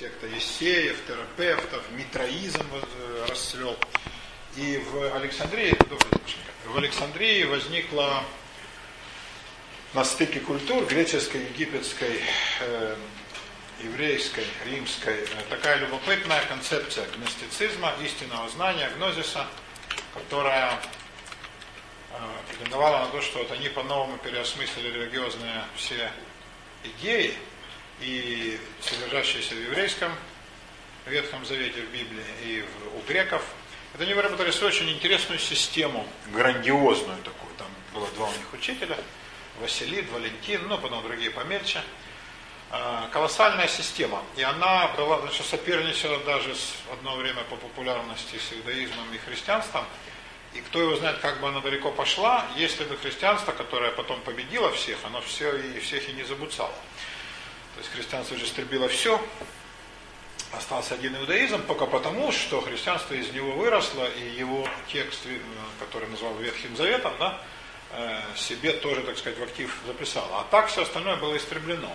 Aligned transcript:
секта 0.00 0.26
Есеев, 0.28 0.96
терапевтов, 1.06 1.82
митроизм 1.90 2.64
э, 2.72 3.26
расцвел. 3.28 3.76
И 4.56 4.78
в 4.78 5.14
Александрии, 5.14 5.76
в 6.64 6.78
Александрии 6.78 7.44
возникла 7.44 8.24
на 9.92 10.02
стыке 10.04 10.40
культур 10.40 10.86
греческой, 10.86 11.42
египетской, 11.42 12.18
э, 12.60 12.96
еврейской, 13.82 14.46
римской, 14.64 15.18
э, 15.18 15.26
такая 15.50 15.76
любопытная 15.76 16.46
концепция 16.46 17.06
гностицизма, 17.08 17.92
истинного 18.02 18.48
знания, 18.48 18.90
гнозиса, 18.96 19.46
которая 20.14 20.80
э, 22.12 22.16
претендовала 22.48 23.04
на 23.04 23.06
то, 23.08 23.20
что 23.20 23.40
вот 23.40 23.52
они 23.52 23.68
по-новому 23.68 24.16
переосмыслили 24.16 24.88
религиозные 24.88 25.62
все 25.76 26.10
идеи, 26.84 27.36
и 28.00 28.58
содержащиеся 28.80 29.54
в 29.54 29.62
еврейском 29.62 30.12
Ветхом 31.06 31.44
Завете, 31.44 31.82
в 31.82 31.90
Библии 31.90 32.24
и 32.44 32.62
в, 32.62 32.98
у 32.98 33.00
греков. 33.08 33.42
Это 33.94 34.04
они 34.04 34.14
выработали 34.14 34.50
свою 34.50 34.72
очень 34.72 34.90
интересную 34.90 35.38
систему, 35.38 36.06
грандиозную 36.32 37.18
такую. 37.22 37.54
Там 37.56 37.68
было 37.92 38.06
два 38.14 38.28
у 38.28 38.32
них 38.32 38.52
учителя, 38.52 38.96
Василий, 39.60 40.02
Валентин, 40.12 40.68
ну, 40.68 40.78
потом 40.78 41.02
другие 41.02 41.30
помельче. 41.30 41.82
А, 42.72 43.08
колоссальная 43.12 43.66
система. 43.66 44.22
И 44.36 44.42
она 44.42 44.88
была, 44.96 45.20
значит, 45.20 45.44
соперничала 45.44 46.18
даже 46.20 46.54
с, 46.54 46.74
одно 46.92 47.16
время 47.16 47.42
по 47.44 47.56
популярности 47.56 48.36
с 48.36 48.52
иудаизмом 48.52 49.12
и 49.12 49.18
христианством. 49.18 49.84
И 50.54 50.60
кто 50.60 50.80
его 50.80 50.96
знает, 50.96 51.18
как 51.18 51.40
бы 51.40 51.48
она 51.48 51.60
далеко 51.60 51.90
пошла, 51.90 52.46
если 52.56 52.84
бы 52.84 52.96
христианство, 52.96 53.52
которое 53.52 53.90
потом 53.90 54.20
победило 54.20 54.70
всех, 54.72 54.98
оно 55.04 55.20
все 55.20 55.56
и 55.56 55.80
всех 55.80 56.08
и 56.08 56.12
не 56.12 56.22
забуцало. 56.22 56.74
Есть 57.80 57.92
христианство 57.92 58.36
же 58.36 58.44
истребило 58.44 58.88
все, 58.88 59.18
остался 60.52 60.92
один 60.92 61.16
иудаизм, 61.16 61.62
только 61.66 61.86
потому, 61.86 62.30
что 62.30 62.60
христианство 62.60 63.14
из 63.14 63.32
него 63.32 63.52
выросло, 63.52 64.06
и 64.06 64.38
его 64.38 64.68
текст, 64.92 65.20
э, 65.24 65.38
который 65.78 66.06
назвал 66.10 66.34
Ветхим 66.34 66.76
Заветом, 66.76 67.14
да, 67.18 67.40
э, 67.92 68.20
себе 68.36 68.72
тоже, 68.72 69.00
так 69.00 69.16
сказать, 69.16 69.38
в 69.38 69.42
актив 69.42 69.74
записал. 69.86 70.28
А 70.34 70.46
так 70.50 70.68
все 70.68 70.82
остальное 70.82 71.16
было 71.16 71.34
истреблено. 71.38 71.90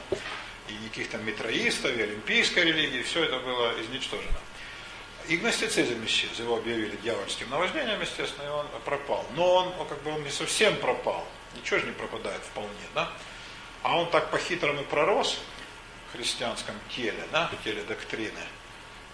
И 0.70 0.74
никаких 0.84 1.12
там 1.12 1.24
метроистов, 1.24 1.96
и 1.96 2.02
олимпийской 2.02 2.64
религии, 2.64 3.04
все 3.04 3.24
это 3.24 3.38
было 3.38 3.80
изничтожено. 3.80 4.40
И 5.28 5.38
гностицизм 5.38 6.04
исчез, 6.06 6.40
его 6.40 6.58
объявили 6.58 6.96
дьявольским 7.04 7.48
наваждением, 7.52 8.02
естественно, 8.02 8.48
и 8.48 8.50
он 8.50 8.66
пропал. 8.86 9.24
Но 9.36 9.54
он, 9.54 9.88
как 9.88 10.02
бы 10.02 10.16
он 10.16 10.24
не 10.24 10.32
совсем 10.32 10.76
пропал, 10.78 11.28
ничего 11.56 11.80
же 11.80 11.86
не 11.86 11.94
пропадает 11.94 12.42
вполне, 12.42 12.88
да? 12.96 13.12
А 13.84 14.00
он 14.00 14.10
так 14.10 14.32
по-хитрому 14.32 14.84
пророс, 14.86 15.40
христианском 16.16 16.76
теле, 16.96 17.28
да, 17.32 17.52
теле 17.64 17.84
доктрины. 17.84 18.42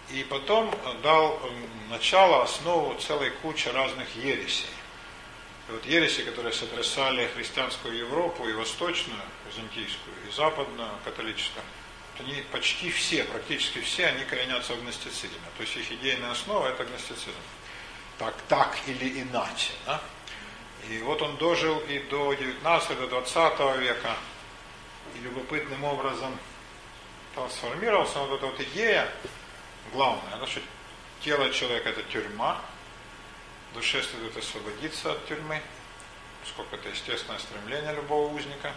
И 0.09 0.23
потом 0.23 0.73
дал 1.03 1.39
начало, 1.89 2.43
основу 2.43 2.95
целой 2.99 3.31
кучи 3.41 3.69
разных 3.69 4.13
ересей. 4.15 4.67
И 5.69 5.71
вот 5.71 5.85
ереси, 5.85 6.23
которые 6.23 6.53
сотрясали 6.53 7.27
христианскую 7.35 7.97
Европу 7.97 8.47
и 8.47 8.53
восточную, 8.53 9.21
византийскую, 9.47 10.15
и 10.27 10.31
западную, 10.35 10.89
католическую, 11.05 11.63
они 12.19 12.43
почти 12.51 12.91
все, 12.91 13.23
практически 13.23 13.79
все, 13.79 14.07
они 14.07 14.23
коренятся 14.25 14.73
в 14.73 14.81
гностицизме. 14.81 15.39
То 15.57 15.63
есть 15.63 15.75
их 15.77 15.91
идейная 15.91 16.31
основа 16.31 16.67
это 16.67 16.83
гностицизм. 16.83 17.39
Так, 18.17 18.35
так 18.47 18.77
или 18.87 19.21
иначе. 19.21 19.71
Да? 19.85 20.01
И 20.89 20.99
вот 20.99 21.21
он 21.21 21.37
дожил 21.37 21.79
и 21.87 21.99
до 21.99 22.33
19 22.33 22.99
до 22.99 23.07
20 23.07 23.79
века, 23.79 24.15
и 25.15 25.19
любопытным 25.19 25.83
образом 25.83 26.37
там 27.35 27.49
сформировалась 27.49 28.13
вот 28.15 28.33
эта 28.33 28.45
вот 28.45 28.59
идея, 28.59 29.09
главная, 29.93 30.33
она, 30.33 30.47
что 30.47 30.61
тело 31.23 31.49
человека 31.51 31.89
это 31.89 32.03
тюрьма, 32.03 32.59
душе 33.73 34.01
следует 34.03 34.35
освободиться 34.37 35.13
от 35.13 35.25
тюрьмы, 35.27 35.61
сколько 36.47 36.75
это 36.75 36.89
естественное 36.89 37.39
стремление 37.39 37.93
любого 37.93 38.33
узника, 38.33 38.73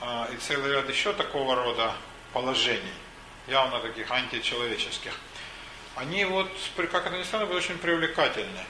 а, 0.00 0.28
и 0.32 0.36
целый 0.38 0.72
ряд 0.72 0.88
еще 0.88 1.12
такого 1.12 1.54
рода 1.54 1.94
положений, 2.32 2.94
явно 3.46 3.78
таких 3.80 4.10
античеловеческих. 4.10 5.12
Они 5.94 6.24
вот, 6.24 6.50
как 6.76 7.06
это 7.06 7.16
ни 7.16 7.22
странно, 7.22 7.46
были 7.46 7.58
очень 7.58 7.78
привлекательны. 7.78 8.64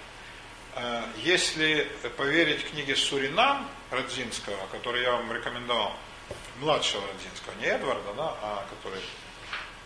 А, 0.75 1.09
если 1.19 1.91
поверить 2.17 2.69
книге 2.71 2.97
Суринам 2.97 3.69
Радзинского, 3.91 4.67
который 4.71 5.03
я 5.03 5.13
вам 5.13 5.33
рекомендовал, 5.33 5.97
младшего 6.63 7.07
Родзинского, 7.07 7.55
не 7.61 7.67
Эдварда, 7.67 8.15
да, 8.15 8.37
а 8.41 8.67
который 8.71 9.03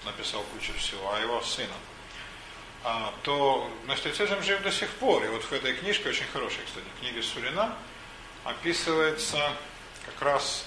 написал 0.04 0.42
кучу 0.53 0.72
всего, 0.75 1.12
а 1.12 1.20
его 1.20 1.41
сына, 1.42 1.75
а, 2.84 3.12
то 3.25 3.69
гностицизм 3.84 4.42
жив 4.42 4.62
до 4.62 4.70
сих 4.70 4.88
пор. 4.91 5.25
И 5.25 5.28
вот 5.28 5.42
в 5.42 5.53
этой 5.53 5.75
книжке, 5.75 6.09
очень 6.09 6.26
хорошей, 6.32 6.60
кстати, 6.65 6.86
книге 7.00 7.22
Сурина, 7.22 7.75
описывается 8.44 9.53
как 10.04 10.22
раз 10.22 10.66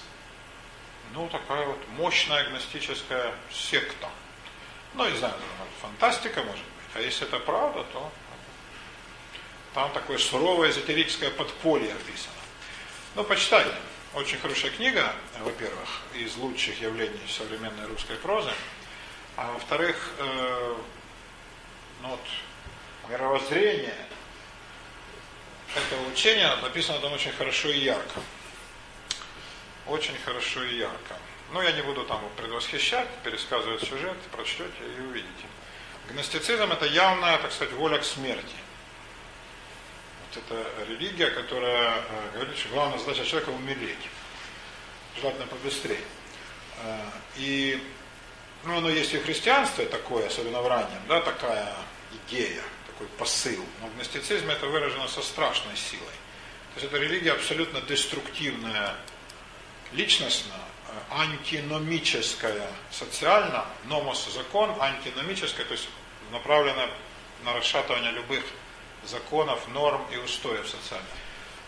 ну, 1.14 1.28
такая 1.28 1.66
вот 1.66 1.78
мощная 1.96 2.48
гностическая 2.50 3.34
секта. 3.50 4.08
Ну, 4.94 5.08
не 5.08 5.16
знаю, 5.16 5.34
фантастика 5.80 6.42
может 6.42 6.62
быть. 6.64 6.94
А 6.94 7.00
если 7.00 7.26
это 7.26 7.38
правда, 7.38 7.84
то 7.92 8.12
там 9.74 9.90
такое 9.92 10.18
суровое 10.18 10.70
эзотерическое 10.70 11.30
подполье 11.30 11.92
описано. 11.92 12.34
Ну, 13.14 13.24
почитайте. 13.24 13.74
Очень 14.12 14.38
хорошая 14.38 14.72
книга, 14.72 15.14
во-первых, 15.38 15.88
из 16.14 16.34
лучших 16.34 16.80
явлений 16.80 17.20
современной 17.28 17.86
русской 17.86 18.16
прозы. 18.16 18.50
А 19.36 19.52
во-вторых, 19.52 20.10
э, 20.18 20.76
ну 22.02 22.08
вот, 22.08 22.20
мировоззрение 23.08 23.94
этого 25.76 26.08
учения 26.08 26.52
написано 26.56 26.98
там 26.98 27.12
очень 27.12 27.30
хорошо 27.30 27.68
и 27.68 27.78
ярко. 27.78 28.20
Очень 29.86 30.18
хорошо 30.24 30.64
и 30.64 30.78
ярко. 30.78 31.16
Но 31.52 31.62
я 31.62 31.70
не 31.70 31.82
буду 31.82 32.02
там 32.02 32.20
предвосхищать, 32.36 33.08
пересказывать 33.22 33.82
сюжет, 33.82 34.16
прочтете 34.32 34.72
и 34.98 35.00
увидите. 35.02 35.46
Гностицизм 36.08 36.72
это 36.72 36.86
явная, 36.86 37.38
так 37.38 37.52
сказать, 37.52 37.74
воля 37.74 37.98
к 37.98 38.04
смерти 38.04 38.56
это 40.36 40.66
религия, 40.88 41.30
которая 41.30 41.98
э, 41.98 42.30
говорит, 42.34 42.56
что 42.56 42.68
главная 42.70 42.98
задача 42.98 43.24
человека 43.24 43.50
умереть. 43.50 43.98
Желательно 45.18 45.46
побыстрее. 45.46 46.00
Э, 46.82 47.00
и 47.36 47.82
ну, 48.64 48.78
оно 48.78 48.90
есть 48.90 49.14
и 49.14 49.18
в 49.18 49.24
христианстве 49.24 49.86
такое, 49.86 50.26
особенно 50.26 50.60
в 50.60 50.68
раннем, 50.68 51.00
да, 51.08 51.20
такая 51.20 51.74
идея, 52.26 52.62
такой 52.86 53.06
посыл. 53.18 53.64
Но 53.80 53.88
в 53.88 53.94
гностицизме 53.96 54.52
это 54.52 54.66
выражено 54.66 55.08
со 55.08 55.22
страшной 55.22 55.76
силой. 55.76 56.04
То 56.74 56.80
есть 56.80 56.86
это 56.86 56.98
религия 56.98 57.32
абсолютно 57.32 57.80
деструктивная, 57.80 58.94
личностно, 59.92 60.54
э, 60.88 60.92
антиномическая, 61.10 62.70
социально, 62.90 63.64
номос 63.84 64.28
закон, 64.32 64.70
антиномическая, 64.78 65.66
то 65.66 65.72
есть 65.72 65.88
направленная 66.30 66.88
на 67.44 67.54
расшатывание 67.54 68.12
любых 68.12 68.44
законов, 69.04 69.66
норм 69.68 70.04
и 70.12 70.16
устоев 70.16 70.68
социальных. 70.68 71.08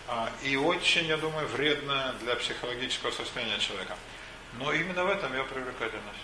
А, 0.08 0.30
и 0.42 0.56
очень, 0.56 1.06
я 1.06 1.16
думаю, 1.16 1.46
вредно 1.48 2.14
для 2.20 2.36
психологического 2.36 3.10
состояния 3.10 3.58
человека. 3.58 3.96
Но 4.58 4.72
именно 4.72 5.04
в 5.04 5.08
этом 5.08 5.32
ее 5.32 5.44
привлекательность. 5.44 6.18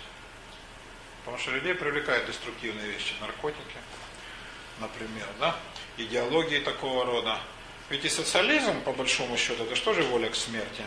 Потому 1.19 1.37
что 1.37 1.51
людей 1.51 1.73
привлекают 1.73 2.27
деструктивные 2.27 2.91
вещи, 2.91 3.13
наркотики, 3.21 3.77
например, 4.79 5.27
да, 5.39 5.55
идеологии 5.97 6.59
такого 6.59 7.05
рода. 7.05 7.39
Ведь 7.89 8.05
и 8.05 8.09
социализм, 8.09 8.81
по 8.81 8.93
большому 8.93 9.35
счету, 9.37 9.63
это 9.63 9.75
что 9.75 9.93
же 9.93 10.03
воля 10.03 10.29
к 10.29 10.35
смерти? 10.35 10.83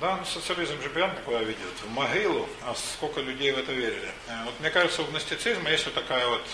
Да, 0.00 0.16
ну 0.16 0.24
социализм 0.24 0.82
же 0.82 0.90
понятно, 0.90 1.20
куда 1.22 1.40
ведет? 1.40 1.56
В 1.84 1.90
могилу, 1.90 2.48
а 2.62 2.74
сколько 2.74 3.20
людей 3.20 3.52
в 3.52 3.58
это 3.58 3.72
верили. 3.72 4.10
Э, 4.28 4.44
вот 4.44 4.58
мне 4.60 4.68
кажется, 4.70 5.02
у 5.02 5.04
гностицизма 5.06 5.70
есть 5.70 5.84
вот 5.84 5.94
такая 5.94 6.26
вот 6.26 6.44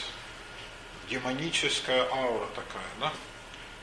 демоническая 1.09 2.09
аура 2.11 2.47
такая, 2.55 2.89
да? 3.01 3.13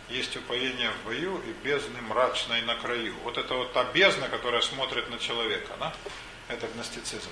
Есть 0.09 0.37
упоение 0.37 0.91
в 0.91 1.05
бою 1.05 1.41
и 1.47 1.51
бездны 1.65 1.99
мрачной 2.01 2.61
на 2.61 2.75
краю. 2.75 3.15
Вот 3.23 3.37
это 3.37 3.53
вот 3.55 3.73
та 3.73 3.83
бездна, 3.85 4.29
которая 4.29 4.61
смотрит 4.61 5.09
на 5.09 5.17
человека, 5.17 5.73
да? 5.79 5.93
Это 6.47 6.67
гностицизм. 6.67 7.31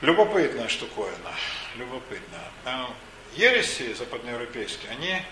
Любопытная 0.00 0.68
штуковина, 0.68 1.32
любопытная. 1.76 2.50
Ереси 3.34 3.94
западноевропейские, 3.94 4.92
они 4.92 5.22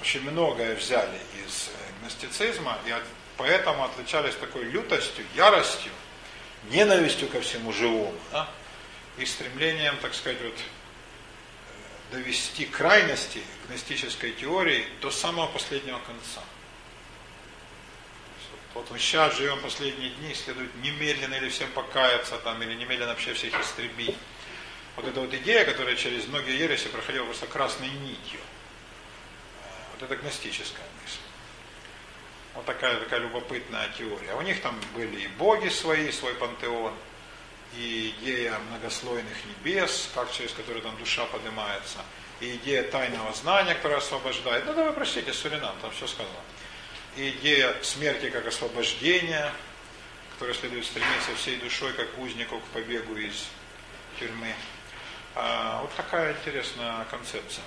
очень 0.00 0.20
многое 0.30 0.76
взяли 0.76 1.18
из 1.44 1.68
э, 1.68 2.00
гностицизма 2.00 2.78
и 2.86 2.94
поэтому 3.36 3.84
отличались 3.84 4.34
такой 4.36 4.64
лютостью, 4.64 5.24
яростью, 5.34 5.90
ненавистью 6.70 7.28
ко 7.28 7.40
всему 7.40 7.72
живому. 7.72 8.14
Да? 8.30 8.48
И 9.18 9.24
стремлением, 9.24 9.96
так 10.02 10.14
сказать, 10.14 10.40
вот, 10.42 10.54
э, 10.54 12.12
довести 12.12 12.66
крайности 12.66 13.42
гностической 13.68 14.32
теории 14.32 14.86
до 15.00 15.10
самого 15.10 15.46
последнего 15.48 15.98
конца. 16.00 16.42
Вот 18.74 18.90
мы 18.90 18.98
сейчас 18.98 19.34
живем 19.38 19.58
последние 19.60 20.10
дни, 20.10 20.34
следует 20.34 20.74
немедленно 20.82 21.34
или 21.36 21.48
всем 21.48 21.70
покаяться, 21.72 22.36
там, 22.38 22.62
или 22.62 22.74
немедленно 22.74 23.12
вообще 23.12 23.32
всех 23.32 23.58
истребить. 23.58 24.14
Вот 24.96 25.06
эта 25.06 25.18
вот 25.18 25.32
идея, 25.32 25.64
которая 25.64 25.96
через 25.96 26.26
многие 26.26 26.58
ереси 26.58 26.88
проходила 26.88 27.24
просто 27.24 27.46
красной 27.46 27.88
нитью. 27.88 28.40
Вот 29.92 30.02
это 30.02 30.16
гностическая 30.16 30.86
мысль. 31.02 31.18
Вот 32.54 32.66
такая, 32.66 33.00
такая 33.00 33.20
любопытная 33.20 33.88
теория. 33.96 34.34
У 34.34 34.42
них 34.42 34.60
там 34.60 34.78
были 34.94 35.22
и 35.22 35.26
боги 35.28 35.68
свои, 35.68 36.10
свой 36.12 36.34
пантеон, 36.34 36.92
и 37.76 38.14
идея 38.18 38.58
многослойных 38.70 39.36
небес, 39.46 40.10
как 40.14 40.32
через 40.32 40.52
которые 40.52 40.82
там 40.82 40.96
душа 40.98 41.24
поднимается, 41.26 41.98
и 42.40 42.56
идея 42.56 42.82
тайного 42.84 43.32
знания, 43.32 43.74
которая 43.74 43.98
освобождает. 43.98 44.64
Ну 44.66 44.74
да 44.74 44.84
вы 44.84 44.92
прочтите 44.92 45.32
Суринам, 45.32 45.74
там 45.80 45.90
все 45.90 46.06
сказано 46.06 46.38
и 47.16 47.30
идея 47.30 47.74
смерти 47.82 48.30
как 48.30 48.46
освобождения, 48.46 49.50
которая 50.34 50.54
следует 50.54 50.84
стремиться 50.84 51.34
всей 51.36 51.56
душой, 51.56 51.92
как 51.94 52.06
узнику, 52.18 52.60
к 52.60 52.64
побегу 52.64 53.16
из 53.16 53.48
тюрьмы. 54.18 54.54
А, 55.34 55.80
вот 55.80 55.94
такая 55.96 56.34
интересная 56.34 57.04
концепция. 57.10 57.64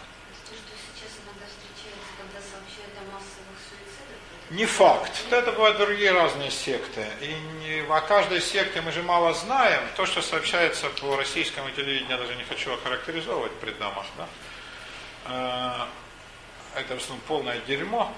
Не 4.49 4.65
факт. 4.65 5.11
Это 5.29 5.51
бывают 5.51 5.77
другие 5.77 6.11
разные 6.11 6.49
секты. 6.49 7.05
И 7.21 7.35
не, 7.63 7.81
о 7.87 8.01
каждой 8.01 8.41
секте 8.41 8.81
мы 8.81 8.91
же 8.91 9.03
мало 9.03 9.33
знаем. 9.35 9.81
То, 9.95 10.07
что 10.07 10.23
сообщается 10.23 10.89
по 11.01 11.15
российскому 11.15 11.69
телевидению, 11.69 12.09
я 12.09 12.17
даже 12.17 12.35
не 12.35 12.43
хочу 12.43 12.73
охарактеризовывать 12.73 13.51
при 13.59 13.71
дамах. 13.71 14.05
Да? 14.17 14.27
А, 15.25 15.89
это 16.75 16.95
в 16.95 16.97
основном 16.97 17.19
полное 17.27 17.59
дерьмо 17.67 18.11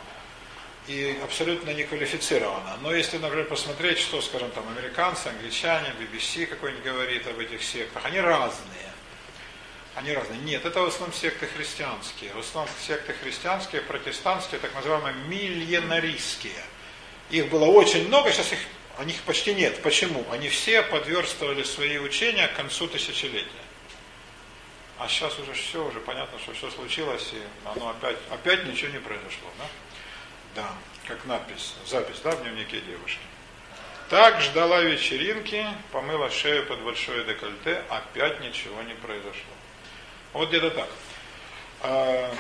и 0.88 1.20
абсолютно 1.22 1.72
неквалифицировано. 1.72 2.78
Но 2.82 2.94
если, 2.94 3.18
например, 3.18 3.46
посмотреть, 3.46 4.00
что, 4.00 4.22
скажем, 4.22 4.52
там, 4.52 4.64
американцы, 4.70 5.28
англичане, 5.28 5.94
BBC 6.00 6.46
какой-нибудь 6.46 6.86
говорит 6.86 7.28
об 7.28 7.40
этих 7.40 7.62
сектах, 7.62 8.06
они 8.06 8.22
разные. 8.22 8.91
Они 9.96 10.14
разные. 10.14 10.40
Нет, 10.40 10.66
это 10.66 10.82
в 10.82 10.88
основном 10.88 11.14
секты 11.14 11.48
христианские. 11.48 12.34
В 12.34 12.40
основном 12.40 12.74
секты 12.80 13.14
христианские, 13.14 13.82
протестантские, 13.82 14.60
так 14.60 14.74
называемые 14.74 15.14
миллионаристские. 15.28 16.64
Их 17.30 17.50
было 17.50 17.66
очень 17.66 18.08
много, 18.08 18.32
сейчас 18.32 18.54
их, 18.54 18.60
о 18.98 19.04
них 19.04 19.22
почти 19.24 19.54
нет. 19.54 19.82
Почему? 19.82 20.26
Они 20.32 20.50
все 20.50 20.82
подверстывали 20.82 21.64
свои 21.64 21.98
учения 21.98 22.48
к 22.48 22.56
концу 22.56 22.88
тысячелетия. 22.88 23.48
А 24.98 25.08
сейчас 25.08 25.38
уже 25.40 25.54
все, 25.54 25.84
уже 25.84 26.00
понятно, 26.00 26.38
что 26.40 26.54
все 26.54 26.70
случилось, 26.70 27.28
и 27.34 27.42
оно 27.66 27.90
опять, 27.90 28.18
опять 28.30 28.66
ничего 28.66 28.92
не 28.92 29.00
произошло. 29.00 29.50
Да? 29.58 29.66
Да, 30.54 30.70
как 31.08 31.26
надпись, 31.26 31.74
запись, 31.88 32.20
да, 32.24 32.32
в 32.32 32.44
дневнике 32.44 32.82
девушки. 32.82 33.20
Так 34.10 34.42
ждала 34.42 34.82
вечеринки, 34.82 35.66
помыла 35.92 36.30
шею 36.30 36.66
под 36.66 36.82
большое 36.82 37.24
декольте, 37.24 37.84
опять 37.90 38.42
ничего 38.42 38.82
не 38.84 38.94
произошло. 38.94 39.54
Вот 40.34 40.50
где-то 40.50 40.72
так. 40.72 40.90
А, 41.82 42.34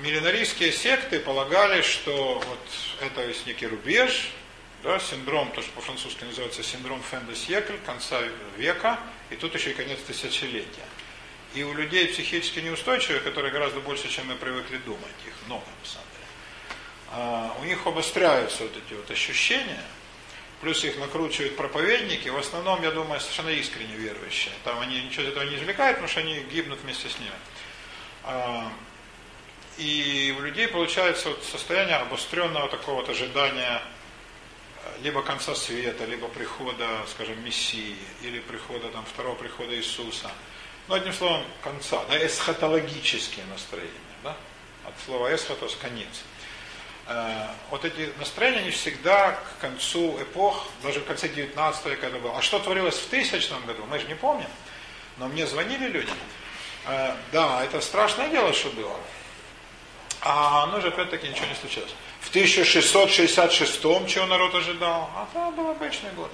миллинарийские 0.00 0.72
секты 0.72 1.20
полагали, 1.20 1.82
что 1.82 2.42
вот 2.46 2.68
это 3.00 3.26
есть 3.26 3.46
некий 3.46 3.66
рубеж, 3.66 4.32
да, 4.82 4.98
синдром, 4.98 5.52
то, 5.52 5.60
что 5.60 5.70
по-французски 5.72 6.24
называется 6.24 6.62
синдром 6.62 7.02
Фендес-Екль, 7.10 7.76
конца 7.84 8.20
века, 8.56 8.98
и 9.30 9.36
тут 9.36 9.54
еще 9.54 9.70
и 9.70 9.74
конец 9.74 9.98
тысячелетия. 10.06 10.86
И 11.54 11.62
у 11.62 11.74
людей 11.74 12.06
психически 12.08 12.60
неустойчивых, 12.60 13.24
которые 13.24 13.52
гораздо 13.52 13.80
больше, 13.80 14.08
чем 14.08 14.28
мы 14.28 14.36
привыкли 14.36 14.78
думать, 14.78 15.14
их 15.26 15.34
много 15.46 15.64
на 15.82 15.88
самом 15.88 16.06
деле 16.06 16.20
а, 17.12 17.56
у 17.60 17.64
них 17.64 17.86
обостряются 17.86 18.62
вот 18.62 18.72
эти 18.76 18.94
вот 18.94 19.10
ощущения, 19.10 19.82
плюс 20.60 20.84
их 20.84 20.98
накручивают 20.98 21.56
проповедники, 21.56 22.28
в 22.28 22.36
основном, 22.36 22.82
я 22.82 22.90
думаю, 22.90 23.20
совершенно 23.20 23.50
искренне 23.50 23.96
верующие. 23.96 24.52
Там 24.64 24.78
они 24.80 25.02
ничего 25.02 25.24
из 25.24 25.28
этого 25.28 25.44
не 25.44 25.56
извлекают, 25.56 25.96
потому 25.96 26.08
что 26.08 26.20
они 26.20 26.40
гибнут 26.52 26.80
вместе 26.80 27.08
с 27.08 27.18
ними. 27.18 27.32
А, 28.24 28.70
и 29.78 30.34
у 30.38 30.42
людей 30.42 30.68
получается 30.68 31.30
вот 31.30 31.42
состояние 31.42 31.96
обостренного 31.96 32.68
такого 32.68 32.96
вот 32.96 33.08
ожидания 33.08 33.80
э, 34.84 35.02
либо 35.02 35.22
конца 35.22 35.54
света, 35.54 36.04
либо 36.04 36.28
прихода, 36.28 36.86
скажем, 37.08 37.42
Мессии, 37.42 37.96
или 38.20 38.40
прихода, 38.40 38.88
там, 38.88 39.04
второго 39.06 39.36
прихода 39.36 39.74
Иисуса. 39.74 40.30
Ну, 40.88 40.94
одним 40.94 41.14
словом, 41.14 41.44
конца, 41.62 42.04
да, 42.10 42.26
эсхатологические 42.26 43.46
настроения, 43.46 43.90
да, 44.22 44.36
от 44.84 44.94
слова 45.06 45.34
эсхатос– 45.34 45.76
конец. 45.80 46.24
Э, 47.12 47.48
вот 47.70 47.84
эти 47.84 48.12
настроения, 48.20 48.60
они 48.60 48.70
всегда 48.70 49.32
к 49.32 49.60
концу 49.60 50.16
эпох, 50.22 50.68
даже 50.84 51.00
в 51.00 51.04
конце 51.04 51.28
19 51.28 51.86
века 51.86 52.06
это 52.06 52.18
было. 52.18 52.38
А 52.38 52.40
что 52.40 52.60
творилось 52.60 52.96
в 52.96 53.08
тысячном 53.08 53.66
году, 53.66 53.84
мы 53.90 53.98
же 53.98 54.06
не 54.06 54.14
помним. 54.14 54.46
Но 55.16 55.26
мне 55.26 55.44
звонили 55.44 55.88
люди. 55.88 56.12
Э, 56.86 57.16
да, 57.32 57.64
это 57.64 57.80
страшное 57.80 58.28
дело, 58.28 58.52
что 58.52 58.70
было. 58.70 58.94
А 60.20 60.62
оно 60.62 60.80
же 60.80 60.88
опять-таки 60.88 61.26
ничего 61.26 61.46
не 61.46 61.56
случилось. 61.56 61.90
В 62.20 62.32
1666-м 62.32 64.06
чего 64.06 64.26
народ 64.26 64.54
ожидал? 64.54 65.10
А 65.16 65.26
там 65.34 65.52
был 65.56 65.68
обычный 65.68 66.12
год. 66.12 66.30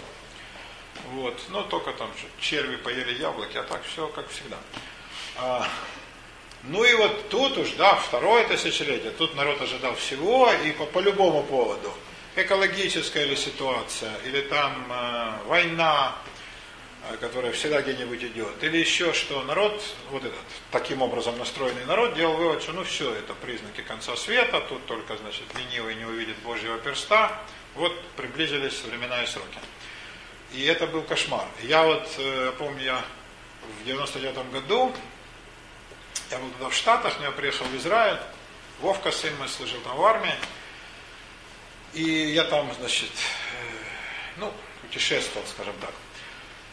Вот. 1.12 1.40
Но 1.49 1.62
только 1.62 1.93
там 1.93 2.11
черви 2.38 2.76
поели 2.76 3.19
яблоки, 3.19 3.56
а 3.56 3.62
так 3.62 3.82
все 3.84 4.08
как 4.08 4.28
всегда. 4.28 4.58
Ну 6.64 6.82
и 6.82 6.94
вот 6.94 7.28
тут 7.28 7.58
уж, 7.58 7.70
да, 7.72 7.94
второе 7.94 8.46
тысячелетие, 8.48 9.12
тут 9.12 9.36
народ 9.36 9.60
ожидал 9.62 9.94
всего 9.94 10.50
и 10.52 10.72
по, 10.72 10.86
по 10.86 10.98
любому 10.98 11.42
поводу. 11.44 11.92
Экологическая 12.34 13.24
или 13.24 13.34
ситуация, 13.34 14.12
или 14.24 14.40
там 14.42 14.86
э, 14.90 15.32
война, 15.46 16.16
э, 17.08 17.16
которая 17.18 17.52
всегда 17.52 17.82
где-нибудь 17.82 18.22
идет, 18.24 18.62
или 18.62 18.78
еще 18.78 19.12
что. 19.12 19.42
Народ, 19.42 19.80
вот 20.10 20.24
этот 20.24 20.38
таким 20.72 21.02
образом 21.02 21.38
настроенный 21.38 21.84
народ, 21.86 22.14
делал 22.14 22.36
вывод, 22.36 22.62
что 22.62 22.72
ну 22.72 22.84
все, 22.84 23.14
это 23.14 23.32
признаки 23.34 23.82
конца 23.82 24.16
света, 24.16 24.60
тут 24.68 24.84
только, 24.86 25.16
значит, 25.16 25.44
ленивый 25.54 25.94
не 25.94 26.04
увидит 26.04 26.36
Божьего 26.38 26.78
перста. 26.78 27.40
Вот 27.76 27.92
приблизились 28.16 28.82
времена 28.82 29.22
и 29.22 29.26
сроки. 29.26 29.58
И 30.52 30.64
это 30.64 30.86
был 30.86 31.02
кошмар. 31.02 31.46
Я 31.62 31.84
вот, 31.84 32.08
э, 32.18 32.52
помню, 32.58 32.82
я 32.82 33.04
в 33.82 33.86
99 33.86 34.50
году 34.50 34.92
я 36.30 36.38
был 36.38 36.50
тогда 36.50 36.68
в 36.68 36.74
Штатах, 36.74 37.14
но 37.18 37.26
я 37.26 37.30
приехал 37.30 37.66
в 37.66 37.76
Израиль. 37.76 38.18
Вовка, 38.80 39.10
сын 39.10 39.34
мой, 39.38 39.48
служил 39.48 39.80
там 39.80 39.96
в 39.96 40.04
армии. 40.04 40.34
И 41.94 42.02
я 42.02 42.44
там, 42.44 42.72
значит, 42.78 43.10
э, 43.10 43.86
ну, 44.36 44.52
путешествовал, 44.82 45.46
скажем 45.46 45.74
так. 45.80 45.92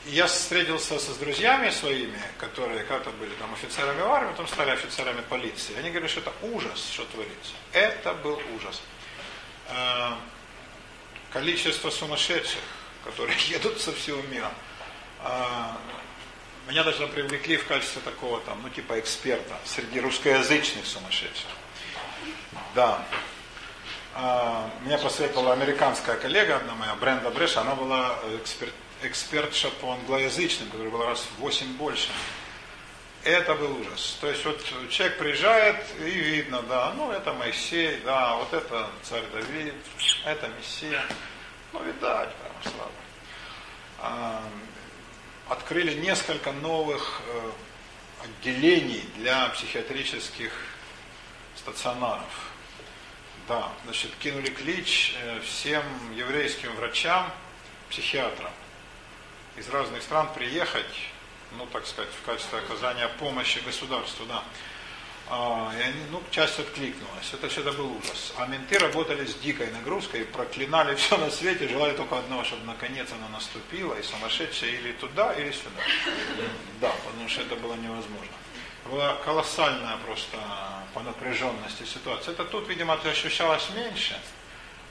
И 0.05 0.11
я 0.11 0.27
встретился 0.27 0.99
с 0.99 1.17
друзьями 1.17 1.69
своими, 1.69 2.19
которые 2.37 2.83
когда-то 2.83 3.11
были 3.11 3.33
там 3.35 3.53
офицерами 3.53 4.01
в 4.01 4.11
армии, 4.11 4.31
потом 4.31 4.47
стали 4.47 4.71
офицерами 4.71 5.21
полиции. 5.21 5.77
Они 5.77 5.89
говорили, 5.89 6.09
что 6.09 6.19
это 6.19 6.33
ужас, 6.41 6.89
что 6.91 7.05
творится. 7.05 7.53
Это 7.71 8.13
был 8.15 8.41
ужас. 8.55 8.81
Э, 9.69 10.11
количество 11.31 11.89
сумасшедших, 11.89 12.59
которые 13.05 13.37
едут 13.47 13.79
со 13.79 13.93
всего 13.93 14.21
мира, 14.23 14.51
э, 15.23 15.65
меня 16.67 16.83
даже 16.83 17.07
привлекли 17.07 17.57
в 17.57 17.65
качестве 17.67 18.01
такого 18.01 18.39
там, 18.41 18.61
ну 18.61 18.69
типа 18.69 18.99
эксперта 18.99 19.57
среди 19.65 19.99
русскоязычных 19.99 20.85
сумасшедших. 20.85 21.49
Да. 22.75 23.05
А, 24.15 24.69
меня 24.81 24.97
посоветовала 24.97 25.53
американская 25.53 26.15
коллега, 26.15 26.57
одна 26.57 26.75
моя, 26.75 26.95
Бренда 26.95 27.31
Брэш, 27.31 27.57
она 27.57 27.75
была 27.75 28.17
эксперт, 28.37 28.73
экспертша 29.01 29.69
по 29.81 29.93
англоязычным, 29.93 30.69
который 30.69 30.89
был 30.89 31.03
раз 31.03 31.27
в 31.37 31.41
8 31.41 31.77
больше. 31.77 32.09
Это 33.23 33.55
был 33.55 33.79
ужас. 33.79 34.17
То 34.19 34.29
есть 34.29 34.43
вот 34.45 34.61
человек 34.89 35.17
приезжает 35.17 35.77
и 35.99 36.09
видно, 36.09 36.61
да, 36.63 36.93
ну 36.95 37.11
это 37.11 37.33
Моисей, 37.33 37.99
да, 38.05 38.35
вот 38.35 38.53
это 38.53 38.89
царь 39.01 39.23
Давид, 39.33 39.73
это 40.25 40.47
Мессия. 40.49 41.03
Ну 41.71 41.81
видать, 41.83 42.29
прямо 42.35 42.75
слабо. 42.75 44.43
Открыли 45.49 45.93
несколько 45.99 46.51
новых 46.51 47.21
э, 47.27 47.51
отделений 48.23 49.03
для 49.17 49.49
психиатрических 49.49 50.51
стационаров. 51.55 52.51
Да, 53.47 53.69
значит, 53.83 54.11
кинули 54.19 54.49
клич 54.49 55.15
э, 55.21 55.41
всем 55.41 55.83
еврейским 56.15 56.73
врачам, 56.75 57.29
психиатрам 57.89 58.51
из 59.57 59.69
разных 59.69 60.01
стран 60.01 60.29
приехать, 60.33 60.85
ну, 61.57 61.65
так 61.67 61.85
сказать, 61.85 62.11
в 62.11 62.25
качестве 62.25 62.59
оказания 62.59 63.07
помощи 63.19 63.59
государству, 63.59 64.25
да. 64.25 64.43
А, 65.35 65.73
и 65.75 65.81
они, 65.81 65.99
ну, 66.11 66.21
часть 66.29 66.59
откликнулась. 66.59 67.33
Это 67.33 67.49
всегда 67.49 67.71
был 67.71 67.91
ужас. 67.97 68.33
А 68.37 68.45
менты 68.45 68.77
работали 68.77 69.25
с 69.25 69.33
дикой 69.33 69.71
нагрузкой, 69.71 70.25
проклинали 70.25 70.93
все 71.01 71.17
на 71.17 71.31
свете, 71.31 71.67
желали 71.67 71.97
только 71.97 72.19
одного, 72.19 72.43
чтобы 72.43 72.65
наконец 72.65 73.07
оно 73.11 73.27
наступило, 73.29 73.95
и 73.95 74.03
сумасшедшие 74.03 74.73
или 74.73 74.91
туда, 74.91 75.33
или 75.33 75.51
сюда. 75.51 75.81
Да, 76.79 76.91
потому 77.03 77.27
что 77.27 77.41
это 77.41 77.55
было 77.55 77.73
невозможно. 77.73 78.33
Была 78.85 79.15
колоссальная 79.25 79.97
просто 80.05 80.37
по 80.93 81.01
напряженности 81.01 81.83
ситуация. 81.83 82.33
Это 82.33 82.45
тут, 82.45 82.69
видимо, 82.69 82.93
ощущалось 82.93 83.67
меньше. 83.75 84.15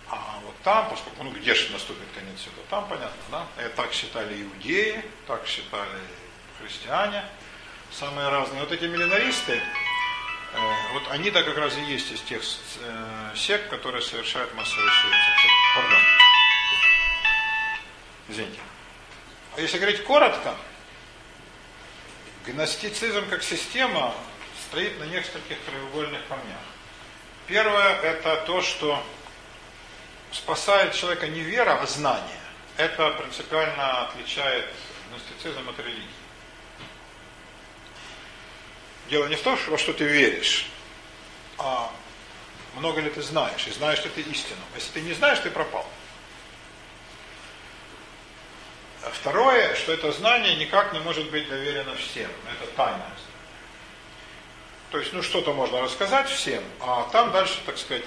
А 0.09 0.41
вот 0.45 0.57
там, 0.65 0.91
поскольку, 0.91 1.23
ну 1.23 1.31
где 1.31 1.55
же 1.55 1.71
наступит 1.73 2.09
конец 2.17 2.41
света, 2.41 2.59
там 2.69 2.89
понятно, 2.89 3.23
да? 3.31 3.47
И 3.65 3.69
так 3.77 3.93
считали 3.93 4.43
иудеи, 4.43 5.05
так 5.29 5.47
считали 5.47 6.01
христиане, 6.59 7.25
самые 7.93 8.29
разные. 8.29 8.61
Вот 8.61 8.73
эти 8.73 8.85
миллинаристы, 8.85 9.53
э, 9.53 9.92
вот 10.93 11.05
они-то 11.11 11.43
как 11.43 11.57
раз 11.57 11.77
и 11.77 11.81
есть 11.83 12.11
из 12.13 12.21
тех 12.23 12.43
э, 12.43 13.33
сект, 13.35 13.69
которые 13.71 14.03
совершают 14.03 14.55
массовый 14.55 14.91
суицид. 14.91 15.51
Пардон. 15.75 16.01
Извините. 18.29 18.61
А 19.57 19.61
если 19.61 19.79
говорить 19.79 20.05
коротко, 20.05 20.55
гностицизм 22.47 23.29
как 23.29 23.43
система 23.43 24.15
стоит 24.69 24.99
на 24.99 25.05
нескольких 25.05 25.57
краеугольных 25.65 26.27
камнях. 26.29 26.61
Первое– 27.47 28.01
это 28.03 28.45
то, 28.47 28.63
что 28.63 29.03
спасает 30.31 30.95
человека 30.95 31.29
не 31.29 31.41
вера, 31.41 31.81
а 31.81 31.87
знание. 31.87 32.41
Это 32.77 33.11
принципиально 33.11 34.07
отличает 34.07 34.67
гностицизм 35.11 35.69
от 35.69 35.79
религии. 35.79 36.22
Дело 39.13 39.27
не 39.27 39.37
в 39.37 39.43
том, 39.43 39.59
во 39.69 39.77
что 39.77 39.93
ты 39.93 40.05
веришь, 40.05 40.65
а 41.59 41.93
много 42.77 43.03
ли 43.03 43.11
ты 43.11 43.21
знаешь, 43.21 43.67
и 43.67 43.71
знаешь 43.71 44.03
ли 44.03 44.09
ты 44.09 44.23
истину. 44.23 44.63
Если 44.75 44.91
ты 44.93 45.01
не 45.03 45.13
знаешь, 45.13 45.39
ты 45.41 45.51
пропал. 45.51 45.87
Второе, 49.03 49.75
что 49.75 49.93
это 49.93 50.13
знание 50.13 50.57
никак 50.57 50.95
не 50.95 51.01
может 51.01 51.31
быть 51.31 51.47
доверено 51.47 51.95
всем. 51.97 52.31
Это 52.51 52.71
тайное 52.75 53.13
То 54.91 54.99
есть, 54.99 55.13
ну, 55.13 55.23
что-то 55.23 55.53
можно 55.53 55.83
рассказать 55.83 56.31
всем, 56.31 56.65
а 56.81 57.07
там 57.13 57.33
дальше, 57.33 57.61
так 57.67 57.77
сказать, 57.77 58.07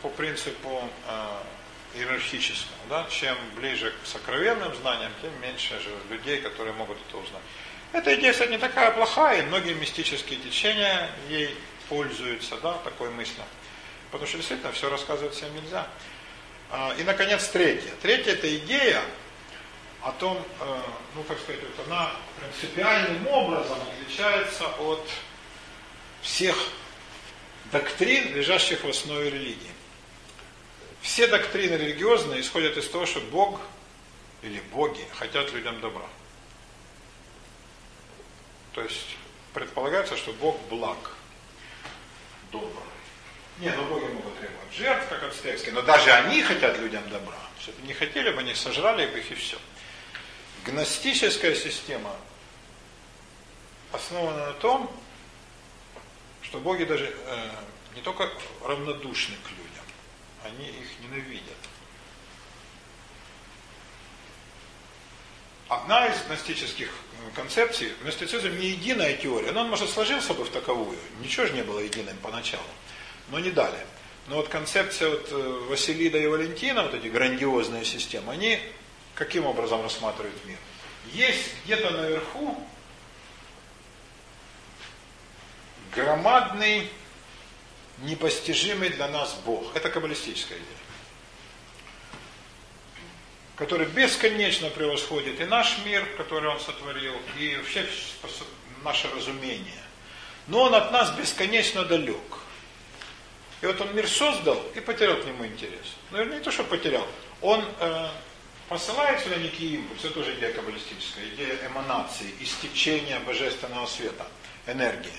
по 0.00 0.08
принципу 0.08 0.88
э, 1.06 1.98
иерархическому, 1.98 2.80
да, 2.88 3.06
чем 3.10 3.36
ближе 3.56 3.92
к 4.02 4.06
сокровенным 4.06 4.74
знаниям, 4.76 5.12
тем 5.20 5.38
меньше 5.42 5.78
же 5.80 5.90
людей, 6.08 6.40
которые 6.40 6.72
могут 6.72 6.96
это 7.06 7.18
узнать. 7.18 7.42
Эта 7.96 8.14
идея, 8.16 8.32
кстати, 8.32 8.50
не 8.50 8.58
такая 8.58 8.90
плохая, 8.90 9.40
и 9.40 9.46
многие 9.46 9.72
мистические 9.72 10.38
течения 10.38 11.10
ей 11.30 11.56
пользуются, 11.88 12.58
да, 12.58 12.74
такой 12.84 13.08
мыслью. 13.08 13.42
Потому 14.10 14.28
что 14.28 14.36
действительно 14.36 14.70
все 14.72 14.90
рассказывать 14.90 15.34
всем 15.34 15.54
нельзя. 15.56 15.88
А, 16.70 16.94
и, 16.98 17.04
наконец, 17.04 17.48
третье. 17.48 17.90
Третья– 18.02 18.32
это 18.34 18.54
идея, 18.58 19.00
о 20.02 20.12
том, 20.12 20.36
э, 20.60 20.80
ну 21.14 21.22
как 21.22 21.40
сказать, 21.40 21.62
вот 21.62 21.86
она 21.86 22.12
принципиальным 22.38 23.26
образом 23.28 23.78
отличается 23.80 24.66
от 24.66 25.08
всех 26.20 26.54
доктрин, 27.72 28.34
лежащих 28.36 28.84
в 28.84 28.90
основе 28.90 29.30
религии. 29.30 29.72
Все 31.00 31.26
доктрины 31.28 31.76
религиозные 31.76 32.42
исходят 32.42 32.76
из 32.76 32.88
того, 32.90 33.06
что 33.06 33.20
Бог 33.20 33.58
или 34.42 34.60
боги 34.70 35.04
хотят 35.14 35.50
людям 35.54 35.80
добра. 35.80 36.04
То 38.76 38.82
есть 38.82 39.16
предполагается, 39.54 40.18
что 40.18 40.34
Бог 40.34 40.60
благ, 40.68 40.98
добрый. 42.52 42.70
Не, 43.58 43.70
ну 43.70 43.86
боги 43.86 44.04
могут 44.12 44.38
требовать 44.38 44.70
жертв, 44.70 45.08
как 45.08 45.22
ацтекские, 45.22 45.72
но 45.72 45.80
даже 45.80 46.12
они 46.12 46.42
хотят 46.42 46.78
людям 46.78 47.08
добра. 47.08 47.38
Если 47.56 47.72
бы 47.72 47.86
не 47.86 47.94
хотели 47.94 48.30
бы, 48.30 48.40
они 48.40 48.54
сожрали 48.54 49.06
бы 49.06 49.18
их 49.18 49.30
и 49.30 49.34
все. 49.34 49.56
Гностическая 50.66 51.54
система 51.54 52.14
основана 53.92 54.48
на 54.48 54.52
том, 54.52 54.94
что 56.42 56.58
боги 56.58 56.84
даже 56.84 57.06
э, 57.06 57.50
не 57.94 58.02
только 58.02 58.30
равнодушны 58.62 59.36
к 59.36 59.50
людям, 59.52 59.84
они 60.44 60.68
их 60.68 61.00
ненавидят. 61.00 61.56
Одна 65.70 66.08
из 66.08 66.20
гностических 66.24 66.92
э, 67.26 67.34
концепций, 67.34 67.92
гностицизм 68.02 68.56
не 68.58 68.68
единая 68.68 69.14
теория, 69.16 69.52
но 69.52 69.62
он, 69.62 69.70
может, 69.70 69.90
сложился 69.90 70.34
бы 70.34 70.44
в 70.44 70.50
таковую, 70.50 70.98
ничего 71.20 71.46
же 71.46 71.52
не 71.52 71.62
было 71.62 71.80
единым 71.80 72.16
поначалу, 72.18 72.64
но 73.30 73.38
не 73.38 73.50
далее. 73.50 73.86
Но 74.28 74.36
вот 74.36 74.48
концепция 74.48 75.10
вот 75.10 75.28
э, 75.30 75.66
Василида 75.68 76.18
и 76.18 76.26
Валентина, 76.26 76.82
вот 76.82 76.94
эти 76.94 77.06
грандиозные 77.06 77.84
системы, 77.84 78.32
они 78.32 78.60
каким 79.14 79.46
образом 79.46 79.82
рассматривают 79.82 80.44
мир? 80.44 80.58
Есть 81.12 81.50
где-то 81.64 81.90
наверху 81.90 82.56
громадный, 85.94 86.90
непостижимый 87.98 88.90
для 88.90 89.08
нас 89.08 89.36
Бог. 89.44 89.74
Это 89.74 89.88
каббалистическая 89.88 90.58
идея. 90.58 90.68
Который 93.56 93.86
бесконечно 93.86 94.68
превосходит 94.70 95.40
и 95.40 95.44
наш 95.44 95.78
мир, 95.84 96.04
который 96.16 96.50
Он 96.50 96.60
сотворил, 96.60 97.14
и 97.38 97.56
вообще 97.56 97.86
наше 98.84 99.08
разумение. 99.14 99.82
Но 100.46 100.62
Он 100.62 100.74
от 100.74 100.92
нас 100.92 101.10
бесконечно 101.12 101.84
далек. 101.84 102.20
И 103.62 103.66
вот 103.66 103.80
Он 103.80 103.94
мир 103.94 104.06
создал 104.06 104.62
и 104.74 104.80
потерял 104.80 105.16
к 105.16 105.24
нему 105.24 105.46
интерес. 105.46 105.96
Ну, 106.10 106.22
не 106.24 106.40
то, 106.40 106.50
что 106.50 106.64
потерял. 106.64 107.06
Он 107.40 107.64
э, 107.80 108.08
посылает 108.68 109.20
сюда 109.20 109.36
некий 109.36 109.76
импульс, 109.76 110.04
это 110.04 110.14
тоже 110.14 110.34
идея 110.34 110.52
каббалистическая, 110.52 111.24
идея 111.34 111.58
эманации, 111.66 112.34
истечения 112.40 113.18
божественного 113.20 113.86
света, 113.86 114.26
энергии. 114.66 115.10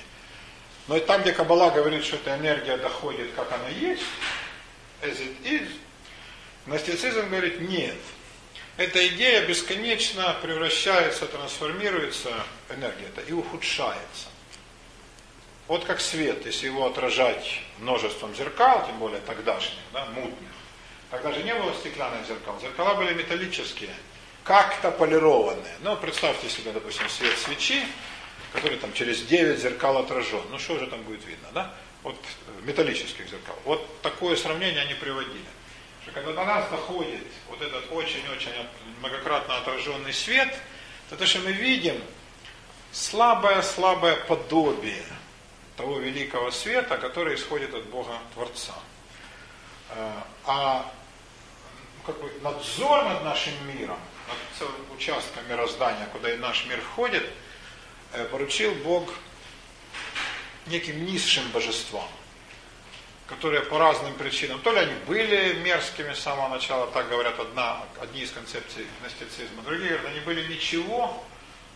Но 0.88 0.98
и 0.98 1.01
там, 1.01 1.22
где 1.22 1.34
Каббала 1.34 1.70
говорит, 1.70 2.06
что 2.06 2.15
эта 2.15 2.36
энергия 2.36 2.77
доходит, 2.77 3.32
как 3.36 3.51
она 3.51 3.70
есть, 3.70 4.03
as 5.01 5.17
it 5.20 5.36
is, 5.44 5.70
гностицизм 6.65 7.29
говорит, 7.29 7.60
нет. 7.62 7.98
Эта 8.77 9.07
идея 9.07 9.46
бесконечно 9.46 10.38
превращается, 10.41 11.25
трансформируется, 11.25 12.31
энергия 12.69 13.10
и 13.27 13.34
ухудшается. 13.34 14.27
Вот 15.67 15.84
как 15.84 16.00
свет, 16.00 16.46
если 16.46 16.67
его 16.67 16.86
отражать 16.86 17.62
множеством 17.79 18.36
зеркал, 18.36 18.86
тем 18.86 19.00
более 19.00 19.19
тогдашних, 19.22 19.79
да, 19.91 20.05
мутных, 20.05 20.51
Тогда 21.10 21.31
же 21.31 21.41
не 21.43 21.55
было 21.55 21.74
стеклянных 21.74 22.27
зеркал. 22.27 22.60
Зеркала 22.60 22.96
были 22.96 23.13
металлические, 23.13 23.93
как-то 24.43 24.91
полированные. 24.91 25.75
Ну, 25.79 25.96
представьте 25.96 26.50
себе, 26.50 26.72
допустим, 26.74 27.07
свет 27.10 27.38
свечи, 27.38 27.81
который 28.51 28.77
там 28.77 28.91
через 28.93 29.22
9 29.22 29.57
зеркал 29.57 29.98
отражен. 29.98 30.41
Ну, 30.51 30.60
что 30.60 30.77
же 30.79 30.88
там 30.88 31.01
будет 31.03 31.25
видно, 31.25 31.48
да? 31.53 31.74
Вот 32.03 32.15
э, 32.15 32.65
металлических 32.65 33.29
зеркал. 33.29 33.55
Вот 33.63 34.01
такое 34.01 34.36
сравнение 34.36 34.81
они 34.81 34.96
приводили. 34.96 35.46
Когда 36.17 36.33
до 36.33 36.45
нас 36.45 36.69
доходит 36.71 37.21
вот 37.47 37.62
этот 37.62 37.91
очень-очень 37.91 38.50
многократно 39.00 39.57
отраженный 39.57 40.12
свет, 40.12 40.51
то 41.09 41.15
то, 41.15 41.27
что 41.27 41.39
мы 41.39 41.51
видим, 41.51 42.01
слабое-слабое 42.91 44.15
подобие 44.15 45.05
того 45.75 46.00
великого 46.00 46.50
света, 46.50 46.97
который 46.97 47.36
исходит 47.36 47.71
от 47.75 47.86
Бога 47.89 48.17
Творца. 48.33 48.74
Э, 49.91 50.12
а 50.45 50.91
как 52.03 52.19
бы 52.19 52.31
надзор 52.41 53.03
над 53.03 53.24
нашим 53.24 53.53
миром, 53.67 54.00
над 54.27 54.38
целым 54.57 54.91
участком 54.95 55.47
мироздания, 55.47 56.07
куда 56.12 56.33
и 56.33 56.38
наш 56.38 56.65
мир 56.65 56.81
входит, 56.81 57.29
э, 58.13 58.25
поручил 58.25 58.74
Бог 58.83 59.07
неким 60.65 61.05
низшим 61.05 61.47
божествам, 61.51 62.09
которые 63.27 63.62
по 63.63 63.77
разным 63.77 64.13
причинам, 64.15 64.60
то 64.62 64.72
ли 64.72 64.79
они 64.79 64.93
были 65.05 65.53
мерзкими 65.60 66.13
с 66.13 66.19
самого 66.19 66.48
начала, 66.48 66.88
так 66.88 67.10
говорят 67.10 67.39
одна, 67.39 67.84
одни 68.00 68.22
из 68.22 68.31
концепций 68.31 68.88
гностицизма, 69.01 69.63
другие 69.63 69.89
говорят, 69.89 70.07
они 70.12 70.19
были 70.22 70.48
ничего, 70.48 71.24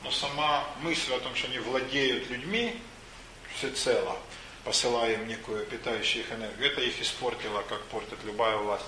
но 0.04 0.12
сама 0.12 0.64
мысль 0.82 1.14
о 1.14 1.20
том, 1.20 1.36
что 1.36 1.48
они 1.48 1.60
владеют 1.60 2.30
людьми 2.30 2.82
всецело, 3.56 4.18
посылая 4.64 5.14
им 5.14 5.28
некую 5.28 5.66
питающую 5.66 6.24
их 6.24 6.32
энергию, 6.32 6.72
это 6.72 6.82
их 6.82 7.02
испортило, 7.02 7.62
как 7.68 7.82
портит 7.86 8.18
любая 8.24 8.56
власть. 8.58 8.86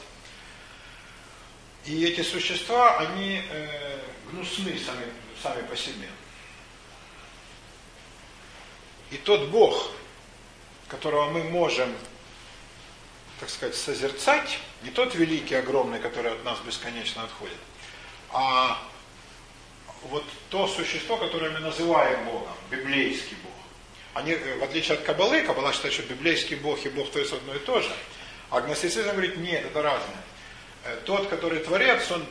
И 1.85 2.05
эти 2.05 2.21
существа, 2.21 2.97
они 2.99 3.41
э, 3.49 3.99
гнусны 4.31 4.79
сами, 4.79 5.05
сами 5.41 5.67
по 5.67 5.75
себе. 5.75 6.07
И 9.11 9.17
тот 9.17 9.49
Бог, 9.49 9.91
которого 10.87 11.29
мы 11.29 11.43
можем, 11.43 11.93
так 13.39 13.49
сказать, 13.49 13.75
созерцать, 13.75 14.59
не 14.83 14.89
тот 14.89 15.15
великий, 15.15 15.55
огромный, 15.55 15.99
который 15.99 16.31
от 16.31 16.43
нас 16.43 16.59
бесконечно 16.59 17.23
отходит, 17.23 17.57
а 18.31 18.81
вот 20.09 20.23
то 20.49 20.67
существо, 20.67 21.17
которое 21.17 21.51
мы 21.51 21.59
называем 21.59 22.25
Богом, 22.25 22.53
библейский 22.69 23.37
Бог. 23.43 23.53
Они, 24.13 24.31
э, 24.31 24.57
в 24.59 24.63
отличие 24.63 24.97
от 24.97 25.03
Кабалы, 25.03 25.41
Кабала 25.41 25.73
считает, 25.73 25.93
что 25.93 26.03
библейский 26.03 26.55
Бог 26.55 26.85
и 26.85 26.89
Бог 26.89 27.11
то 27.11 27.19
есть 27.19 27.33
одно 27.33 27.55
и 27.55 27.59
то 27.59 27.81
же, 27.81 27.91
а 28.49 28.61
гностицизм 28.61 29.09
говорит, 29.09 29.37
нет, 29.37 29.65
это 29.65 29.81
разное. 29.81 30.23
Э, 30.83 30.99
тот, 31.05 31.27
который 31.29 31.59
творец, 31.59 32.11
он 32.11 32.25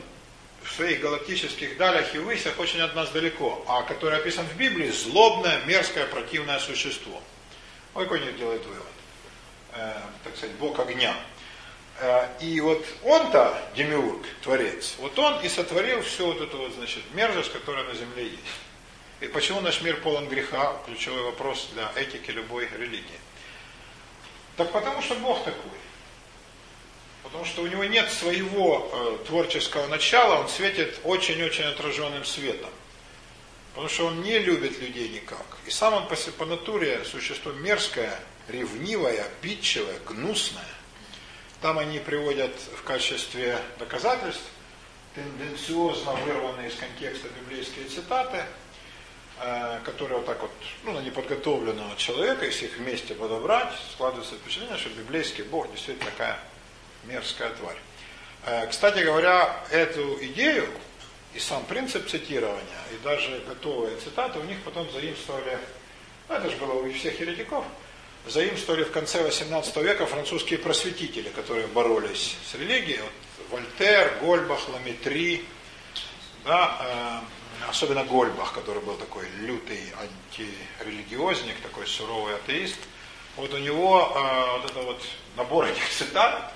в 0.63 0.71
своих 0.71 1.01
галактических 1.01 1.77
далях 1.77 2.15
и 2.15 2.19
высях 2.19 2.57
очень 2.59 2.79
от 2.79 2.95
нас 2.95 3.09
далеко, 3.09 3.65
а 3.67 3.83
который 3.83 4.17
описан 4.17 4.45
в 4.45 4.55
Библии, 4.55 4.89
злобное, 4.89 5.61
мерзкое, 5.65 6.05
противное 6.05 6.59
существо. 6.59 7.21
Ой, 7.95 8.05
какой 8.05 8.21
не 8.21 8.31
делает 8.33 8.65
вывод. 8.65 8.92
Э, 9.75 9.93
так 10.23 10.35
сказать, 10.37 10.55
Бог 10.57 10.79
огня. 10.79 11.15
Э, 11.99 12.27
и 12.39 12.59
вот 12.61 12.85
он-то, 13.03 13.57
демиург, 13.75 14.23
творец, 14.43 14.95
вот 14.99 15.17
он 15.17 15.39
и 15.41 15.49
сотворил 15.49 16.01
всю 16.01 16.27
вот 16.27 16.41
эту 16.41 16.57
вот, 16.57 16.73
значит, 16.73 17.03
мерзость, 17.13 17.51
которая 17.51 17.83
на 17.85 17.95
земле 17.95 18.25
есть. 18.25 18.43
И 19.21 19.27
почему 19.27 19.61
наш 19.61 19.81
мир 19.81 19.99
полон 20.01 20.27
греха, 20.27 20.77
ключевой 20.85 21.23
вопрос 21.23 21.69
для 21.73 21.91
этики 21.95 22.29
любой 22.31 22.67
религии. 22.77 23.19
Так 24.57 24.71
потому 24.71 25.01
что 25.01 25.15
Бог 25.15 25.43
такой. 25.43 25.79
Потому 27.23 27.45
что 27.45 27.63
у 27.63 27.67
него 27.67 27.85
нет 27.85 28.11
своего 28.11 28.89
э, 28.91 29.25
творческого 29.25 29.87
начала, 29.87 30.41
он 30.41 30.49
светит 30.49 30.99
очень-очень 31.03 31.63
отраженным 31.63 32.25
светом. 32.25 32.69
Потому 33.73 33.89
что 33.89 34.07
он 34.07 34.21
не 34.21 34.37
любит 34.37 34.79
людей 34.79 35.09
никак. 35.09 35.45
И 35.65 35.71
сам 35.71 35.93
он 35.93 36.07
по, 36.07 36.15
по 36.15 36.45
натуре 36.45 37.03
существо 37.05 37.53
мерзкое, 37.53 38.19
ревнивое, 38.47 39.25
обидчивое, 39.25 39.99
гнусное. 40.07 40.63
Там 41.61 41.79
они 41.79 41.99
приводят 41.99 42.51
в 42.77 42.83
качестве 42.83 43.57
доказательств 43.79 44.43
тенденциозно 45.15 46.13
вырванные 46.13 46.69
из 46.69 46.75
контекста 46.75 47.27
библейские 47.39 47.85
цитаты, 47.85 48.43
э, 49.39 49.79
которые 49.85 50.17
вот 50.17 50.25
так 50.25 50.41
вот, 50.41 50.51
ну, 50.83 50.93
на 50.93 50.99
неподготовленного 50.99 51.95
человека, 51.95 52.45
если 52.45 52.65
их 52.65 52.77
вместе 52.77 53.13
подобрать, 53.13 53.73
складывается 53.93 54.35
впечатление, 54.35 54.77
что 54.77 54.89
библейский 54.89 55.43
Бог 55.43 55.71
действительно 55.71 56.09
такая 56.11 56.39
мерзкая 57.05 57.51
тварь. 57.51 57.77
Э, 58.45 58.67
кстати 58.67 58.99
говоря, 58.99 59.63
эту 59.69 60.17
идею 60.25 60.67
и 61.33 61.39
сам 61.39 61.63
принцип 61.65 62.07
цитирования, 62.07 62.81
и 62.91 63.03
даже 63.03 63.41
готовые 63.47 63.97
цитаты 63.97 64.39
у 64.39 64.43
них 64.43 64.61
потом 64.63 64.89
заимствовали, 64.91 65.57
ну 66.27 66.35
это 66.35 66.49
же 66.49 66.57
было 66.57 66.73
у 66.73 66.91
всех 66.91 67.19
еретиков, 67.19 67.65
заимствовали 68.27 68.83
в 68.83 68.91
конце 68.91 69.23
18 69.23 69.75
века 69.77 70.05
французские 70.05 70.59
просветители, 70.59 71.29
которые 71.29 71.67
боролись 71.67 72.37
с 72.49 72.55
религией. 72.55 73.01
Вот 73.01 73.11
Вольтер, 73.51 74.17
Гольбах, 74.21 74.67
Ламетри, 74.69 75.45
да, 76.45 77.21
э, 77.61 77.69
особенно 77.69 78.03
Гольбах, 78.03 78.53
который 78.53 78.81
был 78.81 78.95
такой 78.95 79.27
лютый 79.39 79.81
антирелигиозник, 79.99 81.59
такой 81.61 81.85
суровый 81.85 82.35
атеист. 82.35 82.79
Вот 83.35 83.53
у 83.53 83.57
него 83.57 84.11
э, 84.15 84.57
вот 84.57 84.71
это 84.71 84.81
вот 84.81 85.01
набор 85.35 85.65
этих 85.65 85.87
цитат, 85.89 86.53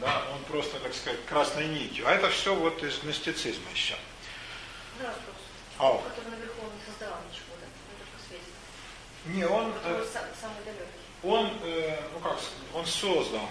да, 0.00 0.22
он 0.32 0.42
просто, 0.44 0.78
так 0.80 0.94
сказать, 0.94 1.24
красной 1.26 1.68
нитью. 1.68 2.06
А 2.08 2.12
это 2.12 2.28
все 2.30 2.54
вот 2.54 2.82
из 2.82 2.98
гностицизма 2.98 3.70
еще. 3.72 3.94
Да, 5.00 5.14
Ау. 5.78 5.98
Который 5.98 6.30
наверху 6.30 6.62
он 6.62 6.72
не 6.74 6.84
создавал 6.90 7.18
ничего, 7.30 7.54
да? 7.60 7.66
Это 7.66 8.04
Не, 9.28 9.44
он... 9.44 9.72
Э, 9.84 10.04
самый 10.40 10.64
далекий. 10.64 10.86
Он, 11.22 11.50
э, 11.64 11.98
ну 12.12 12.20
как, 12.20 12.38
он 12.74 12.86
создал. 12.86 13.48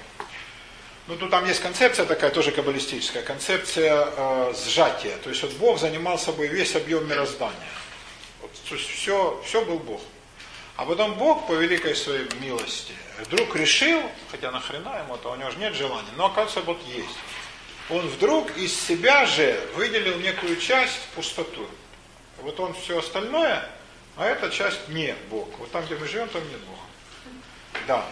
Ну, 1.08 1.16
тут 1.18 1.30
там 1.30 1.46
есть 1.46 1.62
концепция 1.62 2.06
такая, 2.06 2.32
тоже 2.32 2.52
каббалистическая, 2.52 3.22
концепция 3.22 4.08
э, 4.16 4.54
сжатия. 4.66 5.18
То 5.18 5.30
есть 5.30 5.44
вот 5.44 5.52
Бог 5.54 5.80
занимал 5.80 6.18
собой 6.18 6.48
весь 6.48 6.76
объем 6.76 7.08
мироздания. 7.08 7.56
Вот, 8.42 8.52
то 8.68 8.76
есть 8.76 8.90
все, 8.90 9.42
все 9.46 9.64
был 9.64 9.78
Бог. 9.80 10.02
А 10.78 10.86
потом 10.86 11.14
Бог 11.16 11.48
по 11.48 11.54
великой 11.54 11.96
своей 11.96 12.28
милости 12.42 12.94
вдруг 13.20 13.56
решил, 13.56 14.02
хотя 14.32 14.52
нахрена 14.52 15.00
ему, 15.00 15.16
то 15.18 15.32
у 15.32 15.36
него 15.36 15.50
же 15.52 15.58
нет 15.58 15.74
желания, 15.74 16.10
но 16.18 16.26
оказывается 16.26 16.62
вот 16.62 16.82
есть. 16.88 17.16
Он 17.90 18.08
вдруг 18.08 18.58
из 18.58 18.78
себя 18.78 19.26
же 19.26 19.60
выделил 19.76 20.18
некую 20.20 20.58
часть 20.58 20.96
в 20.96 21.16
пустоту. 21.16 21.68
Вот 22.42 22.60
он 22.60 22.74
все 22.74 23.00
остальное, 23.00 23.70
а 24.18 24.26
эта 24.26 24.50
часть 24.50 24.88
не 24.90 25.16
Бог. 25.30 25.48
Вот 25.60 25.72
там, 25.72 25.86
где 25.86 25.96
мы 25.96 26.08
живем, 26.08 26.28
там 26.30 26.42
нет 26.50 26.60
Бога. 26.62 26.80
Да. 27.88 28.06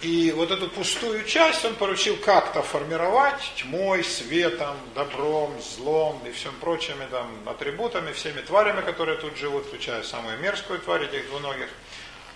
И 0.00 0.30
вот 0.30 0.52
эту 0.52 0.68
пустую 0.68 1.24
часть 1.24 1.64
он 1.64 1.74
поручил 1.74 2.16
как-то 2.18 2.62
формировать 2.62 3.40
тьмой, 3.56 4.04
светом, 4.04 4.76
добром, 4.94 5.60
злом 5.60 6.24
и 6.24 6.30
всем 6.30 6.54
прочими 6.60 7.04
там 7.10 7.28
атрибутами, 7.46 8.12
всеми 8.12 8.40
тварями, 8.40 8.82
которые 8.82 9.18
тут 9.18 9.36
живут, 9.36 9.66
включая 9.66 10.04
самую 10.04 10.38
мерзкую 10.38 10.78
тварь 10.78 11.04
этих 11.04 11.26
двуногих. 11.28 11.68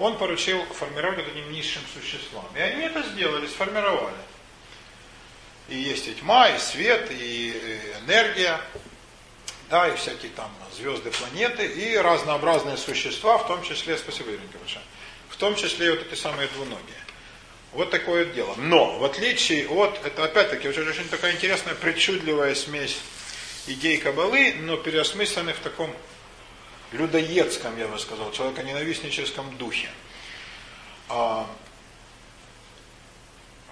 Он 0.00 0.18
поручил 0.18 0.60
формировать 0.74 1.18
вот 1.18 1.28
этим 1.28 1.52
низшим 1.52 1.82
существам. 1.94 2.44
И 2.56 2.60
они 2.60 2.82
это 2.82 3.02
сделали, 3.02 3.46
сформировали. 3.46 4.16
И 5.68 5.76
есть 5.76 6.08
и 6.08 6.14
тьма, 6.14 6.48
и 6.48 6.58
свет, 6.58 7.08
и 7.12 7.78
энергия, 8.04 8.60
да, 9.70 9.88
и 9.88 9.94
всякие 9.94 10.32
там 10.32 10.50
звезды, 10.76 11.10
планеты, 11.10 11.66
и 11.66 11.96
разнообразные 11.96 12.76
существа, 12.76 13.38
в 13.38 13.46
том 13.46 13.62
числе, 13.62 13.96
спасибо, 13.96 14.30
Иринка, 14.30 14.58
большое, 14.58 14.84
в 15.28 15.36
том 15.36 15.54
числе 15.54 15.86
и 15.86 15.90
вот 15.90 16.06
эти 16.06 16.18
самые 16.18 16.48
двуногие. 16.48 17.02
Вот 17.72 17.90
такое 17.90 18.26
дело. 18.26 18.54
Но, 18.56 18.98
в 18.98 19.04
отличие 19.04 19.66
от, 19.68 19.98
это 20.04 20.24
опять-таки 20.24 20.68
очень, 20.68 21.08
такая 21.08 21.32
интересная, 21.32 21.74
причудливая 21.74 22.54
смесь 22.54 22.98
идей 23.66 23.96
Кабалы, 23.98 24.54
но 24.60 24.76
переосмысленных 24.76 25.56
в 25.56 25.60
таком 25.60 25.94
людоедском, 26.92 27.78
я 27.78 27.88
бы 27.88 27.98
сказал, 27.98 28.30
человеконенавистническом 28.32 29.56
духе. 29.56 29.88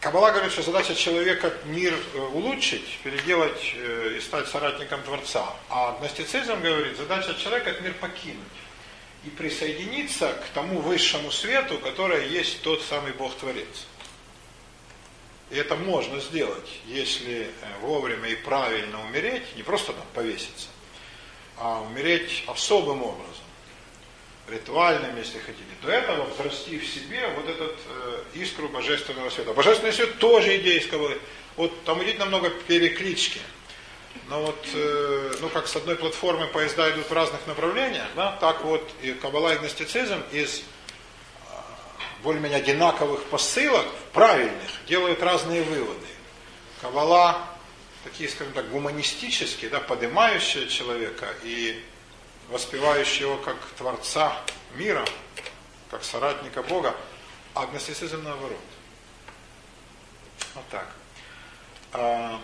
Кабала 0.00 0.30
говорит, 0.30 0.52
что 0.52 0.62
задача 0.62 0.94
человека 0.94 1.52
мир 1.66 1.94
э, 2.14 2.18
улучшить, 2.18 2.98
переделать 3.04 3.74
э, 3.74 4.14
и 4.16 4.20
стать 4.22 4.48
соратником 4.48 5.02
Творца. 5.02 5.44
А 5.68 5.92
гностицизм 5.98 6.58
говорит, 6.62 6.96
задача 6.96 7.34
человека 7.34 7.78
мир 7.82 7.92
покинуть 8.00 8.38
и 9.26 9.28
присоединиться 9.28 10.32
к 10.32 10.54
тому 10.54 10.80
высшему 10.80 11.30
свету, 11.30 11.76
который 11.76 12.28
есть 12.28 12.62
тот 12.62 12.82
самый 12.82 13.12
Бог-творец. 13.12 13.86
И 15.50 15.56
это 15.56 15.76
можно 15.76 16.18
сделать, 16.20 16.80
если 16.86 17.42
э, 17.42 17.48
вовремя 17.82 18.30
и 18.30 18.36
правильно 18.36 19.04
умереть, 19.04 19.54
не 19.54 19.62
просто 19.62 19.92
там 19.92 20.06
повеситься, 20.14 20.68
а 21.58 21.82
умереть 21.82 22.44
особым 22.46 23.02
образом, 23.02 23.39
ритуальным, 24.50 25.16
если 25.16 25.38
хотите. 25.38 25.64
До 25.82 25.90
этого 25.90 26.24
взрасти 26.24 26.78
в 26.78 26.86
себе 26.86 27.28
вот 27.36 27.48
этот 27.48 27.78
э, 27.88 28.22
искру 28.34 28.68
божественного 28.68 29.30
света. 29.30 29.52
Божественный 29.52 29.92
свет 29.92 30.18
тоже 30.18 30.58
Кабалы. 30.90 31.18
Вот 31.56 31.84
там 31.84 32.02
идет 32.02 32.18
намного 32.18 32.50
переклички. 32.50 33.40
Но 34.28 34.42
вот, 34.42 34.66
э, 34.74 35.32
ну 35.40 35.48
как 35.48 35.66
с 35.66 35.76
одной 35.76 35.96
платформы 35.96 36.46
поезда 36.48 36.90
идут 36.90 37.08
в 37.08 37.12
разных 37.12 37.46
направлениях, 37.46 38.06
да, 38.16 38.32
так 38.40 38.64
вот 38.64 38.88
и 39.02 39.12
Каббала 39.12 39.54
и 39.54 39.58
гностицизм 39.58 40.22
из 40.32 40.60
э, 40.60 40.62
более-менее 42.22 42.58
одинаковых 42.58 43.24
посылок, 43.24 43.86
правильных, 44.12 44.70
делают 44.86 45.22
разные 45.22 45.62
выводы. 45.62 46.06
Каббала 46.80 47.46
такие, 48.04 48.28
скажем 48.28 48.52
так, 48.52 48.70
гуманистические, 48.70 49.70
да, 49.70 49.80
поднимающие 49.80 50.68
человека 50.68 51.28
и 51.42 51.82
воспевающие 52.50 53.28
его 53.28 53.36
как 53.38 53.56
Творца 53.78 54.36
мира, 54.74 55.04
как 55.90 56.04
соратника 56.04 56.62
Бога, 56.62 56.94
а 57.54 57.66
гностицизм 57.66 58.22
наоборот. 58.22 58.58
Вот 60.54 60.64
так. 60.70 60.88
А, 61.92 62.40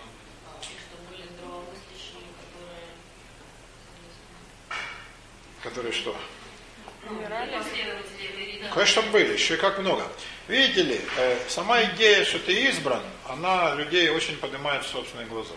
Которые 5.62 5.92
что? 5.92 6.16
Конечно, 8.72 9.02
были, 9.02 9.32
еще 9.32 9.54
и 9.54 9.56
как 9.56 9.78
много. 9.78 10.06
Видите 10.48 10.82
ли, 10.82 11.00
э, 11.16 11.38
сама 11.48 11.82
идея, 11.84 12.24
что 12.24 12.38
ты 12.38 12.68
избран, 12.68 13.02
она 13.28 13.74
людей 13.74 14.08
очень 14.10 14.36
поднимает 14.36 14.84
в 14.84 14.88
собственных 14.88 15.28
глазах. 15.28 15.56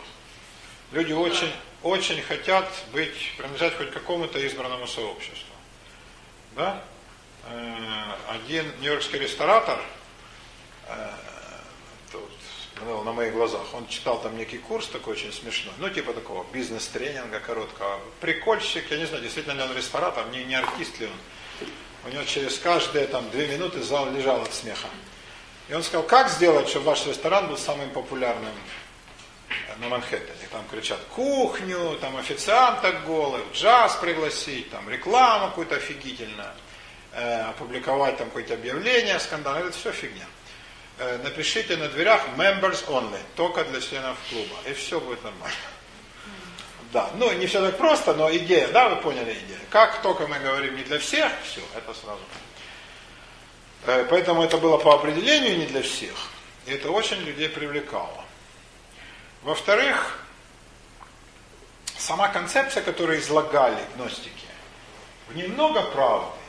Люди 0.91 1.13
очень, 1.13 1.51
очень 1.83 2.21
хотят 2.21 2.69
быть, 2.91 3.33
принадлежать 3.37 3.77
хоть 3.77 3.91
какому-то 3.91 4.39
избранному 4.39 4.87
сообществу. 4.87 5.53
Да? 6.55 6.83
Э, 7.45 8.13
один 8.29 8.65
нью-йоркский 8.79 9.19
ресторатор, 9.19 9.79
э, 10.87 11.09
ну, 12.85 13.03
на 13.03 13.11
моих 13.11 13.33
глазах. 13.33 13.73
Он 13.73 13.87
читал 13.87 14.21
там 14.21 14.37
некий 14.37 14.57
курс 14.57 14.87
такой 14.87 15.13
очень 15.13 15.33
смешной, 15.33 15.73
ну 15.79 15.89
типа 15.89 16.13
такого 16.13 16.45
бизнес-тренинга 16.51 17.39
короткого. 17.39 17.99
Прикольщик, 18.21 18.89
я 18.91 18.97
не 18.97 19.05
знаю, 19.05 19.23
действительно 19.23 19.53
ли 19.53 19.63
он 19.63 19.75
ресторатор, 19.75 20.25
не, 20.29 20.43
не 20.45 20.55
артист 20.55 20.99
ли 20.99 21.07
он. 21.07 21.67
У 22.05 22.13
него 22.13 22.23
через 22.23 22.57
каждые 22.57 23.07
там 23.07 23.29
две 23.31 23.47
минуты 23.47 23.83
зал 23.83 24.09
лежал 24.11 24.41
от 24.41 24.53
смеха. 24.53 24.87
И 25.67 25.73
он 25.73 25.83
сказал, 25.83 26.03
как 26.03 26.29
сделать, 26.29 26.69
чтобы 26.69 26.87
ваш 26.87 27.05
ресторан 27.05 27.47
был 27.47 27.57
самым 27.57 27.89
популярным 27.91 28.53
на 29.77 29.87
Манхэттене. 29.89 30.47
Там 30.51 30.65
кричат 30.69 30.99
кухню, 31.15 31.97
там 32.01 32.17
официанток 32.17 33.05
голых, 33.05 33.43
джаз 33.53 33.95
пригласить, 33.95 34.69
там 34.71 34.89
рекламу 34.89 35.47
какую-то 35.47 35.75
офигительную, 35.75 36.51
э, 37.13 37.41
опубликовать 37.49 38.17
там 38.17 38.27
какое-то 38.27 38.55
объявление, 38.55 39.19
скандал. 39.19 39.55
Это 39.55 39.71
все 39.71 39.91
фигня. 39.91 40.25
Э, 40.97 41.17
напишите 41.23 41.77
на 41.77 41.87
дверях 41.87 42.21
members 42.35 42.85
only, 42.87 43.19
только 43.35 43.63
для 43.65 43.79
членов 43.79 44.17
клуба, 44.29 44.55
и 44.67 44.73
все 44.73 44.99
будет 44.99 45.23
нормально. 45.23 45.55
Да, 46.91 47.11
ну 47.15 47.31
не 47.33 47.45
все 47.45 47.61
так 47.61 47.77
просто, 47.77 48.15
но 48.15 48.35
идея, 48.35 48.67
да, 48.69 48.89
вы 48.89 48.95
поняли 48.97 49.31
идею. 49.31 49.59
Как 49.69 50.01
только 50.01 50.27
мы 50.27 50.39
говорим 50.39 50.75
не 50.75 50.83
для 50.83 50.97
всех, 50.97 51.31
все, 51.43 51.61
это 51.77 51.93
сразу. 51.93 52.21
Э, 53.85 54.05
поэтому 54.09 54.43
это 54.43 54.57
было 54.57 54.77
по 54.77 54.95
определению 54.95 55.57
не 55.57 55.67
для 55.67 55.81
всех. 55.81 56.15
И 56.65 56.71
это 56.71 56.91
очень 56.91 57.17
людей 57.21 57.47
привлекало. 57.47 58.25
Во-вторых, 59.43 60.19
сама 61.97 62.27
концепция, 62.27 62.83
которую 62.83 63.19
излагали 63.19 63.81
гностики, 63.95 64.47
в 65.27 65.35
ней 65.35 65.47
правды. 65.47 66.39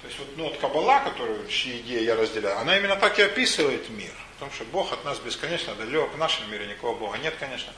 То 0.00 0.08
есть 0.08 0.18
вот, 0.18 0.28
ну, 0.36 0.44
вот 0.44 0.58
Каббала, 0.58 1.00
которую, 1.00 1.48
чьи 1.48 1.80
идеи 1.80 2.04
я 2.04 2.14
разделяю, 2.14 2.58
она 2.58 2.76
именно 2.76 2.96
так 2.96 3.18
и 3.18 3.22
описывает 3.22 3.88
мир. 3.88 4.12
Потому 4.34 4.52
что 4.52 4.64
Бог 4.66 4.92
от 4.92 5.04
нас 5.04 5.18
бесконечно 5.18 5.74
далек, 5.74 6.12
в 6.12 6.18
нашем 6.18 6.50
мире 6.50 6.66
никакого 6.66 6.98
Бога 6.98 7.16
нет, 7.18 7.34
конечно. 7.40 7.72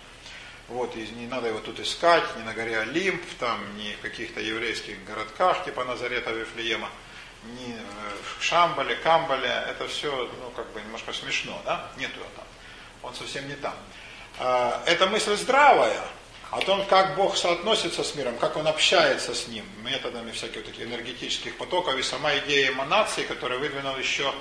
Вот, 0.68 0.96
и 0.96 1.06
не 1.06 1.28
надо 1.28 1.48
его 1.48 1.60
тут 1.60 1.78
искать, 1.78 2.24
ни 2.36 2.42
на 2.42 2.52
горе 2.52 2.80
Олимп, 2.80 3.22
там, 3.38 3.60
ни 3.76 3.92
в 3.92 4.00
каких-то 4.00 4.40
еврейских 4.40 5.04
городках, 5.04 5.64
типа 5.64 5.84
Назарета, 5.84 6.32
Вифлеема, 6.32 6.90
ни 7.44 7.74
э, 7.74 7.78
в 8.38 8.42
Шамбале, 8.42 8.96
Камбале, 8.96 9.64
это 9.68 9.86
все, 9.86 10.10
ну, 10.40 10.50
как 10.50 10.66
бы 10.72 10.80
немножко 10.80 11.12
смешно, 11.12 11.62
да? 11.64 11.92
Нету 11.96 12.18
там. 12.34 12.45
Он 13.06 13.14
совсем 13.14 13.48
не 13.48 13.54
там. 13.54 13.74
А, 14.38 14.82
эта 14.86 15.06
мысль 15.06 15.36
здравая, 15.36 16.00
о 16.50 16.60
том, 16.60 16.84
как 16.86 17.16
Бог 17.16 17.36
соотносится 17.36 18.04
с 18.04 18.14
миром, 18.14 18.36
как 18.38 18.56
Он 18.56 18.66
общается 18.66 19.34
с 19.34 19.48
ним, 19.48 19.64
методами 19.82 20.30
всяких 20.32 20.64
таких 20.64 20.86
энергетических 20.86 21.56
потоков, 21.56 21.96
и 21.96 22.02
сама 22.02 22.36
идея 22.38 22.70
эманации, 22.70 23.22
которую 23.22 23.60
выдвинул 23.60 23.96
еще 23.96 24.32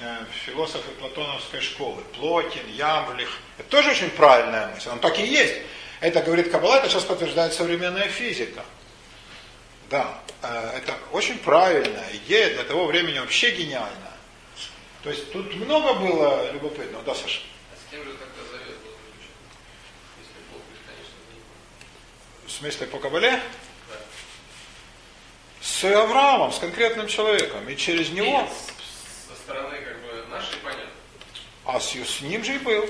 Э, 0.00 0.24
философы 0.46 0.92
платоновской 1.00 1.60
школы, 1.60 2.00
Плотин, 2.14 2.68
Ямблих. 2.68 3.40
Это 3.58 3.68
тоже 3.68 3.90
очень 3.90 4.10
правильная 4.10 4.68
мысль, 4.68 4.90
он 4.90 5.00
так 5.00 5.18
и 5.18 5.26
есть. 5.26 5.56
Это 5.98 6.22
говорит 6.22 6.52
Каббала, 6.52 6.76
это 6.76 6.88
сейчас 6.88 7.02
подтверждает 7.02 7.52
современная 7.52 8.06
физика. 8.06 8.64
Да, 9.90 10.22
э, 10.42 10.76
это 10.76 10.94
очень 11.10 11.36
правильная 11.38 12.10
идея, 12.12 12.54
для 12.54 12.62
того 12.62 12.86
времени 12.86 13.18
вообще 13.18 13.50
гениальная. 13.50 14.12
То 15.02 15.10
есть 15.10 15.32
тут 15.32 15.52
много 15.56 15.94
было 15.94 16.52
любопытного, 16.52 17.02
да, 17.02 17.16
Саша? 17.16 17.40
А 17.72 17.74
с 17.74 17.90
кем 17.90 18.04
же 18.04 18.12
тогда 18.12 18.52
завет 18.52 18.76
был 18.84 18.92
заключен? 18.92 19.34
Если 20.20 20.38
Бог 20.52 20.62
бесконечно 20.70 21.18
не 21.34 22.46
В 22.46 22.47
смысле 22.58 22.86
по 22.88 22.98
Кабале? 22.98 23.40
С 25.60 25.84
Авраамом, 25.84 26.52
с 26.52 26.58
конкретным 26.58 27.06
человеком. 27.06 27.68
И 27.68 27.76
через 27.76 28.10
него... 28.10 28.26
Нет, 28.26 28.50
стороны 29.44 29.78
как 29.78 29.96
бы 30.02 30.28
нашей 30.28 30.56
понятно. 30.58 30.90
А 31.64 31.80
с, 31.80 31.94
с 31.94 32.20
ним 32.20 32.44
же 32.44 32.56
и 32.56 32.58
был. 32.58 32.84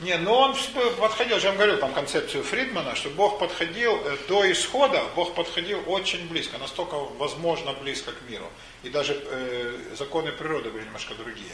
Не, 0.00 0.16
но 0.16 0.40
он 0.40 0.56
подходил, 0.98 1.36
я 1.36 1.48
вам 1.48 1.56
говорил, 1.56 1.76
там 1.76 1.92
концепцию 1.92 2.42
Фридмана, 2.42 2.96
что 2.96 3.10
Бог 3.10 3.38
подходил 3.38 4.00
э, 4.02 4.16
до 4.28 4.50
исхода, 4.50 5.04
Бог 5.14 5.34
подходил 5.34 5.82
очень 5.86 6.26
близко, 6.26 6.56
настолько 6.56 6.94
возможно 6.94 7.74
близко 7.74 8.12
к 8.12 8.22
миру. 8.30 8.46
И 8.82 8.88
даже 8.88 9.12
э, 9.12 9.94
законы 9.98 10.32
природы 10.32 10.70
были 10.70 10.84
немножко 10.84 11.14
другие. 11.14 11.52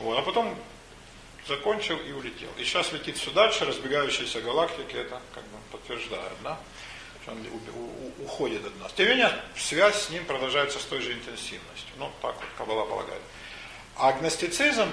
Вот, 0.00 0.18
а 0.18 0.22
потом 0.22 0.58
закончил 1.50 1.98
и 1.98 2.12
улетел. 2.12 2.48
И 2.58 2.64
сейчас 2.64 2.92
летит 2.92 3.16
все 3.16 3.32
дальше, 3.32 3.64
разбегающиеся 3.64 4.40
галактики 4.40 4.94
это 4.94 5.20
как 5.34 5.42
бы 5.44 5.58
подтверждают, 5.72 6.38
да? 6.44 6.58
Он 7.26 7.44
уходит 8.20 8.64
от 8.64 8.78
нас. 8.80 8.92
Тем 8.92 9.06
не 9.06 9.14
менее, 9.14 9.32
связь 9.56 10.06
с 10.06 10.10
ним 10.10 10.24
продолжается 10.24 10.78
с 10.78 10.84
той 10.84 11.00
же 11.00 11.12
интенсивностью. 11.12 11.92
Ну, 11.98 12.10
так 12.22 12.36
вот 12.36 12.44
Каббала 12.56 12.86
полагает. 12.86 13.20
А 13.96 14.08
агностицизм 14.08 14.88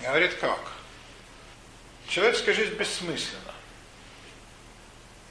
говорит 0.00 0.34
как? 0.34 0.72
Человеческая 2.08 2.54
жизнь 2.54 2.74
бессмысленна. 2.74 3.54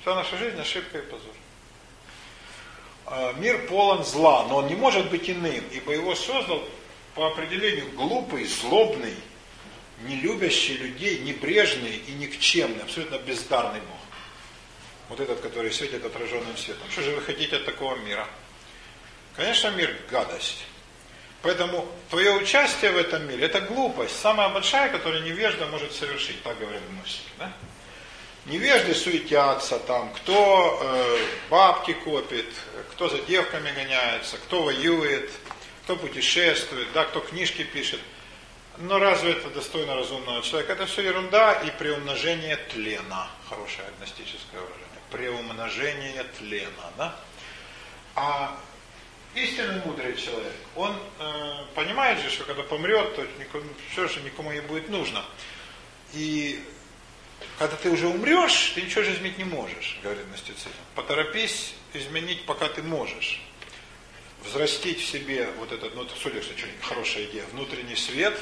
Вся 0.01 0.15
наша 0.15 0.37
жизнь 0.37 0.59
ошибка 0.59 0.99
и 0.99 1.01
позор. 1.01 1.33
А, 3.07 3.33
мир 3.33 3.67
полон 3.67 4.05
зла, 4.05 4.45
но 4.47 4.57
он 4.57 4.67
не 4.67 4.75
может 4.75 5.09
быть 5.09 5.29
иным, 5.29 5.65
ибо 5.71 5.91
его 5.91 6.15
создал 6.15 6.63
по 7.15 7.27
определению 7.27 7.91
глупый, 7.91 8.45
злобный, 8.45 9.15
не 10.01 10.15
любящий 10.15 10.77
людей, 10.77 11.19
небрежный 11.19 11.97
и 12.07 12.11
никчемный, 12.13 12.83
абсолютно 12.83 13.17
бездарный 13.17 13.81
Бог. 13.81 13.99
Вот 15.09 15.19
этот, 15.19 15.41
который 15.41 15.71
светит 15.71 16.05
отраженным 16.05 16.55
светом. 16.57 16.89
Что 16.91 17.01
же 17.01 17.11
вы 17.11 17.21
хотите 17.21 17.57
от 17.57 17.65
такого 17.65 17.95
мира? 17.95 18.27
Конечно, 19.35 19.69
мир– 19.69 19.95
гадость. 20.11 20.65
Поэтому 21.41 21.87
твое 22.09 22.33
участие 22.33 22.91
в 22.91 22.97
этом 22.97 23.27
мире– 23.27 23.45
это 23.45 23.61
глупость, 23.61 24.19
самая 24.19 24.49
большая, 24.49 24.89
которую 24.89 25.23
невежда 25.23 25.65
может 25.67 25.93
совершить, 25.93 26.43
так 26.43 26.59
говорят 26.59 26.81
гносики. 26.89 27.29
Да? 27.37 27.51
Невежды 28.45 28.93
суетятся 28.93 29.79
там, 29.79 30.11
кто 30.13 30.79
э, 30.81 31.17
бабки 31.49 31.93
копит, 31.93 32.47
кто 32.91 33.07
за 33.07 33.19
девками 33.19 33.71
гоняется, 33.71 34.37
кто 34.37 34.63
воюет, 34.63 35.29
кто 35.83 35.95
путешествует, 35.95 36.87
да, 36.93 37.05
кто 37.05 37.19
книжки 37.19 37.63
пишет. 37.63 37.99
Но 38.79 38.97
разве 38.97 39.31
это 39.33 39.49
достойно 39.49 39.95
разумного 39.95 40.41
человека? 40.41 40.73
Это 40.73 40.85
все 40.85 41.01
ерунда 41.01 41.53
и 41.53 41.71
приумножение 41.71 42.55
тлена. 42.55 43.29
Хорошее 43.49 43.87
агностическое 43.87 44.61
выражение 44.61 44.89
преумножение 45.11 46.23
тлена. 46.37 46.91
Да? 46.97 47.15
А 48.15 48.59
истинный 49.35 49.81
мудрый 49.85 50.15
человек, 50.15 50.55
он 50.75 50.95
э, 51.19 51.65
понимает 51.75 52.19
же, 52.19 52.29
что 52.29 52.43
когда 52.43 52.63
помрет, 52.63 53.15
то 53.15 53.25
никому, 53.39 53.65
все 53.91 54.07
же 54.07 54.21
никому 54.21 54.51
не 54.51 54.61
будет 54.61 54.89
нужно. 54.89 55.23
И 56.13 56.63
когда 57.57 57.75
ты 57.75 57.89
уже 57.89 58.07
умрешь, 58.07 58.71
ты 58.75 58.81
ничего 58.81 59.03
же 59.03 59.13
изменить 59.13 59.37
не 59.37 59.43
можешь, 59.43 59.99
говорит 60.03 60.25
мистицизм. 60.31 60.71
Поторопись 60.95 61.73
изменить, 61.93 62.45
пока 62.45 62.67
ты 62.67 62.81
можешь. 62.81 63.41
Взрастить 64.43 65.01
в 65.01 65.05
себе 65.05 65.49
вот 65.57 65.71
этот, 65.71 65.95
ну, 65.95 66.07
судя, 66.21 66.41
что 66.41 66.53
хорошая 66.81 67.25
идея, 67.25 67.43
внутренний 67.51 67.97
свет, 67.97 68.39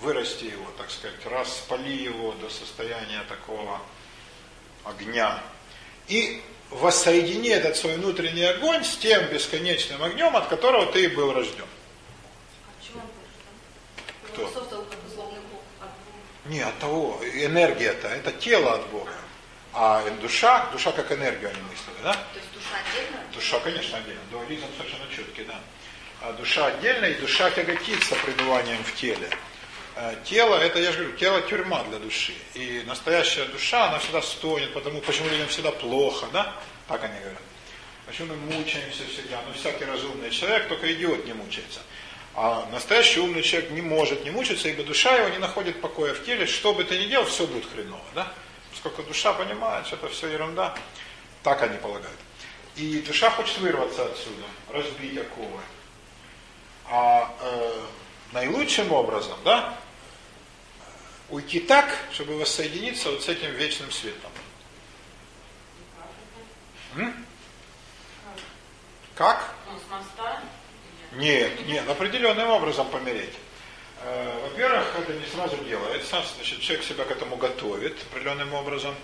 вырасти 0.00 0.44
его, 0.44 0.66
так 0.76 0.90
сказать, 0.90 1.24
распали 1.26 1.90
его 1.90 2.32
до 2.32 2.48
состояния 2.50 3.22
такого 3.28 3.80
огня, 4.84 5.42
и 6.06 6.42
воссоедини 6.70 7.50
этот 7.50 7.76
свой 7.76 7.96
внутренний 7.96 8.44
огонь 8.44 8.84
с 8.84 8.96
тем 8.96 9.26
бесконечным 9.26 10.02
огнем, 10.02 10.36
от 10.36 10.48
которого 10.48 10.92
ты 10.92 11.04
и 11.04 11.08
был 11.08 11.32
рожден. 11.32 11.64
А 12.66 12.82
Кто? 14.28 14.48
Не, 16.46 16.60
от 16.60 16.78
того, 16.78 17.20
энергия-то, 17.22 18.08
это 18.08 18.32
тело 18.32 18.74
от 18.74 18.86
Бога. 18.88 19.12
А 19.74 20.08
душа, 20.22 20.66
душа 20.72 20.92
как 20.92 21.12
энергию 21.12 21.50
они 21.50 21.60
мыслили, 21.60 22.02
да? 22.02 22.14
То 22.14 22.38
есть 22.38 22.52
душа 22.54 22.76
отдельно? 22.80 23.18
Душа, 23.34 23.60
конечно, 23.60 23.98
отдельно. 23.98 24.20
Дуализм 24.30 24.64
совершенно 24.76 25.04
четкий, 25.14 25.44
да. 25.44 25.60
А 26.22 26.32
душа 26.32 26.66
отдельно, 26.66 27.04
и 27.04 27.20
душа 27.20 27.50
тяготится 27.50 28.14
пребыванием 28.24 28.82
в 28.82 28.94
теле. 28.94 29.28
Э, 30.00 30.14
тело, 30.24 30.54
это, 30.54 30.78
я 30.78 30.92
же 30.92 30.98
говорю, 30.98 31.16
тело 31.16 31.40
тюрьма 31.42 31.82
для 31.82 31.98
души. 31.98 32.32
И 32.54 32.84
настоящая 32.86 33.46
душа, 33.46 33.88
она 33.88 33.98
всегда 33.98 34.22
стонет, 34.22 34.72
потому 34.72 35.00
почему 35.00 35.28
людям 35.28 35.48
всегда 35.48 35.72
плохо, 35.72 36.26
да? 36.32 36.54
Так 36.86 37.02
они 37.02 37.18
говорят. 37.18 37.42
Почему 38.06 38.34
мы 38.34 38.54
мучаемся 38.54 39.02
всегда? 39.12 39.42
Ну, 39.44 39.52
всякий 39.54 39.84
разумный 39.84 40.30
человек, 40.30 40.68
только 40.68 40.92
идиот 40.94 41.26
не 41.26 41.32
мучается. 41.32 41.80
А 42.36 42.68
настоящий 42.70 43.18
умный 43.18 43.42
человек 43.42 43.72
не 43.72 43.82
может 43.82 44.24
не 44.24 44.30
мучиться, 44.30 44.68
ибо 44.68 44.84
душа 44.84 45.16
его 45.16 45.30
не 45.30 45.38
находит 45.38 45.80
покоя 45.80 46.14
в 46.14 46.24
теле. 46.24 46.46
Что 46.46 46.74
бы 46.74 46.84
ты 46.84 46.96
ни 46.96 47.08
делал, 47.08 47.26
все 47.26 47.48
будет 47.48 47.68
хреново, 47.68 48.00
да? 48.14 48.32
Поскольку 48.70 49.02
душа 49.02 49.32
понимает, 49.32 49.88
что 49.88 49.96
это 49.96 50.08
все 50.10 50.28
ерунда, 50.28 50.76
так 51.42 51.60
они 51.62 51.76
полагают. 51.76 52.20
И 52.76 53.00
душа 53.00 53.30
хочет 53.30 53.58
вырваться 53.58 54.04
отсюда, 54.04 54.44
разбить 54.70 55.18
оковы. 55.18 55.60
А 56.88 57.34
э, 57.40 57.80
наилучшим 58.32 58.92
образом, 58.92 59.36
да, 59.44 59.76
уйти 61.30 61.60
так, 61.60 61.96
чтобы 62.12 62.38
воссоединиться 62.38 63.10
вот 63.10 63.22
с 63.22 63.28
этим 63.28 63.50
вечным 63.52 63.90
светом. 63.90 64.30
М? 66.96 67.26
Как? 69.14 69.54
Нет, 71.12 71.66
нет, 71.66 71.88
определенным 71.88 72.48
образом 72.50 72.88
помереть. 72.88 73.34
Э, 74.02 74.40
во-первых, 74.42 74.86
это 74.98 75.12
не 75.12 75.26
сразу 75.26 75.56
делается, 75.64 76.22
значит, 76.36 76.60
человек 76.60 76.84
себя 76.84 77.04
к 77.04 77.10
этому 77.10 77.36
готовит 77.36 77.96
определенным 78.10 78.54
образом, 78.54 78.94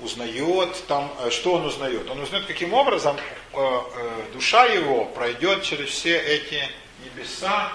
узнает, 0.00 0.82
там, 0.86 1.12
э, 1.20 1.30
что 1.30 1.54
он 1.54 1.66
узнает? 1.66 2.08
Он 2.10 2.20
узнает, 2.20 2.46
каким 2.46 2.72
образом 2.72 3.16
э, 3.52 4.26
душа 4.32 4.64
его 4.64 5.04
пройдет 5.06 5.62
через 5.62 5.90
все 5.90 6.18
эти 6.18 6.66
небеса, 7.04 7.72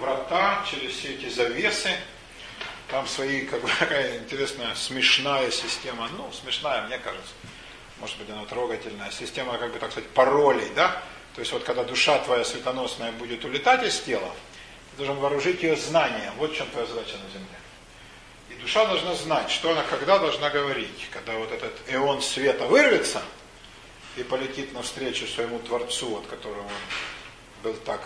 врата, 0.00 0.64
через 0.68 0.92
все 0.92 1.14
эти 1.14 1.28
завесы, 1.28 1.90
там 2.90 3.06
свои, 3.06 3.42
как 3.42 3.60
бы, 3.62 3.68
такая 3.78 4.18
интересная, 4.18 4.74
смешная 4.74 5.50
система, 5.50 6.08
ну, 6.16 6.30
смешная, 6.32 6.86
мне 6.86 6.98
кажется, 6.98 7.32
может 7.98 8.16
быть, 8.18 8.28
она 8.30 8.44
трогательная, 8.44 9.10
система, 9.10 9.58
как 9.58 9.72
бы, 9.72 9.78
так 9.78 9.90
сказать, 9.90 10.08
паролей, 10.10 10.70
да? 10.74 11.02
То 11.34 11.40
есть, 11.40 11.52
вот, 11.52 11.64
когда 11.64 11.84
душа 11.84 12.18
твоя 12.20 12.44
светоносная 12.44 13.12
будет 13.12 13.44
улетать 13.44 13.84
из 13.84 14.00
тела, 14.00 14.32
ты 14.90 15.04
должен 15.04 15.16
вооружить 15.16 15.62
ее 15.62 15.76
знанием. 15.76 16.32
Вот 16.38 16.52
в 16.52 16.56
чем 16.56 16.66
твоя 16.68 16.86
задача 16.86 17.16
на 17.18 17.30
Земле. 17.30 17.58
И 18.48 18.54
душа 18.54 18.86
должна 18.86 19.14
знать, 19.14 19.50
что 19.50 19.72
она 19.72 19.82
когда 19.82 20.18
должна 20.18 20.48
говорить. 20.48 21.08
Когда 21.10 21.32
вот 21.34 21.52
этот 21.52 21.72
эон 21.88 22.22
света 22.22 22.64
вырвется 22.64 23.20
и 24.16 24.22
полетит 24.22 24.72
навстречу 24.72 25.26
своему 25.26 25.58
Творцу, 25.58 26.16
от 26.16 26.26
которого 26.26 26.62
он 26.62 26.70
был 27.62 27.74
так 27.74 28.00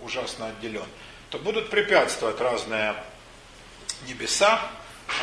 ужасно 0.00 0.48
отделен, 0.48 0.86
то 1.30 1.38
будут 1.38 1.70
препятствовать 1.70 2.40
разные 2.40 2.94
небеса, 4.06 4.60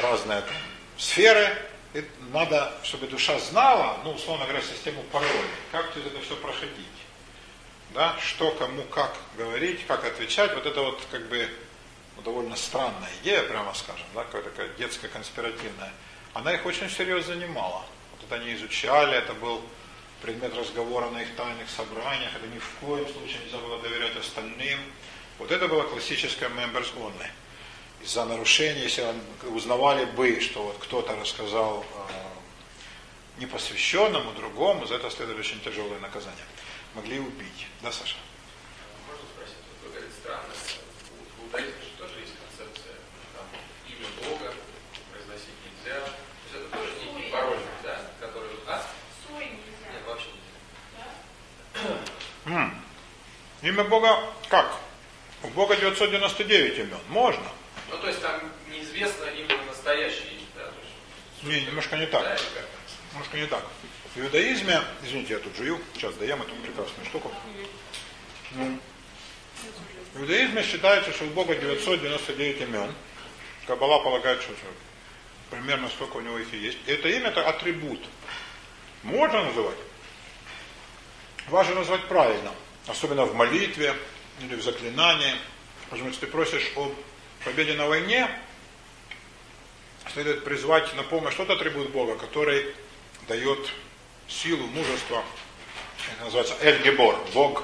разные 0.02 0.42
там, 0.42 0.56
сферы. 0.98 1.56
И 1.94 2.04
надо, 2.32 2.74
чтобы 2.84 3.08
душа 3.08 3.38
знала, 3.40 4.00
ну, 4.04 4.14
условно 4.14 4.46
говоря, 4.46 4.64
систему 4.64 5.04
паролей, 5.12 5.46
как 5.72 5.94
через 5.94 6.08
это 6.08 6.20
все 6.22 6.36
проходить. 6.38 6.88
Да, 7.94 8.16
что 8.20 8.50
кому 8.52 8.82
как 8.84 9.16
говорить, 9.38 9.86
как 9.86 10.04
отвечать. 10.04 10.56
Вот 10.56 10.66
это 10.66 10.82
вот 10.82 11.00
как 11.12 11.28
бы 11.30 11.48
ну, 12.16 12.24
довольно 12.24 12.56
странная 12.56 13.12
идея, 13.22 13.44
прямо 13.44 13.74
скажем, 13.76 14.06
да, 14.16 14.24
какая 14.24 14.42
такая 14.42 14.70
детская 14.70 15.08
конспиративная. 15.08 15.92
Она 16.34 16.54
их 16.54 16.66
очень 16.66 16.90
серьезно 16.90 17.36
занимала. 17.36 17.86
Вот 18.12 18.24
это 18.26 18.36
они 18.36 18.56
изучали, 18.56 19.16
это 19.16 19.34
был 19.34 19.62
предмет 20.24 20.56
разговора 20.58 21.12
на 21.12 21.22
их 21.22 21.36
тайных 21.36 21.70
собраниях, 21.70 22.32
это 22.36 22.48
ни 22.48 22.58
в 22.58 22.68
коем 22.80 23.06
случае 23.06 23.40
нельзя 23.44 23.58
было 23.58 23.80
доверять 23.84 24.16
остальным. 24.16 24.80
Вот 25.38 25.52
это 25.52 25.68
было 25.68 25.84
классическое 25.84 26.50
members 26.50 26.92
only 26.96 27.28
из-за 28.04 28.26
нарушения, 28.26 28.84
если 28.84 29.06
узнавали 29.50 30.06
бы, 30.06 30.40
что 30.42 30.64
вот 30.64 30.78
кто-то 30.80 31.16
рассказал 31.16 31.86
э, 32.10 33.42
непосвященному, 33.42 34.34
другому, 34.34 34.86
за 34.86 34.96
это 34.96 35.10
следует 35.10 35.40
очень 35.40 35.62
тяжелое 35.62 36.00
наказание. 36.00 36.46
Могли 36.96 37.20
убить. 37.20 37.68
Да, 37.82 37.92
Саша? 37.92 38.18
Можно 39.08 39.24
спросить, 39.34 39.56
вот 39.70 39.84
вы 39.84 39.90
говорите 39.90 40.14
странность. 40.22 40.80
У 41.40 41.46
иудаизме 41.46 41.82
же 41.82 41.98
тоже 41.98 42.20
есть 42.20 42.34
концепция, 42.36 42.96
там, 43.34 43.46
имя 43.88 44.08
Бога 44.30 44.54
произносить 45.12 45.56
нельзя. 45.64 46.00
То 46.02 46.12
есть 46.44 46.56
это 46.56 46.78
тоже 46.78 46.92
некий 47.06 47.32
пароль, 47.32 47.60
да, 47.84 48.02
который... 48.20 48.50
А? 48.68 48.86
Сой 49.26 49.46
нельзя. 49.46 49.94
Нет, 49.94 50.02
вообще 50.06 50.28
нельзя. 51.74 52.00
М. 52.46 52.84
Имя 53.62 53.84
Бога 53.86 54.20
как? 54.50 54.78
У 55.42 55.48
Бога 55.48 55.78
999 55.78 56.80
имен. 56.80 57.00
Можно. 57.08 57.44
Ну, 57.94 58.00
то 58.00 58.08
есть 58.08 58.22
там 58.22 58.42
неизвестно 58.72 59.26
именно 59.26 59.64
настоящее 59.66 60.32
имя, 60.32 60.48
да? 60.56 60.64
Есть, 60.64 61.62
Не, 61.62 61.68
немножко 61.68 61.96
не 61.96 62.08
так. 62.08 62.42
Немножко 63.12 63.38
не 63.38 63.46
так. 63.46 63.64
В 64.16 64.20
иудаизме, 64.20 64.82
извините, 65.04 65.34
я 65.34 65.40
тут 65.40 65.56
жую, 65.56 65.80
сейчас 65.94 66.16
даем 66.16 66.42
эту 66.42 66.56
прекрасную 66.56 67.06
штуку. 67.06 67.32
Ну, 68.52 68.80
В 70.16 70.22
иудаизме 70.22 70.64
считается, 70.64 71.12
что 71.14 71.26
у 71.26 71.30
Бога 71.30 71.56
999 71.56 72.62
имен. 72.62 72.92
Каббала 73.68 74.04
полагает, 74.04 74.42
что 74.42 74.54
примерно 75.52 75.88
столько 75.90 76.18
у 76.18 76.22
него 76.22 76.40
их 76.40 76.52
и 76.52 76.58
есть. 76.58 76.80
Это 76.88 77.08
имя 77.10 77.30
это 77.30 77.48
атрибут. 77.48 78.02
Можно 79.04 79.44
называть. 79.44 79.78
Важно 81.48 81.76
назвать 81.76 82.08
правильно. 82.08 82.52
Особенно 82.88 83.26
в 83.26 83.36
молитве 83.36 83.96
или 84.42 84.56
в 84.56 84.64
заклинании. 84.64 85.36
Потому 85.92 86.12
что 86.12 86.22
ты 86.22 86.28
просишь 86.28 86.72
о 86.76 86.92
победе 87.44 87.74
на 87.74 87.88
войне, 87.88 88.30
следует 90.14 90.44
призвать 90.44 90.94
на 90.96 91.04
помощь 91.04 91.36
тот 91.36 91.50
атрибут 91.50 91.90
Бога, 91.90 92.16
который 92.16 92.74
дает 93.28 93.60
силу, 94.28 94.66
мужество. 94.68 95.24
Это 96.14 96.26
называется 96.26 96.56
Эль-Гебор, 96.62 97.18
Бог 97.34 97.64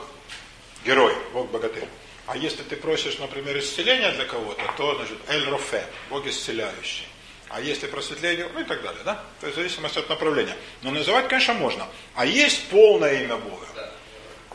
герой, 0.86 1.16
Бог 1.34 1.50
богатырь. 1.52 1.88
А 2.26 2.38
если 2.38 2.64
ты 2.64 2.76
просишь, 2.76 3.18
например, 3.18 3.58
исцеления 3.58 4.12
для 4.12 4.26
кого-то, 4.26 4.62
то 4.78 4.96
значит 4.96 5.18
Эль-Рофе, 5.28 5.86
Бог 6.10 6.26
исцеляющий. 6.28 7.08
А 7.50 7.60
если 7.60 7.88
просветление, 7.88 8.48
ну 8.54 8.62
и 8.62 8.64
так 8.64 8.84
далее, 8.84 9.02
да? 9.04 9.24
То 9.40 9.48
есть 9.48 9.58
в 9.58 9.60
зависимости 9.60 9.98
от 9.98 10.08
направления. 10.08 10.56
Но 10.84 10.92
называть, 10.92 11.28
конечно, 11.28 11.56
можно. 11.56 11.88
А 12.14 12.26
есть 12.26 12.70
полное 12.70 13.24
имя 13.24 13.38
Бога. 13.38 13.66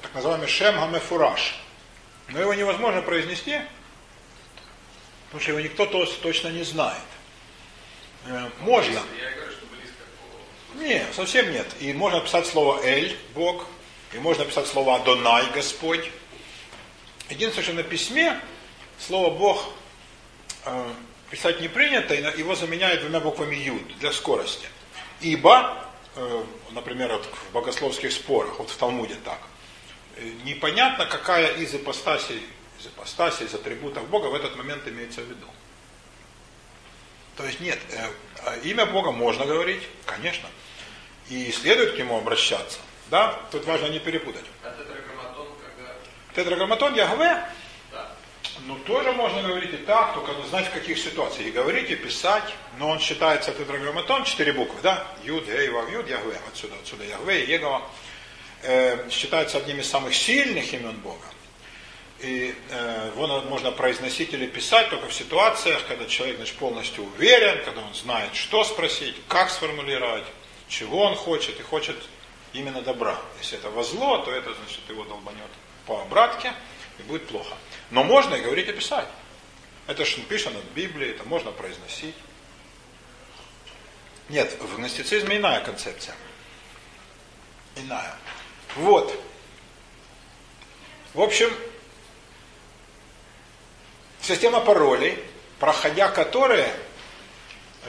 Так 0.00 0.14
называемый 0.14 0.46
Шем 0.46 0.76
Гамефураж. 0.76 1.56
Но 2.28 2.40
его 2.40 2.54
невозможно 2.54 3.02
произнести, 3.02 3.60
потому 5.34 5.42
что 5.42 5.50
его 5.50 5.60
никто 5.62 5.86
то- 5.86 6.06
точно 6.22 6.48
не 6.48 6.62
знает. 6.62 7.02
Э, 8.26 8.48
Можно. 8.60 9.00
Я 9.18 9.30
и 9.30 9.34
говорю, 9.34 9.50
что 9.50 9.66
близко 9.66 10.04
к 10.04 10.76
Богу. 10.76 10.84
Не, 10.84 11.04
совсем 11.12 11.50
нет. 11.50 11.66
И 11.80 11.92
можно 11.92 12.20
писать 12.20 12.46
слово 12.46 12.80
Эль, 12.84 13.18
Бог, 13.34 13.66
и 14.12 14.18
можно 14.18 14.44
писать 14.44 14.68
слово 14.68 14.94
Адонай, 14.94 15.50
Господь. 15.52 16.08
Единственное, 17.30 17.64
что 17.64 17.72
на 17.72 17.82
письме 17.82 18.40
слово 19.00 19.36
Бог 19.36 19.74
э, 20.66 20.92
писать 21.32 21.60
не 21.60 21.66
принято, 21.66 22.14
и 22.14 22.38
его 22.38 22.54
заменяют 22.54 23.00
двумя 23.00 23.18
буквами 23.18 23.56
Юд 23.56 23.98
для 23.98 24.12
скорости. 24.12 24.68
Ибо, 25.20 25.84
э, 26.14 26.44
например, 26.70 27.10
вот 27.10 27.24
в 27.24 27.52
богословских 27.52 28.12
спорах, 28.12 28.60
вот 28.60 28.70
в 28.70 28.76
Талмуде 28.76 29.16
так, 29.24 29.40
непонятно, 30.44 31.06
какая 31.06 31.54
из 31.54 31.74
ипостасей, 31.74 32.40
из 32.84 32.88
ипостасей, 32.88 33.46
из 33.46 33.54
атрибутов 33.54 34.08
Бога 34.08 34.26
в 34.28 34.34
этот 34.34 34.56
момент 34.56 34.86
имеется 34.86 35.22
в 35.22 35.24
виду. 35.24 35.46
То 37.36 37.44
есть 37.44 37.60
нет, 37.60 37.78
э, 37.90 38.06
э, 38.46 38.60
имя 38.64 38.86
Бога 38.86 39.10
можно 39.10 39.44
говорить, 39.44 39.82
конечно, 40.06 40.48
и 41.28 41.50
следует 41.50 41.94
к 41.94 41.98
нему 41.98 42.16
обращаться. 42.16 42.78
Да, 43.10 43.40
тут 43.50 43.64
важно 43.64 43.86
не 43.88 43.98
перепутать. 43.98 44.44
А 44.62 44.70
тетраграмматон, 44.70 45.48
когда... 45.76 45.92
Тетраграмматон 46.34 46.94
Ягве, 46.94 47.44
Да. 47.90 48.12
ну 48.66 48.76
тоже 48.80 49.12
можно 49.12 49.42
говорить 49.42 49.74
и 49.74 49.78
так, 49.78 50.14
только 50.14 50.32
надо 50.32 50.46
знать 50.48 50.68
в 50.68 50.72
каких 50.72 50.98
ситуациях. 50.98 51.48
И 51.48 51.50
говорить, 51.50 51.90
и 51.90 51.96
писать, 51.96 52.54
но 52.78 52.90
он 52.90 53.00
считается 53.00 53.52
тетраграмматон, 53.52 54.24
четыре 54.24 54.52
буквы, 54.52 54.80
да? 54.82 55.06
Юд, 55.24 55.48
Эй, 55.48 55.68
Вав, 55.70 55.90
Юд, 55.90 56.08
Ягве, 56.08 56.38
отсюда, 56.48 56.74
отсюда 56.80 57.04
Ягве, 57.04 57.44
Егова. 57.44 57.82
Э, 58.62 59.10
считается 59.10 59.58
одним 59.58 59.80
из 59.80 59.90
самых 59.90 60.14
сильных 60.14 60.72
имен 60.72 60.96
Бога. 60.98 61.26
И 62.24 62.54
э, 62.70 63.10
его 63.14 63.26
можно 63.42 63.70
произносить 63.70 64.32
или 64.32 64.46
писать 64.46 64.88
только 64.88 65.08
в 65.08 65.12
ситуациях, 65.12 65.86
когда 65.86 66.06
человек 66.06 66.36
значит, 66.36 66.56
полностью 66.56 67.04
уверен, 67.04 67.62
когда 67.66 67.82
он 67.82 67.92
знает, 67.94 68.34
что 68.34 68.64
спросить, 68.64 69.14
как 69.28 69.50
сформулировать, 69.50 70.24
чего 70.66 71.02
он 71.02 71.16
хочет, 71.16 71.60
и 71.60 71.62
хочет 71.62 71.96
именно 72.54 72.80
добра. 72.80 73.20
Если 73.40 73.58
это 73.58 73.68
во 73.68 73.84
зло, 73.84 74.18
то 74.18 74.30
это 74.30 74.54
значит 74.54 74.80
его 74.88 75.04
долбанет 75.04 75.50
по 75.84 76.00
обратке, 76.00 76.54
и 76.98 77.02
будет 77.02 77.28
плохо. 77.28 77.54
Но 77.90 78.04
можно 78.04 78.36
и 78.36 78.40
говорить, 78.40 78.68
и 78.70 78.72
писать. 78.72 79.08
Это 79.86 80.06
же 80.06 80.16
написано 80.16 80.60
в 80.60 80.74
Библии, 80.74 81.10
это 81.10 81.24
можно 81.24 81.52
произносить. 81.52 82.14
Нет, 84.30 84.56
в 84.62 84.76
гностицизме 84.76 85.36
иная 85.36 85.60
концепция. 85.60 86.14
Иная. 87.76 88.16
Вот. 88.76 89.14
В 91.12 91.20
общем, 91.20 91.52
система 94.24 94.60
паролей, 94.60 95.18
проходя 95.58 96.08
которые 96.08 96.72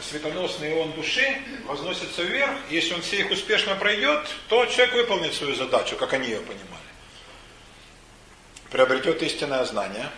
светоносный 0.01 0.73
ион 0.73 0.91
души 0.91 1.41
возносится 1.65 2.23
вверх. 2.23 2.51
Если 2.69 2.93
он 2.93 3.01
все 3.01 3.19
их 3.19 3.31
успешно 3.31 3.75
пройдет, 3.75 4.27
то 4.49 4.65
человек 4.65 4.93
выполнит 4.95 5.33
свою 5.33 5.55
задачу, 5.55 5.95
как 5.95 6.13
они 6.13 6.27
ее 6.27 6.39
понимали. 6.39 6.65
Приобретет 8.71 9.23
истинное 9.23 9.63
знание, 9.63 10.09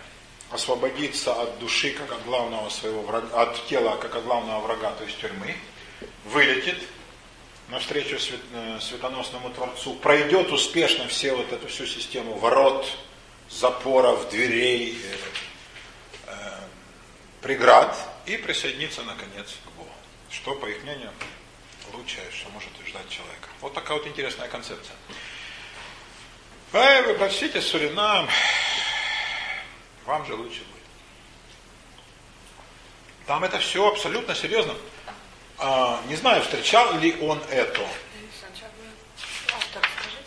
освободится 0.50 1.32
от 1.40 1.58
души, 1.58 1.92
как 1.92 2.10
от 2.10 2.24
главного 2.24 2.68
своего 2.70 3.02
врага, 3.02 3.42
от 3.42 3.66
тела, 3.66 3.96
как 3.96 4.16
от 4.16 4.24
главного 4.24 4.60
врага, 4.60 4.90
то 4.92 5.04
есть 5.04 5.18
тюрьмы, 5.20 5.54
вылетит 6.24 6.78
навстречу 7.68 8.18
свет, 8.18 8.40
э, 8.54 8.78
светоносному 8.80 9.50
Творцу, 9.50 9.94
пройдет 9.94 10.50
успешно 10.50 11.06
все 11.06 11.34
вот 11.34 11.52
эту 11.52 11.68
всю 11.68 11.86
систему 11.86 12.34
ворот, 12.34 12.86
запоров, 13.50 14.28
дверей, 14.30 14.98
э, 15.04 15.16
преград 17.48 17.96
и 18.26 18.36
присоединиться 18.36 19.02
наконец 19.04 19.56
к 19.64 19.70
Богу. 19.70 19.88
Что, 20.30 20.54
по 20.54 20.66
их 20.66 20.82
мнению, 20.82 21.10
лучшее, 21.94 22.30
что 22.30 22.50
может 22.50 22.68
ждать 22.86 23.08
человека. 23.08 23.48
Вот 23.62 23.72
такая 23.72 23.96
вот 23.96 24.06
интересная 24.06 24.48
концепция. 24.48 24.94
Эй, 26.74 27.00
вы 27.06 27.14
прочтите 27.14 27.62
Суринам, 27.62 28.28
вам 30.04 30.26
же 30.26 30.34
лучше 30.34 30.58
будет. 30.58 30.84
Там 33.26 33.42
это 33.44 33.58
все 33.60 33.88
абсолютно 33.88 34.34
серьезно. 34.34 34.74
А, 35.56 36.02
не 36.06 36.16
знаю, 36.16 36.42
встречал 36.42 36.98
ли 36.98 37.16
он 37.22 37.40
это. 37.48 37.80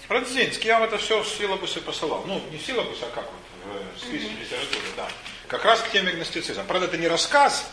Радзинский, 0.09 0.65
я 0.65 0.79
вам 0.79 0.87
это 0.87 0.97
все 0.97 1.21
в 1.21 1.27
силабусе 1.27 1.81
посылал. 1.81 2.23
Ну, 2.25 2.41
не 2.49 2.57
в 2.57 2.65
силабусе, 2.65 3.05
а 3.05 3.11
как 3.11 3.25
вот, 3.25 3.83
в 3.95 3.99
списке 3.99 4.31
литературы, 4.41 4.87
да. 4.97 5.07
Как 5.51 5.65
раз 5.65 5.81
к 5.81 5.91
теме 5.91 6.13
гностицизма. 6.13 6.63
Правда, 6.63 6.85
это 6.85 6.97
не 6.97 7.09
рассказ, 7.09 7.69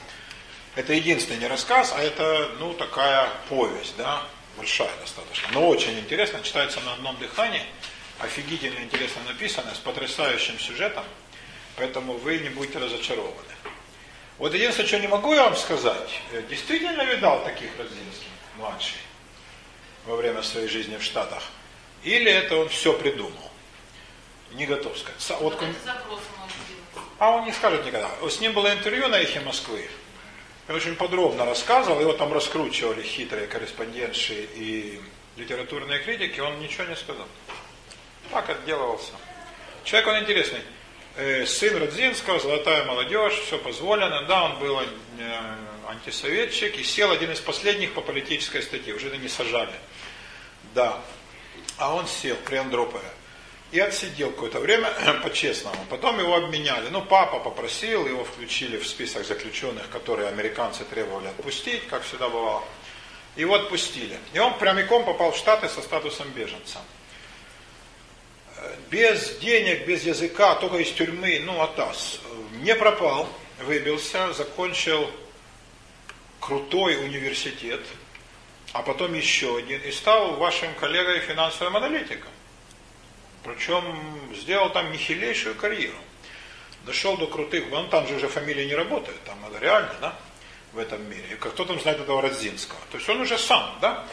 это 0.75 0.93
единственный 0.95 1.39
не 1.39 1.47
рассказ, 1.47 1.95
а 1.97 2.03
это, 2.03 2.51
ну, 2.59 2.75
такая 2.75 3.31
повесть, 3.49 3.97
да, 3.97 4.25
большая 4.57 4.91
достаточно. 5.01 5.49
Но 5.53 5.69
очень 5.69 5.97
интересно, 5.97 6.43
читается 6.43 6.81
на 6.81 6.95
одном 6.95 7.17
дыхании, 7.19 7.63
офигительно 8.19 8.81
интересно 8.81 9.23
написано, 9.29 9.73
с 9.77 9.79
потрясающим 9.79 10.59
сюжетом, 10.59 11.05
поэтому 11.77 12.15
вы 12.15 12.39
не 12.39 12.49
будете 12.49 12.81
разочарованы. 12.81 13.55
Вот 14.39 14.55
единственное, 14.55 14.89
что 14.89 14.99
не 14.99 15.07
могу 15.07 15.33
я 15.35 15.45
вам 15.45 15.55
сказать, 15.55 16.21
действительно 16.51 17.05
видал 17.05 17.45
таких 17.45 17.71
Радзинский, 17.79 18.27
младший, 18.57 18.99
во 20.05 20.17
время 20.17 20.43
своей 20.43 20.67
жизни 20.67 20.97
в 20.97 21.05
Штатах, 21.05 21.45
или 22.03 22.29
это 22.29 22.57
он 22.57 22.69
все 22.71 22.93
придумал. 22.93 23.53
Не 24.55 24.67
готов 24.67 24.99
сказать. 24.99 25.41
Вот, 25.41 25.63
он 25.63 25.73
сделает. 25.81 26.03
А 27.19 27.33
он 27.33 27.45
не 27.45 27.53
скажет 27.53 27.85
никогда. 27.85 28.11
С 28.29 28.41
ним 28.41 28.53
было 28.53 28.73
интервью 28.73 29.09
на 29.09 29.19
эхе 29.19 29.41
Москвы. 29.41 29.89
Он 30.69 30.77
очень 30.77 30.95
подробно 30.95 31.45
рассказывал, 31.45 32.01
его 32.01 32.13
там 32.13 32.33
раскручивали 32.33 33.03
хитрые 33.03 33.47
корреспонденты 33.47 34.49
и 34.55 35.01
литературные 35.37 36.01
критики, 36.01 36.41
он 36.41 36.61
ничего 36.61 36.85
не 36.85 36.97
сказал. 36.97 37.27
Так 38.31 38.51
отделывался. 38.51 39.13
Человек 39.85 40.09
он 40.09 40.19
интересный. 40.21 40.61
Э, 41.17 41.47
сын 41.47 41.77
Родзинского, 41.77 42.39
золотая 42.39 42.85
молодежь, 42.85 43.35
все 43.35 43.59
позволено. 43.59 44.23
Да, 44.27 44.45
он 44.45 44.59
был 44.59 44.79
э, 44.79 44.87
антисоветчик 45.89 46.77
и 46.79 46.85
сел 46.85 47.11
один 47.11 47.33
из 47.33 47.41
последних 47.41 47.95
по 47.95 48.03
политической 48.03 48.63
статье, 48.63 48.95
уже 48.95 49.09
это 49.09 49.17
не 49.17 49.29
сажали. 49.29 49.73
Да. 50.75 51.01
А 51.79 51.95
он 51.95 52.07
сел 52.07 52.37
при 52.45 52.57
Андропове. 52.57 53.09
И 53.71 53.81
отсидел 53.81 54.31
какое-то 54.31 54.61
время 54.61 54.91
по-честному. 55.23 55.85
Потом 55.91 56.19
его 56.19 56.35
обменяли. 56.35 56.89
Ну, 56.89 57.03
папа 57.03 57.39
попросил, 57.39 58.07
его 58.07 58.25
включили 58.25 58.79
в 58.79 58.87
список 58.87 59.27
заключенных, 59.27 59.89
которые 59.91 60.29
американцы 60.29 60.85
требовали 60.85 61.29
отпустить, 61.29 61.87
как 61.89 62.03
всегда 62.03 62.29
бывало. 62.29 62.65
Его 63.37 63.55
отпустили. 63.55 64.19
И 64.33 64.39
он 64.39 64.59
прямиком 64.59 65.05
попал 65.05 65.33
в 65.33 65.37
Штаты 65.37 65.69
со 65.69 65.83
статусом 65.83 66.31
беженца. 66.31 66.81
Без 68.91 69.39
денег, 69.39 69.87
без 69.87 70.03
языка, 70.03 70.55
только 70.57 70.79
из 70.79 70.91
тюрьмы, 70.93 71.41
ну, 71.45 71.61
атас. 71.61 72.21
Не 72.63 72.75
пропал, 72.75 73.29
выбился, 73.61 74.33
закончил 74.33 75.11
крутой 76.41 76.97
университет, 76.97 77.81
а 78.73 78.83
потом 78.83 79.15
еще 79.15 79.59
один, 79.59 79.81
и 79.83 79.91
стал 79.91 80.37
вашим 80.37 80.75
коллегой 80.75 81.21
финансовым 81.21 81.77
аналитиком. 81.77 82.31
Причем 83.45 83.85
сделал 84.35 84.71
там 84.71 84.93
нехилейшую 84.93 85.55
карьеру. 85.55 85.97
Дошел 86.85 87.17
до 87.17 87.27
крутых, 87.27 87.69
вон 87.69 87.89
там 87.91 88.07
же 88.07 88.15
уже 88.15 88.29
фамилии 88.29 88.65
не 88.65 88.75
работают, 88.75 89.23
там 89.25 89.41
надо 89.43 89.59
реально, 89.59 89.95
да, 90.01 90.17
в 90.73 90.79
этом 90.79 91.03
мире. 91.09 91.25
И 91.33 91.35
кто 91.35 91.65
там 91.65 91.81
знает 91.81 92.01
этого 92.01 92.23
Родзинского? 92.23 92.81
То 92.91 92.99
есть 92.99 93.09
он 93.09 93.21
уже 93.21 93.39
сам, 93.39 93.77
да? 93.81 94.07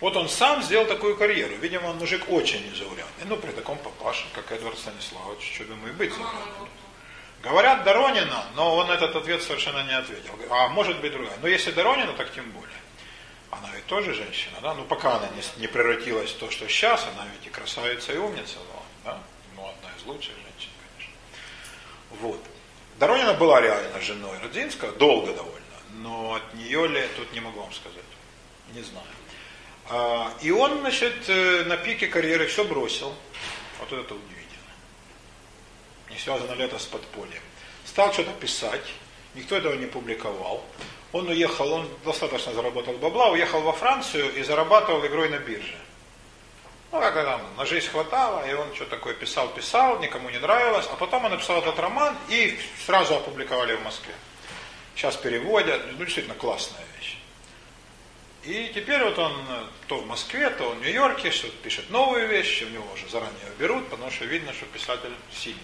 Вот 0.00 0.16
он 0.16 0.28
сам 0.28 0.62
сделал 0.62 0.84
такую 0.86 1.16
карьеру. 1.16 1.54
Видимо, 1.60 1.86
он 1.86 1.98
мужик 1.98 2.24
очень 2.28 2.68
незаурядный. 2.68 3.24
Ну, 3.26 3.36
при 3.36 3.52
таком 3.52 3.78
папаше, 3.78 4.24
как 4.34 4.50
Эдвард 4.50 4.76
Станиславович, 4.76 5.52
что 5.54 5.64
думаю, 5.64 5.94
быть. 5.94 6.12
Говорят 7.40 7.84
Доронина, 7.84 8.46
но 8.56 8.76
он 8.76 8.90
этот 8.90 9.14
ответ 9.14 9.42
совершенно 9.42 9.84
не 9.84 9.96
ответил. 9.96 10.32
А 10.50 10.68
может 10.68 11.00
быть 11.00 11.12
другая. 11.12 11.36
Но 11.40 11.46
если 11.46 11.70
Доронина, 11.70 12.14
так 12.14 12.32
тем 12.32 12.50
более. 12.50 12.68
Она 13.52 13.68
ведь 13.74 13.86
тоже 13.86 14.12
женщина, 14.12 14.56
да? 14.60 14.74
Ну, 14.74 14.84
пока 14.84 15.18
она 15.18 15.28
не, 15.28 15.60
не 15.60 15.68
превратилась 15.68 16.30
в 16.30 16.38
то, 16.38 16.50
что 16.50 16.66
сейчас, 16.66 17.06
она 17.14 17.28
ведь 17.32 17.46
и 17.46 17.50
красавица, 17.50 18.12
и 18.12 18.16
умница 18.16 18.58
лучших 20.06 20.34
женщин, 20.34 20.70
конечно. 20.96 21.14
Вот. 22.20 22.40
Доронина 22.98 23.34
была 23.34 23.60
реально 23.60 24.00
женой 24.00 24.38
Родзинского, 24.42 24.92
долго 24.92 25.32
довольно, 25.32 25.76
но 25.94 26.34
от 26.34 26.54
нее 26.54 26.86
ли, 26.88 27.08
тут 27.16 27.32
не 27.32 27.40
могу 27.40 27.60
вам 27.60 27.72
сказать. 27.72 28.04
Не 28.74 28.82
знаю. 28.82 29.06
А, 29.88 30.32
и 30.40 30.50
он, 30.50 30.80
значит, 30.80 31.28
э, 31.28 31.64
на 31.64 31.76
пике 31.76 32.06
карьеры 32.06 32.46
все 32.46 32.64
бросил. 32.64 33.12
Вот 33.80 33.92
это 33.92 34.14
удивительно. 34.14 34.72
Не 36.10 36.18
связано 36.18 36.52
ли 36.52 36.64
это 36.64 36.78
с 36.78 36.86
подпольем. 36.86 37.42
Стал 37.84 38.12
что-то 38.12 38.32
писать, 38.32 38.86
никто 39.34 39.56
этого 39.56 39.74
не 39.74 39.86
публиковал. 39.86 40.64
Он 41.12 41.28
уехал, 41.28 41.70
он 41.72 41.88
достаточно 42.04 42.54
заработал 42.54 42.94
бабла, 42.94 43.30
уехал 43.30 43.60
во 43.60 43.72
Францию 43.72 44.34
и 44.34 44.42
зарабатывал 44.42 45.04
игрой 45.04 45.28
на 45.28 45.38
бирже. 45.38 45.76
Ну, 46.92 47.00
как 47.00 47.14
там, 47.14 47.40
на 47.56 47.64
жизнь 47.64 47.88
хватало, 47.88 48.46
и 48.46 48.52
он 48.52 48.74
что 48.74 48.84
такое 48.84 49.14
писал, 49.14 49.48
писал, 49.48 49.98
никому 50.00 50.28
не 50.28 50.38
нравилось. 50.38 50.86
А 50.92 50.96
потом 50.96 51.24
он 51.24 51.30
написал 51.30 51.58
этот 51.58 51.78
роман 51.78 52.14
и 52.28 52.58
сразу 52.84 53.16
опубликовали 53.16 53.74
в 53.76 53.82
Москве. 53.82 54.12
Сейчас 54.94 55.16
переводят, 55.16 55.80
ну, 55.92 56.04
действительно 56.04 56.34
классная 56.34 56.84
вещь. 56.98 57.16
И 58.44 58.72
теперь 58.74 59.02
вот 59.04 59.18
он 59.18 59.32
то 59.86 59.98
в 60.00 60.06
Москве, 60.06 60.50
то 60.50 60.68
в 60.68 60.82
Нью-Йорке, 60.82 61.30
что-то 61.30 61.56
пишет 61.62 61.88
новые 61.88 62.26
вещи, 62.26 62.64
у 62.64 62.68
него 62.68 62.86
уже 62.92 63.08
заранее 63.08 63.38
берут, 63.58 63.88
потому 63.88 64.10
что 64.10 64.26
видно, 64.26 64.52
что 64.52 64.66
писатель 64.66 65.14
сильный. 65.32 65.62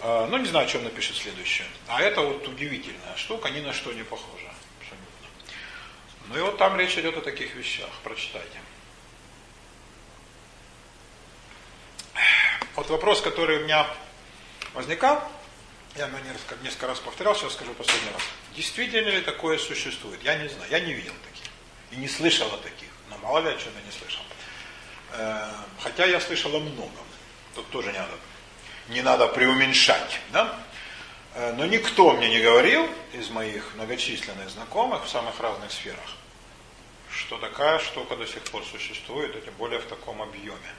А, 0.00 0.26
ну, 0.26 0.36
не 0.36 0.46
знаю, 0.46 0.66
о 0.66 0.68
чем 0.68 0.84
напишет 0.84 1.16
следующее. 1.16 1.66
А 1.86 2.02
это 2.02 2.20
вот 2.20 2.46
удивительная 2.46 3.16
штука, 3.16 3.48
ни 3.48 3.60
на 3.60 3.72
что 3.72 3.94
не 3.94 4.02
похожа. 4.02 4.52
Абсолютно. 4.78 5.06
Ну 6.28 6.38
и 6.38 6.40
вот 6.42 6.58
там 6.58 6.78
речь 6.78 6.98
идет 6.98 7.16
о 7.16 7.22
таких 7.22 7.54
вещах. 7.54 7.88
Прочитайте. 8.04 8.60
Вот 12.76 12.88
вопрос, 12.90 13.20
который 13.20 13.58
у 13.58 13.64
меня 13.64 13.86
возникал, 14.74 15.22
я 15.96 16.08
несколько, 16.08 16.62
несколько 16.62 16.86
раз 16.86 17.00
повторял, 17.00 17.34
сейчас 17.34 17.54
скажу 17.54 17.74
последний 17.74 18.10
раз. 18.12 18.22
Действительно 18.54 19.08
ли 19.08 19.20
такое 19.20 19.58
существует? 19.58 20.22
Я 20.22 20.36
не 20.36 20.48
знаю, 20.48 20.70
я 20.70 20.80
не 20.80 20.92
видел 20.92 21.14
таких. 21.24 21.50
И 21.90 21.96
не 21.96 22.08
слышал 22.08 22.46
о 22.48 22.58
таких. 22.58 22.88
Но 23.10 23.18
мало 23.18 23.40
ли 23.40 23.48
о 23.48 23.56
чем 23.56 23.72
я 23.74 23.82
не 23.84 23.92
слышал. 23.92 24.22
Э, 25.12 25.48
хотя 25.80 26.04
я 26.06 26.20
слышал 26.20 26.54
о 26.54 26.60
многом. 26.60 27.06
Тут 27.54 27.68
тоже 27.70 27.92
не 27.92 27.98
надо 27.98 28.14
не 28.88 29.02
надо 29.02 29.28
преуменьшать. 29.28 30.20
Да? 30.32 30.58
Э, 31.34 31.52
но 31.52 31.66
никто 31.66 32.12
мне 32.12 32.28
не 32.28 32.40
говорил 32.40 32.88
из 33.12 33.28
моих 33.30 33.74
многочисленных 33.74 34.50
знакомых 34.50 35.04
в 35.04 35.08
самых 35.08 35.38
разных 35.40 35.70
сферах, 35.72 36.16
что 37.10 37.38
такая 37.38 37.78
штука 37.78 38.16
до 38.16 38.26
сих 38.26 38.42
пор 38.44 38.64
существует, 38.64 39.36
и 39.36 39.40
тем 39.40 39.54
более 39.54 39.80
в 39.80 39.86
таком 39.86 40.22
объеме. 40.22 40.74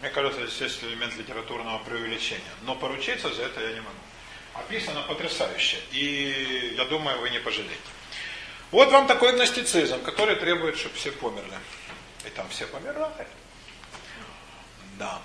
Мне 0.00 0.10
кажется, 0.10 0.46
здесь 0.46 0.60
есть 0.60 0.84
элемент 0.84 1.16
литературного 1.16 1.78
преувеличения. 1.78 2.42
Но 2.62 2.76
поручиться 2.76 3.32
за 3.34 3.42
это 3.42 3.60
я 3.60 3.72
не 3.72 3.80
могу. 3.80 3.96
Описано 4.54 5.02
потрясающе. 5.02 5.78
И 5.92 6.74
я 6.76 6.84
думаю, 6.84 7.20
вы 7.20 7.30
не 7.30 7.40
пожалеете. 7.40 7.76
Вот 8.70 8.90
вам 8.90 9.06
такой 9.06 9.32
гностицизм, 9.32 10.02
который 10.02 10.36
требует, 10.36 10.76
чтобы 10.76 10.94
все 10.94 11.10
померли. 11.10 11.58
И 12.26 12.30
там 12.30 12.48
все 12.50 12.66
помирают. 12.66 13.26
Да. 14.98 15.20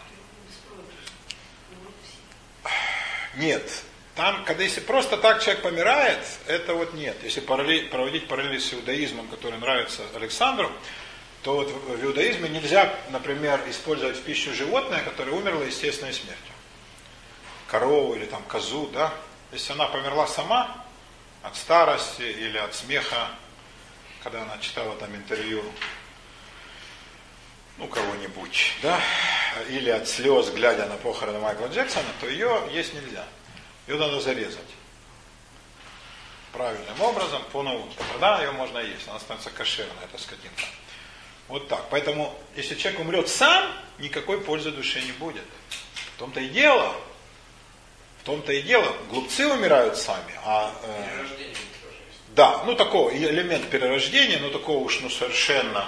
Нет. 3.35 3.83
Там, 4.15 4.45
когда 4.45 4.63
если 4.63 4.79
просто 4.79 5.17
так 5.17 5.41
человек 5.41 5.63
помирает, 5.63 6.19
это 6.47 6.75
вот 6.75 6.93
нет. 6.93 7.17
Если 7.23 7.39
параллель, 7.39 7.89
проводить 7.89 8.27
параллели 8.27 8.59
с 8.59 8.71
иудаизмом, 8.73 9.27
который 9.27 9.57
нравится 9.57 10.03
Александру, 10.15 10.71
то 11.43 11.55
вот 11.55 11.69
в 11.69 12.05
иудаизме 12.05 12.47
нельзя, 12.47 12.93
например, 13.09 13.61
использовать 13.67 14.17
в 14.17 14.23
пищу 14.23 14.53
животное, 14.53 15.03
которое 15.03 15.31
умерло 15.31 15.63
естественной 15.63 16.13
смертью. 16.13 16.53
Корову 17.67 18.15
или 18.15 18.25
там 18.25 18.41
козу, 18.43 18.87
да. 18.87 19.13
Если 19.51 19.73
она 19.73 19.87
померла 19.87 20.25
сама 20.25 20.85
от 21.41 21.55
старости 21.57 22.21
или 22.21 22.57
от 22.57 22.73
смеха, 22.73 23.27
когда 24.23 24.43
она 24.43 24.57
читала 24.59 24.95
там 24.95 25.13
интервью 25.15 25.63
ну, 27.77 27.87
кого-нибудь, 27.87 28.75
да, 28.81 29.01
или 29.67 29.89
от 29.89 30.07
слез, 30.07 30.49
глядя 30.49 30.85
на 30.85 30.95
похороны 30.95 31.39
Майкла 31.39 31.67
Джексона, 31.67 32.05
то 32.21 32.29
ее 32.29 32.69
есть 32.71 32.93
нельзя. 32.93 33.25
Ее 33.87 33.97
надо 33.97 34.21
зарезать. 34.21 34.61
Правильным 36.53 37.01
образом, 37.01 37.41
по 37.51 37.63
науке. 37.63 37.95
Тогда 38.11 38.41
ее 38.41 38.51
можно 38.51 38.77
есть, 38.77 39.07
она 39.09 39.19
становится 39.19 39.49
кошерной, 39.49 40.05
эта 40.05 40.21
скотинка. 40.21 40.63
Вот 41.47 41.67
так. 41.67 41.85
Поэтому, 41.89 42.33
если 42.55 42.75
человек 42.75 43.01
умрет 43.01 43.29
сам, 43.29 43.71
никакой 43.99 44.41
пользы 44.41 44.71
душе 44.71 45.01
не 45.01 45.11
будет. 45.11 45.45
В 46.15 46.19
том-то 46.19 46.39
и 46.39 46.47
дело, 46.49 46.95
в 48.21 48.25
том-то 48.25 48.53
и 48.53 48.61
дело, 48.61 48.95
глупцы 49.09 49.47
умирают 49.47 49.97
сами, 49.97 50.33
а... 50.45 50.73
Э, 50.83 51.25
да, 52.35 52.63
ну 52.65 52.75
такого, 52.75 53.15
элемент 53.15 53.69
перерождения, 53.69 54.39
но 54.39 54.49
такого 54.49 54.79
уж 54.79 55.01
ну 55.01 55.09
совершенно 55.09 55.87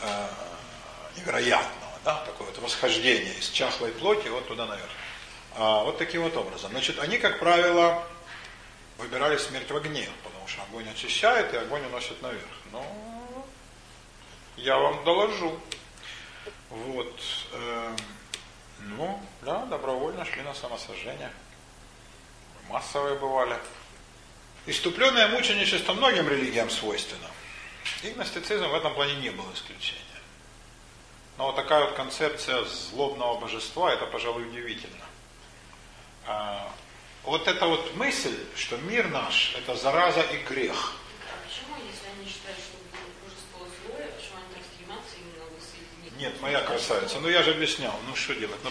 э, 0.00 0.26
невероятного, 1.18 1.92
да, 2.04 2.16
такое 2.24 2.46
вот 2.46 2.58
восхождение 2.58 3.34
из 3.34 3.50
чахлой 3.50 3.90
плоти 3.90 4.28
вот 4.28 4.48
туда 4.48 4.64
наверх. 4.66 4.88
А, 5.56 5.84
вот 5.84 5.98
таким 5.98 6.22
вот 6.22 6.36
образом. 6.36 6.70
Значит, 6.70 6.98
они, 6.98 7.18
как 7.18 7.38
правило, 7.38 8.02
выбирали 8.98 9.36
смерть 9.36 9.70
в 9.70 9.76
огне, 9.76 10.08
потому 10.22 10.46
что 10.48 10.62
огонь 10.62 10.88
очищает 10.88 11.52
и 11.52 11.56
огонь 11.56 11.84
уносит 11.86 12.22
наверх. 12.22 12.44
Но 12.72 12.86
я 14.62 14.78
вам 14.78 15.04
доложу. 15.04 15.58
Вот. 16.70 17.20
Э, 17.52 17.96
ну, 18.80 19.20
да, 19.42 19.64
добровольно 19.66 20.24
шли 20.24 20.42
на 20.42 20.54
самосожжение. 20.54 21.30
Массовые 22.68 23.16
бывали. 23.18 23.56
Иступленное 24.66 25.28
мученичество 25.28 25.92
многим 25.94 26.28
религиям 26.28 26.70
свойственно. 26.70 27.28
И 28.02 28.10
гностицизм 28.10 28.68
в 28.68 28.74
этом 28.74 28.94
плане 28.94 29.14
не 29.16 29.30
был 29.30 29.44
исключением. 29.52 30.06
Но 31.38 31.46
вот 31.46 31.56
такая 31.56 31.86
вот 31.86 31.94
концепция 31.94 32.64
злобного 32.64 33.40
божества, 33.40 33.92
это, 33.92 34.06
пожалуй, 34.06 34.46
удивительно. 34.46 35.04
А, 36.26 36.70
вот 37.24 37.48
эта 37.48 37.66
вот 37.66 37.96
мысль, 37.96 38.36
что 38.54 38.76
мир 38.76 39.08
наш– 39.08 39.54
это 39.58 39.74
зараза 39.74 40.20
и 40.20 40.38
грех. 40.44 40.92
А 41.26 41.46
почему, 41.46 41.76
если 41.76 42.06
они 42.08 42.30
считают, 42.30 42.58
что 42.58 42.76
божество 43.24 43.66
злое, 43.82 44.08
почему 44.12 44.36
они 44.36 44.54
так 44.54 44.62
стремятся 44.72 45.16
именно 45.16 45.44
воссоединить? 45.56 46.09
Нет, 46.20 46.38
моя 46.42 46.60
красавица. 46.60 47.18
Ну 47.18 47.30
я 47.30 47.42
же 47.42 47.52
объяснял. 47.52 47.98
Ну 48.06 48.14
что 48.14 48.34
делать? 48.34 48.60
Ну 48.62 48.70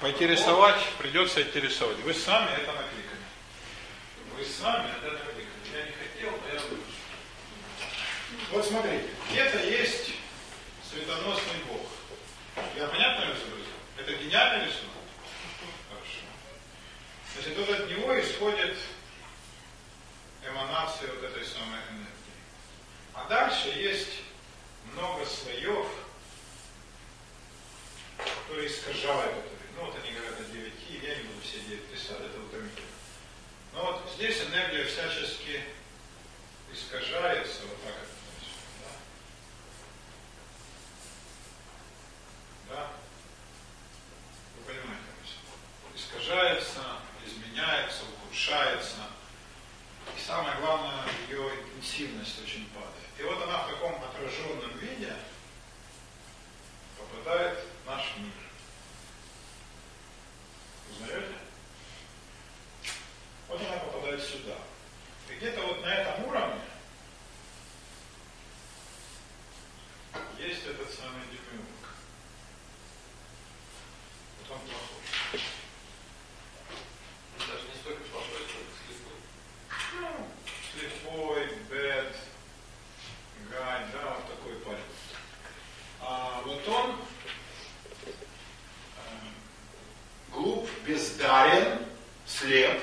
пойти 0.00 0.26
рисовать, 0.28 0.80
придется 0.96 1.42
идти 1.42 1.58
рисовать. 1.58 1.96
Вы 2.04 2.14
сами 2.14 2.52
это 2.52 2.72
накликали. 2.72 3.20
Вы 4.36 4.44
сами 4.44 4.88
это 4.96 5.10
накликали. 5.10 5.44
Я 5.74 5.82
не 5.86 5.92
хотел, 5.92 6.30
но 6.30 6.54
я 6.54 6.60
вынужден. 6.60 6.94
Вот 8.52 8.64
смотрите, 8.64 9.08
где-то 9.28 9.58
есть 9.58 10.12
светоносный 10.88 11.64
Бог. 11.68 11.84
Я 12.76 12.86
понятно 12.86 13.24
изобразил? 13.24 13.66
Это 13.98 14.12
гениальный 14.12 14.66
рисунок? 14.66 14.92
Хорошо. 15.90 16.20
Значит, 17.34 17.58
вот 17.58 17.70
от 17.70 17.90
него 17.90 18.20
исходит 18.20 18.76
эманация 20.48 21.12
вот 21.12 21.24
этой 21.24 21.44
самой 21.44 21.80
энергии. 21.90 22.06
А 23.14 23.24
дальше 23.28 23.68
есть 23.70 24.20
много 24.92 25.26
слоев, 25.26 25.86
которые 28.18 28.68
искажают 28.68 29.36
это. 29.36 29.56
Ну 29.76 29.86
вот 29.86 29.94
они 30.02 30.14
говорят 30.16 30.40
о 30.40 30.44
9 30.44 30.72
я 31.02 31.16
не 31.16 31.22
буду 31.24 31.40
все 31.42 31.60
9 31.60 31.84
писать, 31.86 32.18
это 32.20 32.40
утомительно. 32.40 32.88
Но 33.72 33.84
вот 33.84 34.10
здесь 34.14 34.40
энергия 34.42 34.84
всячески 34.84 35.62
искажается, 36.72 37.62
вот 37.66 37.82
так 37.84 37.94
это 37.94 38.16
да? 42.68 42.74
Да? 42.74 42.90
Вы 44.56 44.72
понимаете? 44.72 45.02
Искажается, 45.94 46.80
изменяется, 47.24 48.02
ухудшается. 48.04 48.96
И 50.16 50.20
самое 50.20 50.58
главное, 50.60 51.04
ее 51.28 51.52
интенсивность 51.54 52.42
очень 52.42 52.68
падает. 52.70 52.92
И 53.18 53.22
вот 53.22 53.42
она 53.42 53.64
в 53.64 53.70
таком 53.70 54.02
отраженном 54.02 54.78
виде 54.78 55.12
попадает 56.98 57.75
наш 57.86 58.16
мир. 58.18 58.32
Узнаете? 60.90 61.36
Вот 63.48 63.60
она 63.60 63.76
попадает 63.78 64.22
сюда. 64.22 64.56
И 65.30 65.34
где-то 65.34 65.62
вот 65.62 65.82
на 65.82 65.94
этом 65.94 66.24
уровне 66.24 66.60
есть 70.38 70.66
этот 70.66 70.92
самый 70.92 71.22
демиург. 71.30 71.66
Вот 74.38 74.50
он 74.50 74.60
плохой. 74.60 75.40
Даже 77.38 77.68
не 77.68 77.74
столько 77.80 78.04
плохой, 78.04 78.42
сколько 78.48 78.72
слепой. 78.86 79.18
Ну, 80.00 80.28
слепой, 80.72 81.46
бед, 81.70 82.16
гай, 83.50 83.86
да, 83.92 84.14
вот 84.14 84.28
такой 84.28 84.54
парень. 84.60 84.96
А 86.00 86.42
вот 86.44 86.68
он 86.68 86.90
э, 88.04 88.12
глуп, 90.36 90.68
бездарен, 90.86 91.78
слеп, 92.26 92.80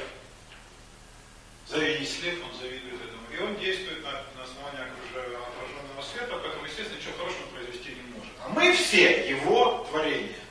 завистлив, 1.68 2.44
он 2.44 2.60
завидует 2.60 3.02
этому. 3.02 3.22
И 3.32 3.38
он 3.42 3.56
действует 3.60 4.04
на, 4.04 4.12
на 4.12 4.44
основании 4.44 4.82
окруженного 4.82 6.02
света, 6.02 6.40
поэтому, 6.42 6.66
естественно, 6.66 6.98
ничего 6.98 7.18
хорошего 7.18 7.46
произвести 7.54 7.90
не 7.96 8.02
может. 8.18 8.34
А 8.44 8.50
мы 8.50 8.74
все 8.74 9.30
его 9.30 9.86
творения. 9.90 10.44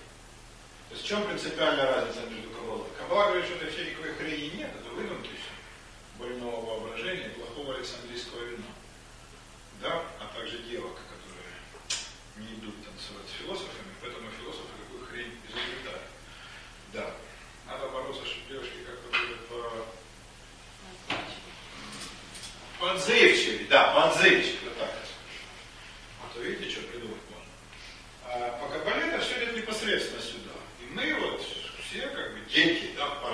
То 0.88 0.94
есть 0.94 1.04
в 1.04 1.08
чем 1.08 1.24
принципиальная 1.26 1.86
разница 1.86 2.20
между 2.30 2.50
Кабалой? 2.50 2.86
Кабала 2.98 3.30
говорит, 3.30 3.46
что 3.46 3.56
это 3.56 3.72
все 3.72 3.84
никакой 3.84 4.14
хрени 4.14 4.56
нет, 4.56 4.70
это 4.78 4.90
выдумки 4.90 5.30
все. 5.30 5.52
Больного 6.18 6.64
воображения 6.64 7.30
плохого 7.30 7.74
Александрийского 7.74 8.44
вина. 8.44 8.66
Да? 9.80 10.02
А 10.20 10.36
также 10.36 10.58
девок, 10.58 10.94
которые 10.94 11.56
не 12.36 12.54
идут 12.58 12.74
танцевать 12.84 13.26
с 13.26 13.42
философами, 13.42 13.90
поэтому 14.00 14.28
философы 14.38 14.68
такую 14.84 15.06
хрень 15.06 15.32
изобретают. 15.48 16.01
Да. 16.92 17.10
Надо 17.66 17.88
бороться, 17.88 18.22
чтобы 18.26 18.48
девушки 18.50 18.74
как-то 18.84 19.08
были 19.18 19.34
по... 19.48 19.86
Подзывчивее, 22.78 23.66
да, 23.70 23.94
подзывчивее, 23.94 24.58
вот 24.64 24.78
так. 24.78 24.90
А 26.20 26.34
то 26.34 26.40
видите, 26.42 26.70
что 26.70 26.82
придумать 26.82 27.20
можно. 27.30 27.48
А 28.26 28.58
по 28.60 28.68
Кабале 28.68 29.08
это 29.08 29.24
все 29.24 29.42
идет 29.42 29.56
непосредственно 29.56 30.20
сюда. 30.20 30.52
И 30.80 30.92
мы 30.92 31.14
вот 31.14 31.40
все 31.88 32.06
как 32.08 32.34
бы 32.34 32.40
дети, 32.52 32.90
да, 32.96 33.06
э, 33.06 33.32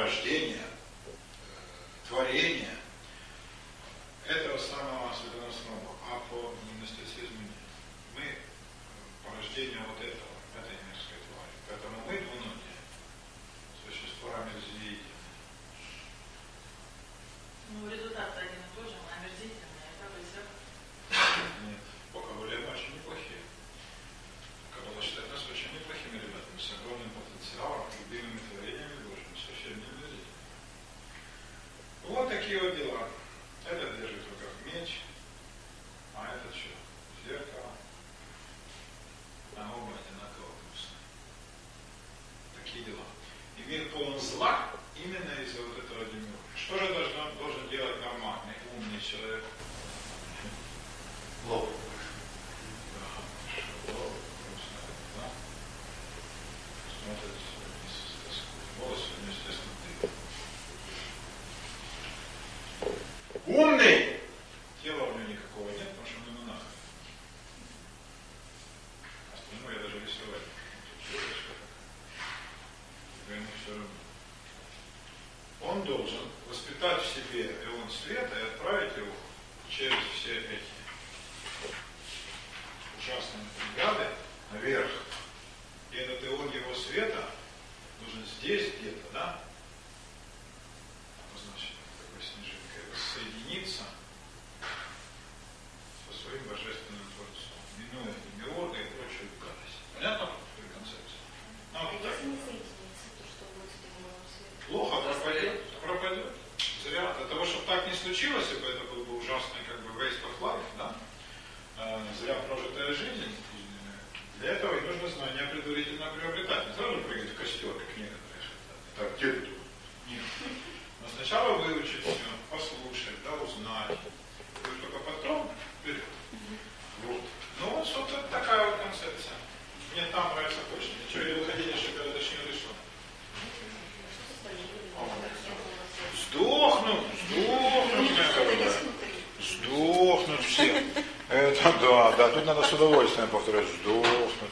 надо 142.49 142.66
с 142.66 142.72
удовольствием 142.72 143.28
повторять, 143.28 143.66
сдохнут. 143.82 144.51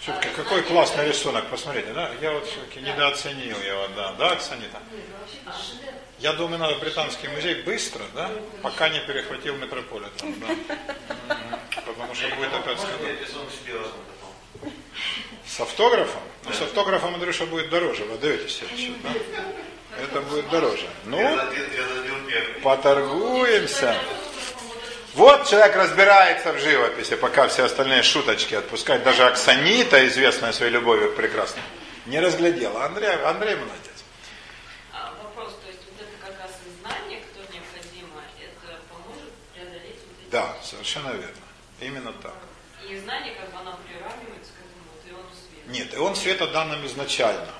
Все-таки 0.00 0.28
какой 0.36 0.62
классный 0.62 1.08
рисунок, 1.08 1.46
посмотрите, 1.46 1.92
да? 1.92 2.10
Я 2.20 2.32
вот 2.32 2.46
все-таки 2.46 2.80
недооценил 2.80 3.58
его, 3.58 3.88
да, 3.96 4.12
да, 4.12 4.32
Оксанита? 4.32 4.78
Я 6.20 6.34
думаю, 6.34 6.58
надо 6.58 6.76
в 6.76 6.80
британский 6.80 7.26
музей 7.28 7.62
быстро, 7.62 8.02
да, 8.14 8.30
пока 8.62 8.88
не 8.88 9.00
перехватил 9.00 9.56
метрополитен, 9.56 10.34
да. 10.40 11.36
Потому 11.84 12.14
что 12.14 12.28
будет 12.36 12.52
опять 12.52 12.78
скандал. 12.78 13.08
С 15.46 15.60
автографом? 15.60 16.22
Ну, 16.44 16.52
с 16.52 16.60
автографом, 16.62 17.14
Андрюша, 17.14 17.46
будет 17.46 17.68
дороже. 17.68 18.04
Вы 18.04 18.18
даете 18.18 18.48
себе 18.48 18.68
счет, 18.76 19.02
да? 19.02 19.10
Это 20.00 20.20
будет 20.20 20.48
дороже. 20.50 20.86
Ну, 21.04 21.38
поторгуемся. 22.62 23.96
Вот 25.14 25.46
человек 25.46 25.76
разбирается 25.76 26.52
в 26.52 26.58
живописи, 26.58 27.14
пока 27.14 27.46
все 27.46 27.64
остальные 27.64 28.02
шуточки 28.02 28.54
отпускать. 28.54 29.04
Даже 29.04 29.24
Аксанита, 29.24 30.04
известная 30.08 30.52
своей 30.52 30.72
любовью 30.72 31.12
к 31.12 31.16
прекрасному, 31.16 31.66
не 32.06 32.18
разглядела. 32.18 32.84
Андрей, 32.84 33.10
Андрей 33.22 33.54
молодец. 33.54 34.02
А 34.92 35.12
вопрос, 35.22 35.56
то 35.62 35.70
есть 35.70 35.82
вот 35.88 36.00
это 36.00 36.26
как 36.26 36.40
раз 36.40 36.50
и 36.66 36.80
знание, 36.80 37.20
которое 37.20 37.54
необходимо, 37.54 38.22
это 38.40 38.80
поможет 38.90 39.30
преодолеть 39.54 40.00
вот 40.04 40.16
эти... 40.20 40.30
Да, 40.32 40.56
совершенно 40.64 41.10
верно. 41.10 41.46
Именно 41.80 42.12
так. 42.14 42.34
И 42.82 42.98
знание, 42.98 43.34
как 43.34 43.52
бы 43.52 43.58
оно 43.60 43.78
приравнивается 43.86 44.50
к 44.50 44.58
этому 44.66 44.82
вот 44.90 45.12
иону 45.12 45.30
света. 45.30 45.70
Нет, 45.70 45.94
ион 45.94 46.16
света 46.16 46.48
дан 46.48 46.70
нам 46.70 46.84
изначально. 46.86 47.52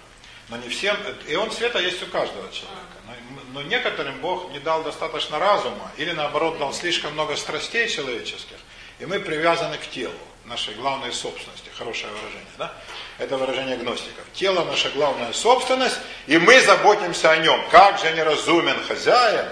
Но 0.49 0.57
не 0.59 0.68
всем. 0.68 0.97
Ион 1.28 1.51
света 1.51 1.78
есть 1.78 2.03
у 2.03 2.07
каждого 2.07 2.51
человека. 2.53 2.95
Но, 3.07 3.61
но 3.61 3.62
некоторым 3.62 4.20
Бог 4.20 4.51
не 4.53 4.59
дал 4.59 4.82
достаточно 4.82 5.38
разума, 5.38 5.90
или 5.97 6.12
наоборот 6.12 6.59
дал 6.59 6.72
слишком 6.72 7.12
много 7.12 7.36
страстей 7.36 7.88
человеческих, 7.88 8.57
и 8.99 9.07
мы 9.07 9.20
привязаны 9.20 9.78
к 9.78 9.88
телу, 9.88 10.14
нашей 10.45 10.74
главной 10.74 11.12
собственности. 11.12 11.70
Хорошее 11.76 12.12
выражение, 12.12 12.53
да? 12.59 12.72
Это 13.18 13.36
выражение 13.36 13.76
гностиков. 13.76 14.24
Тело 14.34 14.64
наша 14.64 14.90
главная 14.90 15.32
собственность, 15.32 15.99
и 16.26 16.36
мы 16.38 16.61
заботимся 16.61 17.30
о 17.30 17.36
нем. 17.38 17.61
Как 17.70 17.99
же 17.99 18.12
неразумен 18.12 18.76
хозяин, 18.84 19.47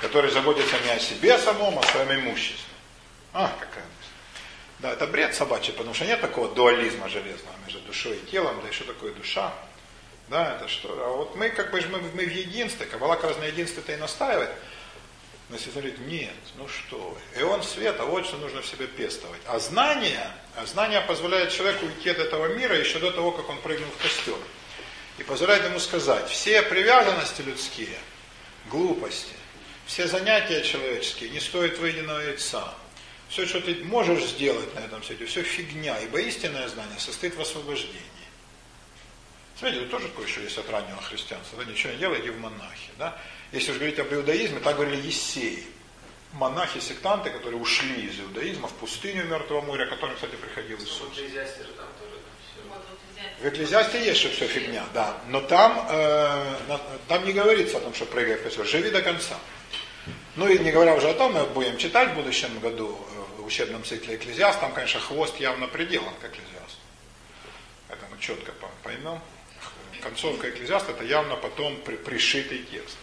который 0.00 0.30
заботится 0.30 0.76
не 0.84 0.90
о 0.90 0.98
себе 0.98 1.38
самом, 1.38 1.78
а 1.78 1.82
о 1.82 1.86
своем 1.86 2.20
имуществе. 2.20 2.64
А, 3.32 3.52
какая. 3.60 3.84
Да, 4.78 4.92
это 4.92 5.06
бред 5.08 5.34
собачий, 5.34 5.72
потому 5.72 5.94
что 5.94 6.04
нет 6.04 6.20
такого 6.20 6.54
дуализма 6.54 7.08
железного 7.08 7.54
между 7.66 7.80
душой 7.80 8.16
и 8.16 8.30
телом, 8.30 8.60
да 8.62 8.68
и 8.68 8.72
что 8.72 8.84
такое 8.84 9.12
душа. 9.12 9.52
Да, 10.28 10.56
это 10.56 10.68
что? 10.68 10.88
А 11.04 11.16
вот 11.16 11.36
мы 11.36 11.48
как 11.50 11.70
бы 11.70 11.80
мы, 11.90 11.98
мы 12.00 12.26
в 12.26 12.32
единстве, 12.32 12.86
Каббала 12.86 13.14
как 13.14 13.30
раз 13.30 13.38
на 13.38 13.44
единстве-то 13.44 13.92
и 13.92 13.96
настаивает. 13.96 14.50
Но 15.48 15.56
если 15.56 15.70
говорит, 15.70 15.98
нет, 16.00 16.34
ну 16.56 16.68
что 16.68 16.98
вы. 16.98 17.40
И 17.40 17.42
он 17.42 17.62
света, 17.62 18.04
вот 18.04 18.26
что 18.26 18.36
нужно 18.36 18.60
в 18.60 18.66
себе 18.66 18.86
пестовать. 18.86 19.40
А 19.46 19.58
знание, 19.58 20.30
а 20.56 20.66
знание 20.66 21.00
позволяет 21.00 21.50
человеку 21.50 21.86
уйти 21.86 22.10
от 22.10 22.18
этого 22.18 22.54
мира 22.54 22.76
еще 22.76 22.98
до 22.98 23.10
того, 23.10 23.32
как 23.32 23.48
он 23.48 23.58
прыгнул 23.62 23.88
в 23.90 24.02
костер. 24.02 24.36
И 25.16 25.22
позволяет 25.22 25.64
ему 25.64 25.78
сказать, 25.80 26.28
все 26.28 26.62
привязанности 26.62 27.40
людские, 27.40 27.96
глупости, 28.66 29.32
все 29.86 30.06
занятия 30.06 30.62
человеческие 30.62 31.30
не 31.30 31.40
стоят 31.40 31.78
выеденного 31.78 32.20
яйца. 32.20 32.74
Все, 33.30 33.46
что 33.46 33.60
ты 33.60 33.74
можешь 33.84 34.24
сделать 34.24 34.74
на 34.74 34.80
этом 34.80 35.02
свете, 35.02 35.24
все 35.24 35.42
фигня, 35.42 35.98
ибо 36.00 36.20
истинное 36.20 36.68
знание 36.68 36.98
состоит 36.98 37.34
в 37.36 37.40
освобождении. 37.40 38.02
Смотрите, 39.58 39.82
это 39.82 39.90
тоже 39.90 40.08
кое-что 40.10 40.40
есть 40.40 40.56
от 40.56 40.70
раннего 40.70 41.02
христианства. 41.02 41.58
Да, 41.58 41.70
ничего 41.70 41.92
не 41.92 41.98
делай, 41.98 42.20
иди 42.20 42.30
в 42.30 42.38
монахи. 42.38 42.90
Да? 42.96 43.16
Если 43.50 43.72
уж 43.72 43.78
говорить 43.78 43.98
об 43.98 44.12
иудаизме, 44.12 44.60
так 44.60 44.76
говорили 44.76 45.04
Ессеи. 45.04 45.66
Монахи-сектанты, 46.34 47.30
которые 47.30 47.60
ушли 47.60 48.06
из 48.06 48.20
иудаизма 48.20 48.68
в 48.68 48.72
пустыню 48.74 49.24
Мертвого 49.24 49.62
моря, 49.62 49.86
которым, 49.86 50.14
кстати, 50.14 50.36
приходил 50.36 50.78
Иисус. 50.78 51.10
В 53.40 53.48
Экклезиасте 53.48 54.04
есть, 54.04 54.20
что 54.20 54.28
все 54.28 54.46
фигня, 54.46 54.84
да. 54.94 55.16
Но 55.28 55.40
там, 55.40 55.86
э, 55.90 56.54
там 57.08 57.24
не 57.24 57.32
говорится 57.32 57.78
о 57.78 57.80
том, 57.80 57.94
что 57.94 58.04
прыгай 58.04 58.36
в 58.36 58.42
костер. 58.42 58.64
Живи 58.64 58.90
до 58.90 59.02
конца. 59.02 59.36
Ну 60.36 60.48
и 60.48 60.58
не 60.58 60.70
говоря 60.70 60.94
уже 60.94 61.08
о 61.08 61.14
том, 61.14 61.32
мы 61.32 61.44
будем 61.46 61.78
читать 61.78 62.10
в 62.10 62.14
будущем 62.14 62.60
году 62.60 62.96
э, 63.38 63.40
в 63.40 63.46
учебном 63.46 63.82
цикле 63.84 64.16
Экклезиаст, 64.16 64.60
там, 64.60 64.72
конечно, 64.72 65.00
хвост 65.00 65.40
явно 65.40 65.66
приделан 65.66 66.14
к 66.20 66.24
Экклезиасту. 66.24 66.78
Это 67.88 68.04
мы 68.10 68.20
четко 68.20 68.52
поймем 68.84 69.20
концовка 70.02 70.50
Экклезиаста 70.50 70.92
это 70.92 71.04
явно 71.04 71.36
потом 71.36 71.76
при, 71.76 71.96
пришитый 71.96 72.64
текст. 72.70 72.96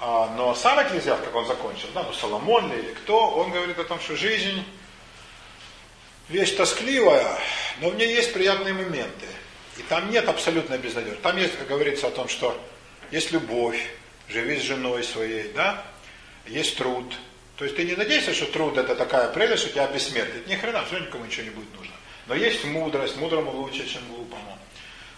А, 0.00 0.34
но 0.36 0.54
сам 0.54 0.82
Экклезиаст, 0.82 1.22
как 1.24 1.34
он 1.34 1.46
закончил, 1.46 1.88
да, 1.94 2.02
ну 2.02 2.12
Соломон 2.12 2.72
или 2.72 2.92
кто, 2.92 3.30
он 3.30 3.50
говорит 3.50 3.78
о 3.78 3.84
том, 3.84 4.00
что 4.00 4.16
жизнь 4.16 4.64
вещь 6.28 6.54
тоскливая, 6.56 7.38
но 7.80 7.90
в 7.90 7.96
ней 7.96 8.14
есть 8.14 8.32
приятные 8.32 8.74
моменты. 8.74 9.26
И 9.76 9.82
там 9.82 10.10
нет 10.10 10.28
абсолютной 10.28 10.78
безнадежности. 10.78 11.22
Там 11.22 11.36
есть, 11.36 11.56
как 11.56 11.66
говорится, 11.66 12.06
о 12.06 12.10
том, 12.10 12.28
что 12.28 12.58
есть 13.10 13.32
любовь, 13.32 13.80
живи 14.28 14.58
с 14.58 14.62
женой 14.62 15.02
своей, 15.02 15.52
да, 15.52 15.84
есть 16.46 16.76
труд. 16.76 17.12
То 17.56 17.64
есть 17.64 17.76
ты 17.76 17.84
не 17.84 17.94
надейся, 17.94 18.34
что 18.34 18.46
труд 18.46 18.76
это 18.76 18.94
такая 18.94 19.28
прелесть, 19.28 19.62
что 19.62 19.72
тебя 19.72 19.86
бессмертит. 19.86 20.46
Ни 20.46 20.56
хрена, 20.56 20.84
все 20.84 20.98
никому 20.98 21.24
ничего 21.24 21.44
не 21.44 21.50
будет 21.50 21.72
нужно. 21.76 21.94
Но 22.26 22.34
есть 22.34 22.64
мудрость, 22.64 23.16
мудрому 23.16 23.52
лучше, 23.52 23.86
чем 23.86 24.02
глупому. 24.08 24.53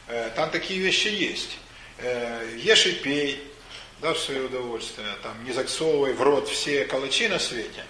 Э, 0.09 0.31
там 0.35 0.51
такие 0.51 0.81
вещи 0.81 1.09
есть. 1.09 1.59
Э, 1.99 2.49
ешь 2.57 2.87
и 2.87 2.93
пей, 2.93 3.43
да, 4.01 4.13
в 4.13 4.19
свое 4.19 4.43
удовольствие, 4.43 5.09
там, 5.23 5.45
не 5.45 5.53
засовывай 5.53 6.13
в 6.13 6.23
рот 6.23 6.49
все 6.49 6.85
калачи 6.85 7.29
на 7.29 7.39
свете, 7.39 7.85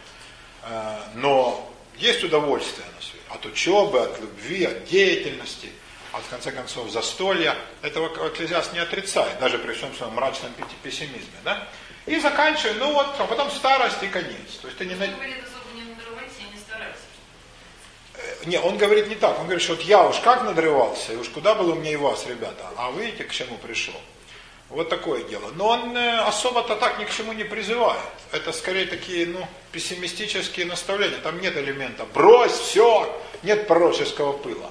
э, 0.63 0.99
но 1.15 1.73
есть 1.99 2.23
удовольствие 2.23 2.87
на 2.95 3.03
свете. 3.03 3.25
От 3.31 3.45
учебы, 3.47 4.01
от 4.01 4.21
любви, 4.21 4.65
от 4.65 4.85
деятельности, 4.85 5.71
от, 6.13 6.23
в 6.23 6.29
конце 6.29 6.53
концов, 6.53 6.91
застолья. 6.91 7.57
Этого 7.83 8.29
Экклезиаст 8.29 8.73
не 8.73 8.79
отрицает, 8.79 9.39
даже 9.41 9.59
при 9.59 9.73
всем 9.75 9.95
своем 9.95 10.15
мрачном 10.15 10.53
пессимизме. 10.83 11.39
Да? 11.45 11.67
И 12.07 12.21
заканчивай, 12.21 12.75
ну 12.75 12.93
вот, 12.93 13.15
а 13.19 13.27
потом 13.27 13.51
старость 13.51 14.03
и 14.03 14.07
конец. 14.07 14.59
То 14.63 14.69
есть 14.69 14.79
ты 14.79 14.87
не... 14.87 14.95
Не, 18.47 18.61
он 18.61 18.79
говорит 18.79 19.09
не 19.09 19.17
так. 19.17 19.39
Он 19.39 19.45
говорит, 19.45 19.63
что 19.63 19.75
вот 19.75 19.83
я 19.83 20.07
уж 20.07 20.19
как 20.21 20.45
надрывался, 20.45 21.13
и 21.13 21.17
уж 21.17 21.29
куда 21.29 21.55
было 21.55 21.75
мне 21.75 21.95
и 21.95 21.97
вас, 21.97 22.27
ребята. 22.27 22.65
А 22.77 22.93
видите, 22.93 23.25
к 23.25 23.33
чему 23.33 23.57
пришел. 23.59 23.95
Вот 24.69 24.89
такое 24.89 25.25
дело. 25.25 25.51
Но 25.55 25.69
он 25.69 25.97
э, 25.97 26.21
особо-то 26.21 26.77
так 26.77 26.99
ни 26.99 27.05
к 27.05 27.11
чему 27.11 27.33
не 27.33 27.45
призывает. 27.45 28.01
Это 28.33 28.53
скорее 28.53 28.87
такие, 28.87 29.27
ну, 29.27 29.47
пессимистические 29.73 30.67
наставления. 30.67 31.19
Там 31.19 31.41
нет 31.41 31.57
элемента 31.57 32.05
«брось 32.05 32.53
все», 32.53 33.21
нет 33.43 33.67
пророческого 33.67 34.33
пыла. 34.33 34.71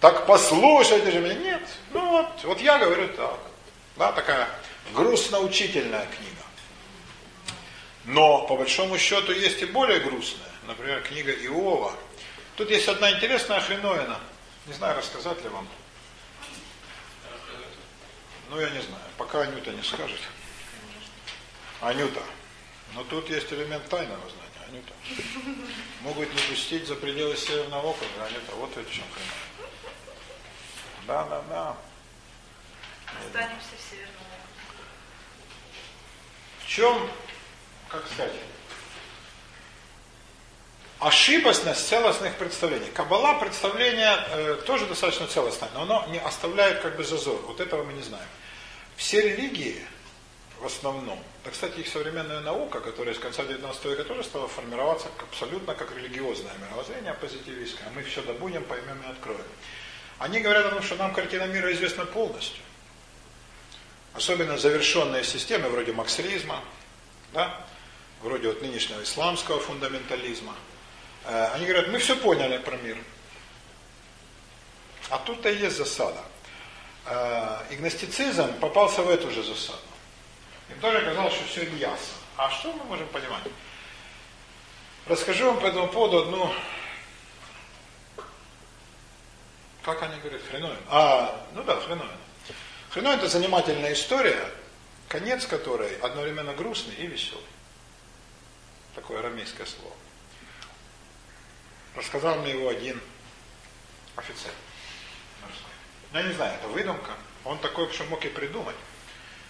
Так 0.00 0.26
послушайте 0.26 1.10
же 1.10 1.20
меня. 1.20 1.34
Нет. 1.34 1.62
Ну 1.92 2.06
вот, 2.10 2.26
вот 2.42 2.60
я 2.60 2.78
говорю 2.78 3.08
так. 3.08 3.38
Да, 3.96 4.12
такая 4.12 4.48
грустно-учительная 4.94 6.06
книга. 6.06 6.32
Но, 8.04 8.46
по 8.46 8.56
большому 8.56 8.98
счету, 8.98 9.32
есть 9.32 9.62
и 9.62 9.66
более 9.66 10.00
грустная. 10.00 10.52
Например, 10.66 11.02
книга 11.02 11.32
Иова– 11.32 11.92
Тут 12.56 12.70
есть 12.70 12.88
одна 12.88 13.12
интересная 13.12 13.60
хреновина. 13.60 14.18
Не 14.66 14.72
знаю, 14.72 14.96
рассказать 14.96 15.42
ли 15.42 15.48
вам. 15.50 15.68
Ну, 18.48 18.60
я 18.60 18.70
не 18.70 18.80
знаю. 18.80 19.02
Пока 19.18 19.42
Анюта 19.42 19.72
не 19.72 19.82
скажет. 19.82 20.20
Анюта. 21.80 22.22
Но 22.94 23.04
тут 23.04 23.28
есть 23.28 23.52
элемент 23.52 23.86
тайного 23.88 24.22
знания. 24.30 24.46
Анюта. 24.68 24.94
Могут 26.00 26.32
не 26.32 26.40
пустить 26.48 26.86
за 26.86 26.94
пределы 26.94 27.36
Северного 27.36 27.88
округа. 27.88 28.24
Анюта, 28.24 28.52
вот 28.54 28.70
это 28.74 28.88
в 28.88 28.92
чем 28.92 29.04
хрена. 29.12 29.68
Да, 31.06 31.24
да, 31.24 31.42
да. 31.50 31.76
Останемся 33.26 33.68
в 33.76 33.90
Северном 33.90 34.14
В 36.60 36.66
чем, 36.66 37.10
как 37.88 38.06
сказать, 38.06 38.32
ошибочность 40.98 41.88
целостных 41.88 42.36
представлений. 42.36 42.90
Каббала 42.90 43.38
представление 43.38 44.18
э, 44.30 44.62
тоже 44.66 44.86
достаточно 44.86 45.26
целостное, 45.26 45.68
но 45.74 45.82
оно 45.82 46.06
не 46.10 46.18
оставляет 46.18 46.80
как 46.80 46.96
бы 46.96 47.04
зазор. 47.04 47.40
Вот 47.46 47.60
этого 47.60 47.84
мы 47.84 47.92
не 47.92 48.02
знаем. 48.02 48.26
Все 48.96 49.20
религии 49.20 49.84
в 50.58 50.64
основном, 50.64 51.22
да, 51.44 51.50
кстати, 51.50 51.80
их 51.80 51.88
современная 51.88 52.40
наука, 52.40 52.80
которая 52.80 53.14
с 53.14 53.18
конца 53.18 53.44
19 53.44 53.84
века 53.84 54.04
тоже 54.04 54.24
стала 54.24 54.48
формироваться 54.48 55.08
абсолютно 55.20 55.74
как 55.74 55.94
религиозное 55.94 56.52
мировоззрение 56.66 57.12
позитивистское, 57.12 57.90
мы 57.94 58.02
все 58.02 58.22
добудем, 58.22 58.64
поймем 58.64 59.02
и 59.06 59.10
откроем. 59.10 59.44
Они 60.18 60.40
говорят 60.40 60.64
о 60.64 60.70
том, 60.70 60.82
что 60.82 60.94
нам 60.96 61.12
картина 61.12 61.44
мира 61.44 61.70
известна 61.74 62.06
полностью. 62.06 62.62
Особенно 64.14 64.56
завершенные 64.56 65.24
системы 65.24 65.68
вроде 65.68 65.92
максилизма, 65.92 66.64
да, 67.34 67.66
вроде 68.22 68.48
вот 68.48 68.62
нынешнего 68.62 69.02
исламского 69.02 69.60
фундаментализма– 69.60 70.54
они 71.54 71.66
говорят, 71.66 71.88
мы 71.88 71.98
все 71.98 72.16
поняли 72.16 72.58
про 72.58 72.76
мир. 72.76 72.96
А 75.10 75.18
тут-то 75.18 75.50
и 75.50 75.56
есть 75.56 75.76
засада. 75.76 76.22
Э, 77.06 77.62
игностицизм 77.70 78.58
попался 78.58 79.02
в 79.02 79.08
эту 79.08 79.30
же 79.30 79.42
засаду. 79.42 79.78
Им 80.70 80.80
тоже 80.80 81.04
казалось, 81.04 81.34
что 81.34 81.44
все 81.46 81.64
ясно. 81.76 82.16
А 82.36 82.50
что 82.50 82.72
мы 82.72 82.84
можем 82.84 83.06
понимать? 83.08 83.44
Расскажу 85.06 85.46
вам 85.46 85.60
по 85.60 85.66
этому 85.66 85.88
поводу 85.88 86.22
одну, 86.22 86.52
как 89.82 90.02
они 90.02 90.18
говорят, 90.18 90.42
хреновин. 90.50 90.78
А, 90.88 91.46
ну 91.54 91.62
да, 91.62 91.76
хреновин. 91.76 92.10
Хреновин 92.90 93.18
это 93.18 93.28
занимательная 93.28 93.92
история, 93.92 94.50
конец 95.08 95.46
которой 95.46 95.96
одновременно 95.98 96.54
грустный 96.54 96.94
и 96.96 97.06
веселый. 97.06 97.44
Такое 98.96 99.20
арамейское 99.20 99.66
слово. 99.66 99.94
Рассказал 101.96 102.36
мне 102.36 102.50
его 102.50 102.68
один 102.68 103.00
офицер 104.16 104.52
морской. 105.40 105.70
Я 106.12 106.22
не 106.22 106.34
знаю, 106.34 106.54
это 106.58 106.68
выдумка. 106.68 107.12
Он 107.44 107.58
такой, 107.58 107.90
что 107.90 108.04
мог 108.04 108.24
и 108.24 108.28
придумать. 108.28 108.76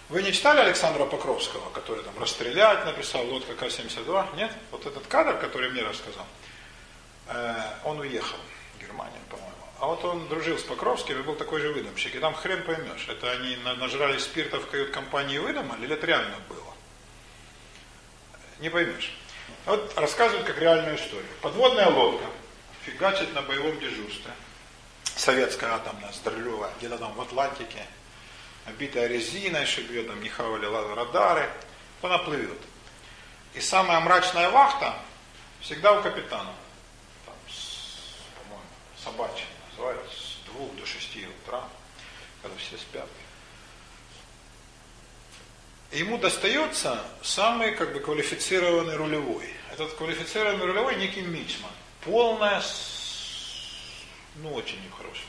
Вы 0.07 0.23
не 0.23 0.31
читали 0.31 0.61
Александра 0.61 1.05
Покровского, 1.05 1.69
который 1.71 2.03
там 2.03 2.17
расстрелять 2.17 2.85
написал, 2.85 3.25
лодка 3.27 3.53
К-72? 3.55 4.37
Нет? 4.37 4.53
Вот 4.71 4.85
этот 4.85 5.05
кадр, 5.07 5.37
который 5.37 5.69
мне 5.69 5.81
рассказал, 5.81 6.25
э, 7.27 7.55
он 7.83 7.99
уехал 7.99 8.37
в 8.75 8.81
Германию, 8.81 9.19
по-моему. 9.29 9.51
А 9.79 9.87
вот 9.87 10.05
он 10.05 10.29
дружил 10.29 10.57
с 10.57 10.63
Покровским 10.63 11.19
и 11.19 11.23
был 11.23 11.35
такой 11.35 11.59
же 11.59 11.73
выдумщик. 11.73 12.15
И 12.15 12.19
там 12.19 12.33
хрен 12.33 12.63
поймешь, 12.63 13.05
это 13.09 13.29
они 13.31 13.57
нажрали 13.57 14.17
спирта 14.19 14.59
в 14.59 14.69
кают-компании 14.69 15.39
выдумали, 15.39 15.83
или 15.83 15.93
это 15.93 16.05
реально 16.07 16.37
было? 16.47 16.73
Не 18.59 18.69
поймешь. 18.69 19.13
Вот 19.67 19.93
рассказывают 19.95 20.47
как 20.47 20.57
реальную 20.57 20.95
историю. 20.95 21.29
Подводная 21.41 21.89
лодка 21.89 22.25
фигачит 22.83 23.33
на 23.35 23.43
боевом 23.43 23.79
дежурстве. 23.79 24.31
Советская 25.15 25.73
атомная, 25.73 26.11
здоровая, 26.11 26.71
где-то 26.79 26.97
там 26.97 27.13
в 27.13 27.21
Атлантике– 27.21 27.85
обитая 28.67 29.07
резиной, 29.07 29.65
шибет, 29.65 30.07
там 30.07 30.21
не 30.21 30.29
хавали 30.29 30.65
радары, 30.65 31.49
она 32.01 32.17
плывет. 32.19 32.59
И 33.53 33.61
самая 33.61 33.99
мрачная 34.01 34.49
вахта 34.49 34.93
всегда 35.61 35.93
у 35.93 36.03
капитана. 36.03 36.53
Там, 37.25 37.35
по-моему, 38.35 38.65
собачья 39.03 39.45
называется, 39.71 40.15
с 40.15 40.45
двух 40.51 40.75
до 40.75 40.85
шести 40.85 41.25
утра, 41.25 41.63
когда 42.41 42.57
все 42.57 42.77
спят. 42.77 43.07
Ему 45.91 46.17
достается 46.17 47.01
самый 47.21 47.71
как 47.71 47.93
бы 47.93 47.99
квалифицированный 47.99 48.95
рулевой. 48.95 49.49
Этот 49.71 49.93
квалифицированный 49.93 50.65
рулевой 50.65 50.95
некий 50.97 51.21
мичман. 51.21 51.71
Полная, 52.03 52.61
ну 54.37 54.53
очень 54.53 54.83
нехорошая. 54.83 55.25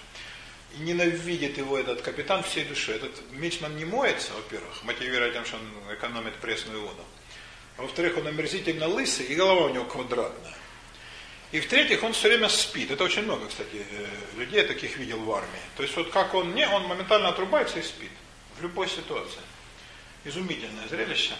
И 0.76 0.80
ненавидит 0.80 1.58
его 1.58 1.78
этот 1.78 2.02
капитан 2.02 2.42
всей 2.42 2.64
душой. 2.64 2.96
Этот 2.96 3.22
мичман 3.30 3.76
не 3.76 3.84
моется, 3.84 4.32
во-первых, 4.32 4.82
мотивируя 4.82 5.30
тем, 5.32 5.44
что 5.44 5.56
он 5.56 5.94
экономит 5.94 6.34
пресную 6.36 6.82
воду. 6.82 7.04
А 7.76 7.82
во-вторых, 7.82 8.18
он 8.18 8.26
омерзительно 8.26 8.88
лысый, 8.88 9.26
и 9.26 9.34
голова 9.36 9.66
у 9.66 9.68
него 9.68 9.84
квадратная. 9.84 10.54
И 11.52 11.60
в-третьих, 11.60 12.02
он 12.02 12.12
все 12.12 12.28
время 12.28 12.48
спит. 12.48 12.90
Это 12.90 13.04
очень 13.04 13.22
много, 13.22 13.46
кстати, 13.46 13.86
э, 13.90 14.06
людей 14.36 14.62
таких 14.64 14.96
видел 14.98 15.20
в 15.20 15.32
армии. 15.32 15.60
То 15.76 15.84
есть 15.84 15.96
вот 15.96 16.10
как 16.10 16.34
он 16.34 16.54
не, 16.54 16.68
он 16.68 16.82
моментально 16.82 17.28
отрубается 17.28 17.78
и 17.78 17.82
спит. 17.82 18.10
В 18.58 18.62
любой 18.62 18.88
ситуации. 18.88 19.40
Изумительное 20.24 20.88
зрелище. 20.88 21.34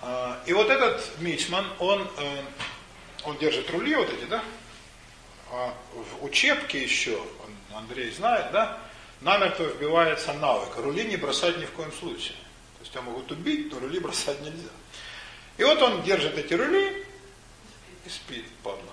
А, 0.00 0.42
и 0.46 0.52
вот 0.52 0.68
этот 0.68 1.18
мичман, 1.18 1.66
он, 1.78 2.08
э, 2.18 2.42
он 3.24 3.38
держит 3.38 3.70
рули 3.70 3.94
вот 3.94 4.08
эти, 4.12 4.24
да? 4.24 4.42
А 5.50 5.74
в 5.92 6.24
учебке 6.24 6.82
еще, 6.82 7.20
Андрей 7.74 8.10
знает, 8.10 8.50
да, 8.52 8.78
намертво 9.20 9.64
вбивается 9.64 10.32
навык. 10.34 10.76
Рули 10.76 11.04
не 11.04 11.16
бросать 11.16 11.58
ни 11.58 11.64
в 11.64 11.72
коем 11.72 11.92
случае. 11.92 12.36
То 12.76 12.80
есть 12.80 12.92
тебя 12.92 13.02
могут 13.02 13.30
убить, 13.30 13.72
но 13.72 13.78
рули 13.78 13.98
бросать 13.98 14.40
нельзя. 14.40 14.70
И 15.56 15.64
вот 15.64 15.80
он 15.82 16.02
держит 16.02 16.36
эти 16.36 16.54
рули 16.54 17.04
и 18.04 18.08
спит, 18.08 18.44
падла. 18.62 18.92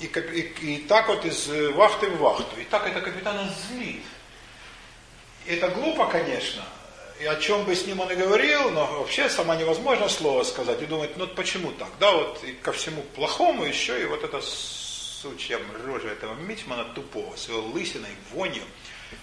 И, 0.00 0.06
и, 0.06 0.76
и 0.76 0.78
так 0.86 1.08
вот 1.08 1.24
из 1.24 1.48
вахты 1.74 2.08
в 2.08 2.18
вахту. 2.18 2.60
И 2.60 2.64
так 2.64 2.86
это 2.86 3.00
капитана 3.00 3.52
злит. 3.68 4.02
И 5.46 5.54
это 5.54 5.68
глупо, 5.68 6.06
конечно. 6.06 6.64
И 7.20 7.26
о 7.26 7.36
чем 7.36 7.64
бы 7.64 7.74
с 7.74 7.86
ним 7.86 8.00
он 8.00 8.10
и 8.10 8.16
говорил, 8.16 8.70
но 8.70 8.86
вообще 8.86 9.28
сама 9.28 9.54
невозможно 9.56 10.08
слово 10.08 10.42
сказать 10.42 10.82
и 10.82 10.86
думать, 10.86 11.16
ну 11.16 11.26
почему 11.28 11.70
так? 11.72 11.88
Да, 12.00 12.10
вот 12.12 12.42
и 12.42 12.52
ко 12.52 12.72
всему 12.72 13.02
плохому 13.14 13.64
еще 13.64 14.00
и 14.02 14.06
вот 14.06 14.24
это 14.24 14.40
сучья 14.42 15.60
рожа 15.84 16.08
этого 16.08 16.34
Мичмана 16.34 16.84
тупого, 16.94 17.36
с 17.36 17.48
его 17.48 17.60
лысиной, 17.60 18.10
вонью. 18.32 18.64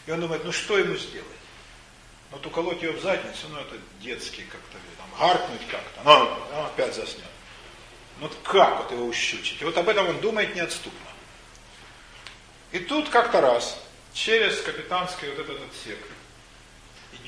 И 0.06 0.12
он 0.12 0.22
думает, 0.22 0.46
ну 0.46 0.52
что 0.52 0.78
ему 0.78 0.96
сделать? 0.96 1.28
Ну, 2.32 2.38
вот 2.38 2.46
уколоть 2.46 2.82
ее 2.82 2.92
в 2.92 3.02
задницу, 3.02 3.48
ну 3.50 3.60
это 3.60 3.76
детский 4.02 4.44
как-то, 4.44 4.78
там, 4.98 5.10
гаркнуть 5.20 5.68
как-то, 5.70 6.02
ну, 6.06 6.60
он 6.60 6.66
опять 6.66 6.96
заснет. 6.96 7.26
Ну 8.20 8.28
вот 8.28 8.38
как 8.44 8.84
вот 8.84 8.92
его 8.92 9.06
ущучить? 9.06 9.62
И 9.62 9.66
вот 9.66 9.78
об 9.78 9.90
этом 9.90 10.08
он 10.08 10.20
думает 10.22 10.56
неотступно. 10.56 11.10
И 12.72 12.80
тут 12.80 13.10
как-то 13.10 13.42
раз, 13.42 13.80
через 14.14 14.62
капитанский 14.62 15.30
вот 15.30 15.40
этот 15.40 15.62
отсек, 15.64 15.98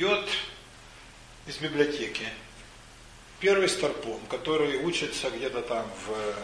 идет 0.02 0.28
из 1.46 1.58
библиотеки 1.58 2.28
первый 3.40 3.70
старпом, 3.70 4.20
который 4.32 4.78
учится 4.78 5.30
где-то 5.30 5.62
там 5.62 5.88
в 6.08 6.36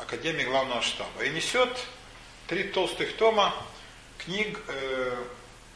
Академии 0.00 0.44
главного 0.44 0.80
штаба. 0.80 1.22
И 1.24 1.28
несет 1.28 1.68
три 2.46 2.64
толстых 2.64 3.16
тома 3.18 3.54
книг 4.16 4.62
э, 4.66 5.24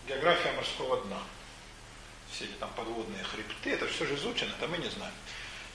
«География 0.09 0.53
морского 0.53 1.05
дна». 1.05 1.20
Все 2.33 2.47
эти 2.47 2.53
там 2.53 2.70
подводные 2.74 3.22
хребты, 3.24 3.70
это 3.72 3.87
все 3.87 4.07
же 4.07 4.14
изучено, 4.14 4.55
это 4.59 4.68
мы 4.68 4.79
не 4.79 4.89
знаем. 4.89 5.14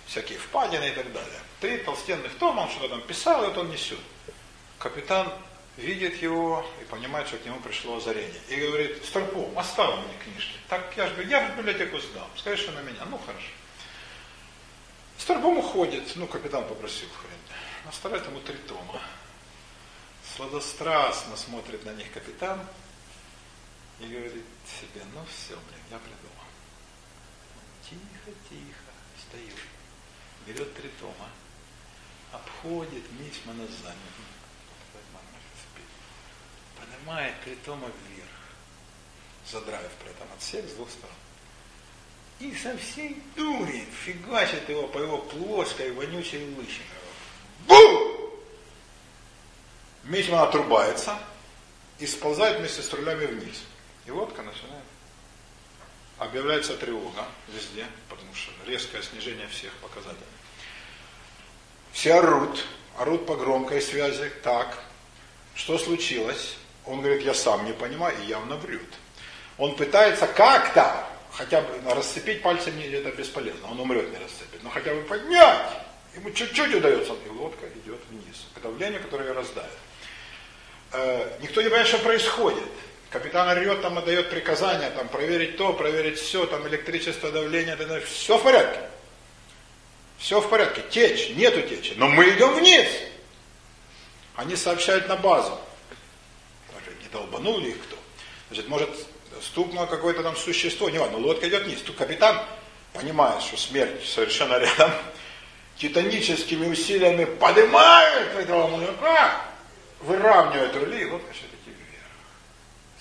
Всякие 0.08 0.39
впадины 0.39 0.89
и 0.89 0.93
так 0.93 1.14
далее. 1.14 1.39
Три 1.60 1.78
толстенных 1.78 2.36
тома, 2.39 2.62
он 2.62 2.72
что-то 2.72 2.89
там 2.89 3.02
писал, 3.04 3.43
и 3.43 3.47
вот 3.49 3.58
он 3.60 3.70
несет. 3.70 3.99
Капитан 4.80 5.32
видит 5.78 6.22
его 6.22 6.66
и 6.82 6.86
понимает, 6.86 7.28
что 7.28 7.38
к 7.38 7.46
нему 7.46 7.60
пришло 7.60 7.98
озарение. 7.98 8.42
И 8.50 8.56
говорит, 8.56 9.04
Старпом, 9.06 9.58
оставь 9.58 9.96
мне 9.96 10.14
книжки. 10.24 10.58
Так 10.70 10.94
я 10.98 11.08
же 11.08 11.24
я 11.24 11.50
в 11.50 11.58
библиотеку 11.58 12.00
сдам. 12.00 12.28
Скажи, 12.38 12.64
что 12.64 12.72
на 12.72 12.82
меня. 12.82 13.06
Ну, 13.06 13.18
хорошо. 13.18 13.48
Старпом 15.18 15.58
уходит. 15.58 16.12
Ну, 16.16 16.28
капитан 16.28 16.68
попросил 16.68 17.08
хрен 17.10 17.32
оставляет 17.88 18.26
ему 18.26 18.40
три 18.42 18.58
тома. 18.58 19.02
Сладострастно 20.36 21.36
смотрит 21.36 21.86
на 21.86 21.94
них 21.94 22.12
капитан 22.12 22.66
и 24.00 24.06
говорит 24.06 24.46
себе, 24.66 25.04
ну 25.14 25.24
все, 25.26 25.56
блин, 25.56 25.82
я 25.90 26.00
придумал. 26.00 26.46
Тихо, 27.84 28.38
тихо, 28.50 28.92
встает, 29.18 29.56
берет 30.46 30.74
три 30.76 30.90
тома, 31.00 31.30
обходит 32.32 33.04
Мичмана 33.20 33.68
сзади, 33.68 33.98
поднимает 37.02 37.34
три 37.43 37.56
тома 37.56 37.88
вверх, 37.88 38.28
задравив 39.49 39.91
при 40.04 40.12
этом 40.12 40.28
отсек 40.36 40.68
с 40.68 40.74
двух 40.74 40.89
сторон. 40.89 41.16
И 42.39 42.56
со 42.56 42.76
всей 42.78 43.22
дури 43.36 43.86
фигачит 44.04 44.68
его 44.70 44.88
по 44.88 44.97
его 44.97 45.20
плоской 45.20 45.91
вонючей 45.91 46.45
лысине. 46.56 46.86
Бу! 47.68 48.39
Мичман 50.04 50.47
отрубается 50.47 51.20
и 51.99 52.08
сползает 52.08 52.60
вместе 52.60 52.82
с 52.82 52.91
рулями 52.93 53.26
вниз. 53.26 53.62
И 54.08 54.12
лодка 54.12 54.41
начинает. 54.41 54.84
Объявляется 56.18 56.76
тревога 56.78 57.28
везде, 57.47 57.86
потому 58.10 58.34
что 58.34 58.52
резкое 58.66 59.04
снижение 59.04 59.47
всех 59.47 59.72
показателей. 59.74 60.26
Все 61.91 62.16
орут, 62.16 62.66
орут 62.97 63.28
по 63.28 63.36
громкой 63.36 63.82
связи. 63.82 64.32
Так, 64.43 64.84
что 65.54 65.78
случилось? 65.78 66.56
Он 66.86 67.02
говорит, 67.02 67.24
я 67.24 67.34
сам 67.34 67.66
не 67.66 67.74
понимаю, 67.74 68.16
и 68.22 68.28
явно 68.28 68.56
врет. 68.56 68.82
Он 69.58 69.76
пытается 69.76 70.28
как-то, 70.28 71.06
хотя 71.32 71.62
бы 71.62 71.94
расцепить 71.94 72.42
пальцами 72.42 72.84
это 72.84 73.12
бесполезно, 73.12 73.70
он 73.70 73.80
умрет 73.80 74.10
не 74.10 74.18
расцепит, 74.18 74.64
но 74.64 74.70
хотя 74.70 74.94
бы 74.94 75.02
поднять. 75.02 75.70
Ему 76.16 76.32
чуть-чуть 76.32 76.76
удается, 76.76 77.14
и 77.26 77.30
лодка 77.30 77.68
идет 77.68 78.00
вниз. 78.10 78.48
К 78.56 78.62
давлению, 78.62 79.02
которое 79.02 79.30
ее 79.30 79.34
раздавит. 79.34 79.70
Э, 80.92 81.38
никто 81.42 81.62
не 81.62 81.70
понимает, 81.70 81.88
что 81.88 82.00
происходит. 82.00 82.70
Капитан 83.10 83.48
орет, 83.50 83.82
там 83.82 83.98
отдает 83.98 84.30
приказания, 84.30 84.90
там 84.92 85.08
проверить 85.08 85.58
то, 85.58 85.74
проверить 85.74 86.20
все, 86.20 86.46
там 86.46 86.68
электричество, 86.68 87.32
давление, 87.32 87.76
это, 87.78 88.02
все 88.02 88.38
в 88.38 88.44
порядке. 88.44 88.80
Все 90.18 90.40
в 90.40 90.50
порядке. 90.50 90.84
Течь, 90.90 91.30
нету 91.36 91.62
течи. 91.62 91.94
Но 91.98 92.08
мы 92.08 92.30
идем 92.30 92.54
вниз. 92.54 92.88
Они 94.36 94.56
сообщают 94.56 95.08
на 95.08 95.16
базу. 95.16 95.60
Может, 97.12 97.32
не 97.32 97.32
долбанули 97.32 97.70
их 97.70 97.82
кто. 97.84 97.97
Значит, 98.49 98.68
может, 98.70 98.89
стукнуло 99.41 99.86
какое-то 99.86 100.24
там 100.24 100.36
существо, 100.36 100.89
не 100.89 100.99
важно, 100.99 101.18
лодка 101.18 101.47
идет 101.47 101.64
вниз. 101.64 101.82
Тут 101.82 101.95
капитан 101.95 102.41
понимает, 102.93 103.41
что 103.41 103.57
смерть 103.57 104.05
совершенно 104.05 104.57
рядом, 104.57 104.91
титаническими 105.78 106.68
усилиями 106.68 107.26
поднимает 107.26 108.36
этого 108.36 108.68
мужика, 108.68 109.41
выравнивает 110.01 110.76
рули, 110.76 111.01
и 111.01 111.05
лодка 111.05 111.32
все-таки 111.34 111.70
вверх. 111.70 112.05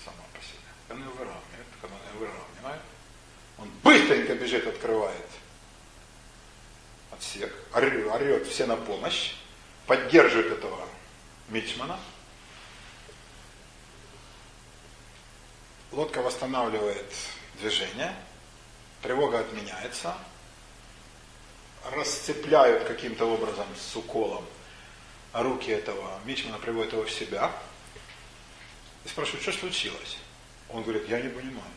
Сама 0.03 0.23
по 0.33 0.39
себе. 0.41 0.59
Он 0.89 0.97
ее 0.97 1.09
выравнивает, 1.09 1.67
когда 1.81 1.95
он 1.95 2.13
ее 2.13 2.19
выравнивает, 2.19 2.81
он 3.57 3.69
быстренько 3.83 4.35
бежит, 4.35 4.67
открывает 4.67 5.15
отсек, 7.11 7.53
орет, 7.73 8.07
орет 8.07 8.47
все 8.47 8.65
на 8.65 8.77
помощь, 8.77 9.33
поддерживает 9.85 10.51
этого 10.51 10.87
Мичмана. 11.49 11.99
Лодка 15.91 16.21
восстанавливает 16.21 17.05
движение, 17.59 18.15
тревога 19.01 19.39
отменяется, 19.39 20.15
расцепляют 21.91 22.85
каким-то 22.85 23.25
образом 23.25 23.67
с 23.75 23.95
уколом 23.95 24.45
руки 25.33 25.71
этого 25.71 26.19
Мичмана, 26.25 26.57
приводит 26.59 26.93
его 26.93 27.03
в 27.03 27.11
себя. 27.11 27.51
И 29.03 29.09
спрашивает, 29.09 29.41
что 29.41 29.51
случилось? 29.51 30.17
Он 30.69 30.83
говорит, 30.83 31.09
я 31.09 31.19
не 31.19 31.29
понимаю. 31.29 31.73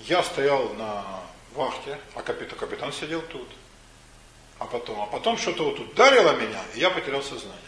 Я 0.00 0.22
стоял 0.22 0.70
на 0.74 1.22
вахте, 1.54 1.98
а 2.14 2.22
капитан, 2.22 2.58
капитан 2.58 2.92
сидел 2.92 3.22
тут. 3.22 3.48
А 4.58 4.66
потом, 4.66 5.00
а 5.00 5.06
потом 5.06 5.36
что-то 5.36 5.64
вот 5.64 5.78
ударило 5.78 6.36
меня, 6.36 6.62
и 6.74 6.80
я 6.80 6.90
потерял 6.90 7.22
сознание. 7.22 7.60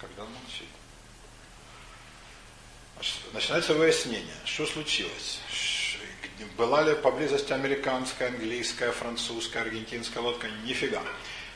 Когда 0.00 0.22
он. 0.22 0.30
Начинается 3.32 3.74
выяснение, 3.74 4.34
что 4.44 4.66
случилось. 4.66 5.40
Была 6.56 6.82
ли 6.82 6.94
поблизости 6.94 7.52
американская, 7.52 8.28
английская, 8.28 8.92
французская, 8.92 9.60
аргентинская 9.60 10.22
лодка? 10.22 10.48
Нифига. 10.64 11.02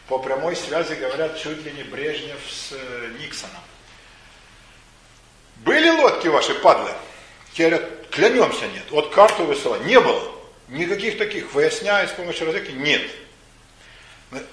По 0.08 0.18
прямой 0.18 0.56
связи 0.56 0.94
говорят 0.94 1.38
чуть 1.38 1.64
ли 1.64 1.72
не 1.72 1.82
Брежнев 1.82 2.38
с 2.50 2.72
э, 2.72 3.12
Никсоном. 3.18 3.62
Были 5.56 5.88
лодки 5.88 6.28
ваши, 6.28 6.54
падлы? 6.54 6.90
Говорят, 7.56 8.08
клянемся, 8.10 8.66
нет. 8.68 8.84
Вот 8.90 9.14
карту 9.14 9.44
высылать. 9.44 9.84
Не 9.86 10.00
было. 10.00 10.32
Никаких 10.68 11.16
таких. 11.18 11.52
Выясняют 11.54 12.10
с 12.10 12.14
помощью 12.14 12.46
разведки. 12.46 12.72
Нет. 12.72 13.10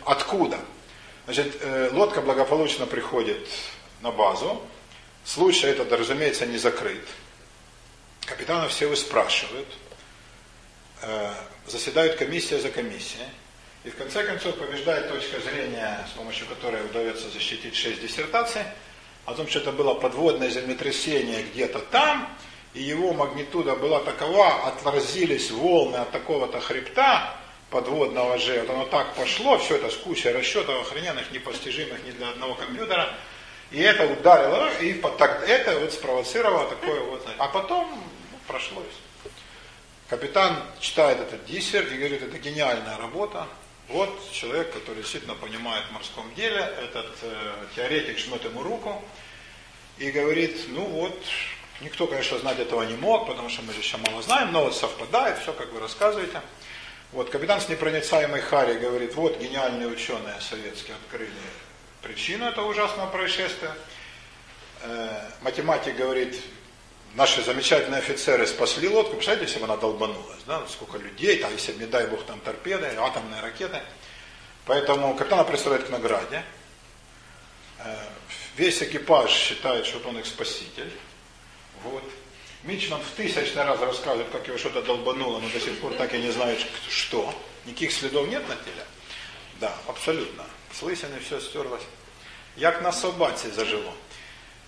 Откуда? 0.06 0.60
Значит, 1.26 1.58
э, 1.62 1.90
лодка 1.92 2.22
благополучно 2.22 2.86
приходит 2.86 3.48
на 4.02 4.12
базу. 4.12 4.62
Случай 5.26 5.68
этот, 5.68 5.92
разумеется, 5.92 6.46
не 6.46 6.58
закрыт. 6.58 7.08
Капитана 8.26 8.68
все 8.68 8.88
выспрашивают. 8.88 9.68
Э, 11.02 11.34
заседают 11.68 12.16
комиссия 12.16 12.60
за 12.60 12.70
комиссией. 12.70 13.28
И 13.84 13.90
в 13.90 13.96
конце 13.96 14.24
концов 14.24 14.58
побеждает 14.58 15.10
точка 15.10 15.40
зрения, 15.40 16.06
с 16.12 16.16
помощью 16.16 16.46
которой 16.48 16.86
удается 16.86 17.30
защитить 17.30 17.76
шесть 17.76 18.02
диссертаций, 18.02 18.62
о 19.26 19.34
том, 19.34 19.48
что 19.48 19.60
это 19.60 19.72
было 19.72 19.96
подводное 19.96 20.50
землетрясение 20.50 21.44
где-то 21.44 21.80
там, 21.80 22.30
и 22.74 22.82
его 22.82 23.14
магнитуда 23.14 23.76
была 23.76 24.00
такова, 24.00 24.68
отразились 24.68 25.52
волны 25.52 25.98
от 25.98 26.12
такого-то 26.12 26.60
хребта 26.60 27.36
подводного 27.70 28.38
же, 28.38 28.60
вот 28.60 28.70
оно 28.70 28.86
так 28.86 29.16
пошло, 29.16 29.58
все 29.58 29.78
это 29.78 29.90
с 29.90 29.96
кучей 29.96 30.30
расчетов 30.30 30.82
охрененных, 30.82 31.32
непостижимых 31.32 32.04
ни 32.06 32.12
для 32.12 32.30
одного 32.30 32.56
компьютера, 32.56 33.14
и 33.72 33.80
это 33.80 34.06
ударило, 34.06 34.70
и 34.82 34.94
так, 35.18 35.48
это 35.48 35.80
вот 35.80 35.94
спровоцировало 35.94 36.70
такое 36.70 37.00
вот, 37.02 37.26
а 37.38 37.48
потом 37.48 37.90
ну, 38.32 38.38
прошло. 38.48 38.84
Капитан 40.10 40.62
читает 40.82 41.22
этот 41.22 41.46
диссер 41.46 41.88
и 41.88 41.98
говорит, 41.98 42.22
это 42.22 42.38
гениальная 42.38 42.98
работа, 42.98 43.48
вот 43.88 44.10
человек, 44.32 44.74
который 44.74 44.98
действительно 44.98 45.36
понимает 45.36 45.86
в 45.86 45.92
морском 45.92 46.34
деле, 46.36 46.60
этот 46.60 47.08
э, 47.22 47.54
теоретик 47.76 48.18
жмет 48.20 48.44
ему 48.44 48.64
руку 48.64 49.02
и 49.98 50.12
говорит, 50.12 50.66
ну 50.70 50.84
вот, 50.86 51.18
никто, 51.82 52.08
конечно, 52.08 52.40
знать 52.40 52.60
этого 52.60 52.84
не 52.84 52.96
мог, 52.96 53.28
потому 53.28 53.50
что 53.50 53.62
мы 53.62 53.74
же 53.74 53.80
еще 53.80 53.98
мало 53.98 54.22
знаем, 54.22 54.52
но 54.52 54.64
вот 54.64 54.76
совпадает, 54.76 55.40
все, 55.40 55.54
как 55.54 55.72
вы 55.72 55.80
рассказываете. 55.80 56.42
Вот 57.12 57.30
капитан 57.30 57.60
с 57.60 57.68
непроницаемой 57.68 58.42
Хари 58.42 58.80
говорит, 58.80 59.16
вот 59.16 59.38
гениальные 59.40 59.88
ученые 59.88 60.40
советские 60.40 60.96
открыли 60.96 61.32
причину 62.02 62.46
этого 62.46 62.68
ужасного 62.68 63.10
происшествия. 63.10 63.74
Э, 64.82 65.30
математик 65.42 65.96
говорит, 65.96 66.42
наши 67.16 67.44
замечательные 67.44 68.00
офицеры 68.00 68.48
спасли 68.48 68.88
лодку, 68.88 69.14
представляете, 69.14 69.48
если 69.48 69.60
бы 69.60 69.66
она 69.66 69.78
долбанулась, 69.78 70.42
да, 70.48 70.66
сколько 70.68 70.98
людей, 70.98 71.38
там, 71.40 71.52
если, 71.54 71.74
не 71.74 71.86
дай 71.86 72.08
бог, 72.08 72.26
там 72.26 72.40
торпеды, 72.40 72.88
атомные 72.98 73.42
ракеты. 73.42 73.82
Поэтому 74.66 75.16
капитана 75.16 75.44
представляют 75.44 75.88
к 75.88 75.90
награде. 75.90 76.44
Э, 77.80 77.96
весь 78.58 78.82
экипаж 78.82 79.32
считает, 79.32 79.86
что 79.86 80.08
он 80.08 80.18
их 80.18 80.26
спаситель. 80.26 80.92
Вот. 81.84 82.04
Мичман 82.64 83.02
в 83.02 83.16
тысячный 83.16 83.64
раз 83.64 83.80
рассказывает, 83.80 84.30
как 84.32 84.48
его 84.48 84.58
что-то 84.58 84.84
долбануло, 84.84 85.40
но 85.40 85.50
до 85.50 85.60
сих 85.60 85.80
пор 85.80 85.94
так 85.96 86.14
и 86.14 86.20
не 86.20 86.32
знает, 86.32 86.60
что. 86.90 87.34
Никаких 87.66 87.92
следов 87.92 88.28
нет 88.28 88.48
на 88.48 88.56
теле? 88.56 88.86
Да, 89.60 89.76
абсолютно. 89.88 90.46
С 90.74 90.82
лысиной 90.82 91.20
все 91.20 91.40
стерлось. 91.40 91.84
Як 92.58 92.82
на 92.82 92.92
собаці 92.92 93.50
зажило. 93.50 93.94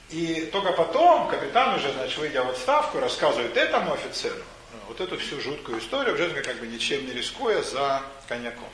И 0.10 0.50
только 0.52 0.72
потом 0.72 1.28
капитан 1.28 1.76
уже, 1.76 1.92
значит, 1.92 2.18
выйдя 2.18 2.44
в 2.44 2.50
отставку, 2.50 3.00
рассказывает 3.00 3.58
этому 3.58 3.94
офицеру 3.94 4.44
вот 4.88 5.02
эту 5.02 5.18
всю 5.18 5.40
жуткую 5.42 5.80
историю, 5.80 6.14
уже 6.14 6.30
как 6.42 6.58
бы 6.60 6.68
ничем 6.68 7.06
не 7.06 7.14
рискуя 7.14 7.62
за 7.62 8.04
коньяком. 8.28 8.70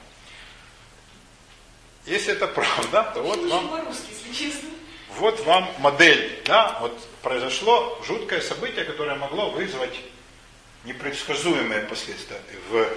Если 2.06 2.34
это 2.34 2.48
правда, 2.48 3.12
то 3.14 3.22
вот 3.22 3.40
вам, 3.46 3.96
вот 5.16 5.40
вам 5.46 5.70
модель, 5.80 6.42
да, 6.46 6.78
вот 6.82 7.00
произошло 7.22 8.02
жуткое 8.06 8.42
событие, 8.42 8.86
которое 8.86 9.16
могло 9.16 9.52
вызвать 9.52 9.98
непредсказуемые 10.86 11.82
последствия. 11.82 12.42
В 12.70 12.88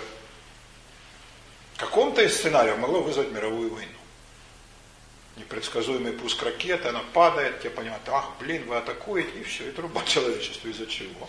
каком-то 1.76 2.22
из 2.22 2.36
сценариев 2.36 2.78
могло 2.78 3.02
вызвать 3.02 3.30
мировую 3.30 3.74
войну 3.74 4.01
непредсказуемый 5.36 6.12
пуск 6.12 6.42
ракеты, 6.42 6.88
она 6.88 7.02
падает, 7.12 7.60
тебе 7.60 7.70
понимают, 7.70 8.06
ах, 8.08 8.32
блин, 8.38 8.66
вы 8.66 8.76
атакуете, 8.76 9.40
и 9.40 9.44
все, 9.44 9.68
и 9.68 9.72
труба 9.72 10.02
человечеству 10.06 10.68
из-за 10.68 10.86
чего? 10.86 11.28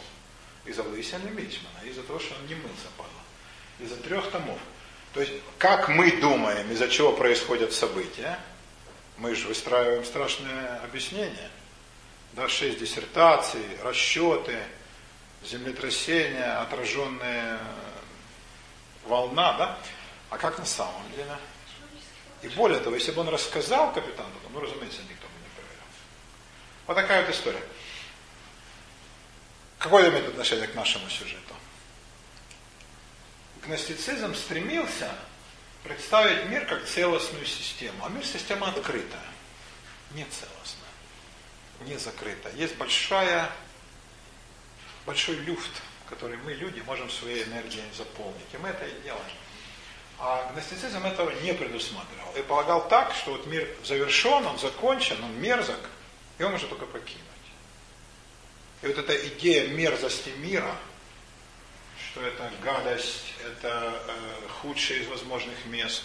Из-за 0.66 0.84
лысины 0.84 1.30
Мичмана, 1.30 1.80
из-за 1.86 2.04
того, 2.04 2.20
что 2.20 2.36
он 2.36 2.48
не 2.48 2.56
мылся, 2.56 2.88
падла. 2.98 3.12
Из-за 3.80 3.98
трех 3.98 4.30
томов. 4.32 4.60
То 5.14 5.22
есть, 5.22 5.34
как 5.58 5.90
мы 5.90 6.12
думаем, 6.18 6.72
из-за 6.72 6.90
чего 6.90 7.12
происходят 7.12 7.74
события, 7.74 8.40
мы 9.18 9.36
же 9.36 9.48
выстраиваем 9.48 10.06
страшное 10.06 10.80
объяснение. 10.84 11.50
Да, 12.34 12.50
шесть 12.50 12.80
диссертаций, 12.80 13.62
расчеты, 13.84 14.58
землетрясения, 15.46 16.62
отраженная 16.62 17.60
волна, 19.06 19.54
да? 19.54 19.78
А 20.30 20.38
как 20.38 20.58
на 20.58 20.66
самом 20.66 21.04
деле? 21.16 21.38
И 22.44 22.50
более 22.50 22.80
того, 22.80 22.96
если 22.96 23.12
бы 23.12 23.22
он 23.22 23.30
рассказал 23.30 23.94
капитану, 23.94 24.30
то, 24.44 24.50
ну, 24.50 24.60
разумеется, 24.60 25.02
никто 25.04 25.28
бы 25.28 25.34
не 25.42 25.50
проверил. 25.56 25.84
Вот 26.86 26.96
такая 26.96 27.26
вот 27.26 27.34
история. 27.34 27.64
Какое 29.80 30.10
имеет 30.10 30.28
отношение 30.28 30.68
к 30.68 30.76
нашему 30.76 31.10
сюжету? 31.10 31.56
Гностицизм 33.66 34.36
стремился 34.36 35.10
представить 35.84 36.46
мир 36.48 36.66
как 36.66 36.86
целостную 36.86 37.46
систему. 37.46 38.06
А 38.06 38.10
мир 38.10 38.26
система 38.26 38.68
открытая, 38.70 39.24
не 40.12 40.26
целостная, 40.26 40.90
не 41.86 41.98
закрытая. 41.98 42.54
Есть 42.56 42.76
большая, 42.76 43.50
большой 45.06 45.36
люфт, 45.38 45.72
который 46.10 46.36
мы, 46.38 46.54
люди, 46.54 46.82
можем 46.82 47.10
своей 47.10 47.46
энергией 47.46 47.84
заполнить. 47.96 48.54
И 48.54 48.58
мы 48.58 48.70
это 48.70 48.86
и 48.86 49.02
делаем. 49.02 49.24
А 50.26 50.50
гностицизм 50.54 51.06
этого 51.06 51.32
не 51.42 51.54
предусматривал. 51.54 52.34
И 52.38 52.42
полагал 52.44 52.88
так, 52.88 53.14
что 53.14 53.32
вот 53.32 53.46
мир 53.46 53.68
завершен, 53.84 54.48
он 54.48 54.58
закончен, 54.58 55.22
он 55.22 55.38
мерзок, 55.42 55.80
и 56.38 56.44
он 56.44 56.54
может 56.54 56.70
только 56.70 56.86
покинуть. 56.86 57.20
И 58.84 58.88
вот 58.88 58.98
эта 58.98 59.14
идея 59.28 59.68
мерзости 59.68 60.30
мира, 60.38 60.78
что 61.98 62.22
это 62.22 62.50
гадость, 62.64 63.34
это 63.46 64.02
э, 64.08 64.48
худшее 64.62 65.02
из 65.02 65.08
возможных 65.10 65.66
мест, 65.66 66.04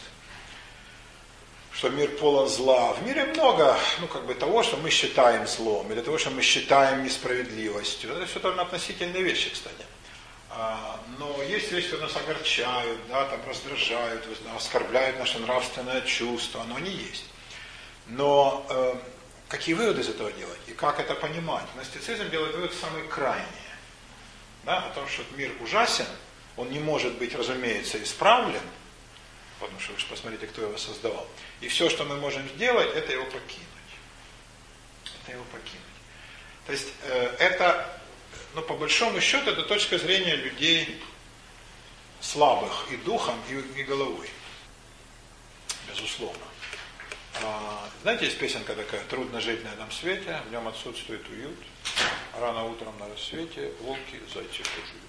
что 1.71 1.89
мир 1.89 2.11
полон 2.17 2.49
зла. 2.49 2.95
В 2.95 3.07
мире 3.07 3.25
много, 3.27 3.79
ну, 4.01 4.09
как 4.09 4.27
бы 4.27 4.35
того, 4.35 4.65
что 4.65 4.79
мы 4.79 4.91
считаем 4.91 5.47
злом, 5.47 5.93
или 5.93 6.01
того, 6.01 6.19
что 6.19 6.31
мы 6.31 6.43
считаем 6.43 7.05
несправедливостью. 7.05 8.13
Это 8.13 8.27
все 8.27 8.41
довольно 8.41 8.63
относительные 8.63 9.23
вещи, 9.23 9.51
кстати. 9.51 9.85
А, 10.61 10.99
но 11.21 11.41
есть 11.45 11.71
вещи, 11.71 11.87
которые 11.87 12.13
нас 12.13 12.17
огорчают, 12.17 12.99
да, 13.09 13.27
там 13.27 13.41
раздражают, 13.49 14.27
оскорбляют 14.57 15.17
наше 15.17 15.39
нравственное 15.39 16.01
чувство, 16.01 16.65
но 16.65 16.75
они 16.75 16.91
есть. 16.91 17.27
Но 18.09 18.67
э, 18.69 18.95
какие 19.49 19.77
выводы 19.77 20.01
из 20.01 20.09
этого 20.09 20.33
делать 20.33 20.59
и 20.67 20.73
как 20.73 20.99
это 20.99 21.15
понимать? 21.15 21.65
Гностицизм 21.77 22.29
делает 22.31 22.57
вывод 22.57 22.75
самый 22.75 23.07
крайний. 23.07 23.47
Да, 24.65 24.79
о 24.79 24.91
том, 24.95 25.07
что 25.07 25.23
мир 25.37 25.53
ужасен, 25.61 26.07
он 26.57 26.71
не 26.71 26.81
может 26.81 27.15
быть, 27.19 27.37
разумеется, 27.37 28.03
исправлен, 28.03 28.61
потому 29.61 29.79
что 29.79 29.93
вы 29.93 30.01
же 30.01 30.07
посмотрите, 30.07 30.49
кто 30.49 30.63
его 30.63 30.77
создавал. 30.77 31.29
И 31.61 31.69
все, 31.69 31.89
что 31.89 32.03
мы 32.03 32.17
можем 32.17 32.49
сделать, 32.49 32.97
это 32.97 33.13
его 33.13 33.27
покинуть. 33.27 33.69
Это 35.23 35.33
его 35.35 35.45
покинуть. 35.53 35.85
То 36.67 36.73
есть 36.73 36.89
э, 37.05 37.37
это 37.39 37.98
но 38.55 38.63
по 38.63 38.75
большому 38.75 39.21
счету 39.21 39.51
это 39.51 39.63
точка 39.63 39.99
зрения 39.99 40.37
людей 40.37 41.01
слабых 42.21 42.87
и 42.91 42.97
духом, 42.97 43.35
и, 43.49 43.81
и 43.81 43.83
головой. 43.85 44.29
Безусловно. 45.89 46.45
А, 47.43 47.89
знаете, 48.03 48.27
есть 48.27 48.39
песенка 48.39 48.75
такая, 48.75 49.05
трудно 49.05 49.41
жить 49.41 49.63
на 49.65 49.69
этом 49.69 49.91
свете, 49.93 50.41
в 50.49 50.51
нем 50.51 50.67
отсутствует 50.67 51.29
уют, 51.29 51.59
рано 52.39 52.65
утром 52.65 52.99
на 52.99 53.09
рассвете 53.09 53.73
волки 53.81 54.21
зайчи 54.33 54.65
живут. 54.65 55.03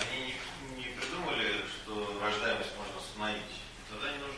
Они 0.00 0.34
не, 0.76 0.84
не 0.84 0.96
придумали, 0.96 1.60
что 1.68 2.18
рождаемость 2.20 2.70
можно 2.76 2.98
остановить, 2.98 3.54
тогда 3.88 4.10
не 4.10 4.18
нужно. 4.18 4.33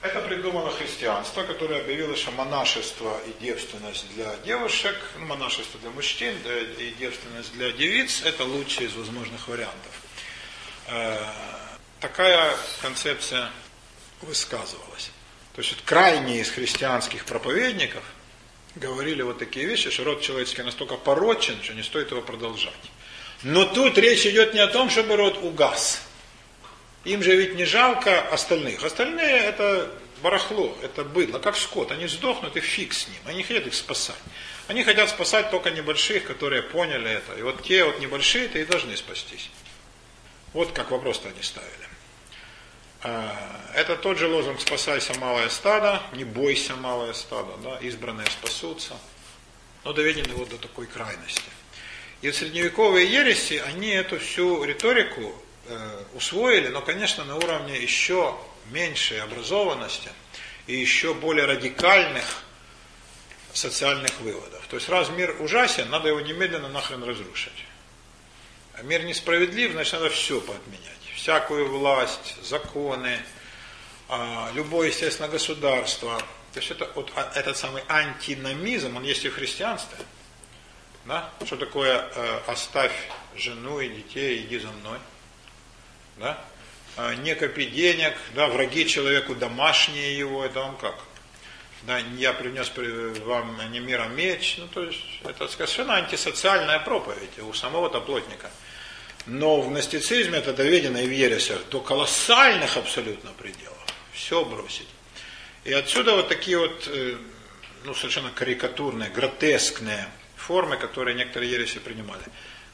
Это 0.00 0.20
придумало 0.20 0.70
христианство, 0.70 1.42
которое 1.42 1.80
объявило, 1.80 2.14
что 2.14 2.30
монашество 2.30 3.20
и 3.26 3.42
девственность 3.42 4.06
для 4.14 4.36
девушек, 4.44 4.94
ну, 5.18 5.26
монашество 5.26 5.80
для 5.80 5.90
мужчин 5.90 6.36
и 6.78 6.94
девственность 7.00 7.52
для 7.54 7.72
девиц– 7.72 8.22
это 8.24 8.44
лучший 8.44 8.86
из 8.86 8.94
возможных 8.94 9.48
вариантов. 9.48 9.92
Э, 10.86 11.18
такая 11.98 12.54
концепция 12.80 13.50
высказывалась. 14.22 15.10
То 15.56 15.62
есть 15.62 15.84
крайние 15.84 16.42
из 16.42 16.50
христианских 16.50 17.24
проповедников 17.24 18.04
говорили 18.76 19.22
вот 19.22 19.40
такие 19.40 19.66
вещи, 19.66 19.90
что 19.90 20.04
род 20.04 20.22
человеческий 20.22 20.62
настолько 20.62 20.96
порочен, 20.96 21.60
что 21.60 21.74
не 21.74 21.82
стоит 21.82 22.12
его 22.12 22.22
продолжать. 22.22 22.72
Но 23.42 23.64
тут 23.64 23.98
речь 23.98 24.24
идет 24.26 24.54
не 24.54 24.60
о 24.60 24.68
том, 24.68 24.90
чтобы 24.90 25.16
род 25.16 25.38
угас. 25.42 26.07
Им 27.04 27.22
же 27.22 27.36
ведь 27.36 27.54
не 27.54 27.64
жалко 27.64 28.20
остальных. 28.28 28.82
Остальные 28.82 29.36
это 29.38 29.90
барахло, 30.22 30.76
это 30.82 31.04
быдло, 31.04 31.38
как 31.38 31.56
скот. 31.56 31.90
Они 31.92 32.06
сдохнут 32.06 32.56
и 32.56 32.60
фиг 32.60 32.92
с 32.92 33.08
ним. 33.08 33.20
Они 33.24 33.42
хотят 33.42 33.66
их 33.66 33.74
спасать. 33.74 34.16
Они 34.66 34.84
хотят 34.84 35.08
спасать 35.08 35.50
только 35.50 35.70
небольших, 35.70 36.24
которые 36.24 36.62
поняли 36.62 37.10
это. 37.10 37.34
И 37.38 37.42
вот 37.42 37.62
те 37.62 37.84
вот 37.84 38.00
небольшие-то 38.00 38.58
и 38.58 38.64
должны 38.64 38.96
спастись. 38.96 39.50
Вот 40.52 40.72
как 40.72 40.90
вопрос-то 40.90 41.28
они 41.28 41.42
ставили. 41.42 41.88
А, 43.02 43.32
это 43.74 43.96
тот 43.96 44.18
же 44.18 44.26
лозунг 44.26 44.60
«спасайся, 44.60 45.14
малое 45.18 45.48
стадо», 45.50 46.02
«не 46.12 46.24
бойся, 46.24 46.74
малое 46.74 47.12
стадо», 47.12 47.56
да, 47.62 47.78
«избранные 47.78 48.26
спасутся». 48.26 48.94
Но 49.84 49.92
доведен 49.92 50.28
его 50.28 50.44
до 50.44 50.58
такой 50.58 50.86
крайности. 50.86 51.50
И 52.22 52.30
в 52.30 52.34
средневековые 52.34 53.06
ереси, 53.06 53.62
они 53.64 53.90
эту 53.90 54.18
всю 54.18 54.64
риторику 54.64 55.32
усвоили, 56.14 56.68
но, 56.68 56.80
конечно, 56.80 57.24
на 57.24 57.36
уровне 57.36 57.76
еще 57.78 58.36
меньшей 58.70 59.20
образованности 59.20 60.10
и 60.66 60.76
еще 60.76 61.14
более 61.14 61.46
радикальных 61.46 62.24
социальных 63.52 64.18
выводов. 64.20 64.64
То 64.68 64.76
есть 64.76 64.88
раз 64.88 65.08
мир 65.10 65.36
ужасен, 65.40 65.88
надо 65.90 66.08
его 66.08 66.20
немедленно 66.20 66.68
нахрен 66.68 67.02
разрушить. 67.02 67.64
А 68.74 68.82
мир 68.82 69.02
несправедлив, 69.04 69.72
значит 69.72 69.94
надо 69.94 70.10
все 70.10 70.40
поотменять. 70.40 70.82
Всякую 71.14 71.68
власть, 71.68 72.36
законы, 72.42 73.18
а, 74.08 74.50
любое, 74.54 74.88
естественно, 74.88 75.28
государство. 75.28 76.18
То 76.52 76.60
есть 76.60 76.70
это 76.70 76.90
вот 76.94 77.12
а, 77.16 77.32
этот 77.34 77.56
самый 77.56 77.82
антиномизм, 77.88 78.96
он 78.96 79.02
есть 79.02 79.24
и 79.24 79.28
в 79.28 79.34
христианстве. 79.34 79.98
Да? 81.06 81.30
Что 81.44 81.56
такое 81.56 82.08
э, 82.14 82.40
оставь 82.46 82.92
жену 83.34 83.80
и 83.80 83.88
детей, 83.88 84.44
иди 84.44 84.58
за 84.58 84.68
мной. 84.68 84.98
Да? 86.18 86.44
Э, 86.96 87.14
не 87.14 87.34
копи 87.34 87.66
денег, 87.66 88.14
да, 88.34 88.48
враги 88.48 88.86
человеку 88.86 89.34
домашние 89.34 90.16
его, 90.18 90.44
это 90.44 90.60
вам 90.60 90.76
как? 90.76 90.96
Да, 91.82 91.98
я 92.18 92.32
принес 92.32 92.72
вам 93.24 93.60
не 93.70 93.78
мира 93.78 94.06
меч, 94.06 94.56
ну 94.58 94.66
то 94.66 94.84
есть 94.84 95.00
это 95.24 95.46
совершенно 95.46 95.94
антисоциальная 95.94 96.80
проповедь 96.80 97.38
у 97.38 97.52
самого-то 97.52 98.00
плотника. 98.00 98.50
Но 99.26 99.60
в 99.60 99.68
гностицизме 99.68 100.38
это 100.38 100.52
доведено 100.52 100.98
и 100.98 101.06
в 101.06 101.12
ересях 101.12 101.60
до 101.70 101.80
колоссальных 101.80 102.76
абсолютно 102.76 103.30
пределов. 103.32 103.78
Все 104.12 104.44
бросить. 104.44 104.88
И 105.64 105.72
отсюда 105.72 106.14
вот 106.16 106.28
такие 106.28 106.58
вот, 106.58 106.88
э, 106.88 107.16
ну, 107.84 107.94
совершенно 107.94 108.30
карикатурные, 108.30 109.10
гротескные 109.10 110.08
формы, 110.36 110.76
которые 110.78 111.14
некоторые 111.14 111.52
ереси 111.52 111.78
принимали. 111.78 112.22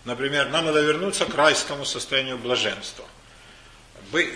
Например, 0.04 0.48
нам 0.48 0.66
надо 0.66 0.80
вернуться 0.80 1.26
к 1.26 1.34
райскому 1.34 1.84
состоянию 1.84 2.38
блаженства. 2.38 3.04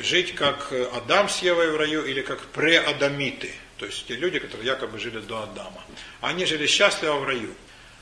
Жить 0.02 0.34
как 0.34 0.72
Адам 0.94 1.28
с 1.28 1.42
Евой 1.42 1.70
в 1.70 1.76
раю 1.76 2.04
или 2.04 2.22
как 2.22 2.40
преадамиты. 2.40 3.52
То 3.78 3.86
есть 3.86 4.06
те 4.06 4.16
люди, 4.16 4.40
которые 4.40 4.66
якобы 4.66 4.98
жили 4.98 5.20
до 5.20 5.42
Адама. 5.42 5.84
Они 6.20 6.44
жили 6.46 6.66
счастливо 6.66 7.14
в 7.14 7.24
раю. 7.24 7.54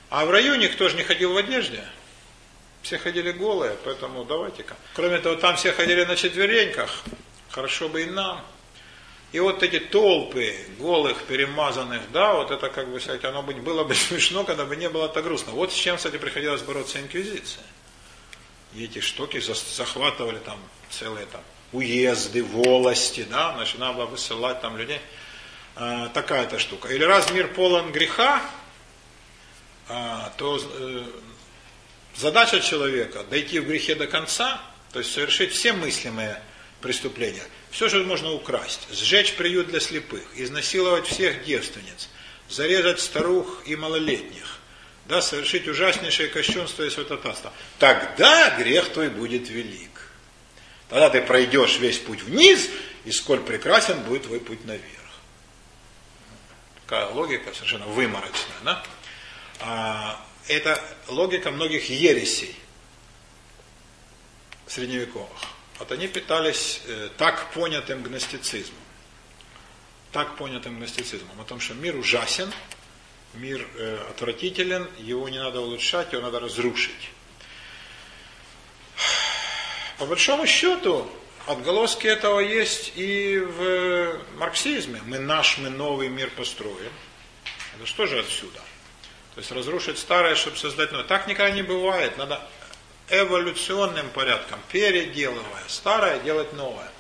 А 0.09 0.25
в 0.25 0.31
раю 0.31 0.55
никто 0.55 0.89
же 0.89 0.97
не 0.97 1.03
ходил 1.03 1.35
в 1.35 1.37
одежде. 1.37 1.85
Все 2.83 2.99
ходили 2.99 3.33
голые, 3.33 3.77
поэтому 3.85 4.25
давайте-ка. 4.25 4.77
Кроме 4.95 5.19
того, 5.19 5.37
там 5.37 5.57
все 5.57 5.73
ходили 5.73 6.05
на 6.05 6.17
четвереньках. 6.17 7.03
Хорошо 7.51 7.89
бы 7.89 8.03
и 8.03 8.07
нам. 8.07 8.45
И 9.33 9.41
вот 9.41 9.63
эти 9.63 9.81
толпы 9.81 10.57
голых, 10.79 11.25
перемазанных, 11.25 12.01
да, 12.13 12.35
вот 12.35 12.53
это, 12.53 12.71
как 12.71 12.89
бы 12.89 13.01
сказать, 13.01 13.25
оно 13.25 13.43
было 13.43 13.85
бы 13.85 13.95
смешно, 13.95 14.45
когда 14.45 14.65
бы 14.65 14.77
не 14.77 14.89
было 14.89 15.09
так 15.09 15.25
грустно. 15.25 15.53
Вот 15.53 15.73
с 15.73 15.75
чем, 15.75 15.97
кстати, 15.97 16.17
приходилось 16.17 16.63
бороться 16.63 17.01
инквизиция. 17.01 17.65
И 18.75 18.85
эти 18.85 19.01
штуки 19.01 19.41
захватывали 19.41 20.39
там 20.39 20.59
целые 20.91 21.27
там 21.27 21.43
уезды, 21.73 22.43
волости, 22.43 23.27
да, 23.31 23.55
значит, 23.55 23.79
надо 23.79 24.07
высылать 24.07 24.61
там 24.61 24.77
людей. 24.77 25.01
А, 25.79 26.09
такая-то 26.09 26.59
штука. 26.59 26.89
Или 26.89 27.05
раз 27.05 27.31
мир 27.31 27.49
полон 27.49 27.93
греха, 27.93 28.41
а, 29.89 30.33
то 30.39 30.59
э, 30.59 31.05
задача 32.17 32.61
человека 32.61 33.25
дойти 33.25 33.61
в 33.61 33.67
грехе 33.67 33.95
до 33.95 34.07
конца, 34.07 34.61
то 34.93 35.01
есть 35.01 35.13
совершить 35.13 35.53
все 35.53 35.75
мыслимые 35.75 36.43
преступления. 36.81 37.43
Все, 37.71 37.91
что 37.91 38.03
можно 38.05 38.33
украсть. 38.33 38.89
Сжечь 38.91 39.35
приют 39.35 39.69
для 39.69 39.81
слепых, 39.81 40.23
изнасиловать 40.35 41.07
всех 41.07 41.45
девственниц, 41.45 42.09
зарезать 42.49 43.01
старух 43.01 43.63
и 43.67 43.77
малолетних, 43.77 44.59
да, 45.05 45.21
совершить 45.21 45.69
ужаснейшее 45.69 46.29
кощунство 46.31 46.85
и 46.85 46.91
святотатство. 46.91 47.53
Тогда 47.79 48.57
грех 48.59 48.89
твой 48.95 49.11
будет 49.11 49.51
велик. 49.51 49.91
Тогда 50.89 51.11
ты 51.11 51.21
пройдешь 51.23 51.79
весь 51.79 51.99
путь 51.99 52.23
вниз, 52.23 52.69
и 53.05 53.13
сколь 53.13 53.41
прекрасен 53.41 54.03
будет 54.03 54.25
твой 54.25 54.41
путь 54.41 54.65
наверх. 54.65 54.85
Такая 56.83 57.07
логика 57.07 57.53
совершенно 57.53 57.87
выморочная. 57.87 58.57
Да? 58.65 58.85
А, 59.61 60.27
это 60.49 60.81
логика 61.09 61.51
многих 61.51 61.91
ересей 61.91 62.57
средневековых. 64.67 65.29
Вот 65.79 65.93
они 65.93 66.09
питались 66.09 66.81
э, 66.87 67.11
так 67.19 67.53
понятым 67.53 68.03
гностицизмом. 68.03 68.79
Так 70.13 70.37
понятым 70.37 70.79
гностицизмом. 70.79 71.41
О 71.41 71.45
том, 71.45 71.61
что 71.61 71.75
мир 71.75 71.97
ужасен, 71.97 72.51
мир 73.35 73.67
э, 73.75 74.07
отвратителен, 74.11 74.89
его 74.99 75.29
не 75.29 75.39
надо 75.39 75.61
улучшать, 75.61 76.13
его 76.13 76.23
надо 76.23 76.41
разрушить. 76.41 77.11
По 79.99 80.05
большому 80.05 80.47
счету, 80.47 81.07
отголоски 81.47 82.07
этого 82.07 82.41
есть 82.41 82.93
и 82.97 83.39
в 83.39 84.21
марксизме. 84.39 85.01
Мы 85.07 85.19
наш, 85.19 85.59
мы 85.59 85.71
новый 85.71 86.09
мир 86.09 86.31
построим. 86.31 86.93
Это 87.77 87.87
что 87.87 88.07
же 88.07 88.19
отсюда? 88.21 88.61
То 89.35 89.41
есть 89.41 89.53
разрушить 89.53 89.99
старое, 89.99 90.35
чтобы 90.35 90.57
создать 90.57 90.93
новое. 90.93 91.07
Так 91.07 91.27
никогда 91.27 91.55
не 91.55 91.63
бывает. 91.63 92.17
Надо 92.19 92.41
эволюционным 93.09 94.09
порядком, 94.11 94.59
переделывая 94.71 95.65
старое, 95.69 96.19
делать 96.21 96.53
новое. 96.53 96.91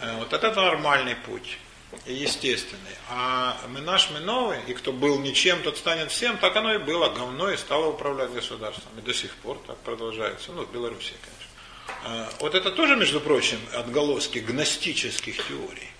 Э, 0.00 0.16
вот 0.18 0.32
это 0.32 0.52
нормальный 0.52 1.16
путь 1.16 1.58
естественный. 2.06 2.96
А 3.08 3.56
мы 3.68 3.80
наш, 3.80 4.10
мы 4.10 4.20
новый, 4.20 4.58
и 4.66 4.74
кто 4.74 4.92
был 4.92 5.20
ничем, 5.20 5.62
тот 5.62 5.78
станет 5.78 6.10
всем, 6.10 6.38
так 6.38 6.54
оно 6.56 6.74
и 6.74 6.78
было. 6.78 7.08
Говно 7.08 7.50
и 7.50 7.56
стало 7.56 7.86
управлять 7.86 8.32
государством. 8.32 8.92
И 8.98 9.00
до 9.00 9.14
сих 9.14 9.34
пор 9.36 9.60
так 9.66 9.78
продолжается. 9.78 10.52
Ну, 10.52 10.64
в 10.64 10.72
Беларуси, 10.72 11.14
конечно. 11.22 11.43
Э, 12.04 12.28
вот 12.40 12.54
это 12.54 12.70
тоже, 12.70 12.96
между 12.96 13.20
прочим, 13.20 13.58
отголоски 13.72 14.38
гностических 14.38 15.36
теорий. 15.48 15.90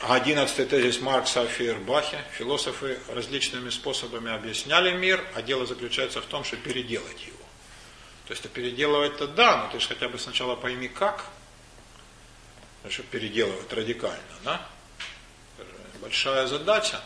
А 0.00 0.16
одиннадцатый 0.16 0.66
тезис 0.66 1.00
Маркса 1.00 1.42
о 1.42 1.46
Фейербахе. 1.46 2.24
Философы 2.36 2.98
различными 3.08 3.70
способами 3.70 4.32
объясняли 4.32 4.92
мир, 4.92 5.24
а 5.34 5.42
дело 5.42 5.66
заключается 5.66 6.20
в 6.20 6.26
том, 6.26 6.44
что 6.44 6.56
переделать 6.56 7.26
его. 7.26 7.38
То 8.26 8.32
есть, 8.32 8.48
переделывать-то 8.50 9.26
да, 9.28 9.64
но 9.64 9.72
ты 9.72 9.80
же 9.80 9.88
хотя 9.88 10.08
бы 10.08 10.18
сначала 10.18 10.56
пойми 10.56 10.88
как. 10.88 11.26
Чтобы 12.90 13.08
переделывать 13.08 13.72
радикально, 13.72 14.20
да? 14.44 14.68
Большая 16.02 16.46
задача. 16.46 17.00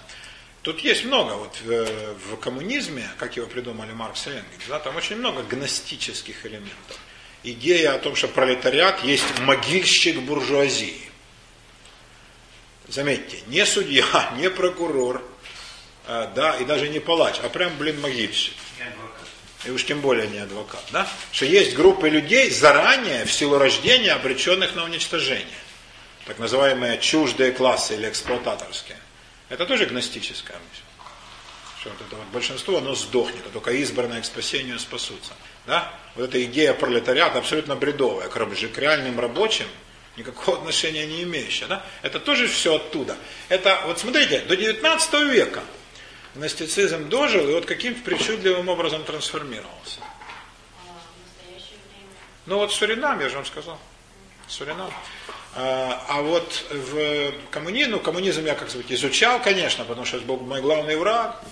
Тут 0.63 0.81
есть 0.81 1.05
много, 1.05 1.35
вот 1.35 1.57
в, 1.61 2.15
в 2.15 2.37
коммунизме, 2.41 3.09
как 3.17 3.37
его 3.37 3.47
придумали 3.47 3.93
Маркс 3.93 4.27
и 4.27 4.31
Энгельс, 4.31 4.67
да, 4.67 4.81
там 4.81 4.97
очень 4.97 5.17
много 5.17 5.45
гностических 5.45 6.45
элементов. 6.45 6.99
Идея 7.43 7.95
о 7.95 7.99
том, 7.99 8.17
что 8.17 8.29
пролетариат 8.29 9.05
есть 9.05 9.39
могильщик 9.41 10.21
буржуазии. 10.23 11.01
Заметьте, 12.89 13.39
не 13.47 13.65
судья, 13.67 14.33
не 14.37 14.51
прокурор, 14.51 15.23
а, 16.07 16.27
да, 16.35 16.57
и 16.57 16.65
даже 16.65 16.89
не 16.89 16.99
палач, 16.99 17.37
а 17.43 17.49
прям, 17.49 17.77
блин, 17.77 18.01
могильщик 18.01 18.55
и 19.65 19.71
уж 19.71 19.85
тем 19.85 20.01
более 20.01 20.29
не 20.29 20.39
адвокат, 20.39 20.83
да? 20.91 21.09
что 21.33 21.45
есть 21.45 21.75
группы 21.75 22.09
людей 22.09 22.51
заранее, 22.51 23.25
в 23.25 23.33
силу 23.33 23.59
рождения, 23.59 24.13
обреченных 24.13 24.75
на 24.75 24.85
уничтожение. 24.85 25.47
Так 26.27 26.39
называемые 26.39 26.99
чуждые 26.99 27.53
классы 27.53 27.95
или 27.95 28.09
эксплуататорские. 28.09 28.99
Это 29.49 29.67
тоже 29.67 29.87
гностическая 29.87 30.57
мысль. 30.57 30.83
Что 31.81 31.91
вот 31.91 32.01
это 32.07 32.17
вот 32.17 32.27
большинство, 32.29 32.79
оно 32.79 32.95
сдохнет, 32.95 33.45
а 33.47 33.51
только 33.51 33.71
избранные 33.73 34.23
к 34.23 34.25
спасению 34.25 34.79
спасутся. 34.79 35.33
Да? 35.69 35.93
Вот 36.17 36.31
эта 36.31 36.43
идея 36.45 36.73
пролетариата 36.73 37.39
абсолютно 37.39 37.77
бредовая. 37.77 38.29
К 38.29 38.79
реальным 38.79 39.21
рабочим 39.21 39.67
никакого 40.17 40.59
отношения 40.59 41.07
не 41.07 41.23
имеющее. 41.23 41.69
Да? 41.69 41.85
Это 42.03 42.19
тоже 42.19 42.49
все 42.49 42.77
оттуда. 42.77 43.17
Это, 43.51 43.83
вот 43.87 44.01
смотрите, 44.01 44.41
до 44.41 44.57
19 44.57 45.13
века 45.31 45.63
гностицизм 46.35 47.09
дожил 47.11 47.49
и 47.49 47.53
вот 47.53 47.67
каким 47.67 47.95
причудливым 47.95 48.69
образом 48.69 49.05
трансформировался. 49.05 50.01
Ну 52.47 52.57
вот 52.57 52.73
Суринам, 52.73 53.21
я 53.21 53.29
же 53.29 53.37
вам 53.37 53.45
сказал. 53.45 53.79
Суринам. 54.49 54.91
А, 55.55 56.03
а 56.09 56.23
вот 56.23 56.65
в 56.71 57.33
коммунизм, 57.51 57.91
ну 57.91 58.01
коммунизм 58.01 58.47
я, 58.47 58.55
как 58.55 58.71
сказать, 58.71 58.91
изучал, 58.91 59.43
конечно, 59.43 59.85
потому 59.85 60.07
что 60.07 60.17
это 60.17 60.27
был 60.27 60.39
мой 60.39 60.63
главный 60.63 60.97
враг 60.97 61.43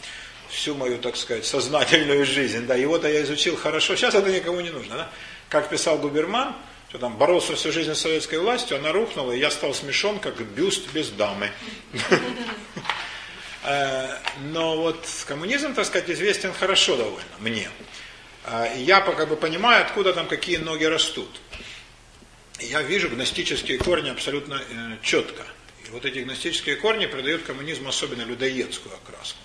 всю 0.48 0.74
мою, 0.74 0.98
так 0.98 1.16
сказать, 1.16 1.44
сознательную 1.44 2.24
жизнь. 2.24 2.66
Да, 2.66 2.74
его-то 2.74 3.08
я 3.08 3.22
изучил 3.22 3.56
хорошо. 3.56 3.96
Сейчас 3.96 4.14
это 4.14 4.30
никому 4.30 4.60
не 4.60 4.70
нужно. 4.70 4.96
Да? 4.96 5.10
Как 5.48 5.68
писал 5.68 5.98
Губерман, 5.98 6.54
что 6.88 6.98
там 6.98 7.16
боролся 7.16 7.56
всю 7.56 7.72
жизнь 7.72 7.92
с 7.94 8.00
советской 8.00 8.38
властью, 8.38 8.78
она 8.78 8.92
рухнула, 8.92 9.32
и 9.32 9.38
я 9.38 9.50
стал 9.50 9.74
смешон, 9.74 10.18
как 10.18 10.40
бюст 10.40 10.92
без 10.92 11.10
дамы. 11.10 11.50
Э, 13.68 14.18
но 14.52 14.76
вот 14.76 15.04
коммунизм, 15.26 15.74
так 15.74 15.86
сказать, 15.86 16.08
известен 16.08 16.52
хорошо 16.52 16.96
довольно 16.96 17.36
мне. 17.40 17.68
Э, 18.44 18.72
я 18.76 19.00
как 19.00 19.28
бы 19.28 19.34
понимаю, 19.34 19.84
откуда 19.84 20.12
там 20.12 20.28
какие 20.28 20.58
ноги 20.58 20.84
растут. 20.84 21.40
Я 22.60 22.82
вижу 22.82 23.10
гностические 23.10 23.78
корни 23.78 24.08
абсолютно 24.08 24.54
э, 24.54 24.98
четко. 25.02 25.42
И 25.84 25.90
вот 25.90 26.04
эти 26.04 26.20
гностические 26.20 26.76
корни 26.76 27.06
придают 27.06 27.42
коммунизму 27.42 27.88
особенно 27.88 28.22
людоедскую 28.22 28.94
окраску. 28.94 29.40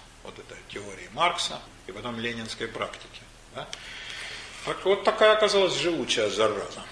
Теории 0.73 1.09
Маркса 1.13 1.59
и 1.87 1.91
потом 1.91 2.19
ленинской 2.19 2.67
практики. 2.67 3.21
Да? 3.55 3.67
Так, 4.65 4.85
вот 4.85 5.03
такая 5.03 5.33
оказалась 5.33 5.75
живучая 5.75 6.29
зараза. 6.29 6.83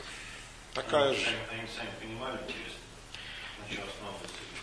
Такая 0.74 1.14
же. 1.14 1.28
Они 1.52 1.68
сами 1.76 1.90
понимали, 2.00 2.40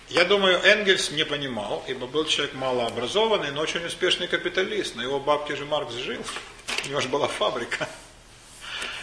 я 0.08 0.24
думаю, 0.24 0.60
Энгельс 0.62 1.10
не 1.10 1.24
понимал, 1.24 1.84
ибо 1.88 2.06
был 2.06 2.26
человек 2.26 2.54
малообразованный, 2.54 3.50
но 3.50 3.60
очень 3.60 3.84
успешный 3.84 4.28
капиталист. 4.28 4.94
На 4.94 5.02
его 5.02 5.18
бабке 5.18 5.56
же 5.56 5.64
Маркс 5.64 5.94
жил, 5.94 6.22
у 6.84 6.88
него 6.88 7.00
же 7.00 7.08
была 7.08 7.26
фабрика. 7.26 7.88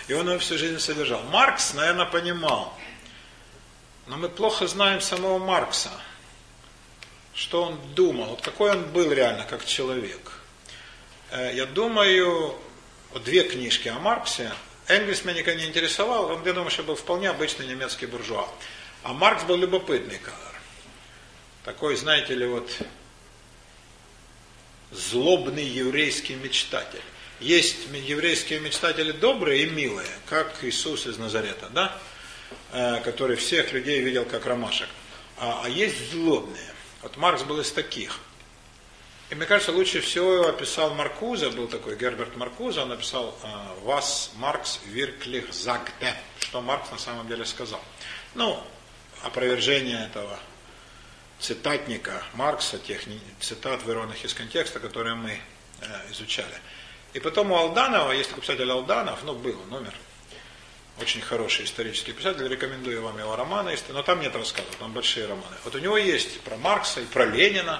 И 0.07 0.13
он 0.13 0.29
его 0.29 0.39
всю 0.39 0.57
жизнь 0.57 0.79
содержал. 0.79 1.21
Маркс, 1.23 1.73
наверное, 1.73 2.05
понимал. 2.05 2.73
Но 4.07 4.15
мы 4.15 4.29
плохо 4.29 4.65
знаем 4.65 5.01
самого 5.01 5.39
Маркса. 5.39 5.91
Что 7.33 7.63
он 7.63 7.79
думал, 7.95 8.27
вот 8.27 8.41
какой 8.41 8.71
он 8.71 8.91
был 8.91 9.11
реально 9.11 9.45
как 9.45 9.65
человек. 9.65 10.33
Э, 11.31 11.51
я 11.53 11.65
думаю, 11.65 12.55
вот 13.11 13.23
две 13.23 13.43
книжки 13.43 13.87
о 13.87 13.99
Марксе. 13.99 14.51
Энгельс 14.87 15.23
меня 15.23 15.39
никогда 15.39 15.61
не 15.61 15.67
интересовал, 15.67 16.31
он, 16.31 16.45
я 16.45 16.53
думаю, 16.53 16.69
что 16.69 16.83
был 16.83 16.95
вполне 16.95 17.29
обычный 17.29 17.67
немецкий 17.67 18.05
буржуа. 18.05 18.47
А 19.03 19.13
Маркс 19.13 19.43
был 19.43 19.55
любопытный 19.55 20.17
кадр. 20.17 20.37
Такой, 21.63 21.95
знаете 21.95 22.35
ли, 22.35 22.45
вот 22.45 22.69
злобный 24.91 25.63
еврейский 25.65 26.35
мечтатель. 26.35 27.01
Есть 27.39 27.87
еврейские 27.91 28.59
мечтатели 28.59 29.11
добрые 29.11 29.63
и 29.63 29.69
милые, 29.69 30.07
как 30.29 30.63
Иисус 30.63 31.07
из 31.07 31.17
Назарета, 31.17 31.69
да? 31.69 31.97
Э, 32.71 33.01
который 33.01 33.35
всех 33.35 33.73
людей 33.73 34.01
видел 34.01 34.25
как 34.25 34.45
ромашек. 34.45 34.89
А, 35.37 35.63
а 35.65 35.69
есть 35.69 36.11
злобные. 36.11 36.72
Вот 37.03 37.17
Маркс 37.17 37.43
был 37.43 37.59
из 37.59 37.71
таких. 37.71 38.19
И 39.29 39.35
мне 39.35 39.45
кажется, 39.45 39.71
лучше 39.71 39.99
всего 40.01 40.33
его 40.33 40.47
описал 40.47 40.93
Маркуза, 40.93 41.49
был 41.49 41.67
такой 41.67 41.97
Герберт 41.97 42.35
Маркуза, 42.37 42.83
он 42.83 42.89
написал 42.89 43.37
«Вас, 43.81 44.31
Маркс, 44.35 44.79
вирклих 44.85 45.53
загте», 45.53 46.15
что 46.39 46.61
Маркс 46.61 46.91
на 46.91 46.97
самом 46.97 47.27
деле 47.27 47.45
сказал. 47.45 47.81
Ну, 48.35 48.63
опровержение 49.21 50.05
этого 50.05 50.39
цитатника 51.39 52.23
Маркса, 52.33 52.77
тех 52.79 53.01
цитат, 53.39 53.83
вырванных 53.83 54.23
из 54.23 54.33
контекста, 54.33 54.79
которые 54.79 55.15
мы 55.15 55.31
э, 55.81 56.11
изучали. 56.11 56.55
И 57.13 57.19
потом 57.19 57.51
у 57.51 57.55
Алданова, 57.55 58.11
есть 58.11 58.29
такой 58.29 58.41
писатель 58.41 58.69
Алданов, 58.69 59.23
ну, 59.23 59.33
был, 59.33 59.59
номер, 59.69 59.93
очень 60.99 61.21
хороший 61.21 61.65
исторический 61.65 62.13
писатель, 62.13 62.47
рекомендую 62.47 63.01
вам 63.01 63.17
его 63.17 63.35
романы, 63.35 63.75
но 63.89 64.03
там 64.03 64.21
нет 64.21 64.35
рассказов, 64.35 64.75
там 64.77 64.93
большие 64.93 65.25
романы. 65.25 65.55
Вот 65.63 65.75
у 65.75 65.79
него 65.79 65.97
есть 65.97 66.39
про 66.41 66.55
Маркса 66.57 67.01
и 67.01 67.05
про 67.05 67.25
Ленина. 67.25 67.79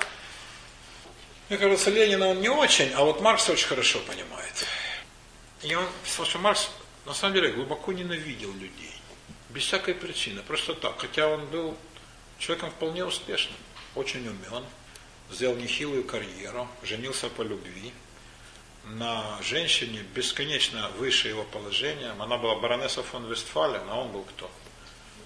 Мне 1.50 1.58
кажется, 1.58 1.92
Ленина 1.92 2.28
он 2.28 2.42
не 2.42 2.50
очень, 2.50 2.92
а 2.94 3.04
вот 3.04 3.22
Маркс 3.22 3.50
очень 3.50 3.68
хорошо 3.68 4.00
понимает. 4.00 4.66
И 5.62 5.74
он 5.76 5.86
что 6.26 6.40
Маркс 6.40 6.70
на 7.06 7.14
самом 7.14 7.36
деле 7.36 7.52
глубоко 7.52 7.92
ненавидел 7.94 8.52
людей. 8.54 8.94
Без 9.50 9.64
всякой 9.64 9.94
причины, 9.94 10.42
просто 10.42 10.74
так. 10.74 11.00
Хотя 11.00 11.28
он 11.28 11.46
был 11.48 11.78
человеком 12.40 12.72
вполне 12.72 13.06
успешным, 13.06 13.56
очень 13.96 14.28
умен, 14.28 14.64
сделал 15.32 15.56
нехилую 15.56 16.04
карьеру, 16.04 16.68
женился 16.82 17.30
по 17.30 17.44
любви 17.44 17.94
на 18.86 19.42
женщине 19.42 20.04
бесконечно 20.14 20.90
выше 20.98 21.30
его 21.30 21.44
положением. 21.44 22.22
Она 22.22 22.38
была 22.38 22.56
баронесса 22.56 23.04
фон 23.04 23.30
Вестфален, 23.30 23.82
а 23.90 24.02
он 24.02 24.12
был 24.12 24.24
кто? 24.24 24.52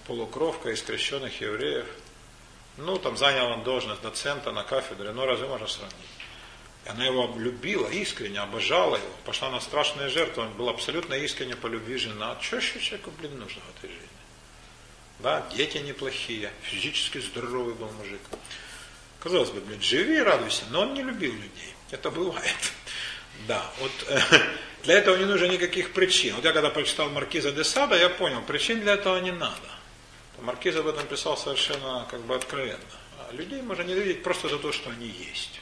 Полукровка 0.05 0.69
из 0.69 0.81
крещенных 0.81 1.41
евреев. 1.41 1.87
Ну, 2.77 2.97
там 2.99 3.17
занял 3.17 3.47
он 3.47 3.63
должность 3.63 4.01
доцента 4.01 4.51
на 4.51 4.63
кафедре, 4.63 5.11
но 5.11 5.25
разве 5.25 5.47
можно 5.47 5.67
сравнить? 5.67 5.95
Она 6.85 7.05
его 7.05 7.33
любила, 7.35 7.87
искренне 7.89 8.39
обожала 8.39 8.95
его, 8.95 9.15
пошла 9.25 9.49
на 9.49 9.59
страшные 9.59 10.09
жертвы, 10.09 10.43
он 10.43 10.53
был 10.53 10.69
абсолютно 10.69 11.15
искренне 11.15 11.55
по 11.55 11.67
любви 11.67 11.97
жена. 11.97 12.37
Что 12.39 12.57
еще 12.57 12.79
человеку, 12.79 13.11
блин, 13.19 13.37
нужно 13.39 13.61
в 13.61 13.77
этой 13.77 13.89
жизни? 13.89 14.07
Да, 15.19 15.49
дети 15.53 15.79
неплохие, 15.79 16.53
физически 16.61 17.17
здоровый 17.17 17.73
был 17.73 17.89
мужик. 17.93 18.21
Казалось 19.19 19.49
бы, 19.49 19.59
блин, 19.61 19.81
живи 19.81 20.17
и 20.17 20.21
радуйся, 20.21 20.63
но 20.69 20.81
он 20.81 20.93
не 20.93 21.01
любил 21.01 21.33
людей. 21.33 21.73
Это 21.89 22.11
бывает. 22.11 22.71
Да, 23.47 23.69
вот 23.79 23.91
э, 24.07 24.19
для 24.83 24.95
этого 24.95 25.15
не 25.17 25.25
нужно 25.25 25.45
никаких 25.45 25.93
причин. 25.93 26.35
Вот 26.35 26.45
я 26.45 26.53
когда 26.53 26.69
прочитал 26.69 27.09
Маркиза 27.09 27.51
де 27.51 27.63
Сада, 27.63 27.95
я 27.97 28.09
понял, 28.09 28.41
причин 28.41 28.79
для 28.79 28.93
этого 28.93 29.19
не 29.19 29.31
надо. 29.31 29.69
Маркиз 30.41 30.75
об 30.75 30.87
этом 30.87 31.05
писал 31.07 31.37
совершенно 31.37 32.07
как 32.09 32.21
бы 32.21 32.35
откровенно. 32.35 32.79
А 33.19 33.33
людей 33.33 33.61
можно 33.61 33.83
не 33.83 33.93
видеть 33.93 34.23
просто 34.23 34.49
за 34.49 34.59
то, 34.59 34.71
что 34.71 34.89
они 34.89 35.07
есть. 35.07 35.61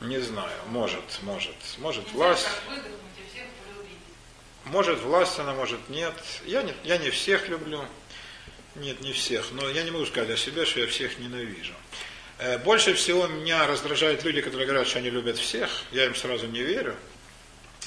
Не 0.00 0.18
знаю, 0.18 0.58
может, 0.68 1.18
может. 1.22 1.54
Может 1.78 2.10
власть. 2.12 2.48
Может 4.64 5.00
власть 5.00 5.38
она, 5.38 5.52
может 5.52 5.88
нет. 5.88 6.14
Я 6.46 6.62
не, 6.62 6.74
я 6.84 6.96
не 6.96 7.10
всех 7.10 7.48
люблю. 7.48 7.84
Нет, 8.76 9.00
не 9.00 9.12
всех. 9.12 9.50
Но 9.52 9.68
я 9.68 9.82
не 9.82 9.90
могу 9.90 10.06
сказать 10.06 10.30
о 10.30 10.36
себе, 10.36 10.64
что 10.64 10.80
я 10.80 10.86
всех 10.86 11.18
ненавижу. 11.18 11.74
Э, 12.38 12.58
больше 12.58 12.94
всего 12.94 13.26
меня 13.26 13.66
раздражают 13.66 14.24
люди, 14.24 14.40
которые 14.40 14.66
говорят, 14.66 14.86
что 14.86 14.98
они 14.98 15.10
любят 15.10 15.38
всех. 15.38 15.68
Я 15.90 16.06
им 16.06 16.14
сразу 16.14 16.46
не 16.46 16.62
верю. 16.62 16.96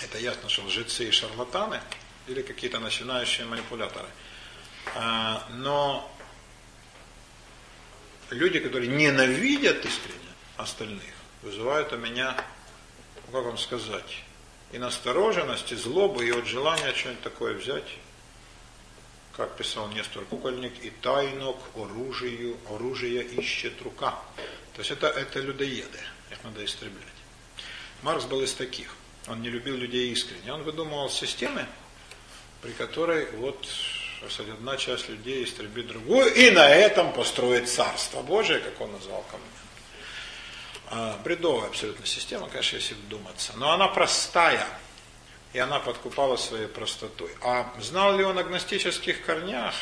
Это 0.04 0.18
ясно, 0.20 0.50
что 0.50 0.64
лжецы 0.64 1.06
и 1.06 1.12
шарлатаны 1.12 1.80
или 2.28 2.42
какие-то 2.42 2.80
начинающие 2.80 3.46
манипуляторы. 3.46 4.08
А, 4.96 5.48
но 5.52 6.10
люди, 8.30 8.60
которые 8.60 8.90
ненавидят 8.90 9.86
искренне 9.86 10.20
остальных, 10.58 11.14
вызывают 11.42 11.94
у 11.94 11.98
меня, 11.98 12.36
как 13.32 13.44
вам 13.44 13.58
сказать, 13.58 14.24
и 14.72 14.78
настороженность, 14.78 15.72
и 15.72 15.76
злобу, 15.76 16.22
и 16.22 16.32
вот 16.32 16.46
желание 16.46 16.94
что-нибудь 16.94 17.24
такое 17.24 17.54
взять, 17.54 17.88
как 19.36 19.56
писал 19.58 19.88
Нестор 19.90 20.26
Кукольник, 20.26 20.74
и 20.84 20.90
тайнок 20.90 21.58
оружию, 21.76 22.58
оружие 22.70 23.24
ищет 23.24 23.82
рука. 23.82 24.20
То 24.74 24.80
есть 24.80 24.92
это, 24.92 25.08
это 25.08 25.40
людоеды, 25.40 26.00
их 26.32 26.44
надо 26.44 26.64
истреблять. 26.64 27.08
Маркс 28.04 28.26
был 28.26 28.42
из 28.42 28.54
таких. 28.54 28.96
Он 29.28 29.42
не 29.42 29.50
любил 29.50 29.76
людей 29.76 30.12
искренне. 30.12 30.54
Он 30.54 30.64
выдумывал 30.64 31.10
системы, 31.10 31.66
при 32.62 32.72
которой 32.72 33.32
вот 33.38 33.68
одна 34.40 34.78
часть 34.78 35.10
людей 35.10 35.44
истребит 35.44 35.88
другую, 35.88 36.34
и 36.34 36.52
на 36.52 36.70
этом 36.70 37.12
построит 37.14 37.70
царство 37.70 38.22
Божие, 38.22 38.60
как 38.60 38.80
он 38.82 38.92
назвал 38.92 39.24
коммунизм. 39.30 39.54
А, 40.88 41.20
бредовая 41.24 41.68
абсолютно 41.68 42.06
система, 42.06 42.48
конечно, 42.48 42.76
если 42.76 42.94
вдуматься. 42.94 43.54
Но 43.58 43.72
она 43.72 43.88
простая, 43.88 44.66
и 45.54 45.60
она 45.60 45.80
подкупала 45.80 46.36
своей 46.36 46.68
простотой. 46.68 47.32
А 47.42 47.72
знал 47.80 48.18
ли 48.18 48.24
он 48.24 48.38
о 48.38 48.44
гностических 48.44 49.24
корнях? 49.24 49.76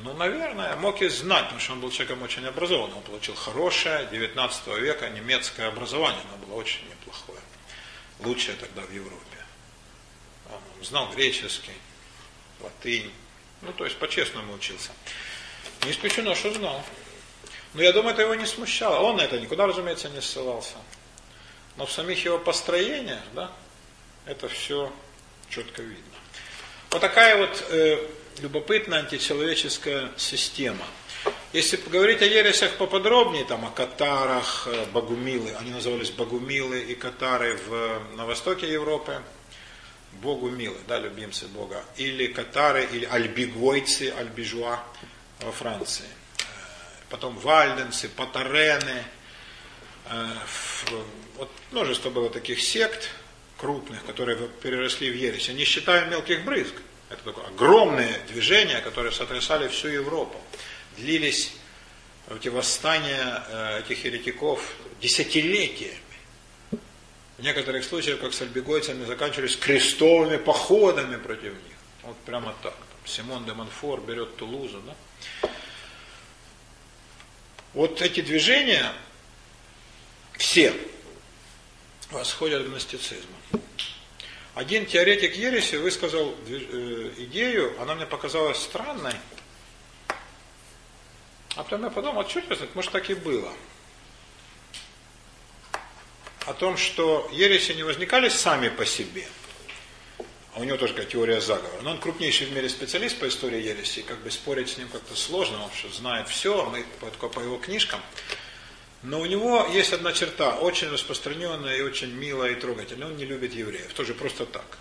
Ну, 0.00 0.12
наверное, 0.14 0.74
мог 0.76 1.00
и 1.00 1.08
знать, 1.08 1.44
потому 1.44 1.60
что 1.60 1.72
он 1.74 1.80
был 1.80 1.90
человеком 1.90 2.22
очень 2.22 2.44
образованным. 2.44 2.96
Он 2.98 3.02
получил 3.04 3.36
хорошее 3.36 4.08
19 4.10 4.66
века 4.78 5.08
немецкое 5.08 5.68
образование, 5.68 6.20
оно 6.34 6.44
было 6.44 6.56
очень 6.56 6.84
неплохое. 6.88 7.38
Лучшее 8.20 8.56
тогда 8.56 8.82
в 8.82 8.92
Европе. 8.92 9.38
Он 10.50 10.84
знал 10.84 11.10
греческий, 11.12 11.74
латынь. 12.60 13.12
Ну, 13.62 13.72
то 13.72 13.84
есть 13.84 13.96
по-честному 13.98 14.54
учился. 14.54 14.90
Не 15.84 15.92
исключено, 15.92 16.34
что 16.34 16.52
знал. 16.52 16.84
Но 17.74 17.82
я 17.82 17.92
думаю, 17.92 18.14
это 18.14 18.22
его 18.22 18.34
не 18.34 18.46
смущало. 18.46 18.98
Он 18.98 19.16
на 19.16 19.22
это 19.22 19.38
никуда, 19.38 19.66
разумеется, 19.66 20.08
не 20.08 20.20
ссылался. 20.20 20.76
Но 21.76 21.86
в 21.86 21.92
самих 21.92 22.24
его 22.24 22.38
построениях, 22.38 23.22
да, 23.32 23.50
это 24.26 24.48
все 24.48 24.92
четко 25.48 25.82
видно. 25.82 26.04
Вот 26.90 27.00
такая 27.00 27.36
вот 27.36 27.64
э, 27.70 27.98
любопытная 28.40 29.00
античеловеческая 29.00 30.10
система. 30.16 30.86
Если 31.52 31.76
поговорить 31.76 32.22
о 32.22 32.26
ересях 32.26 32.76
поподробнее, 32.76 33.44
там 33.44 33.64
о 33.64 33.70
катарах, 33.70 34.66
э, 34.66 34.86
багумилы, 34.92 35.54
они 35.60 35.70
назывались 35.70 36.10
багумилы 36.10 36.80
и 36.80 36.94
катары 36.94 37.56
в, 37.56 38.16
на 38.16 38.26
востоке 38.26 38.70
Европы, 38.70 39.20
Богу 40.22 40.48
милы, 40.48 40.76
да, 40.86 40.98
любимцы 40.98 41.46
Бога, 41.48 41.84
или 41.96 42.28
катары, 42.28 42.88
или 42.92 43.04
альбигойцы, 43.04 44.12
альбижуа 44.16 44.82
во 45.40 45.52
Франции. 45.52 46.04
Э, 46.04 46.42
потом 47.10 47.36
вальденцы, 47.38 48.08
патарены, 48.08 49.04
э, 50.06 50.26
вот 51.36 51.50
множество 51.72 52.10
было 52.10 52.30
таких 52.30 52.60
сект 52.60 53.10
крупных, 53.58 54.04
которые 54.04 54.36
переросли 54.62 55.10
в 55.10 55.14
ересь. 55.14 55.48
Они 55.48 55.64
считают 55.64 56.10
мелких 56.10 56.44
брызг. 56.44 56.74
Это 57.10 57.22
такое 57.22 57.46
огромное 57.46 58.18
движение, 58.28 58.80
которое 58.80 59.10
сотрясали 59.10 59.68
всю 59.68 59.88
Европу. 59.88 60.40
Длились 60.96 61.52
эти 62.30 62.48
восстания 62.48 63.44
э, 63.48 63.80
этих 63.80 64.04
еретиков 64.04 64.74
десятилетиями. 65.00 65.98
В 67.38 67.42
некоторых 67.42 67.84
случаях, 67.84 68.20
как 68.20 68.32
с 68.32 68.42
альбегойцами, 68.42 69.04
заканчивались 69.04 69.56
крестовыми 69.56 70.36
походами 70.36 71.16
против 71.16 71.52
них. 71.52 71.76
Вот 72.02 72.16
прямо 72.18 72.54
так. 72.62 72.76
Симон 73.04 73.44
де 73.44 73.52
Монфор 73.52 74.00
берет 74.00 74.36
Тулузу. 74.36 74.80
Да? 74.82 75.50
Вот 77.74 78.00
эти 78.00 78.20
движения, 78.20 78.92
все, 80.38 80.72
восходят 82.10 82.62
к 82.62 82.66
гностицизму. 82.66 83.34
Один 84.54 84.86
теоретик 84.86 85.34
ереси 85.34 85.76
высказал 85.76 86.34
э, 86.46 87.12
идею, 87.18 87.74
она 87.80 87.94
мне 87.94 88.06
показалась 88.06 88.58
странной. 88.58 89.14
А 91.56 91.62
потом 91.62 91.84
я 91.84 91.90
подумал, 91.90 92.20
а 92.20 92.28
что 92.28 92.40
это, 92.40 92.68
может 92.74 92.92
так 92.92 93.10
и 93.10 93.14
было. 93.14 93.52
О 96.46 96.54
том, 96.54 96.76
что 96.76 97.28
ереси 97.32 97.72
не 97.72 97.82
возникали 97.82 98.28
сами 98.28 98.68
по 98.68 98.84
себе. 98.86 99.26
А 100.54 100.60
у 100.60 100.64
него 100.64 100.76
тоже 100.76 100.92
такая 100.92 101.10
теория 101.10 101.40
заговора. 101.40 101.82
Но 101.82 101.90
он 101.92 101.98
крупнейший 101.98 102.46
в 102.46 102.52
мире 102.52 102.68
специалист 102.68 103.18
по 103.18 103.26
истории 103.26 103.60
ереси, 103.60 104.02
как 104.02 104.18
бы 104.18 104.30
спорить 104.30 104.68
с 104.68 104.78
ним 104.78 104.88
как-то 104.88 105.16
сложно, 105.16 105.64
он 105.64 105.70
что 105.72 105.88
знает 105.88 106.28
все, 106.28 106.64
а 106.64 106.70
мы 106.70 106.84
только 107.00 107.28
по 107.28 107.40
его 107.40 107.56
книжкам. 107.56 108.00
Но 109.04 109.20
у 109.20 109.26
него 109.26 109.66
есть 109.70 109.92
одна 109.92 110.12
черта, 110.12 110.56
очень 110.56 110.88
распространенная 110.88 111.76
и 111.76 111.82
очень 111.82 112.10
милая 112.10 112.52
и 112.52 112.54
трогательная. 112.54 113.08
Он 113.08 113.16
не 113.16 113.26
любит 113.26 113.52
евреев, 113.52 113.92
тоже 113.92 114.14
просто 114.14 114.46
так. 114.46 114.78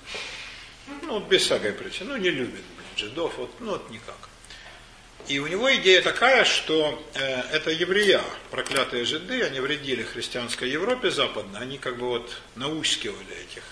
Ну, 1.02 1.20
без 1.20 1.42
всякой 1.42 1.74
причины. 1.74 2.12
Ну, 2.12 2.18
не 2.18 2.30
любит 2.30 2.54
блин, 2.54 2.88
жидов, 2.96 3.34
вот, 3.38 3.52
ну, 3.60 3.72
вот 3.72 3.90
никак. 3.90 4.16
И 5.28 5.40
у 5.40 5.48
него 5.48 5.74
идея 5.76 6.02
такая, 6.02 6.46
что 6.46 7.02
э, 7.16 7.42
это 7.52 7.70
еврея, 7.72 8.22
проклятые 8.50 9.04
жиды, 9.04 9.44
они 9.44 9.60
вредили 9.60 10.04
христианской 10.04 10.70
Европе 10.70 11.12
западной, 11.12 11.60
они 11.60 11.78
как 11.78 11.98
бы 11.98 12.08
вот 12.08 12.34
наускивали 12.56 13.36
этих 13.42 13.64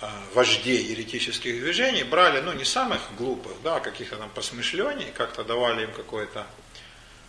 э, 0.00 0.06
вождей 0.34 0.82
еретических 0.84 1.60
движений, 1.60 2.04
брали, 2.04 2.40
ну, 2.40 2.52
не 2.52 2.64
самых 2.64 3.00
глупых, 3.16 3.52
да, 3.64 3.76
а 3.76 3.80
каких-то 3.80 4.16
там 4.16 4.30
посмышлений, 4.30 5.12
как-то 5.16 5.42
давали 5.42 5.84
им 5.84 5.92
какое-то 5.92 6.46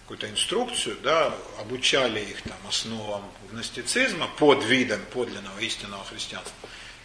какую-то 0.04 0.30
инструкцию, 0.30 0.98
да, 1.02 1.34
обучали 1.60 2.20
их 2.20 2.42
там 2.44 2.58
основам 2.68 3.32
гностицизма 3.50 4.28
под 4.38 4.64
видом 4.64 5.02
подлинного 5.14 5.60
истинного 5.60 6.04
христианства. 6.04 6.54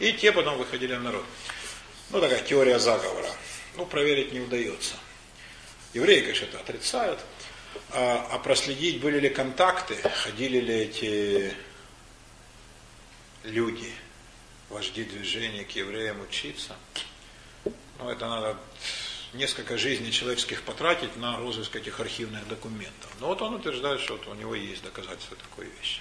И 0.00 0.12
те 0.12 0.32
потом 0.32 0.58
выходили 0.58 0.94
в 0.94 1.02
народ. 1.02 1.24
Ну, 2.10 2.20
такая 2.20 2.42
теория 2.42 2.78
заговора. 2.78 3.30
Ну, 3.76 3.86
проверить 3.86 4.32
не 4.32 4.40
удается. 4.40 4.94
Евреи, 5.94 6.20
конечно, 6.20 6.46
это 6.46 6.58
отрицают. 6.60 7.20
А, 7.90 8.28
а 8.32 8.38
проследить, 8.38 9.00
были 9.00 9.20
ли 9.20 9.28
контакты, 9.28 9.96
ходили 10.24 10.58
ли 10.58 10.74
эти 10.74 11.54
люди, 13.44 13.90
вожди 14.68 15.04
движения 15.04 15.64
к 15.64 15.70
евреям 15.70 16.20
учиться. 16.20 16.76
Ну, 17.64 18.08
это 18.10 18.28
надо 18.28 18.56
несколько 19.32 19.76
жизней 19.76 20.12
человеческих 20.12 20.62
потратить 20.62 21.16
на 21.16 21.36
розыск 21.36 21.76
этих 21.76 22.00
архивных 22.00 22.46
документов. 22.48 23.10
Но 23.20 23.28
вот 23.28 23.42
он 23.42 23.54
утверждает, 23.54 24.00
что 24.00 24.16
вот 24.16 24.26
у 24.28 24.34
него 24.34 24.54
есть 24.54 24.82
доказательства 24.82 25.36
такой 25.36 25.66
вещи. 25.78 26.00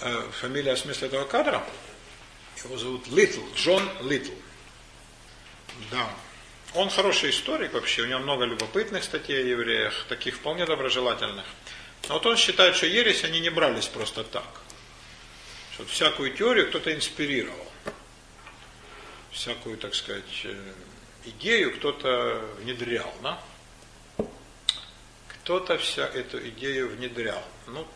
Э, 0.00 0.28
фамилия 0.40 0.74
в 0.74 0.78
смысле 0.78 1.08
этого 1.08 1.24
кадра? 1.24 1.64
Его 2.64 2.76
зовут 2.76 3.06
Литл, 3.08 3.40
Джон 3.54 3.88
Литл. 4.02 4.32
Да. 5.90 6.08
Он 6.74 6.90
хороший 6.90 7.30
историк 7.30 7.72
вообще, 7.72 8.02
у 8.02 8.06
него 8.06 8.20
много 8.20 8.44
любопытных 8.44 9.04
статей 9.04 9.38
о 9.38 9.46
евреях, 9.46 10.04
таких 10.08 10.36
вполне 10.36 10.66
доброжелательных. 10.66 11.44
Но 12.08 12.14
вот 12.14 12.26
он 12.26 12.36
считает, 12.36 12.76
что 12.76 12.86
ересь 12.86 13.24
они 13.24 13.40
не 13.40 13.50
брались 13.50 13.86
просто 13.86 14.24
так. 14.24 14.62
Что 15.72 15.84
всякую 15.86 16.32
теорию 16.34 16.68
кто-то 16.68 16.94
инспирировал. 16.94 17.66
Всякую, 19.32 19.76
так 19.76 19.94
сказать, 19.94 20.24
э, 20.44 20.72
идею 21.26 21.76
кто-то 21.76 22.44
внедрял, 22.58 23.12
да? 23.22 23.40
Кто-то 25.28 25.78
вся 25.78 26.06
эту 26.06 26.48
идею 26.48 26.88
внедрял. 26.88 27.42
Ну, 27.66 27.86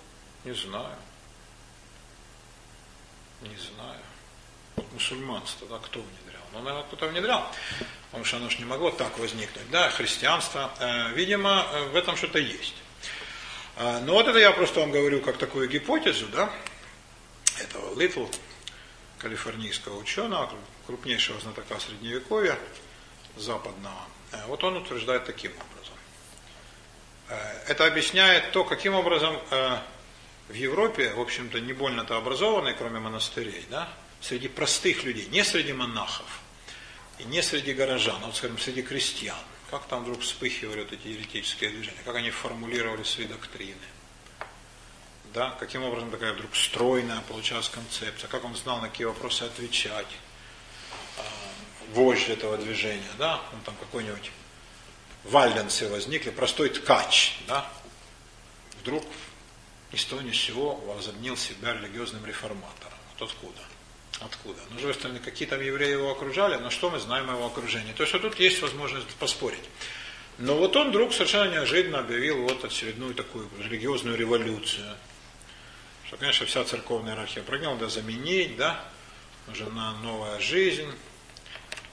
не 0.44 0.52
знаю. 0.52 0.96
Не 3.42 3.56
знаю. 3.56 4.00
Вот 4.76 4.92
мусульманство, 4.92 5.66
да, 5.68 5.78
кто 5.78 6.00
внедрял? 6.00 6.42
Ну, 6.52 6.60
наверное, 6.60 6.86
кто-то 6.86 7.08
внедрял. 7.08 7.44
Потому 8.10 8.24
что 8.24 8.36
оно 8.36 8.50
же 8.50 8.58
не 8.58 8.64
могло 8.64 8.90
так 8.90 9.18
возникнуть. 9.18 9.70
Да, 9.70 9.90
христианство. 9.90 10.70
Э, 10.78 11.12
видимо, 11.14 11.66
в 11.92 11.96
этом 11.96 12.16
что-то 12.16 12.38
есть. 12.38 12.74
Э, 13.76 14.00
но 14.00 14.14
вот 14.14 14.28
это 14.28 14.38
я 14.38 14.52
просто 14.52 14.80
вам 14.80 14.90
говорю 14.90 15.20
как 15.20 15.38
такую 15.38 15.68
гипотезу, 15.68 16.26
да, 16.28 16.50
этого 17.58 17.98
Литл, 17.98 18.26
калифорнийского 19.18 19.98
ученого, 19.98 20.52
крупнейшего 20.86 21.40
знатока 21.40 21.78
средневековья, 21.78 22.58
западного. 23.36 24.06
Э, 24.32 24.46
вот 24.46 24.62
он 24.64 24.76
утверждает 24.76 25.24
таким 25.24 25.52
образом. 25.52 25.94
Э, 27.28 27.62
это 27.68 27.86
объясняет 27.86 28.52
то, 28.52 28.64
каким 28.64 28.94
образом 28.94 29.38
э, 29.50 29.78
в 30.48 30.54
Европе, 30.54 31.12
в 31.14 31.20
общем-то, 31.20 31.60
не 31.60 31.72
больно-то 31.72 32.16
образованные, 32.16 32.74
кроме 32.74 33.00
монастырей, 33.00 33.64
да, 33.70 33.88
среди 34.20 34.48
простых 34.48 35.04
людей, 35.04 35.26
не 35.26 35.44
среди 35.44 35.72
монахов, 35.72 36.40
и 37.18 37.24
не 37.24 37.42
среди 37.42 37.72
горожан, 37.72 38.16
а 38.22 38.26
вот, 38.26 38.36
скажем, 38.36 38.58
среди 38.58 38.82
крестьян, 38.82 39.36
как 39.70 39.86
там 39.86 40.02
вдруг 40.02 40.22
вспыхивали 40.22 40.80
вот 40.80 40.92
эти 40.92 41.08
еретические 41.08 41.70
движения, 41.70 42.02
как 42.04 42.16
они 42.16 42.30
формулировали 42.30 43.02
свои 43.04 43.26
доктрины. 43.26 43.76
Да, 45.32 45.50
каким 45.60 45.84
образом 45.84 46.10
такая 46.10 46.32
вдруг 46.32 46.56
стройная 46.56 47.20
получалась 47.28 47.68
концепция, 47.68 48.26
как 48.26 48.44
он 48.44 48.56
знал, 48.56 48.80
на 48.80 48.88
какие 48.88 49.06
вопросы 49.06 49.44
отвечать 49.44 50.08
вождь 51.92 52.28
этого 52.28 52.56
движения, 52.56 53.10
да, 53.18 53.40
ну, 53.52 53.58
там 53.64 53.74
какой-нибудь 53.76 54.30
вальденцы 55.24 55.88
возникли, 55.88 56.30
простой 56.30 56.70
ткач, 56.70 57.38
да, 57.46 57.70
вдруг 58.80 59.04
ни 59.92 59.96
с 59.96 60.04
того 60.04 60.22
ни 60.22 60.32
сего 60.32 60.76
возомнил 60.76 61.36
себя 61.36 61.72
религиозным 61.72 62.24
реформатором. 62.24 62.98
Вот 63.12 63.28
откуда? 63.28 63.60
Откуда? 64.20 64.60
Ну, 64.70 64.76
другой 64.76 64.94
стороны, 64.94 65.18
какие 65.18 65.48
там 65.48 65.60
евреи 65.60 65.92
его 65.92 66.10
окружали, 66.10 66.56
но 66.56 66.70
что 66.70 66.90
мы 66.90 66.98
знаем 66.98 67.28
о 67.30 67.34
его 67.34 67.46
окружении? 67.46 67.92
То 67.92 68.02
есть, 68.02 68.12
вот 68.12 68.22
тут 68.22 68.38
есть 68.38 68.60
возможность 68.62 69.08
поспорить. 69.16 69.64
Но 70.38 70.56
вот 70.56 70.76
он 70.76 70.90
вдруг 70.90 71.12
совершенно 71.12 71.50
неожиданно 71.50 71.98
объявил 71.98 72.42
вот 72.42 72.64
очередную 72.64 73.14
такую 73.14 73.48
религиозную 73.58 74.16
революцию. 74.16 74.96
Что, 76.06 76.16
конечно, 76.16 76.46
вся 76.46 76.64
церковная 76.64 77.12
иерархия 77.12 77.42
прогнала, 77.42 77.74
надо 77.74 77.88
заменить, 77.88 78.56
да, 78.56 78.84
нужна 79.46 79.92
новая 80.02 80.38
жизнь, 80.40 80.90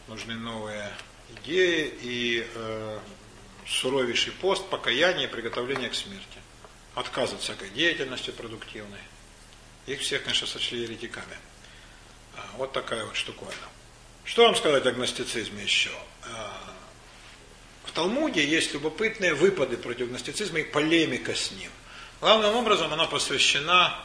нужны 0.07 0.35
новые 0.35 0.91
идеи 1.29 1.93
и 2.01 2.47
э, 2.53 2.99
суровейший 3.67 4.33
пост, 4.33 4.65
покаяние 4.69 5.27
приготовление 5.27 5.89
к 5.89 5.95
смерти. 5.95 6.39
Отказ 6.95 7.33
от 7.33 7.41
всякой 7.41 7.69
деятельности 7.69 8.31
продуктивной. 8.31 8.99
Их 9.85 10.01
всех, 10.01 10.23
конечно, 10.23 10.47
сочли 10.47 10.81
еретиками. 10.81 11.37
А, 12.35 12.45
вот 12.57 12.73
такая 12.73 13.05
вот 13.05 13.15
штуковина. 13.15 13.55
Что 14.23 14.43
вам 14.43 14.55
сказать 14.55 14.85
о 14.85 14.91
гностицизме 14.91 15.63
еще? 15.63 15.91
А, 16.23 16.73
в 17.85 17.91
Талмуде 17.91 18.45
есть 18.45 18.73
любопытные 18.73 19.33
выпады 19.33 19.77
против 19.77 20.09
гностицизма 20.09 20.59
и 20.59 20.63
полемика 20.63 21.35
с 21.35 21.51
ним. 21.51 21.71
Главным 22.19 22.55
образом 22.55 22.91
она 22.91 23.05
посвящена 23.05 24.03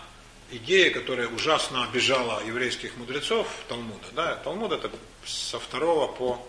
идее, 0.53 0.91
которая 0.91 1.29
ужасно 1.29 1.85
обижала 1.85 2.45
еврейских 2.45 2.97
мудрецов 2.97 3.49
Талмуда. 3.69 4.07
Да? 4.13 4.37
Талмуд 4.37 4.73
это 4.73 4.91
со 5.25 5.59
второго 5.59 6.07
по 6.13 6.47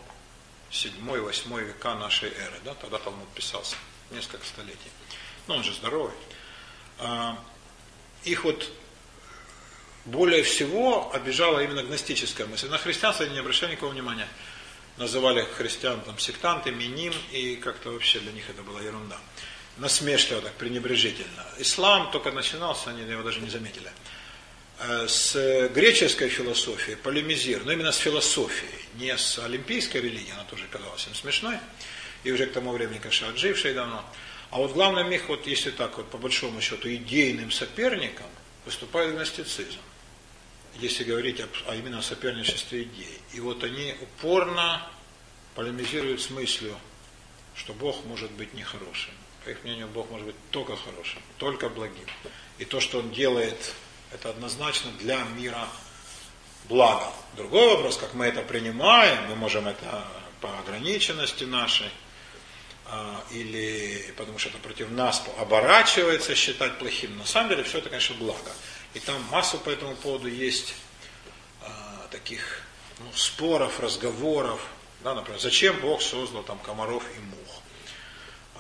седьмой, 0.69 1.21
восьмой 1.21 1.63
века 1.63 1.95
нашей 1.95 2.29
эры. 2.29 2.59
Да? 2.63 2.73
Тогда 2.75 2.99
Талмуд 2.99 3.27
писался, 3.29 3.75
несколько 4.11 4.45
столетий. 4.45 4.91
Но 5.47 5.55
он 5.55 5.63
же 5.63 5.73
здоровый. 5.73 6.13
А, 6.99 7.37
их 8.23 8.43
вот 8.43 8.69
более 10.05 10.43
всего 10.43 11.11
обижала 11.13 11.63
именно 11.63 11.83
гностическая 11.83 12.45
мысль. 12.45 12.69
На 12.69 12.77
христианство 12.77 13.25
они 13.25 13.33
не 13.33 13.39
обращали 13.39 13.71
никакого 13.71 13.91
внимания. 13.91 14.27
Называли 14.97 15.43
христиан 15.57 16.01
там 16.01 16.19
сектантами, 16.19 16.83
ним, 16.83 17.13
и 17.31 17.55
как-то 17.55 17.91
вообще 17.91 18.19
для 18.19 18.31
них 18.31 18.49
это 18.49 18.61
была 18.61 18.81
ерунда. 18.81 19.17
Насмешливо 19.77 20.41
так, 20.41 20.53
пренебрежительно. 20.53 21.45
Ислам 21.57 22.11
только 22.11 22.31
начинался, 22.31 22.91
они 22.91 23.01
его 23.01 23.23
даже 23.23 23.39
не 23.39 23.49
заметили. 23.49 23.91
Э, 24.79 25.07
с 25.07 25.69
греческой 25.73 26.29
философией 26.29 26.97
полемизир, 26.97 27.63
но 27.65 27.71
именно 27.71 27.91
с 27.91 27.97
философией, 27.97 28.85
не 28.95 29.17
с 29.17 29.39
олимпийской 29.39 29.97
религией, 29.97 30.33
она 30.33 30.43
тоже 30.43 30.65
казалась 30.71 31.07
им 31.07 31.15
смешной, 31.15 31.57
и 32.23 32.31
уже 32.31 32.45
к 32.45 32.53
тому 32.53 32.71
времени, 32.71 32.99
конечно, 32.99 33.29
отжившей 33.29 33.73
давно. 33.73 34.03
А 34.51 34.57
вот 34.57 34.73
главным 34.73 35.11
их, 35.11 35.27
вот 35.29 35.47
если 35.47 35.71
так 35.71 35.97
вот 35.97 36.09
по 36.11 36.17
большому 36.17 36.61
счету, 36.61 36.87
идейным 36.93 37.51
соперником 37.51 38.27
выступает 38.65 39.15
гностицизм 39.15 39.79
если 40.79 41.03
говорить 41.03 41.39
об, 41.39 41.49
а 41.67 41.75
именно 41.75 41.99
о 41.99 42.01
соперничестве 42.01 42.83
идей. 42.83 43.19
И 43.33 43.39
вот 43.39 43.63
они 43.63 43.95
упорно 44.01 44.87
полемизируют 45.55 46.21
с 46.21 46.29
мыслью, 46.29 46.75
что 47.55 47.73
Бог 47.73 48.05
может 48.05 48.31
быть 48.31 48.53
нехорошим. 48.53 49.13
По 49.45 49.49
их 49.49 49.63
мнению, 49.63 49.87
Бог 49.87 50.09
может 50.09 50.25
быть 50.25 50.35
только 50.51 50.75
хорошим, 50.75 51.21
только 51.37 51.69
благим. 51.69 52.05
И 52.59 52.65
то, 52.65 52.79
что 52.79 52.99
Он 52.99 53.11
делает, 53.11 53.73
это 54.11 54.29
однозначно 54.29 54.91
для 54.99 55.23
мира 55.35 55.67
благо. 56.69 57.11
Другой 57.35 57.75
вопрос, 57.75 57.97
как 57.97 58.13
мы 58.13 58.25
это 58.25 58.41
принимаем, 58.41 59.27
мы 59.27 59.35
можем 59.35 59.67
это 59.67 60.07
по 60.39 60.59
ограниченности 60.59 61.43
нашей, 61.43 61.89
а, 62.85 63.23
или 63.31 64.13
потому 64.17 64.37
что 64.37 64.49
это 64.49 64.59
против 64.59 64.89
нас 64.91 65.23
оборачивается 65.39 66.35
считать 66.35 66.77
плохим. 66.79 67.17
На 67.17 67.25
самом 67.25 67.49
деле 67.49 67.63
все 67.63 67.79
это, 67.79 67.89
конечно, 67.89 68.15
благо. 68.15 68.51
И 68.93 68.99
там 68.99 69.21
массу 69.31 69.57
по 69.57 69.69
этому 69.69 69.95
поводу 69.95 70.27
есть 70.27 70.75
а, 71.61 72.07
таких 72.11 72.61
ну, 72.99 73.11
споров, 73.13 73.79
разговоров. 73.79 74.61
Да, 75.03 75.15
например, 75.15 75.39
зачем 75.39 75.79
Бог 75.81 76.01
создал 76.01 76.43
там 76.43 76.59
комаров 76.59 77.03
и 77.17 77.19
мух? 77.19 77.42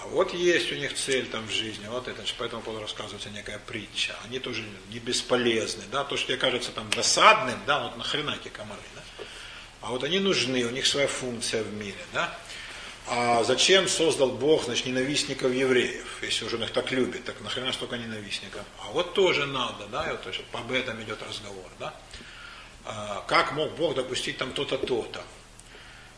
А 0.03 0.07
вот 0.07 0.33
есть 0.33 0.69
у 0.73 0.75
них 0.75 0.93
цель 0.95 1.27
там 1.27 1.47
в 1.47 1.51
жизни, 1.51 1.87
вот 1.87 2.09
это, 2.09 2.21
по 2.37 2.43
этому 2.43 2.61
поводу 2.61 2.81
рассказывается 2.81 3.29
некая 3.29 3.57
притча. 3.57 4.13
Они 4.25 4.37
тоже 4.37 4.65
не 4.89 4.99
бесполезны, 4.99 5.83
да, 5.91 6.03
то, 6.03 6.17
что 6.17 6.27
тебе 6.27 6.37
кажется 6.37 6.71
там 6.71 6.89
досадным, 6.89 7.57
да, 7.65 7.83
вот 7.83 7.97
нахрена 7.97 8.37
эти 8.39 8.49
комары, 8.49 8.81
да. 8.95 9.01
А 9.79 9.91
вот 9.91 10.03
они 10.03 10.19
нужны, 10.19 10.65
у 10.65 10.71
них 10.71 10.87
своя 10.87 11.07
функция 11.07 11.63
в 11.63 11.73
мире, 11.73 11.95
да. 12.11 12.37
А 13.07 13.45
зачем 13.45 13.87
создал 13.87 14.31
Бог, 14.31 14.65
значит, 14.65 14.87
ненавистников 14.87 15.53
евреев, 15.53 16.21
если 16.21 16.45
уже 16.45 16.57
он 16.57 16.63
их 16.63 16.71
так 16.71 16.91
любит, 16.91 17.23
так 17.23 17.39
нахрена 17.39 17.71
столько 17.71 17.97
ненавистников? 17.97 18.63
А 18.81 18.91
вот 18.91 19.13
тоже 19.13 19.45
надо, 19.45 19.87
да, 19.87 20.09
и 20.09 20.11
вот 20.11 20.25
есть, 20.25 20.41
об 20.51 20.69
этом 20.69 21.01
идет 21.01 21.21
разговор, 21.21 21.71
да. 21.79 21.93
А, 22.83 23.23
как 23.27 23.53
мог 23.53 23.73
Бог 23.75 23.95
допустить 23.95 24.37
там 24.37 24.51
то-то, 24.51 24.77
то-то? 24.77 25.23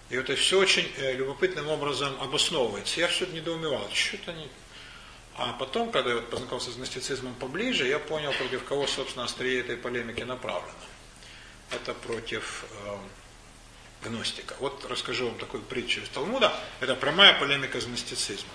И 0.10 0.16
это 0.16 0.36
все 0.36 0.60
очень 0.60 0.92
э, 0.98 1.14
любопытным 1.14 1.68
образом 1.68 2.16
обосновывается. 2.22 3.00
Я 3.00 3.08
все 3.08 3.26
это 3.26 3.34
недоумевал, 3.34 3.90
что-то 3.92 4.34
не... 4.34 4.48
А 5.38 5.54
потом, 5.54 5.92
когда 5.92 6.12
я 6.12 6.16
вот 6.18 6.30
познакомился 6.30 6.72
с 6.72 6.76
гностицизмом 6.76 7.34
поближе, 7.36 7.88
я 7.88 8.00
понял, 8.00 8.32
против 8.34 8.64
кого, 8.64 8.88
собственно, 8.88 9.26
острие 9.26 9.60
этой 9.60 9.76
полемики 9.76 10.22
направлено. 10.22 10.74
Это 11.72 11.94
против 11.94 12.66
э, 12.86 12.98
гностика. 14.06 14.56
Вот 14.60 14.86
расскажу 14.86 15.28
вам 15.28 15.38
такую 15.38 15.64
притчу 15.64 16.02
из 16.02 16.10
Талмуда. 16.10 16.54
Это 16.80 16.96
прямая 16.96 17.38
полемика 17.40 17.82
с 17.82 17.86
гностицизмом. 17.86 18.52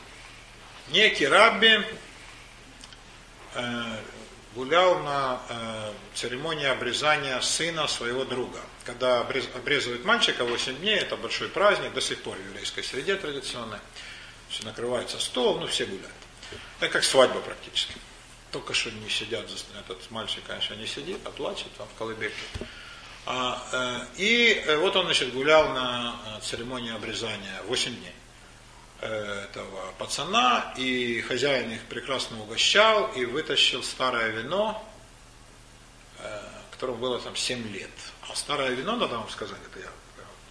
Некий 0.89 1.27
рабби 1.27 1.85
э, 3.55 3.97
гулял 4.55 5.01
на 5.01 5.40
э, 5.48 5.93
церемонии 6.14 6.66
обрезания 6.66 7.40
сына 7.40 7.86
своего 7.89 8.24
друга. 8.24 8.60
Когда 8.90 9.20
обрез, 9.20 9.48
обрезывают 9.54 10.04
мальчика 10.04 10.44
8 10.44 10.78
дней, 10.78 10.96
это 10.96 11.16
большой 11.16 11.48
праздник, 11.48 11.92
до 11.92 12.00
сих 12.00 12.20
пор 12.24 12.36
в 12.36 12.44
еврейской 12.44 12.82
среде 12.82 13.14
традиционной. 13.14 13.78
Все 14.48 14.64
накрывается 14.64 15.20
стол, 15.20 15.60
ну 15.60 15.68
все 15.68 15.86
гуляют. 15.86 16.10
Это 16.80 16.90
как 16.90 17.04
свадьба 17.04 17.38
практически. 17.40 17.94
Только 18.50 18.74
что 18.74 18.90
не 18.90 19.08
сидят, 19.08 19.46
этот 19.78 20.10
мальчик, 20.10 20.42
конечно, 20.44 20.74
не 20.74 20.88
сидит, 20.88 21.18
а 21.24 21.30
плачет 21.30 21.68
там 21.78 21.86
в 21.86 21.96
колыбельке. 21.96 22.34
А, 23.26 24.08
э, 24.16 24.20
и 24.20 24.60
э, 24.66 24.76
вот 24.78 24.96
он, 24.96 25.04
значит, 25.04 25.32
гулял 25.32 25.68
на 25.68 26.16
э, 26.26 26.40
церемонии 26.42 26.92
обрезания 26.92 27.62
8 27.68 27.94
дней 27.94 28.14
этого 29.00 29.92
пацана, 29.98 30.74
и 30.76 31.20
хозяин 31.22 31.70
их 31.70 31.82
прекрасно 31.84 32.42
угощал, 32.42 33.10
и 33.12 33.24
вытащил 33.24 33.82
старое 33.82 34.28
вино, 34.28 34.86
которому 36.72 36.98
было 36.98 37.18
там 37.18 37.34
7 37.34 37.72
лет. 37.72 37.88
А 38.31 38.36
старое 38.36 38.70
вино, 38.70 38.97
надо 38.97 39.16
вам 39.19 39.28
сказать, 39.28 39.59
это 39.73 39.81
я 39.81 39.90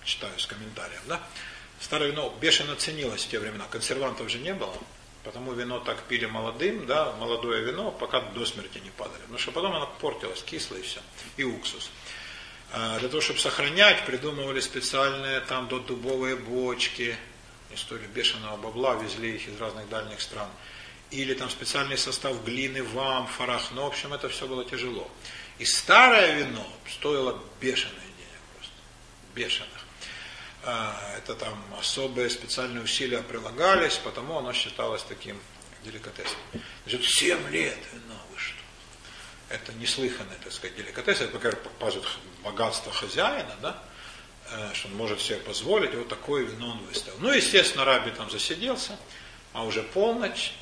читаю 0.04 0.38
с 0.38 0.46
комментарием, 0.46 1.02
да, 1.08 1.22
старое 1.80 2.10
вино 2.10 2.36
бешено 2.42 2.76
ценилось 2.76 3.24
в 3.24 3.30
те 3.30 3.40
времена, 3.40 3.66
консервантов 3.70 4.30
же 4.30 4.40
не 4.40 4.54
было, 4.54 4.74
потому 5.24 5.54
вино 5.54 5.80
так 5.80 6.04
пили 6.04 6.26
молодым, 6.26 6.86
да, 6.88 7.14
молодое 7.14 7.64
вино, 7.64 7.92
пока 7.92 8.22
до 8.22 8.46
смерти 8.46 8.80
не 8.80 8.90
падали. 8.90 9.22
Потому 9.22 9.40
что 9.40 9.52
потом 9.52 9.76
оно 9.76 9.88
портилось, 10.02 10.44
кисло 10.44 10.76
и 10.76 10.82
все, 10.82 11.00
и 11.38 11.44
уксус. 11.44 11.90
А, 12.72 13.00
для 13.00 13.08
того, 13.08 13.22
чтобы 13.22 13.40
сохранять, 13.40 14.06
придумывали 14.06 14.60
специальные 14.60 15.40
там 15.42 15.68
дубовые 15.68 16.36
бочки, 16.36 17.16
историю 17.74 18.10
бешеного 18.10 18.58
бабла, 18.58 18.96
везли 18.96 19.36
их 19.36 19.48
из 19.48 19.60
разных 19.60 19.88
дальних 19.90 20.22
стран. 20.22 20.50
Или 21.12 21.34
там 21.34 21.50
специальный 21.50 21.98
состав 21.98 22.44
глины 22.44 22.84
в 22.84 23.00
амфорах. 23.00 23.72
Ну, 23.72 23.84
в 23.84 23.88
общем, 23.88 24.14
это 24.14 24.30
все 24.30 24.48
было 24.48 24.64
тяжело. 24.66 25.10
И 25.60 25.66
старое 25.66 26.36
вино 26.36 26.66
стоило 26.90 27.38
бешеные 27.60 27.94
денег 27.94 28.42
просто. 28.56 28.74
Бешеных. 29.36 29.86
А, 30.64 31.16
это 31.18 31.36
там 31.36 31.62
особые 31.78 32.30
специальные 32.30 32.84
усилия 32.84 33.22
прилагались, 33.22 33.98
потому 33.98 34.38
оно 34.38 34.54
считалось 34.54 35.04
таким 35.04 35.40
деликатесом. 35.84 36.38
Значит, 36.86 37.04
7 37.04 37.50
лет 37.50 37.78
вино, 37.92 38.16
вы 38.32 38.40
что? 38.40 38.58
Это 39.50 39.74
неслыханный, 39.74 40.36
так 40.42 40.54
сказать, 40.54 40.78
деликатес. 40.78 41.22
Это, 41.22 41.38
показывает 41.38 42.08
богатство 42.42 42.94
хозяина, 42.94 43.56
да, 43.62 43.84
э, 44.52 44.74
что 44.74 44.88
он 44.88 44.96
может 44.96 45.20
себе 45.20 45.40
позволить, 45.40 45.94
вот 45.94 46.08
такое 46.08 46.46
вино 46.46 46.72
он 46.72 46.78
выставил. 46.86 47.18
Ну, 47.20 47.34
естественно, 47.34 47.84
Раби 47.84 48.12
там 48.12 48.30
засиделся, 48.30 48.98
а 49.52 49.66
уже 49.66 49.84
полночь, 49.84 50.54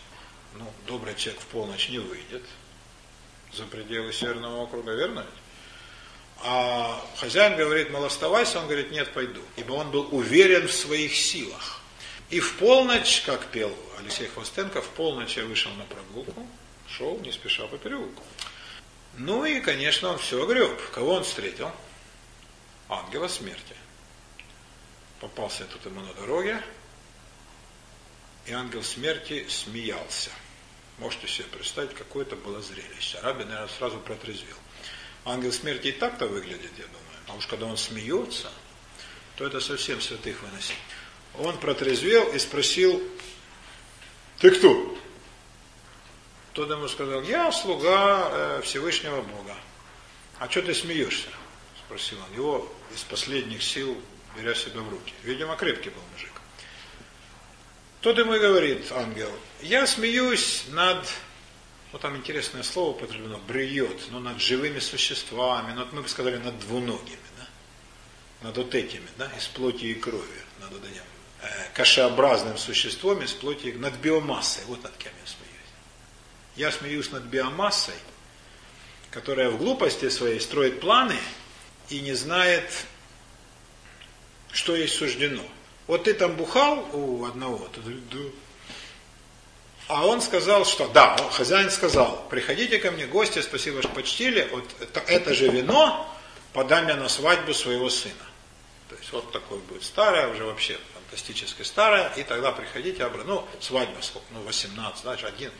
ну, 0.56 0.72
добрый 0.88 1.14
человек 1.14 1.41
в 1.44 1.45
полночь 1.48 1.90
не 1.90 1.99
выйдет 1.99 2.44
за 3.53 3.65
пределы 3.65 4.14
Северного 4.14 4.64
округа, 4.64 4.94
верно? 4.94 5.26
А 6.44 7.03
хозяин 7.18 7.57
говорит, 7.57 7.90
мол, 7.90 8.06
оставайся, 8.06 8.60
он 8.60 8.65
говорит, 8.65 8.91
нет, 8.91 9.11
пойду. 9.14 9.41
Ибо 9.56 9.74
он 9.74 9.91
был 9.91 10.07
уверен 10.11 10.68
в 10.68 10.74
своих 10.74 11.15
силах. 11.15 11.82
И 12.30 12.40
в 12.40 12.57
полночь, 12.57 13.22
как 13.26 13.48
пел 13.48 13.74
Алексей 13.99 14.28
Хвостенко, 14.28 14.82
в 14.82 14.90
полночь 14.90 15.38
я 15.38 15.45
вышел 15.45 15.72
на 15.74 15.86
прогулку, 15.86 16.45
шел 16.88 17.19
не 17.19 17.32
спеша 17.32 17.65
по 17.68 17.78
переулку. 17.78 18.22
Ну 19.18 19.45
и, 19.45 19.60
конечно, 19.61 20.10
он 20.10 20.19
все 20.19 20.45
греб. 20.45 20.80
Кого 20.91 21.14
он 21.14 21.24
встретил? 21.24 21.72
Ангела 22.90 23.28
смерти. 23.28 23.76
Попался 25.19 25.65
тут 25.65 25.86
ему 25.86 26.02
на 26.02 26.14
дороге, 26.14 26.61
и 28.45 28.53
ангел 28.53 28.84
смерти 28.84 29.48
смеялся. 29.49 30.30
Можете 30.98 31.28
себе 31.28 31.45
представить, 31.45 31.94
какое 31.94 32.26
это 32.26 32.36
было 32.36 32.61
зрелище. 32.61 33.19
Раби, 33.22 33.44
наверное, 33.44 33.68
сразу 33.68 33.99
протрезвел. 33.99 34.57
Ангел 35.26 35.52
смерти 35.52 35.88
и 35.88 35.91
так-то 35.91 36.28
выглядит, 36.28 36.72
я 36.78 36.86
думаю. 36.86 37.02
А 37.28 37.36
уж 37.36 37.45
когда 37.48 37.65
он 37.65 37.78
смеется, 37.78 38.52
то 39.36 39.45
это 39.45 39.60
совсем 39.60 40.02
святых 40.02 40.41
выносит. 40.41 40.76
Он 41.38 41.57
протрезвел 41.60 42.32
и 42.32 42.40
спросил, 42.40 43.02
ты 44.40 44.52
кто? 44.52 44.98
Тот 46.53 46.69
ему 46.72 46.88
сказал, 46.88 47.22
я 47.22 47.52
слуга 47.52 48.30
э, 48.32 48.61
Всевышнего 48.64 49.22
Бога. 49.22 49.56
А 50.40 50.49
что 50.49 50.64
ты 50.64 50.74
смеешься? 50.74 51.30
Спросил 51.86 52.18
он. 52.28 52.36
Его 52.36 52.74
из 52.95 53.02
последних 53.03 53.61
сил 53.61 53.95
беря 54.36 54.56
себя 54.56 54.82
в 54.82 54.90
руки. 54.90 55.14
Видимо, 55.24 55.56
крепкий 55.56 55.90
был 55.90 56.02
мужик. 56.14 56.36
Тот 58.02 58.18
ему 58.18 58.36
и 58.36 58.40
говорит, 58.40 58.91
ангел, 58.91 59.32
я 59.61 59.88
смеюсь 59.88 60.65
над, 60.69 61.07
вот 61.91 62.02
там 62.02 62.15
интересное 62.15 62.61
слово 62.61 62.91
употреблено, 62.91 63.40
бреет, 63.48 64.11
но 64.11 64.19
над 64.19 64.40
живыми 64.40 64.80
существами, 64.80 65.74
ну, 65.74 65.88
мы 65.91 66.03
бы 66.03 66.10
сказали, 66.10 66.38
над 66.38 66.60
двуногими, 66.60 67.18
да? 67.38 68.48
над 68.48 68.57
вот 68.57 68.76
этими, 68.76 69.07
да, 69.18 69.32
из 69.36 69.48
плоти 69.48 69.86
и 69.86 69.95
крови, 69.95 70.41
над 70.60 70.72
вот 70.74 70.84
этим 70.84 71.02
э, 71.41 71.48
кашеобразным 71.74 72.57
существом 72.57 73.24
из 73.24 73.34
плоти, 73.34 73.69
над 73.69 73.95
биомассой, 73.95 74.64
вот 74.65 74.84
над 74.84 74.95
кем 74.98 75.11
я 75.19 75.28
смеюсь. 75.28 75.48
Я 76.56 76.72
смеюсь 76.72 77.10
над 77.10 77.24
биомассой, 77.24 77.95
которая 79.10 79.49
в 79.49 79.57
глупости 79.57 80.10
своей 80.10 80.40
строит 80.40 80.82
планы 80.82 81.18
и 81.90 81.99
не 81.99 82.14
знает, 82.14 82.86
что 84.52 84.76
ей 84.76 84.88
суждено. 84.88 85.44
Вот 85.88 86.03
ты 86.03 86.14
там 86.14 86.35
бухал 86.35 86.88
у 86.93 87.26
одного. 87.26 87.68
А 89.88 90.05
он 90.05 90.22
сказал, 90.22 90.65
что 90.65 90.88
да, 90.89 91.15
хозяин 91.31 91.72
сказал, 91.72 92.27
приходите 92.30 92.77
ко 92.77 92.91
мне, 92.91 93.07
гости, 93.07 93.41
спасибо, 93.41 93.81
что 93.81 93.89
почтили, 93.89 94.47
вот 94.51 94.65
это, 94.81 94.99
это 94.99 95.34
же 95.34 95.47
вино 95.47 96.14
подам 96.51 96.88
я 96.89 96.95
на 96.95 97.07
свадьбу 97.07 97.53
своего 97.53 97.89
сына. 97.89 98.14
То 98.89 98.95
есть 98.95 99.11
вот 99.14 99.31
такое 99.31 99.59
будет 99.59 99.84
старое, 99.84 100.27
уже 100.27 100.43
вообще 100.43 100.77
фантастически 100.93 101.61
старое, 101.61 102.11
и 102.15 102.23
тогда 102.23 102.51
приходите, 102.51 103.03
обра... 103.03 103.23
ну, 103.23 103.47
свадьба 103.61 104.01
сколько, 104.01 104.27
ну, 104.31 104.41
18, 104.41 105.01
знаешь, 105.01 105.23
один, 105.23 105.51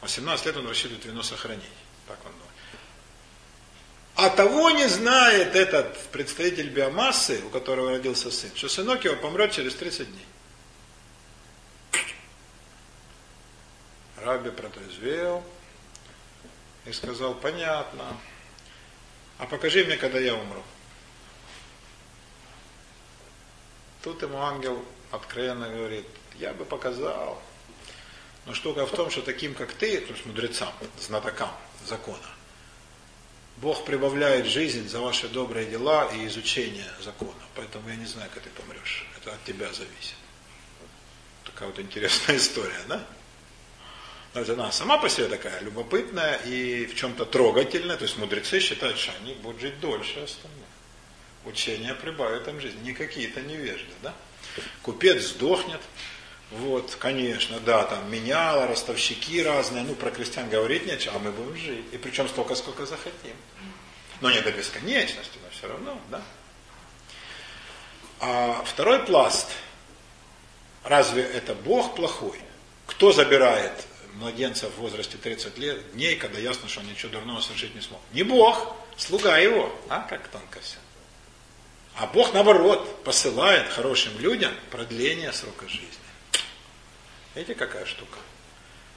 18 0.00 0.46
лет 0.46 0.56
он 0.56 0.68
рассчитывает 0.68 1.04
вино 1.04 1.22
сохранить. 1.22 1.64
Так 2.06 2.18
он. 2.24 2.32
А 4.14 4.28
того 4.28 4.70
не 4.70 4.86
знает 4.88 5.56
этот 5.56 5.98
представитель 6.10 6.68
биомассы, 6.68 7.42
у 7.44 7.48
которого 7.48 7.90
родился 7.90 8.30
сын, 8.30 8.50
что 8.54 8.68
сынок 8.68 9.04
его 9.04 9.16
помрет 9.16 9.52
через 9.52 9.74
30 9.74 10.10
дней. 10.10 10.26
Раби 14.16 14.50
протрезвел 14.50 15.42
и 16.84 16.92
сказал, 16.92 17.34
понятно, 17.34 18.16
а 19.38 19.46
покажи 19.46 19.84
мне, 19.84 19.96
когда 19.96 20.18
я 20.20 20.34
умру. 20.34 20.62
Тут 24.02 24.22
ему 24.22 24.40
ангел 24.42 24.84
откровенно 25.10 25.68
говорит, 25.68 26.06
я 26.34 26.52
бы 26.52 26.64
показал. 26.64 27.40
Но 28.46 28.54
штука 28.54 28.86
в 28.86 28.90
том, 28.90 29.10
что 29.10 29.22
таким, 29.22 29.54
как 29.54 29.72
ты, 29.72 30.00
то 30.00 30.12
есть 30.12 30.26
мудрецам, 30.26 30.72
знатокам 31.00 31.50
закона, 31.86 32.18
Бог 33.62 33.84
прибавляет 33.84 34.46
жизнь 34.46 34.88
за 34.88 34.98
ваши 34.98 35.28
добрые 35.28 35.66
дела 35.66 36.10
и 36.12 36.26
изучение 36.26 36.90
закона. 37.00 37.40
Поэтому 37.54 37.88
я 37.88 37.94
не 37.94 38.06
знаю, 38.06 38.28
как 38.34 38.42
ты 38.42 38.50
помрешь. 38.50 39.06
Это 39.16 39.32
от 39.32 39.44
тебя 39.44 39.72
зависит. 39.72 40.16
Такая 41.44 41.68
вот 41.68 41.78
интересная 41.78 42.36
история, 42.38 42.80
да? 42.88 43.06
Но 44.34 44.40
она 44.40 44.72
сама 44.72 44.98
по 44.98 45.08
себе 45.08 45.28
такая 45.28 45.60
любопытная 45.60 46.38
и 46.38 46.86
в 46.86 46.96
чем-то 46.96 47.24
трогательная. 47.24 47.96
То 47.96 48.02
есть 48.02 48.18
мудрецы 48.18 48.58
считают, 48.58 48.98
что 48.98 49.12
они 49.22 49.34
будут 49.34 49.60
жить 49.60 49.78
дольше 49.78 50.18
остальных. 50.18 50.66
Учение 51.44 51.94
прибавит 51.94 52.48
им 52.48 52.60
жизнь. 52.60 52.82
Не 52.82 52.94
какие-то 52.94 53.42
невежды, 53.42 53.92
да? 54.02 54.12
Купец 54.82 55.22
сдохнет. 55.22 55.80
Вот, 56.58 56.96
конечно, 56.96 57.60
да, 57.60 57.84
там 57.84 58.10
меняло, 58.10 58.66
ростовщики 58.66 59.42
разные, 59.42 59.84
ну, 59.84 59.94
про 59.94 60.10
крестьян 60.10 60.50
говорить 60.50 60.86
нечего, 60.86 61.16
а 61.16 61.18
мы 61.18 61.32
будем 61.32 61.56
жить. 61.56 61.86
И 61.92 61.96
причем 61.96 62.28
столько, 62.28 62.54
сколько 62.54 62.84
захотим. 62.84 63.34
Но 64.20 64.30
не 64.30 64.40
до 64.40 64.52
бесконечности, 64.52 65.38
но 65.42 65.50
все 65.50 65.66
равно, 65.66 65.98
да. 66.10 66.22
А 68.20 68.62
второй 68.64 69.00
пласт, 69.00 69.48
разве 70.84 71.22
это 71.22 71.54
Бог 71.54 71.94
плохой? 71.94 72.38
Кто 72.86 73.12
забирает 73.12 73.72
младенца 74.14 74.68
в 74.68 74.76
возрасте 74.76 75.16
30 75.16 75.56
лет, 75.56 75.92
дней, 75.92 76.16
когда 76.16 76.38
ясно, 76.38 76.68
что 76.68 76.80
он 76.80 76.86
ничего 76.86 77.12
дурного 77.12 77.40
совершить 77.40 77.74
не 77.74 77.80
смог? 77.80 78.00
Не 78.12 78.24
Бог, 78.24 78.76
слуга 78.98 79.38
его. 79.38 79.74
А 79.88 80.00
как 80.00 80.28
тонко 80.28 80.60
все. 80.60 80.76
А 81.96 82.06
Бог, 82.06 82.34
наоборот, 82.34 83.02
посылает 83.04 83.68
хорошим 83.70 84.18
людям 84.18 84.52
продление 84.70 85.32
срока 85.32 85.66
жизни. 85.66 86.01
Видите, 87.34 87.54
какая 87.54 87.84
штука? 87.86 88.18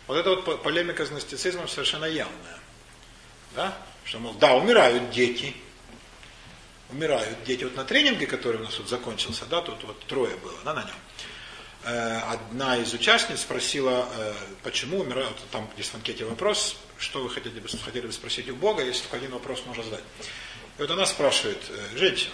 Вот 0.08 0.18
эта 0.18 0.36
вот 0.36 0.64
полемика 0.64 1.06
с 1.06 1.10
гностицизмом 1.10 1.68
совершенно 1.68 2.06
явная. 2.06 2.60
Да? 3.56 3.78
Что, 4.04 4.20
мол, 4.20 4.34
да, 4.34 4.56
умирают 4.56 5.10
дети. 5.12 5.56
Умирают 6.90 7.44
дети. 7.44 7.64
Вот 7.64 7.76
на 7.76 7.86
тренинге, 7.86 8.28
который 8.28 8.62
у 8.62 8.64
нас 8.64 8.76
тут 8.76 8.88
закончился, 8.88 9.46
да, 9.46 9.62
тут 9.62 9.84
вот 9.84 10.00
трое 10.06 10.36
было, 10.38 10.58
да, 10.64 10.74
на 10.74 10.84
нем. 10.84 10.96
Э, 11.86 12.18
одна 12.32 12.78
из 12.78 12.94
участниц 12.94 13.42
спросила, 13.42 14.10
э, 14.16 14.34
почему 14.64 15.00
умирают, 15.00 15.38
там 15.52 15.70
есть 15.78 15.92
в 15.92 15.96
анкете 15.96 16.26
вопрос, 16.26 16.78
что 16.98 17.22
вы 17.22 17.30
хотели 17.30 17.60
бы, 17.60 17.68
хотели 17.68 18.08
бы 18.08 18.12
спросить 18.12 18.50
у 18.50 18.56
Бога, 18.56 18.84
если 18.84 19.04
только 19.04 19.18
один 19.18 19.32
вопрос 19.32 19.64
можно 19.66 19.84
задать. 19.84 20.04
И 20.78 20.82
вот 20.82 20.92
она 20.92 21.06
спрашивает, 21.06 21.60
э, 21.70 21.98
женщина, 21.98 22.34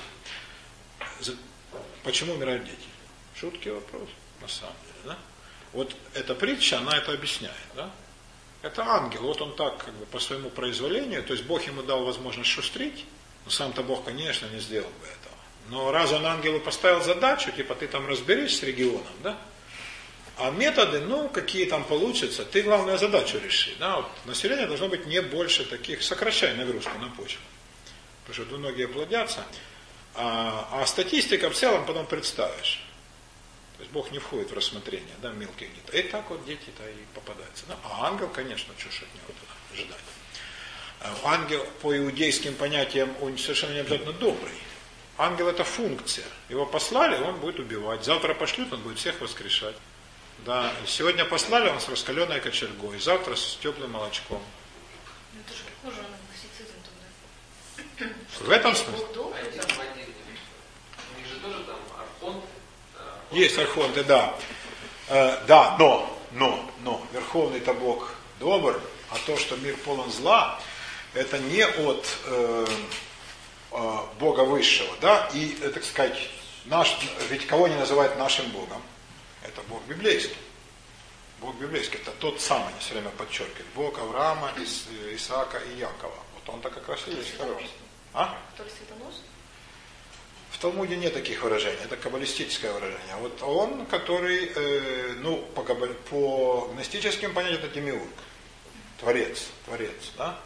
почему 2.04 2.34
умирают 2.34 2.64
дети? 2.64 2.88
Шутки 3.36 3.70
вопрос, 3.70 4.10
на 4.42 4.48
самом 4.48 4.76
деле? 4.84 4.91
Вот 5.74 5.96
эта 6.14 6.36
притча, 6.36 6.80
она 6.80 6.98
это 6.98 7.14
объясняет. 7.14 7.56
Да? 7.76 7.90
Это 8.62 8.84
ангел, 8.84 9.22
вот 9.22 9.42
он 9.42 9.56
так 9.56 9.78
как 9.86 9.94
бы 9.94 10.06
по 10.06 10.20
своему 10.20 10.50
произволению, 10.50 11.24
то 11.24 11.34
есть 11.34 11.46
Бог 11.46 11.66
ему 11.66 11.82
дал 11.82 12.04
возможность 12.04 12.50
шустрить, 12.50 13.06
но 13.46 13.52
сам-то 13.52 13.82
Бог, 13.82 14.06
конечно, 14.06 14.46
не 14.48 14.60
сделал 14.60 14.90
бы 14.90 15.06
этого. 15.06 15.36
Но 15.70 15.92
раз 15.92 16.12
он 16.12 16.26
ангелу 16.26 16.60
поставил 16.60 17.02
задачу, 17.02 17.52
типа 17.52 17.74
ты 17.76 17.88
там 17.88 18.08
разберись 18.08 18.60
с 18.60 18.64
регионом, 18.64 19.14
да? 19.24 19.38
А 20.38 20.50
методы, 20.50 21.00
ну, 21.02 21.30
какие 21.30 21.66
там 21.66 21.84
получатся, 21.84 22.46
ты 22.46 22.64
главное 22.64 22.98
задачу 22.98 23.38
реши. 23.44 23.76
Да? 23.80 23.98
Вот 23.98 24.08
население 24.26 24.66
должно 24.66 24.88
быть 24.88 25.06
не 25.06 25.22
больше 25.22 25.66
таких, 25.66 26.02
сокращай 26.02 26.56
нагрузку 26.56 26.98
на 26.98 27.10
почву. 27.10 27.42
Потому 28.26 28.48
что 28.48 28.58
многие 28.58 28.88
плодятся. 28.88 29.46
А, 30.16 30.68
а 30.72 30.86
статистика 30.86 31.50
в 31.50 31.54
целом 31.54 31.86
потом 31.86 32.06
представишь. 32.06 32.84
То 33.82 33.84
есть 33.84 33.94
Бог 33.94 34.12
не 34.12 34.20
входит 34.20 34.52
в 34.52 34.54
рассмотрение 34.54 35.16
да, 35.24 35.32
мелких 35.32 35.68
детей. 35.74 36.02
И 36.02 36.04
так 36.04 36.30
вот 36.30 36.46
дети-то 36.46 36.88
и 36.88 37.04
попадаются. 37.16 37.66
Да? 37.68 37.76
А 37.84 38.10
ангел, 38.10 38.30
конечно, 38.30 38.72
что 38.78 38.92
ж 38.92 39.02
от 39.02 39.16
него 39.16 39.34
туда 39.40 39.54
ожидать. 39.74 39.98
А 41.00 41.34
ангел 41.34 41.66
по 41.82 41.98
иудейским 41.98 42.54
понятиям, 42.54 43.12
он 43.22 43.40
совершенно 43.40 43.74
не 43.74 43.80
обязательно 43.80 44.14
добрый. 44.14 44.54
Ангел 45.18 45.48
это 45.48 45.64
функция. 45.64 46.26
Его 46.48 46.68
послали, 46.68 47.24
он 47.24 47.38
будет 47.38 47.58
убивать. 47.58 48.06
Завтра 48.06 48.36
пошлют, 48.36 48.72
он 48.72 48.82
будет 48.82 49.00
всех 49.00 49.20
воскрешать. 49.20 49.76
Да, 50.46 50.72
сегодня 50.86 51.26
послали 51.26 51.68
он 51.70 51.82
с 51.82 51.90
раскаленной 51.90 52.40
кочергой, 52.40 53.00
завтра 53.00 53.36
с 53.36 53.58
теплым 53.64 53.94
молочком. 53.94 54.44
Ну, 55.34 55.40
это 55.40 55.58
же 55.58 55.64
похоже 55.82 56.04
на 56.04 56.20
классицизм 56.28 56.78
тогда. 57.98 58.46
В 58.46 58.50
этом 58.52 58.76
смысле? 58.76 59.08
Есть 63.32 63.58
архонты, 63.58 64.04
да. 64.04 64.36
Э, 65.08 65.38
да, 65.48 65.76
но, 65.80 66.20
но, 66.32 66.70
но, 66.84 67.02
Верховный-то 67.14 67.74
Бог 67.74 68.14
добр, 68.40 68.82
а 69.10 69.16
то, 69.26 69.38
что 69.38 69.56
мир 69.58 69.78
полон 69.78 70.12
зла, 70.12 70.60
это 71.14 71.38
не 71.40 71.66
от 71.66 72.06
э, 72.26 72.66
э, 73.72 73.98
Бога 74.20 74.42
Высшего, 74.42 74.94
да, 75.02 75.30
и, 75.34 75.58
э, 75.62 75.70
так 75.70 75.84
сказать, 75.84 76.18
наш, 76.66 76.98
ведь 77.30 77.48
кого 77.48 77.68
не 77.68 77.76
называют 77.76 78.18
нашим 78.18 78.50
Богом? 78.52 78.82
Это 79.44 79.62
Бог 79.70 79.82
библейский. 79.86 80.38
Бог 81.40 81.56
библейский, 81.56 82.00
это 82.00 82.12
тот 82.12 82.40
самый, 82.40 82.72
все 82.80 82.94
время 82.94 83.10
подчеркивает, 83.12 83.66
Бог 83.76 83.98
Авраама, 83.98 84.52
Ис, 84.58 84.86
Исаака 85.14 85.58
и 85.58 85.80
Якова. 85.80 86.14
Вот 86.36 86.54
он-то 86.54 86.70
как 86.70 86.88
раз 86.88 87.00
и 87.08 87.12
есть 87.12 87.36
хороший. 87.38 87.72
А? 88.14 88.38
Который 88.52 88.72
светоносный? 88.78 89.31
Талмуде 90.62 90.96
нет 90.96 91.14
таких 91.14 91.42
выражений, 91.42 91.80
это 91.84 91.98
каббалистическое 91.98 92.72
выражение. 92.72 93.14
А 93.14 93.18
вот 93.18 93.42
он, 93.42 93.88
который, 93.88 94.52
э, 94.54 95.14
ну, 95.20 95.38
по, 95.56 95.64
по 95.64 96.70
гностическим 96.74 97.34
понятиям, 97.34 97.64
это 97.64 97.74
демиург, 97.74 98.08
творец, 99.00 99.48
творец, 99.66 100.12
да? 100.18 100.40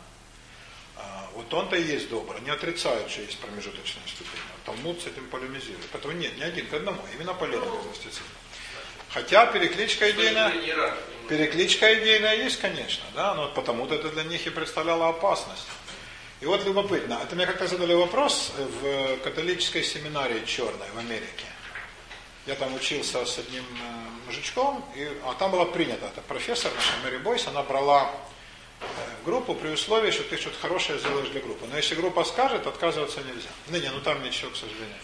А, 0.96 1.30
вот 1.34 1.54
он-то 1.54 1.76
и 1.76 1.84
есть 1.84 2.10
добрый, 2.10 2.40
не 2.42 2.50
отрицают, 2.50 3.12
что 3.12 3.22
есть 3.22 3.38
промежуточная 3.40 4.08
ступень. 4.08 4.40
А 4.56 4.66
Талмуд 4.66 5.02
с 5.02 5.08
этим 5.08 5.28
полемизирует. 5.28 5.86
Поэтому 5.92 6.14
нет, 6.14 6.38
не 6.38 6.44
один 6.44 6.66
к 6.68 6.74
одному, 6.74 7.02
именно 7.14 7.34
полезно 7.34 7.70
гностицизм. 7.84 8.24
Хотя 9.10 9.46
перекличка 9.48 10.12
идейная, 10.12 10.54
перекличка 11.28 11.94
идейная 11.94 12.36
есть, 12.38 12.60
конечно, 12.62 13.04
да, 13.16 13.34
но 13.34 13.50
потому-то 13.50 13.96
это 13.96 14.10
для 14.10 14.24
них 14.24 14.48
и 14.48 14.50
представляло 14.50 15.10
опасность. 15.10 15.68
И 16.41 16.45
вот 16.45 16.66
любопытно, 16.66 17.20
это 17.24 17.36
мне 17.36 17.45
как-то 17.45 17.68
задали 17.68 17.94
вопрос 17.94 18.52
в 18.57 19.18
католической 19.24 19.84
семинарии 19.84 20.44
черной 20.45 20.88
в 20.94 20.98
Америке. 20.98 21.45
Я 22.45 22.56
там 22.56 22.76
учился 22.76 23.26
с 23.26 23.40
одним 23.40 23.64
э, 23.64 24.26
мужичком, 24.28 24.86
и, 24.95 25.10
а 25.24 25.34
там 25.34 25.49
было 25.49 25.66
принято, 25.66 26.06
это 26.06 26.22
профессор 26.22 26.72
наша 26.76 26.91
Мэри 27.03 27.18
Бойс, 27.18 27.48
она 27.48 27.64
брала 27.64 28.12
э, 28.82 28.86
группу 29.24 29.56
при 29.56 29.70
условии, 29.70 30.12
что 30.12 30.24
ты 30.24 30.38
что-то 30.38 30.60
хорошее 30.60 30.99
сделаешь 30.99 31.30
для 31.30 31.41
группы. 31.41 31.66
Но 31.68 31.78
если 31.78 31.95
группа 31.95 32.24
скажет, 32.24 32.68
отказываться 32.68 33.22
нельзя. 33.22 33.49
Ну 33.70 33.80
не, 33.80 33.90
ну 33.90 33.99
там 34.02 34.22
ничего, 34.22 34.52
к 34.52 34.57
сожалению. 34.57 34.95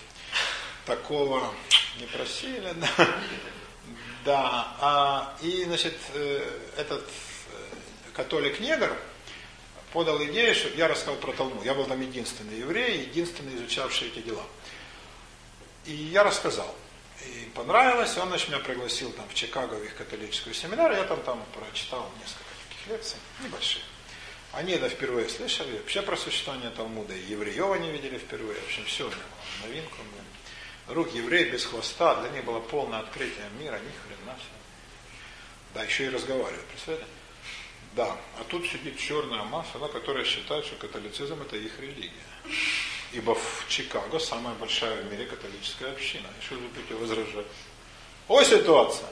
Такого 0.85 1.51
не 1.99 2.05
просили, 2.05 2.73
да. 2.75 3.07
Да, 4.23 4.77
а, 4.79 5.37
и, 5.41 5.63
значит, 5.63 5.97
э, 6.13 6.47
этот 6.77 7.09
католик-негр, 8.13 8.95
подал 9.91 10.23
идею, 10.25 10.55
что 10.55 10.69
я 10.69 10.87
рассказал 10.87 11.15
про 11.15 11.33
Талмуд. 11.33 11.63
Я 11.65 11.73
был 11.73 11.85
там 11.85 12.01
единственный 12.01 12.59
еврей, 12.59 13.01
единственный 13.01 13.55
изучавший 13.55 14.07
эти 14.07 14.19
дела. 14.19 14.43
И 15.85 15.93
я 15.93 16.23
рассказал. 16.23 16.75
И 17.25 17.49
понравилось, 17.53 18.17
он 18.17 18.29
значит, 18.29 18.49
меня 18.49 18.59
пригласил 18.59 19.11
там 19.11 19.27
в 19.29 19.33
Чикаго 19.33 19.75
в 19.75 19.83
их 19.83 19.95
католическую 19.95 20.53
семинар, 20.53 20.91
я 20.91 21.03
там, 21.03 21.21
там 21.21 21.43
прочитал 21.53 22.09
несколько 22.19 22.49
таких 22.67 22.87
лекций, 22.87 23.19
небольших. 23.43 23.83
Они 24.53 24.73
это 24.73 24.89
впервые 24.89 25.29
слышали, 25.29 25.77
вообще 25.77 26.01
про 26.01 26.17
существование 26.17 26.71
Талмуда, 26.71 27.13
и 27.13 27.21
евреев 27.21 27.71
они 27.71 27.89
видели 27.91 28.17
впервые, 28.17 28.59
в 28.59 28.65
общем, 28.65 28.85
все 28.85 29.09
новинку. 29.63 29.97
Рук 30.87 31.13
еврей 31.13 31.49
без 31.49 31.63
хвоста, 31.63 32.15
для 32.15 32.31
них 32.31 32.43
было 32.43 32.59
полное 32.59 32.99
открытие 32.99 33.49
мира, 33.59 33.79
ни 33.79 33.91
хрена 34.15 34.35
все. 34.37 34.49
Да, 35.73 35.83
еще 35.83 36.05
и 36.05 36.09
разговаривают, 36.09 36.65
представляете? 36.65 37.07
Да, 37.93 38.15
а 38.39 38.43
тут 38.45 38.65
сидит 38.67 38.97
черная 38.97 39.43
масса, 39.43 39.77
да, 39.79 39.87
которая 39.87 40.23
считает, 40.23 40.65
что 40.65 40.75
католицизм 40.75 41.41
это 41.41 41.57
их 41.57 41.77
религия. 41.79 42.11
Ибо 43.11 43.35
в 43.35 43.65
Чикаго 43.67 44.17
самая 44.19 44.55
большая 44.55 45.01
в 45.01 45.11
мире 45.11 45.25
католическая 45.25 45.91
община. 45.91 46.27
Еще 46.41 46.55
вы 46.55 46.67
будете 46.69 46.93
возражать. 46.93 47.47
О, 48.29 48.41
ситуация. 48.43 49.09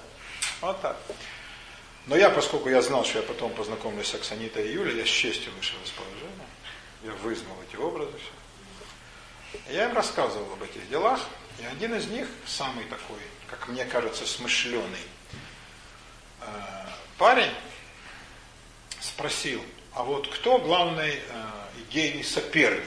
Вот 0.62 0.82
так. 0.82 0.98
Но 2.06 2.16
я, 2.16 2.30
поскольку 2.30 2.70
я 2.70 2.82
знал, 2.82 3.04
что 3.04 3.20
я 3.20 3.24
потом 3.24 3.52
познакомлюсь 3.54 4.08
с 4.08 4.16
Оксанитой 4.16 4.70
и 4.70 4.74
Юлей, 4.74 4.98
я 4.98 5.06
с 5.06 5.10
честью 5.10 5.52
вышел 5.58 5.78
из 5.84 5.92
положения. 5.92 6.48
Я 7.04 7.12
вызнал 7.12 7.56
эти 7.68 7.76
образы. 7.76 8.14
Все. 8.18 9.60
Я 9.74 9.90
им 9.90 9.96
рассказывал 9.96 10.54
об 10.54 10.64
этих 10.64 10.88
делах. 10.90 11.20
И 11.60 11.66
один 11.66 11.94
из 11.96 12.08
них, 12.08 12.28
самый 12.46 12.86
такой, 12.86 13.20
как 13.50 13.68
мне 13.68 13.84
кажется, 13.84 14.26
смышленый 14.26 15.02
э, 16.42 16.46
парень, 17.18 17.52
спросил, 19.02 19.64
а 19.94 20.04
вот 20.04 20.28
кто 20.28 20.60
главный 20.60 21.16
э, 21.16 21.20
идейный 21.90 22.24
соперник 22.24 22.84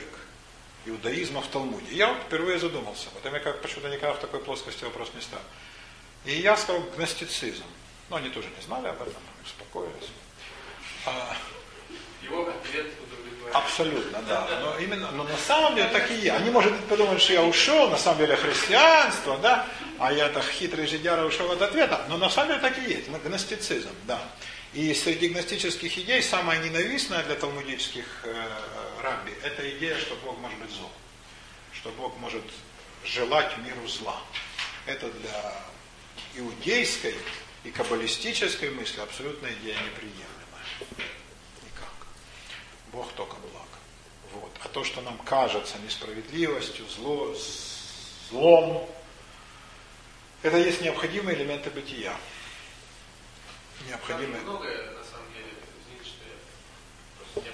иудаизма 0.87 1.41
в 1.41 1.49
Талмуде? 1.49 1.95
Я 1.95 2.09
вот 2.09 2.19
впервые 2.23 2.59
задумался, 2.59 3.09
потому 3.11 3.37
я 3.37 3.41
как 3.41 3.61
почему-то 3.63 3.89
никогда 3.89 4.15
в 4.15 4.21
такой 4.21 4.41
плоскости 4.41 4.85
вопрос 4.85 5.11
не 5.15 5.21
ставил. 5.21 5.45
И 6.25 6.35
я 6.35 6.57
сказал 6.57 6.83
гностицизм. 6.97 7.65
Но 8.09 8.17
они 8.17 8.29
тоже 8.29 8.49
не 8.57 8.63
знали 8.63 8.89
об 8.89 9.01
этом, 9.01 9.23
успокоились. 9.45 10.11
А, 11.07 11.35
Его 12.23 12.49
ответ 12.49 12.87
Абсолютно, 13.53 14.23
да. 14.23 14.49
Но 14.63 14.79
именно, 14.79 15.11
но 15.11 15.25
на 15.25 15.37
самом 15.37 15.75
деле 15.75 15.89
так 15.91 16.11
и 16.11 16.15
есть. 16.15 16.31
Они, 16.31 16.51
может 16.51 16.73
быть, 16.73 16.85
подумают, 16.87 17.21
что 17.21 17.35
я 17.35 17.43
ушел, 17.43 17.91
на 17.91 17.99
самом 17.99 18.19
деле 18.19 18.37
христианство, 18.37 19.37
да, 19.39 19.67
а 19.99 20.13
я 20.13 20.29
так 20.29 20.45
хитрый 20.45 20.87
жидяра 20.87 21.27
ушел 21.27 21.51
от 21.53 21.61
ответа. 21.61 22.01
Но 22.09 22.17
на 22.17 22.31
самом 22.31 22.49
деле 22.49 22.61
так 22.61 22.79
и 22.79 22.91
есть. 22.91 23.09
Гностицизм, 23.09 23.91
да. 24.07 24.21
И 24.74 24.94
среди 24.94 25.28
гностических 25.28 25.99
идей 25.99 26.23
самая 26.23 26.59
ненавистная 26.62 27.23
для 27.24 27.35
талмудических 27.35 28.07
э, 28.24 28.49
рабби– 29.03 29.32
это 29.43 29.69
идея, 29.77 29.99
что 29.99 30.16
Бог 30.24 30.39
может 30.39 30.59
быть 30.59 30.70
зол. 30.70 30.90
Что 31.74 31.90
Бог 31.90 32.16
может 32.19 32.43
желать 33.05 33.57
миру 33.59 33.86
зла. 33.86 34.19
Это 34.86 35.11
для 35.11 35.55
иудейской 36.36 37.15
и 37.65 37.70
каббалистической 37.70 38.70
мысли 38.70 39.01
абсолютно 39.01 39.49
идея 39.49 39.77
неприемлемая. 39.77 40.65
Никак. 41.65 42.07
Бог 42.93 43.12
только 43.12 43.36
благ. 43.36 43.69
Вот. 44.32 44.53
А 44.65 44.69
то, 44.69 44.85
что 44.85 45.03
нам 45.03 45.19
кажется 45.19 45.78
несправедливостью, 45.85 46.86
зло, 46.89 47.36
злом, 48.31 48.89
это 50.43 50.57
есть 50.57 50.81
необходимые 50.81 51.36
элементы 51.36 51.69
бытия. 51.70 52.16
Необходимые. 53.86 54.40
Там 54.40 54.44
многое, 54.44 54.90
на 54.93 55.05
самом 55.05 55.28
деле, 55.32 55.53
извините, 55.57 56.05
что 56.05 56.23
я 56.28 56.36
просто 57.19 57.40
не 57.40 57.53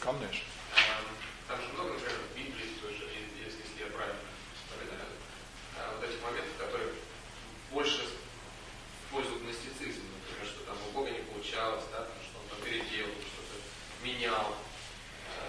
Конечно. 0.00 0.44
Там 1.48 1.62
же 1.62 1.68
много, 1.74 1.94
например, 1.94 2.18
в 2.18 2.36
Библии 2.36 2.74
тоже, 2.82 3.06
если, 3.06 3.46
если 3.46 3.78
я 3.78 3.86
правильно 3.90 4.18
вспоминаю, 4.58 5.10
вот 5.94 6.02
этих 6.02 6.20
моментов, 6.22 6.54
которые 6.58 6.90
больше 7.70 8.02
в 8.06 9.12
пользу 9.12 9.38
гностицизма, 9.40 10.10
например, 10.18 10.46
что 10.46 10.66
там 10.66 10.76
у 10.76 10.90
Бога 10.92 11.10
не 11.10 11.22
получалось, 11.30 11.84
да, 11.92 12.06
что 12.22 12.38
он 12.38 12.46
там 12.50 12.58
переделал, 12.66 13.14
что-то 13.22 13.54
менял. 14.02 14.56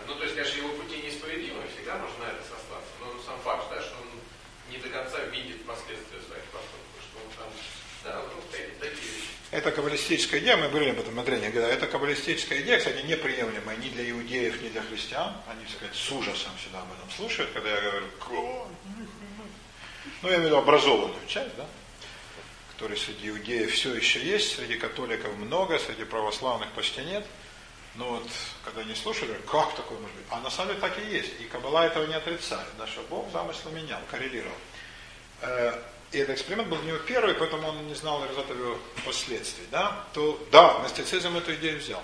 Ну, 0.06 0.16
то 0.16 0.24
есть, 0.24 0.36
конечно, 0.36 0.58
его 0.58 0.70
пути 0.78 1.02
несправедливы, 1.02 1.68
всегда 1.74 1.98
можно 1.98 2.26
на 2.26 2.32
это 2.32 2.44
сослаться, 2.44 2.94
но 3.02 3.18
сам 3.26 3.40
факт, 3.42 3.70
да, 3.70 3.82
что 3.82 3.96
он 3.98 4.08
не 4.70 4.78
до 4.78 4.90
конца 4.90 5.20
видит 5.26 5.66
последствия 5.66 6.22
своих 6.22 6.44
поступков, 6.54 7.02
что 7.02 7.18
он 7.20 7.30
там, 7.38 7.50
да, 8.04 8.24
ну, 8.24 8.42
такие, 8.52 8.70
такие 8.80 9.12
вещи. 9.12 9.38
Это 9.68 9.76
каббалистическая 9.76 10.40
идея, 10.40 10.56
мы 10.56 10.70
говорили 10.70 10.92
об 10.92 11.00
этом 11.02 11.14
на 11.14 11.26
тренинге, 11.26 11.52
когда 11.52 11.68
это 11.68 11.88
каббалистическая 11.88 12.62
идея, 12.62 12.78
кстати, 12.78 13.06
неприемлемая 13.06 13.76
ни 13.76 13.90
для 13.90 14.10
иудеев, 14.12 14.62
ни 14.62 14.70
для 14.70 14.82
христиан. 14.82 15.34
Они, 15.46 15.68
сказать, 15.68 15.94
с 15.94 16.10
ужасом 16.10 16.54
всегда 16.58 16.80
об 16.80 16.94
этом 16.94 17.12
слушают, 17.12 17.52
когда 17.52 17.70
я 17.70 17.82
говорю, 17.82 18.06
ну, 20.22 20.30
я 20.30 20.36
имею 20.36 20.44
в 20.44 20.46
виду 20.46 20.58
образованную 20.60 21.28
часть, 21.28 21.54
да, 21.58 21.66
которой 22.72 22.98
среди 22.98 23.28
иудеев 23.28 23.74
все 23.74 23.94
еще 23.94 24.26
есть, 24.26 24.56
среди 24.56 24.78
католиков 24.78 25.36
много, 25.36 25.78
среди 25.80 26.06
православных 26.06 26.72
почти 26.72 27.02
нет. 27.02 27.26
Но 27.96 28.12
вот, 28.12 28.28
когда 28.64 28.80
они 28.84 28.96
слушали, 28.96 29.38
как 29.52 29.76
такое 29.76 30.00
может 30.00 30.16
быть? 30.16 30.28
А 30.30 30.40
на 30.40 30.50
самом 30.50 30.70
деле 30.70 30.80
так 30.80 30.98
и 30.98 31.14
есть. 31.14 31.42
И 31.42 31.44
Каббала 31.44 31.86
этого 31.86 32.06
не 32.06 32.14
отрицает, 32.14 32.70
да, 32.78 32.88
что 32.88 33.02
Бог 33.10 33.30
замыслы 33.34 33.74
менял, 33.74 34.00
коррелировал. 34.10 34.56
И 36.12 36.20
этот 36.20 36.36
эксперимент 36.36 36.70
был 36.70 36.80
у 36.80 36.84
него 36.84 36.98
первый, 37.00 37.36
поэтому 37.36 37.68
он 37.68 37.88
не 37.88 37.96
знал 37.96 38.24
результатов 38.24 38.58
его 38.58 38.78
последствий. 39.06 39.66
Да? 39.72 40.06
То 40.14 40.42
да, 40.52 40.80
гностицизм 40.80 41.36
эту 41.36 41.54
идею 41.56 41.80
взял. 41.80 42.02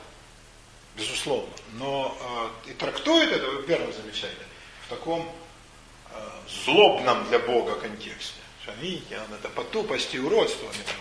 Безусловно. 0.96 1.54
Но 1.74 2.52
э, 2.66 2.72
и 2.72 2.74
трактует 2.74 3.32
это, 3.32 3.48
вы 3.48 3.64
первое 3.64 3.92
замечаете, 3.94 4.44
в 4.86 4.90
таком 4.90 5.32
э, 6.12 6.30
злобном 6.66 7.28
для 7.30 7.40
Бога 7.40 7.76
контексте. 7.76 8.42
Что, 8.62 8.74
видите, 8.74 9.20
он 9.20 9.34
это 9.36 9.50
по 9.50 9.64
тупости 9.64 10.18
и 10.18 10.20
уродству 10.20 10.68
они 10.68 10.84
там 10.84 10.96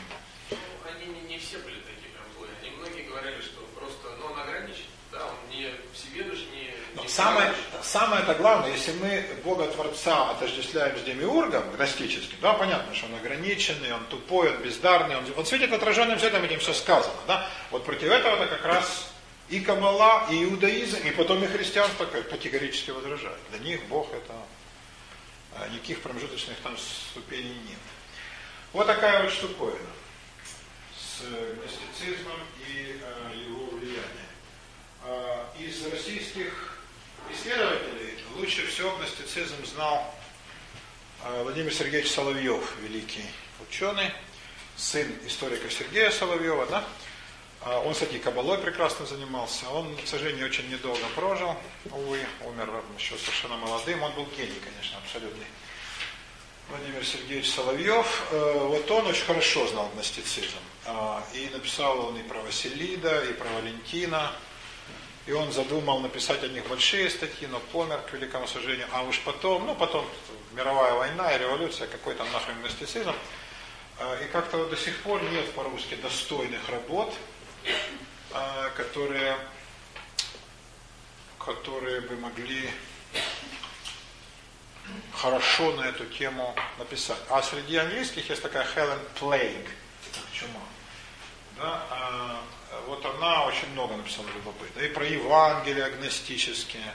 Ну, 0.50 0.56
они 0.88 1.06
не, 1.06 1.20
не 1.28 1.38
все 1.38 1.58
были 1.58 1.80
такие 1.80 2.10
прям 2.14 2.26
злые. 2.36 2.52
Они 2.60 2.70
многие 2.70 3.02
говорили, 3.02 3.40
что 3.40 3.60
просто, 3.78 4.16
ну, 4.18 4.26
он 4.26 4.40
ограничен, 4.40 4.86
да, 5.10 5.26
он 5.26 5.50
не 5.50 5.72
всеведущ, 5.92 6.40
не... 6.52 6.74
Но 6.94 6.94
не 6.94 7.00
самое, 7.12 7.52
самое 7.82 8.22
это 8.22 8.34
главное, 8.34 8.72
если 8.72 8.92
мы 8.92 9.24
Бога 9.44 9.66
Творца 9.66 10.30
отождествляем 10.30 10.98
с 10.98 11.02
демиургом 11.02 11.70
гностическим, 11.72 12.38
да, 12.40 12.54
понятно, 12.54 12.94
что 12.94 13.06
он 13.06 13.14
ограниченный, 13.16 13.92
он 13.92 14.04
тупой, 14.06 14.54
он 14.54 14.62
бездарный, 14.62 15.16
он, 15.16 15.24
он 15.36 15.46
светит 15.46 15.72
отраженным 15.72 16.18
светом, 16.18 16.44
этим 16.44 16.60
все 16.60 16.72
сказано, 16.72 17.14
да. 17.26 17.48
Вот 17.70 17.84
против 17.84 18.10
этого 18.10 18.42
это 18.42 18.56
как 18.56 18.64
раз 18.64 19.08
и 19.48 19.60
Каббала, 19.60 20.28
и 20.30 20.44
иудаизм, 20.44 21.06
и 21.06 21.10
потом 21.10 21.44
и 21.44 21.46
христианство 21.46 22.06
категорически 22.06 22.90
возражают. 22.90 23.40
Для 23.50 23.58
них 23.58 23.84
Бог 23.86 24.12
это 24.12 24.34
а, 25.54 25.68
никаких 25.68 26.00
промежуточных 26.00 26.56
там 26.62 26.76
ступеней 26.78 27.60
нет. 27.68 27.78
Вот 28.72 28.86
такая 28.86 29.22
вот 29.22 29.32
штуковина 29.32 29.78
с 30.96 31.20
гностицизмом 31.20 32.38
и 32.66 32.98
э, 33.02 33.36
его 33.46 33.66
влиянием. 33.66 34.32
А, 35.04 35.52
Из 35.58 35.86
российских 35.86 36.81
исследователей 37.34 38.18
лучше 38.36 38.66
всего 38.66 38.96
гностицизм 38.96 39.64
знал 39.64 40.14
а, 41.24 41.42
Владимир 41.42 41.72
Сергеевич 41.72 42.10
Соловьев, 42.10 42.74
великий 42.82 43.24
ученый, 43.68 44.10
сын 44.76 45.06
историка 45.26 45.70
Сергея 45.70 46.10
Соловьева, 46.10 46.66
да? 46.66 46.84
А, 47.62 47.80
Он, 47.80 47.92
кстати, 47.94 48.18
кабалой 48.18 48.58
прекрасно 48.58 49.06
занимался. 49.06 49.68
Он, 49.70 49.96
к 49.96 50.06
сожалению, 50.06 50.46
очень 50.46 50.68
недолго 50.68 51.04
прожил, 51.14 51.54
увы, 51.90 52.20
умер 52.44 52.70
еще 52.98 53.16
совершенно 53.16 53.56
молодым. 53.56 54.02
Он 54.02 54.12
был 54.12 54.26
гений, 54.36 54.60
конечно, 54.64 54.98
абсолютный. 54.98 55.46
Владимир 56.68 57.04
Сергеевич 57.04 57.50
Соловьев, 57.50 58.26
э, 58.30 58.66
вот 58.66 58.90
он 58.90 59.06
очень 59.06 59.24
хорошо 59.24 59.66
знал 59.68 59.90
гностицизм. 59.94 60.56
А, 60.86 61.22
И 61.34 61.48
написал 61.52 62.06
он 62.06 62.16
и 62.18 62.22
про 62.22 62.40
Василида, 62.40 63.24
и 63.26 63.32
про 63.34 63.48
Валентина. 63.50 64.32
И 65.26 65.32
он 65.32 65.52
задумал 65.52 66.00
написать 66.00 66.42
о 66.42 66.48
них 66.48 66.66
большие 66.66 67.08
статьи, 67.08 67.46
но 67.46 67.60
помер, 67.60 68.00
к 68.00 68.12
великому 68.12 68.48
сожалению. 68.48 68.88
А 68.92 69.02
уж 69.02 69.20
потом, 69.20 69.66
ну 69.66 69.74
потом 69.74 70.04
мировая 70.52 70.94
война 70.94 71.32
и 71.32 71.38
революция, 71.38 71.86
какой 71.86 72.14
там 72.14 72.30
нахрен 72.32 72.60
гностицизм. 72.60 73.14
А, 74.00 74.20
И 74.20 74.28
как-то 74.28 74.66
до 74.66 74.76
сих 74.76 74.96
пор 75.02 75.22
нет 75.22 75.52
по-русски 75.52 75.94
достойных 75.94 76.68
работ, 76.68 77.14
а, 78.32 78.70
которые, 78.70 79.36
которые 81.38 82.00
бы 82.00 82.16
могли 82.16 82.68
хорошо 85.14 85.72
на 85.72 85.82
эту 85.82 86.04
тему 86.06 86.54
написать. 86.78 87.18
А 87.28 87.42
среди 87.42 87.76
английских 87.76 88.28
есть 88.28 88.42
такая 88.42 88.64
Хелен 88.64 88.98
Плейг, 89.20 89.70
чума. 90.32 90.60
Да, 91.58 91.86
а, 91.90 92.42
вот 92.86 93.04
она 93.04 93.46
очень 93.46 93.68
много 93.72 93.96
написала 93.96 94.26
любопытно. 94.34 94.80
И 94.80 94.88
про 94.88 95.04
Евангелие 95.04 95.84
агностические, 95.84 96.92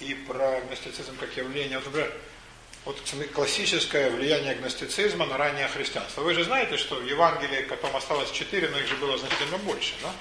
и 0.00 0.14
про 0.14 0.58
агностицизм 0.58 1.16
как 1.18 1.36
явление. 1.36 1.78
Вот, 1.78 1.86
например, 1.86 2.12
вот 2.84 3.00
классическое 3.32 4.10
влияние 4.10 4.52
агностицизма 4.52 5.26
на 5.26 5.36
раннее 5.36 5.68
христианство. 5.68 6.22
Вы 6.22 6.34
же 6.34 6.44
знаете, 6.44 6.76
что 6.76 6.96
в 6.96 7.06
Евангелии 7.06 7.62
потом 7.62 7.94
осталось 7.94 8.30
четыре, 8.32 8.68
но 8.68 8.78
их 8.78 8.88
же 8.88 8.96
было 8.96 9.16
значительно 9.18 9.58
больше, 9.58 9.94
да? 10.02 10.12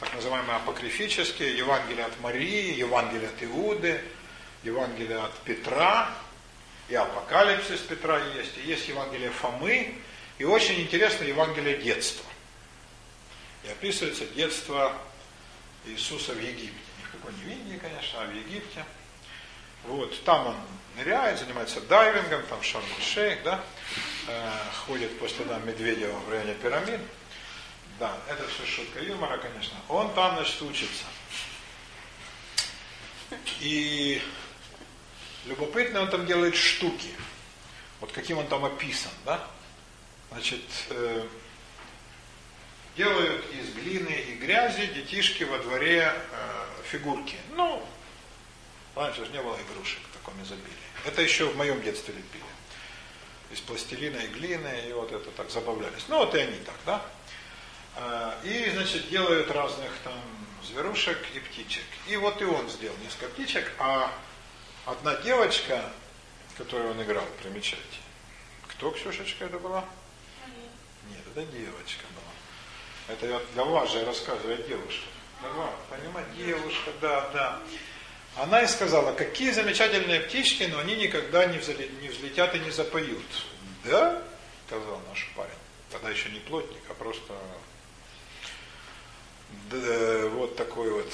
Так 0.00 0.12
называемые 0.14 0.56
апокрифические, 0.56 1.56
Евангелие 1.56 2.04
от 2.04 2.20
Марии, 2.20 2.74
Евангелие 2.74 3.28
от 3.28 3.42
Иуды, 3.42 4.02
Евангелие 4.64 5.18
от 5.18 5.32
Петра, 5.44 6.10
и 6.88 6.94
Апокалипсис 6.94 7.80
Петра 7.80 8.20
есть, 8.36 8.52
и 8.62 8.68
есть 8.68 8.88
Евангелие 8.88 9.30
Фомы, 9.30 9.94
и 10.38 10.44
очень 10.44 10.80
интересно 10.80 11.24
Евангелие 11.24 11.78
детства. 11.78 12.26
И 13.64 13.68
описывается 13.68 14.26
детство 14.26 14.96
Иисуса 15.86 16.32
в 16.32 16.40
Египте. 16.40 16.78
Ни 16.98 17.04
в 17.06 17.10
какой 17.12 17.32
не 17.34 17.44
в 17.44 17.48
Индии, 17.48 17.78
конечно, 17.78 18.22
а 18.22 18.26
в 18.26 18.34
Египте. 18.34 18.84
Вот, 19.84 20.24
там 20.24 20.46
он 20.46 20.56
ныряет, 20.96 21.38
занимается 21.38 21.80
дайвингом, 21.82 22.42
там 22.46 22.62
шарм 22.62 22.84
шейх 23.00 23.42
да, 23.42 23.62
э, 24.28 24.50
ходит 24.86 25.18
по 25.18 25.28
следам 25.28 25.66
Медведева 25.66 26.18
в 26.20 26.30
районе 26.30 26.54
пирамид. 26.54 27.00
Да, 27.98 28.16
это 28.28 28.46
все 28.48 28.64
шутка 28.66 29.00
юмора, 29.00 29.38
конечно. 29.38 29.76
Он 29.88 30.12
там, 30.14 30.36
значит, 30.36 30.60
учится. 30.62 31.04
И 33.60 34.22
любопытно, 35.46 36.02
он 36.02 36.10
там 36.10 36.26
делает 36.26 36.56
штуки. 36.56 37.14
Вот 38.00 38.10
каким 38.12 38.38
он 38.38 38.46
там 38.46 38.64
описан, 38.64 39.12
да? 39.24 39.46
Значит, 40.30 40.62
э, 40.90 41.26
делают 42.96 43.44
из 43.52 43.74
глины 43.74 44.12
и 44.12 44.34
грязи 44.34 44.86
детишки 44.86 45.44
во 45.44 45.58
дворе 45.58 46.12
э, 46.12 46.66
фигурки. 46.90 47.36
Ну, 47.56 47.84
раньше 48.94 49.24
же 49.24 49.32
не 49.32 49.42
было 49.42 49.58
игрушек 49.68 50.00
в 50.10 50.16
таком 50.18 50.40
изобилии. 50.42 50.72
Это 51.04 51.22
еще 51.22 51.46
в 51.46 51.56
моем 51.56 51.82
детстве 51.82 52.14
лепили. 52.14 52.42
Из 53.50 53.60
пластилина 53.60 54.18
и 54.18 54.28
глины, 54.28 54.88
и 54.88 54.92
вот 54.92 55.12
это 55.12 55.30
так 55.30 55.50
забавлялись. 55.50 56.04
Ну, 56.08 56.18
вот 56.18 56.34
и 56.34 56.38
они 56.38 56.58
так, 56.58 56.76
да? 56.86 57.02
Э, 57.96 58.32
и, 58.44 58.70
значит, 58.70 59.08
делают 59.08 59.50
разных 59.50 59.90
там 60.02 60.20
зверушек 60.64 61.18
и 61.34 61.40
птичек. 61.40 61.84
И 62.08 62.16
вот 62.16 62.40
и 62.40 62.44
он 62.44 62.68
сделал 62.68 62.96
несколько 62.98 63.28
птичек, 63.28 63.70
а 63.78 64.12
одна 64.86 65.16
девочка, 65.16 65.90
которую 66.56 66.92
он 66.92 67.02
играл, 67.02 67.26
примечайте. 67.42 67.82
Кто, 68.68 68.90
Ксюшечка, 68.90 69.44
это 69.44 69.58
была? 69.58 69.84
Нет, 71.10 71.22
это 71.34 71.44
девочка. 71.52 72.04
Это 73.08 73.26
я 73.26 73.40
для 73.52 73.64
вас 73.64 73.90
же 73.92 74.04
рассказываю, 74.04 74.56
девушка. 74.66 75.06
Давай, 75.42 75.70
понимаете, 75.90 76.30
девушка, 76.36 76.90
да, 77.00 77.30
да. 77.32 77.60
Она 78.36 78.62
и 78.62 78.66
сказала, 78.66 79.12
какие 79.12 79.50
замечательные 79.50 80.20
птички, 80.20 80.64
но 80.64 80.78
они 80.78 80.96
никогда 80.96 81.46
не, 81.46 81.58
взлетят, 81.58 81.90
не 82.00 82.08
взлетят 82.08 82.54
и 82.54 82.58
не 82.60 82.70
запоют. 82.70 83.44
Да? 83.84 84.22
Сказал 84.66 85.00
наш 85.08 85.30
парень. 85.36 85.50
Тогда 85.90 86.10
еще 86.10 86.30
не 86.30 86.40
плотник, 86.40 86.82
а 86.88 86.94
просто 86.94 87.34
да, 89.70 90.28
вот 90.30 90.56
такой 90.56 90.90
вот 90.90 91.12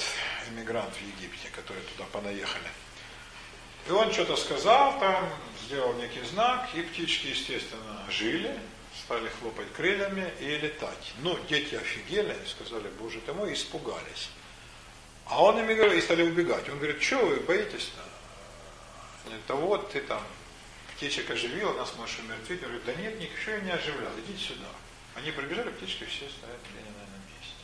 эмигрант 0.49 0.93
в 0.95 1.01
Египте, 1.01 1.49
который 1.55 1.81
туда 1.83 2.05
понаехали. 2.11 2.69
И 3.87 3.91
он 3.91 4.11
что-то 4.11 4.35
сказал 4.35 4.99
там, 4.99 5.29
сделал 5.65 5.93
некий 5.93 6.23
знак, 6.23 6.69
и 6.73 6.81
птички, 6.81 7.27
естественно, 7.27 8.05
жили, 8.09 8.57
стали 9.11 9.27
хлопать 9.41 9.73
крыльями 9.73 10.31
и 10.39 10.57
летать. 10.57 11.13
Ну, 11.19 11.37
дети 11.49 11.75
офигели, 11.75 12.33
сказали, 12.47 12.87
боже 12.97 13.19
ты 13.19 13.33
мой, 13.33 13.53
испугались. 13.53 14.29
А 15.25 15.43
он 15.43 15.59
ими 15.59 15.73
говорит, 15.73 15.97
и 15.97 16.01
стали 16.01 16.23
убегать. 16.23 16.69
Он 16.69 16.77
говорит, 16.77 17.03
что 17.03 17.17
вы 17.17 17.41
боитесь-то? 17.41 18.01
Да 19.49 19.55
вот 19.55 19.91
ты 19.91 19.99
там 19.99 20.23
птичек 20.95 21.29
оживил, 21.29 21.73
нас 21.73 21.93
можешь 21.97 22.19
умертвить. 22.19 22.63
Он 22.63 22.69
говорит, 22.69 22.85
да 22.85 22.93
нет, 22.95 23.19
ничего 23.19 23.51
я 23.51 23.59
не 23.59 23.71
оживлял, 23.71 24.11
идите 24.19 24.41
сюда. 24.41 24.69
Они 25.15 25.31
прибежали, 25.31 25.71
птички 25.71 26.05
все 26.05 26.29
стоят 26.29 26.59
где-нибудь 26.71 26.95
на 26.95 27.17
месте. 27.27 27.55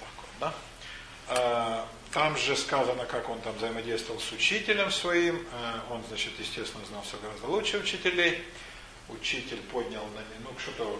Так 0.00 0.08
вот, 0.16 0.30
да? 0.40 0.54
А, 1.28 1.88
там 2.12 2.38
же 2.38 2.56
сказано, 2.56 3.04
как 3.04 3.28
он 3.28 3.38
там 3.42 3.54
взаимодействовал 3.56 4.18
с 4.18 4.32
учителем 4.32 4.90
своим. 4.90 5.46
А, 5.52 5.84
он, 5.90 6.02
значит, 6.08 6.32
естественно, 6.38 6.82
знал 6.86 7.02
все 7.02 7.18
гораздо 7.18 7.48
лучше 7.48 7.76
учителей. 7.76 8.42
Учитель 9.08 9.60
поднял 9.72 10.04
на 10.06 10.22
ну 10.42 10.58
что-то 10.58 10.98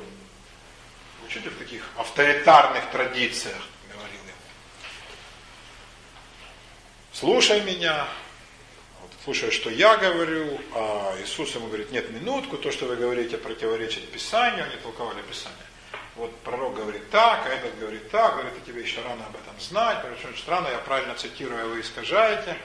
учитель 1.27 1.51
в 1.51 1.59
таких 1.59 1.89
авторитарных 1.97 2.91
традициях 2.91 3.63
говорил 3.91 4.21
ему. 4.21 4.33
Слушай 7.13 7.61
меня, 7.63 8.07
вот, 9.01 9.11
слушай, 9.25 9.51
что 9.51 9.71
я 9.71 9.97
говорю, 9.97 10.61
а 10.75 11.17
Иисус 11.23 11.55
ему 11.55 11.69
говорит, 11.69 11.91
нет, 11.93 12.11
минутку, 12.11 12.59
то, 12.59 12.71
что 12.71 12.87
вы 12.87 12.97
говорите, 12.97 13.39
противоречит 13.39 14.11
Писанию, 14.11 14.65
они 14.65 14.77
толковали 14.77 15.23
Писание. 15.23 15.59
Вот 16.17 16.37
пророк 16.41 16.75
говорит 16.75 17.09
так, 17.11 17.47
а 17.47 17.49
этот 17.49 17.79
говорит 17.79 18.11
так, 18.11 18.35
говорит, 18.35 18.53
а 18.63 18.67
тебе 18.67 18.83
еще 18.83 19.01
рано 19.01 19.25
об 19.27 19.35
этом 19.35 19.59
знать, 19.59 19.99
причем 20.03 20.37
странно, 20.37 20.69
я 20.69 20.79
правильно 20.79 21.15
цитирую, 21.15 21.65
а 21.65 21.69
вы 21.69 21.81
искажаете. 21.81 22.57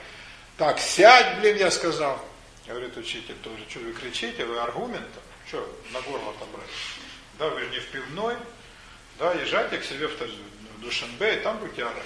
Так, 0.58 0.78
сядь, 0.80 1.38
блин, 1.40 1.56
я 1.56 1.70
сказал. 1.70 2.22
Говорит 2.68 2.94
учитель, 2.98 3.34
тоже, 3.36 3.64
что 3.66 3.80
вы 3.80 3.94
кричите, 3.94 4.44
вы 4.44 4.58
аргументом, 4.58 5.22
что, 5.46 5.66
на 5.90 6.02
горло 6.02 6.30
отобрали. 6.32 6.68
Да, 7.38 7.48
вы 7.48 7.60
же 7.60 7.70
не 7.70 7.78
в 7.78 7.88
пивной, 7.88 8.36
да, 9.18 9.32
езжайте 9.32 9.78
к 9.78 9.84
себе 9.84 10.06
в 10.06 10.80
Душанбе, 10.80 11.36
и 11.38 11.40
там 11.40 11.56
будете 11.58 11.84
орать. 11.84 12.04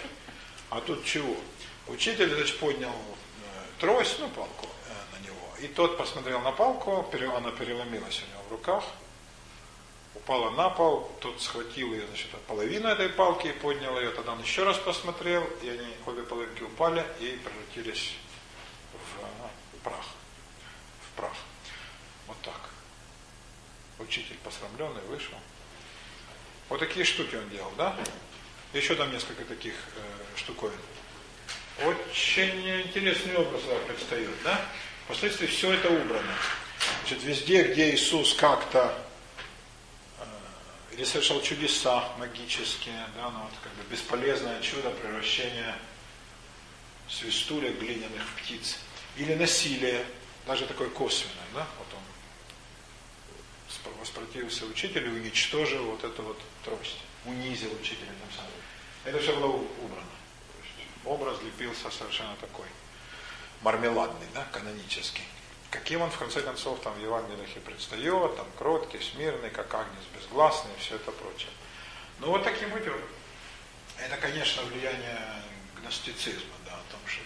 А 0.70 0.80
тут 0.80 1.05
чего? 1.05 1.36
Учитель, 1.89 2.32
значит, 2.32 2.60
поднял 2.60 2.90
э, 2.93 3.80
трость, 3.80 4.20
ну, 4.20 4.28
палку 4.28 4.68
э, 4.89 5.16
на 5.16 5.26
него, 5.26 5.48
и 5.60 5.66
тот 5.66 5.98
посмотрел 5.98 6.40
на 6.43 6.52
палку, 6.52 7.10
она 7.12 7.51
переломилась 7.51 8.22
у 8.22 8.32
него 8.32 8.43
в 8.48 8.52
руках, 8.52 8.84
упала 10.14 10.51
на 10.51 10.70
пол, 10.70 11.10
тот 11.20 11.43
схватил 11.43 11.93
ее, 11.93 12.06
значит, 12.06 12.30
половину 12.47 12.86
этой 12.86 13.09
палки 13.09 13.48
и 13.48 13.52
поднял 13.52 13.98
ее, 13.98 14.10
тогда 14.10 14.32
он 14.32 14.40
еще 14.40 14.62
раз 14.62 14.78
посмотрел, 14.78 15.43
и 15.60 15.70
они, 15.70 15.94
обе 16.06 16.22
половинки 16.22 16.62
упали 16.62 17.05
и 17.18 17.36
превратились 17.43 18.14
в, 18.93 19.76
в 19.76 19.82
прах. 19.82 20.06
В 21.12 21.16
прах. 21.16 21.36
Вот 22.26 22.40
так. 22.43 22.60
Учитель 23.98 24.36
посрамленный 24.44 25.02
вышел. 25.02 25.34
Вот 26.68 26.80
такие 26.80 27.05
штуки 27.05 27.36
он 27.36 27.48
делал, 27.51 27.72
да? 27.76 27.97
Еще 28.72 28.94
там 28.94 29.12
несколько 29.12 29.44
таких 29.44 29.74
э, 29.97 30.39
штуковин. 30.39 30.78
Очень 31.84 32.82
интересный 32.82 33.36
образ 33.36 33.62
предстает, 33.86 34.30
да? 34.44 34.60
Впоследствии 35.05 35.47
все 35.47 35.72
это 35.72 35.89
убрано. 35.90 36.34
Значит, 37.01 37.22
везде, 37.24 37.62
где 37.64 37.94
Иисус 37.94 38.34
как-то 38.34 39.02
или 40.93 41.05
совершал 41.05 41.40
чудеса 41.40 42.05
магические, 42.18 43.06
да, 43.16 43.30
ну 43.30 43.40
вот 43.40 43.52
как 43.62 43.72
бы 43.72 43.90
бесполезное 43.90 44.60
чудо 44.60 44.90
превращения 44.90 45.76
свистулек 47.09 47.78
глиняных 47.78 48.22
птиц. 48.36 48.78
Или 49.16 49.34
насилие, 49.34 50.05
даже 50.47 50.66
такое 50.66 50.90
косвенное, 50.90 51.47
да, 51.55 51.66
вот 51.78 51.89
он 51.94 52.01
воспротивился 54.01 54.66
учителю 54.66 55.12
уничтожил 55.12 55.85
вот 55.86 56.05
эту 56.05 56.23
вот 56.23 56.39
трость, 56.64 56.98
унизил 57.24 57.73
учителя 57.81 58.06
тем 58.06 58.36
самым. 58.36 58.52
Это 59.05 59.19
все 59.19 59.35
было 59.35 59.47
убрано. 59.47 60.06
образ 61.05 61.40
лепился 61.43 61.90
совершенно 61.90 62.36
такой 62.36 62.66
мармеладный, 63.62 64.27
да, 64.35 64.44
канонический 64.52 65.24
каким 65.73 66.02
он 66.02 66.10
в 66.10 66.19
конце 66.19 66.43
концов 66.43 66.81
там 66.81 66.93
в 66.93 67.01
Евангелиях 67.01 67.56
и 67.56 67.60
предстает, 67.60 68.36
там 68.36 68.47
кроткий, 68.59 69.01
смирный, 69.01 69.51
как 69.51 69.74
агнец 69.74 70.05
безгласный 70.14 70.70
и 70.77 70.81
все 70.81 70.97
это 70.97 71.10
прочее. 71.10 71.51
Ну 72.20 72.28
вот 72.28 72.44
таким 72.44 72.70
путем. 72.70 72.94
Это, 73.98 74.16
конечно, 74.19 74.62
влияние 74.64 75.19
гностицизма, 75.81 76.55
да, 76.66 76.73
о 76.73 76.93
том, 76.93 77.01
что, 77.06 77.23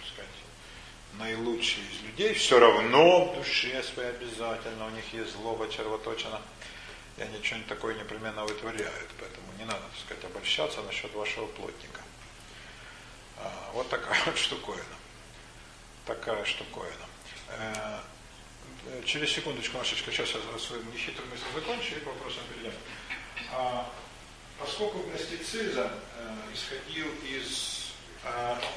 наилучшие 1.17 1.85
из 1.87 2.01
людей 2.01 2.33
все 2.33 2.59
равно 2.59 3.25
в 3.25 3.35
душе 3.35 3.81
своей 3.83 4.09
обязательно, 4.09 4.87
у 4.87 4.89
них 4.91 5.13
есть 5.13 5.31
злоба 5.33 5.67
червоточина, 5.69 6.41
и 7.17 7.21
они 7.21 7.43
что-нибудь 7.43 7.67
такое 7.67 7.95
непременно 7.95 8.45
вытворяют, 8.45 9.09
поэтому 9.19 9.47
не 9.57 9.65
надо, 9.65 9.79
так 9.79 9.99
сказать, 10.05 10.25
обольщаться 10.25 10.81
насчет 10.81 11.13
вашего 11.13 11.47
плотника. 11.47 12.01
А, 13.37 13.71
вот 13.73 13.89
такая 13.89 14.19
вот 14.25 14.37
штуковина. 14.37 14.83
Такая 16.05 16.45
штуковина. 16.45 17.05
Э, 17.49 17.99
через 19.05 19.31
секундочку, 19.31 19.77
Машечка, 19.77 20.11
сейчас 20.11 20.29
я 20.29 20.59
свою 20.59 20.83
нехитрую 20.83 21.29
мысль 21.29 21.43
закончу 21.53 21.95
и 21.95 21.99
к 21.99 22.05
вопросам 22.05 22.43
перейдем. 22.49 22.77
А, 23.51 23.89
поскольку 24.59 24.99
гностицизм 24.99 25.81
э, 25.81 26.35
исходил 26.53 27.07
из, 27.23 27.76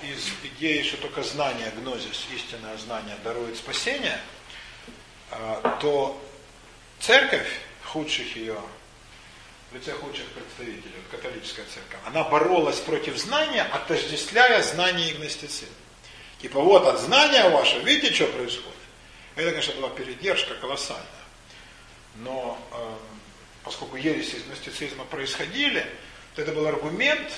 из 0.03 0.29
идеи, 0.43 0.83
что 0.83 0.97
только 0.99 1.23
знание, 1.23 1.73
гнозис, 1.77 2.27
истинное 2.35 2.77
знание 2.79 3.17
дарует 3.25 3.57
спасение, 3.57 4.21
э, 5.31 5.73
то 5.81 6.21
церковь, 6.99 7.49
худших 7.85 8.37
ее, 8.37 8.61
в 9.71 9.75
лице 9.75 9.93
худших 9.93 10.27
представителей, 10.29 10.95
вот 10.97 11.21
католическая 11.21 11.65
церковь, 11.67 12.01
она 12.07 12.25
боролась 12.25 12.81
против 12.81 13.17
знания, 13.17 13.63
отождествляя 13.63 14.63
знание 14.63 15.11
и 15.11 15.15
гностицизм. 15.15 15.73
Типа 16.41 16.61
вот 16.61 16.87
от 16.87 17.01
знания 17.01 17.49
вашего, 17.51 17.81
видите, 17.81 18.15
что 18.15 18.27
происходит? 18.27 18.75
Это, 19.37 19.51
конечно, 19.51 19.75
была 19.75 19.91
передержка 19.91 20.55
колоссальная. 20.55 21.07
Но 22.17 22.59
э, 22.73 22.95
поскольку 23.63 23.97
ереси 23.97 24.37
из 24.37 24.43
гностицизма 24.45 25.05
происходили, 25.05 25.87
то 26.35 26.43
это 26.43 26.53
был 26.53 26.67
аргумент 26.67 27.33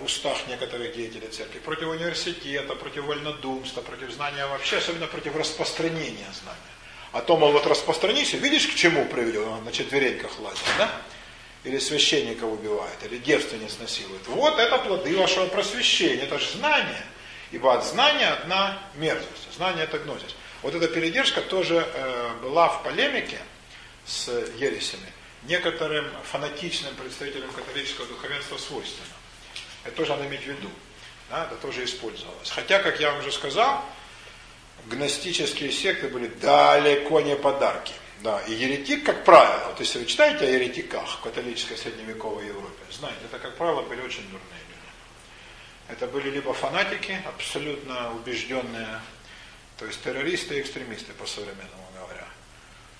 в 0.00 0.04
устах 0.04 0.36
некоторых 0.48 0.94
деятелей 0.94 1.28
церкви 1.28 1.58
против 1.58 1.88
университета, 1.88 2.74
против 2.74 3.04
вольнодумства, 3.04 3.80
против 3.80 4.12
знания 4.12 4.46
вообще, 4.46 4.78
особенно 4.78 5.06
против 5.06 5.36
распространения 5.36 6.26
знания. 6.42 6.60
А 7.12 7.20
то, 7.20 7.36
мол, 7.36 7.52
вот 7.52 7.66
распространись, 7.66 8.32
видишь, 8.34 8.66
к 8.66 8.74
чему 8.74 9.04
приведет, 9.06 9.46
он 9.46 9.64
на 9.64 9.72
четвереньках 9.72 10.38
лазит, 10.40 10.64
да? 10.78 10.90
Или 11.62 11.78
священника 11.78 12.44
убивает, 12.44 12.98
или 13.04 13.18
девственниц 13.18 13.78
насилует. 13.78 14.26
Вот 14.26 14.58
это 14.58 14.78
плоды 14.78 15.16
вашего 15.16 15.46
просвещения, 15.46 16.24
это 16.24 16.38
же 16.38 16.50
знание. 16.50 17.02
Ибо 17.52 17.74
от 17.74 17.84
знания 17.84 18.28
одна 18.28 18.78
мерзость. 18.96 19.54
Знание 19.56 19.84
это 19.84 19.98
гнозис. 19.98 20.34
Вот 20.62 20.74
эта 20.74 20.88
передержка 20.88 21.40
тоже 21.40 21.86
э, 21.94 22.30
была 22.42 22.68
в 22.68 22.82
полемике 22.82 23.38
с 24.04 24.28
ересями. 24.58 25.06
некоторым 25.46 26.06
фанатичным 26.30 26.94
представителям 26.94 27.50
католического 27.52 28.06
духовенства 28.06 28.58
свойственно. 28.58 29.06
Это 29.84 29.96
тоже 29.96 30.10
надо 30.12 30.26
иметь 30.26 30.42
в 30.42 30.46
виду. 30.46 30.70
Да, 31.30 31.44
это 31.44 31.56
тоже 31.56 31.84
использовалось. 31.84 32.50
Хотя, 32.50 32.80
как 32.80 33.00
я 33.00 33.10
вам 33.10 33.20
уже 33.20 33.32
сказал, 33.32 33.84
гностические 34.86 35.72
секты 35.72 36.08
были 36.08 36.26
далеко 36.26 37.20
не 37.20 37.36
подарки. 37.36 37.92
Да, 38.20 38.40
и 38.42 38.52
еретик, 38.52 39.04
как 39.04 39.24
правило, 39.24 39.68
вот 39.68 39.80
если 39.80 39.98
вы 39.98 40.06
читаете 40.06 40.46
о 40.46 40.50
еретиках 40.50 41.18
в 41.18 41.20
католической 41.20 41.76
средневековой 41.76 42.46
Европе, 42.46 42.82
знаете, 42.90 43.18
это, 43.24 43.38
как 43.38 43.56
правило, 43.56 43.82
были 43.82 44.00
очень 44.00 44.22
дурные 44.22 44.60
люди. 44.68 44.90
Это 45.88 46.06
были 46.06 46.30
либо 46.30 46.54
фанатики, 46.54 47.20
абсолютно 47.26 48.14
убежденные, 48.14 49.00
то 49.78 49.84
есть 49.84 50.02
террористы 50.02 50.56
и 50.56 50.60
экстремисты, 50.60 51.12
по-современному 51.12 51.68
говоря. 51.68 51.83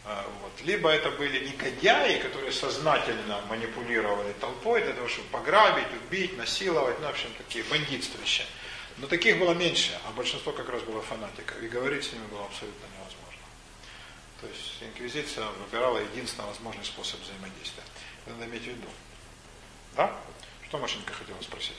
А, 0.07 0.31
вот. 0.43 0.53
Либо 0.67 0.91
это 0.91 1.11
были 1.11 1.49
негодяи, 1.49 2.21
которые 2.21 2.53
сознательно 2.53 3.41
манипулировали 3.49 4.33
толпой 4.35 4.83
для 4.83 4.93
того, 4.93 5.09
чтобы 5.09 5.29
пограбить, 5.29 5.87
убить, 6.07 6.37
насиловать, 6.37 7.01
ну, 7.01 7.07
в 7.07 7.11
общем, 7.11 7.31
такие 7.39 7.65
бандитствища. 7.65 8.45
Но 8.99 9.07
таких 9.07 9.39
было 9.39 9.55
меньше, 9.55 9.99
а 10.07 10.13
большинство 10.13 10.53
как 10.53 10.69
раз 10.69 10.83
было 10.83 11.01
фанатиков, 11.03 11.61
и 11.63 11.69
говорить 11.69 12.05
с 12.05 12.13
ними 12.13 12.27
было 12.27 12.45
абсолютно 12.45 12.87
невозможно. 12.95 13.43
То 14.41 14.47
есть 14.47 14.83
инквизиция 14.83 15.47
выбирала 15.47 15.99
единственно 15.99 16.47
возможный 16.49 16.85
способ 16.85 17.21
взаимодействия. 17.23 17.83
Это 18.27 18.37
надо 18.37 18.45
иметь 18.51 18.63
в 18.63 18.67
виду. 18.67 18.89
Да? 19.97 20.15
Что 20.69 20.79
Машенька 20.79 21.15
хотела 21.15 21.41
спросить? 21.41 21.77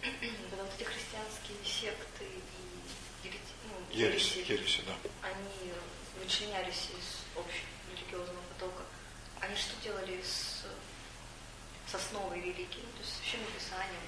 Когда 0.00 0.62
вот 0.62 0.72
эти 0.78 0.84
христианские 0.84 1.58
секты 1.64 2.24
и 3.24 3.30
ну, 3.64 3.98
ереси, 3.98 4.44
ереси, 4.48 4.82
да. 4.86 4.94
они 5.22 5.72
вычленялись 6.22 6.90
из 6.96 7.15
общего 7.38 7.68
религиозного 7.92 8.42
потока, 8.54 8.82
они 9.40 9.56
что 9.56 9.72
делали 9.82 10.20
с, 10.22 10.66
с 11.90 11.94
основой 11.94 12.38
религии, 12.38 12.84
то 12.96 13.00
есть 13.00 13.16
священным 13.18 13.50
писанием? 13.52 14.00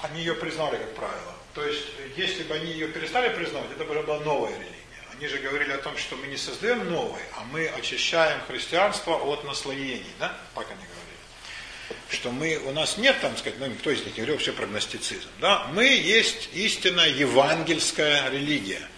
Они 0.00 0.20
ее 0.20 0.34
признали, 0.34 0.76
как 0.76 0.94
правило. 0.94 1.34
То 1.54 1.64
есть, 1.64 1.86
если 2.16 2.44
бы 2.44 2.54
они 2.54 2.70
ее 2.70 2.88
перестали 2.88 3.34
признавать, 3.34 3.72
это 3.72 3.84
уже 3.84 4.02
была 4.02 4.20
новая 4.20 4.54
религия. 4.54 4.74
Они 5.12 5.26
же 5.26 5.38
говорили 5.38 5.72
о 5.72 5.78
том, 5.78 5.96
что 5.96 6.14
мы 6.14 6.28
не 6.28 6.36
создаем 6.36 6.88
новое, 6.88 7.24
а 7.36 7.42
мы 7.44 7.66
очищаем 7.66 8.40
христианство 8.46 9.16
от 9.16 9.42
наслоений, 9.42 10.12
да? 10.20 10.36
Так 10.54 10.66
они 10.70 10.76
говорили. 10.76 12.04
Что 12.10 12.30
мы, 12.30 12.56
у 12.58 12.70
нас 12.70 12.96
нет, 12.96 13.20
там 13.20 13.36
сказать, 13.36 13.58
ну 13.58 13.66
никто 13.66 13.90
из 13.90 13.98
них 14.04 14.08
не 14.08 14.12
говорил 14.18 14.36
вообще 14.36 14.52
про 14.52 14.66
гностицизм, 14.66 15.28
да? 15.40 15.66
Мы 15.72 15.86
есть 15.86 16.50
истинная 16.52 17.08
евангельская 17.08 18.30
религия. 18.30 18.88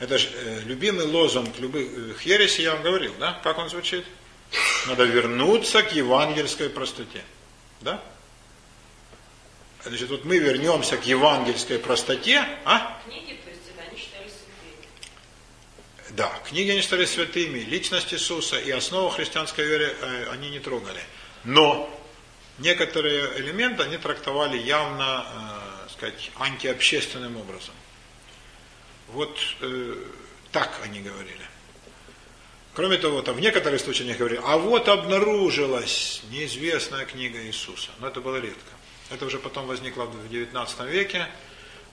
Это 0.00 0.18
же 0.18 0.28
э, 0.32 0.60
любимый 0.64 1.06
лозунг 1.06 1.58
любых 1.58 2.24
ересей, 2.26 2.64
я 2.64 2.72
вам 2.72 2.82
говорил, 2.82 3.14
да? 3.20 3.38
Как 3.44 3.58
он 3.58 3.70
звучит? 3.70 4.04
Надо 4.86 5.04
вернуться 5.04 5.82
к 5.82 5.92
евангельской 5.92 6.68
простоте. 6.68 7.22
Да? 7.80 8.02
Значит, 9.84 10.08
вот 10.10 10.24
мы 10.24 10.38
вернемся 10.38 10.96
к 10.96 11.04
евангельской 11.06 11.78
простоте, 11.78 12.44
а? 12.64 13.00
Книги 13.04 13.40
да, 16.20 16.28
книги 16.48 16.70
они 16.70 16.82
стали 16.82 17.04
святыми, 17.04 17.60
личность 17.60 18.12
Иисуса 18.12 18.58
и 18.58 18.70
основу 18.70 19.10
христианской 19.10 19.64
веры 19.64 19.94
э, 20.00 20.26
они 20.32 20.50
не 20.50 20.58
трогали. 20.58 21.00
Но 21.44 21.88
некоторые 22.58 23.38
элементы 23.38 23.84
они 23.84 23.96
трактовали 23.96 24.58
явно, 24.58 25.24
э, 25.86 25.88
сказать, 25.92 26.30
антиобщественным 26.38 27.36
образом. 27.36 27.74
Вот 29.12 29.38
э, 29.60 29.94
так 30.52 30.80
они 30.84 31.00
говорили. 31.00 31.44
Кроме 32.74 32.96
того, 32.98 33.22
там 33.22 33.36
в 33.36 33.40
некоторых 33.40 33.80
случаях 33.80 34.08
они 34.08 34.18
говорили, 34.18 34.40
а 34.44 34.56
вот 34.56 34.88
обнаружилась 34.88 36.22
неизвестная 36.30 37.04
книга 37.04 37.44
Иисуса. 37.44 37.90
Но 37.98 38.08
это 38.08 38.20
было 38.20 38.36
редко. 38.36 38.70
Это 39.10 39.26
уже 39.26 39.38
потом 39.38 39.66
возникло 39.66 40.04
в 40.04 40.32
XIX 40.32 40.88
веке 40.88 41.26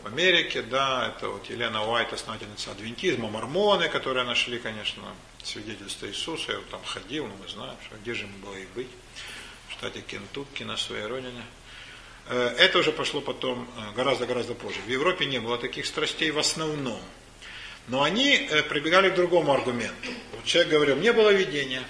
в 0.03 0.07
Америке, 0.07 0.61
да, 0.61 1.13
это 1.15 1.29
вот 1.29 1.49
Елена 1.49 1.83
Уайт, 1.83 2.13
основательница 2.13 2.71
адвентизма, 2.71 3.27
мормоны, 3.29 3.89
которые 3.89 4.23
нашли, 4.25 4.59
конечно, 4.59 5.03
свидетельство 5.43 6.05
Иисуса, 6.05 6.51
я 6.51 6.57
вот 6.59 6.69
там 6.69 6.83
ходил, 6.83 7.25
но 7.25 7.33
мы 7.41 7.47
знаем, 7.47 7.75
что 7.85 7.97
где 7.97 8.13
же 8.13 8.25
ему 8.25 8.37
было 8.45 8.55
и 8.55 8.65
быть, 8.75 8.89
в 9.69 9.73
штате 9.73 10.01
Кентукки 10.01 10.63
на 10.63 10.77
своей 10.77 11.05
родине. 11.05 11.43
Э, 12.29 12.55
это 12.57 12.79
уже 12.79 12.91
пошло 12.91 13.21
потом 13.21 13.69
э, 13.77 13.95
гораздо-гораздо 13.95 14.53
позже. 14.53 14.79
В 14.81 14.89
Европе 14.89 15.25
не 15.25 15.39
было 15.39 15.57
таких 15.57 15.85
страстей 15.85 16.31
в 16.31 16.39
основном. 16.39 17.01
Но 17.87 18.03
они 18.03 18.35
э, 18.35 18.63
прибегали 18.63 19.09
к 19.09 19.15
другому 19.15 19.53
аргументу. 19.53 20.09
Вот 20.33 20.43
человек 20.43 20.71
говорил, 20.71 20.95
мне 20.97 21.13
было 21.13 21.31
видение. 21.31 21.83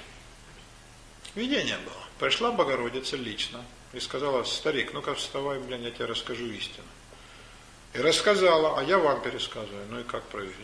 Видение 1.33 1.77
было. 1.77 2.03
Пришла 2.19 2.51
Богородица 2.51 3.15
лично 3.15 3.63
и 3.93 3.99
сказала, 3.99 4.43
старик, 4.43 4.93
ну-ка 4.93 5.15
вставай, 5.15 5.59
блин, 5.59 5.83
я 5.83 5.91
тебе 5.91 6.05
расскажу 6.05 6.45
истину. 6.45 6.85
И 7.93 7.99
рассказала, 7.99 8.79
а 8.79 8.83
я 8.83 8.99
вам 8.99 9.21
пересказываю. 9.21 9.87
Ну 9.89 9.99
и 10.01 10.03
как 10.03 10.23
проверить? 10.25 10.55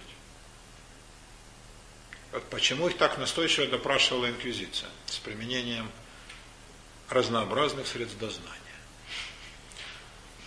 Вот 2.32 2.44
почему 2.45 2.88
их 2.88 2.98
так 2.98 3.18
настойчиво 3.18 3.68
допрашивала 3.68 4.30
инквизиция 4.30 4.90
с 5.08 5.18
применением 5.18 5.90
разнообразных 7.10 7.88
средств 7.88 8.18
дознания. 8.20 8.62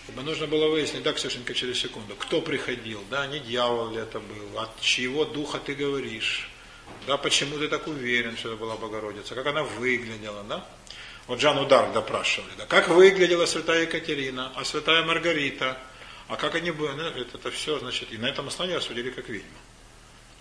Ибо 0.08 0.22
нужно 0.22 0.46
было 0.46 0.68
выяснить, 0.68 1.02
да, 1.02 1.12
Ксюшенька, 1.12 1.54
через 1.54 1.80
секунду, 1.80 2.14
кто 2.14 2.40
приходил, 2.40 3.02
да, 3.10 3.26
не 3.26 3.40
дьявол 3.40 3.90
ли 3.90 3.98
это 3.98 4.20
был, 4.20 4.58
от 4.58 4.80
чьего 4.80 5.24
духа 5.24 5.58
ты 5.58 5.74
говоришь, 5.74 6.48
да, 7.06 7.16
почему 7.16 7.58
ты 7.58 7.68
так 7.68 7.86
уверен, 7.88 8.36
что 8.36 8.50
это 8.50 8.56
была 8.56 8.76
Богородица, 8.76 9.34
как 9.34 9.46
она 9.46 9.62
выглядела, 9.64 10.44
да. 10.44 10.66
Вот 11.26 11.40
Жанну 11.40 11.66
Дарк 11.66 11.92
допрашивали, 11.92 12.52
да, 12.56 12.66
как 12.66 12.88
выглядела 12.88 13.46
святая 13.46 13.82
Екатерина, 13.82 14.52
а 14.54 14.64
святая 14.64 15.04
Маргарита– 15.04 15.78
а 16.28 16.36
как 16.36 16.56
они 16.56 16.70
были, 16.72 16.92
ну, 16.92 17.02
это, 17.04 17.38
это 17.38 17.50
все, 17.50 17.78
значит, 17.78 18.12
и 18.12 18.18
на 18.18 18.26
этом 18.26 18.48
основании 18.48 18.76
осудили 18.76 19.10
как 19.10 19.28
ведьму. 19.28 19.58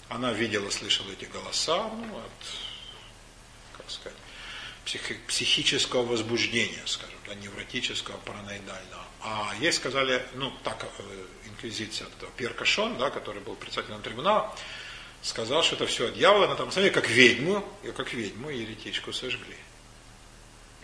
Она 0.10 0.32
видела, 0.32 0.70
слышала 0.70 1.12
эти 1.12 1.26
голоса, 1.26 1.90
ну, 1.90 2.18
от, 2.18 3.78
как 3.78 3.90
сказать, 3.92 4.18
психи, 4.84 5.20
психического 5.28 6.04
возбуждения, 6.04 6.82
скажем, 6.86 7.18
да, 7.28 7.36
невротического, 7.36 8.18
параноидального. 8.18 9.06
А 9.28 9.56
ей 9.60 9.74
сказали, 9.74 10.24
ну, 10.36 10.54
так, 10.64 10.86
э, 11.00 11.26
инквизиция, 11.48 12.08
Пьер 12.38 12.54
Кашон, 12.54 12.96
да, 13.00 13.10
который 13.10 13.42
был 13.42 13.56
председателем 13.56 14.04
трибунала, 14.04 14.56
сказал, 15.24 15.64
что 15.64 15.76
это 15.76 15.88
все 15.88 16.10
от 16.10 16.14
дьявола, 16.14 16.46
на 16.46 16.56
том 16.56 16.72
самом 16.72 16.92
как 16.92 17.10
ведьму, 17.10 17.68
и 17.84 17.92
как 17.92 18.14
ведьму 18.14 18.52
еретичку 18.52 19.12
сожгли. 19.14 19.58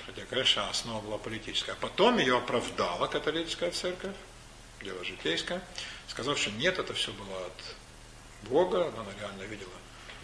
Хотя, 0.07 0.25
конечно, 0.25 0.67
основа 0.69 1.01
была 1.01 1.19
политическая. 1.19 1.73
А 1.73 1.75
потом 1.75 2.17
ее 2.17 2.35
оправдала 2.35 3.05
католическая 3.05 3.69
церковь, 3.69 4.15
дело 4.81 5.05
житейское, 5.05 5.61
сказав, 6.07 6.39
что 6.39 6.49
нет, 6.49 6.79
это 6.79 6.95
все 6.95 7.11
было 7.11 7.45
от 7.45 8.49
Бога, 8.49 8.87
она 8.87 9.05
реально 9.19 9.43
видела 9.43 9.69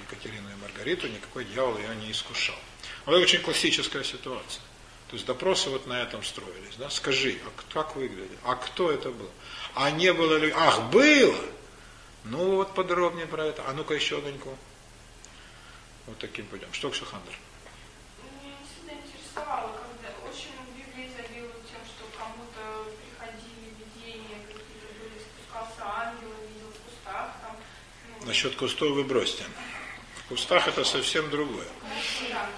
Екатерину 0.01 0.49
и 0.49 0.55
Маргариту, 0.63 1.07
никакой 1.07 1.45
дьявол 1.45 1.77
ее 1.77 1.95
не 1.97 2.11
искушал. 2.11 2.57
Вот 3.05 3.13
это 3.13 3.21
очень 3.21 3.41
классическая 3.43 4.03
ситуация. 4.03 4.63
То 5.09 5.15
есть 5.15 5.25
допросы 5.25 5.69
вот 5.69 5.87
на 5.87 6.01
этом 6.01 6.23
строились. 6.23 6.75
Да? 6.77 6.89
Скажи, 6.89 7.37
а 7.45 7.73
как 7.73 7.95
выглядит? 7.95 8.37
А 8.43 8.55
кто 8.55 8.91
это 8.91 9.09
был? 9.09 9.29
А 9.73 9.89
не 9.91 10.13
было 10.13 10.37
ли? 10.37 10.51
Ах, 10.55 10.89
было! 10.89 11.37
Ну 12.25 12.55
вот 12.55 12.73
подробнее 12.73 13.25
про 13.25 13.45
это. 13.45 13.63
А 13.67 13.73
ну-ка 13.73 13.93
еще 13.93 14.17
одненьку. 14.17 14.57
Вот 16.07 16.17
таким 16.17 16.45
путем. 16.47 16.67
Что, 16.73 16.89
Ксюхандр? 16.89 17.31
Меня 18.43 18.55
всегда 18.65 18.93
интересовало, 18.93 19.71
когда 19.77 20.13
очень 20.29 20.51
в 20.59 20.77
Библии 20.77 21.07
изобилует 21.07 21.65
тем, 21.67 21.79
что 21.85 22.05
кому-то 22.17 22.87
Насчет 28.27 28.57
кустов 28.57 28.91
вы 28.91 29.05
бросьте. 29.05 29.45
В 30.17 30.27
кустах 30.27 30.67
это 30.67 30.83
совсем 30.83 31.29
другое. 31.29 31.65
Да. 32.29 32.49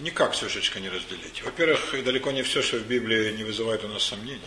Никак, 0.00 0.34
Сюшечка, 0.34 0.78
не 0.78 0.88
разделить. 0.88 1.42
Во-первых, 1.42 2.04
далеко 2.04 2.30
не 2.30 2.42
все, 2.42 2.62
что 2.62 2.76
в 2.76 2.86
Библии 2.86 3.32
не 3.32 3.42
вызывает 3.42 3.82
у 3.84 3.88
нас 3.88 4.04
сомнений. 4.04 4.40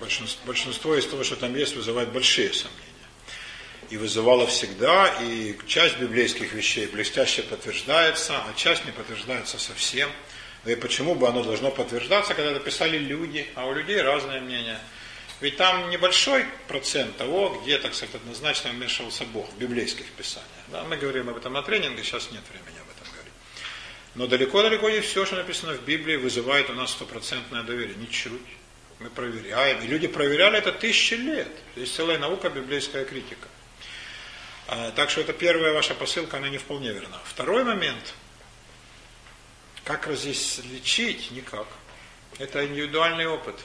Большинство, 0.00 0.46
большинство 0.46 0.94
из 0.96 1.06
того, 1.06 1.22
что 1.22 1.36
там 1.36 1.54
есть, 1.54 1.76
вызывает 1.76 2.10
большие 2.12 2.52
сомнения. 2.52 2.82
И 3.90 3.98
вызывало 3.98 4.46
всегда, 4.46 5.08
и 5.20 5.54
часть 5.66 5.98
библейских 5.98 6.54
вещей 6.54 6.86
блестяще 6.86 7.42
подтверждается, 7.42 8.38
а 8.38 8.54
часть 8.56 8.86
не 8.86 8.92
подтверждается 8.92 9.58
совсем. 9.58 10.10
Да 10.64 10.72
и 10.72 10.76
почему 10.76 11.14
бы 11.14 11.28
оно 11.28 11.42
должно 11.42 11.70
подтверждаться, 11.70 12.32
когда 12.32 12.52
это 12.52 12.60
писали 12.60 12.96
люди, 12.96 13.46
а 13.54 13.66
у 13.66 13.74
людей 13.74 14.00
разное 14.00 14.40
мнение. 14.40 14.78
Ведь 15.42 15.58
там 15.58 15.90
небольшой 15.90 16.46
процент 16.68 17.18
того, 17.18 17.60
где, 17.62 17.76
так 17.76 17.94
сказать, 17.94 18.14
однозначно 18.14 18.70
вмешивался 18.70 19.26
Бог 19.26 19.50
в 19.50 19.58
библейских 19.58 20.06
писаниях. 20.12 20.48
Да, 20.68 20.84
мы 20.84 20.96
говорим 20.96 21.28
об 21.28 21.36
этом 21.36 21.52
на 21.52 21.62
тренинге, 21.62 22.02
сейчас 22.02 22.30
нет 22.30 22.42
времени 22.50 22.73
Но 24.14 24.26
далеко-далеко 24.26 24.90
не 24.90 25.00
все, 25.00 25.26
что 25.26 25.36
написано 25.36 25.74
в 25.74 25.84
Библии, 25.84 26.16
вызывает 26.16 26.70
у 26.70 26.74
нас 26.74 26.92
стопроцентное 26.92 27.62
доверие. 27.62 27.96
Ничуть. 27.96 28.40
Мы 29.00 29.10
проверяем. 29.10 29.82
И 29.82 29.86
люди 29.86 30.06
проверяли 30.06 30.58
это 30.58 30.72
тысячи 30.72 31.14
лет. 31.14 31.50
Есть 31.74 31.94
целая 31.94 32.18
наука, 32.18 32.48
библейская 32.48 33.04
критика. 33.04 33.48
А, 34.68 34.92
так 34.92 35.10
что 35.10 35.20
это 35.20 35.32
первая 35.32 35.72
ваша 35.72 35.94
посылка, 35.94 36.36
она 36.36 36.48
не 36.48 36.58
вполне 36.58 36.92
верна. 36.92 37.20
Второй 37.24 37.64
момент. 37.64 38.14
Как 39.84 40.06
различить? 40.06 41.30
Никак. 41.32 41.66
Это 42.38 42.64
индивидуальный 42.64 43.26
опыт. 43.26 43.56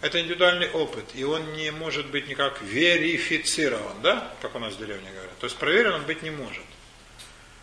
Это 0.00 0.20
индивидуальный 0.20 0.70
опыт, 0.70 1.06
и 1.14 1.24
он 1.24 1.54
не 1.54 1.70
может 1.70 2.06
быть 2.10 2.28
никак 2.28 2.60
верифицирован, 2.60 4.02
да, 4.02 4.30
как 4.42 4.54
у 4.54 4.58
нас 4.58 4.74
в 4.74 4.78
деревне 4.78 5.10
говорят. 5.10 5.38
То 5.38 5.46
есть 5.46 5.56
проверен 5.56 5.94
он 5.94 6.04
быть 6.04 6.22
не 6.22 6.30
может. 6.30 6.62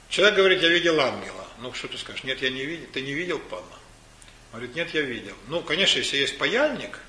Человек 0.10 0.36
говорит, 0.36 0.62
я 0.62 0.70
видел 0.70 1.00
ангела. 1.00 1.43
Ну, 1.64 1.74
что 1.74 1.88
ты 1.88 1.98
скажешь? 1.98 2.24
Нет, 2.24 2.42
я 2.42 2.52
не 2.52 2.64
видел. 2.64 2.88
Ты 2.94 3.02
не 3.02 3.14
видел, 3.14 3.40
падла? 3.40 3.80
Говорит, 4.52 4.76
нет, 4.76 4.94
я 4.94 5.02
видел. 5.02 5.36
Ну, 5.48 5.62
конечно, 5.62 5.98
если 5.98 6.18
есть 6.18 6.38
паяльник, 6.38 7.00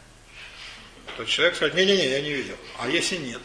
то 1.18 1.24
человек 1.26 1.56
скажет, 1.56 1.74
не-не-не, 1.74 2.06
я 2.06 2.20
не 2.22 2.32
видел. 2.32 2.56
А 2.78 2.88
если 2.88 3.16
нет? 3.16 3.42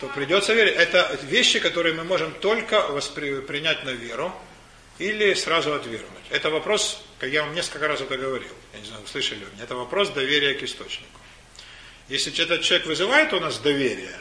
То 0.00 0.08
придется 0.08 0.52
верить. 0.52 0.74
Это 0.74 1.18
вещи, 1.22 1.60
которые 1.60 1.94
мы 1.94 2.04
можем 2.04 2.32
только 2.32 2.88
воспри... 2.88 3.40
принять 3.40 3.84
на 3.84 3.90
веру 3.90 4.34
или 4.98 5.32
сразу 5.32 5.72
отвергнуть. 5.72 6.24
Это 6.28 6.50
вопрос 6.50 7.02
как 7.24 7.32
я 7.32 7.42
вам 7.42 7.54
несколько 7.54 7.88
раз 7.88 8.02
это 8.02 8.18
говорил, 8.18 8.52
я 8.74 8.80
не 8.80 8.86
знаю, 8.86 9.06
слышали 9.06 9.38
ли 9.38 9.46
это 9.62 9.74
вопрос 9.74 10.10
доверия 10.10 10.52
к 10.52 10.62
источнику. 10.62 11.20
Если 12.10 12.38
этот 12.38 12.60
человек 12.60 12.86
вызывает 12.86 13.32
у 13.32 13.40
нас 13.40 13.58
доверие, 13.58 14.14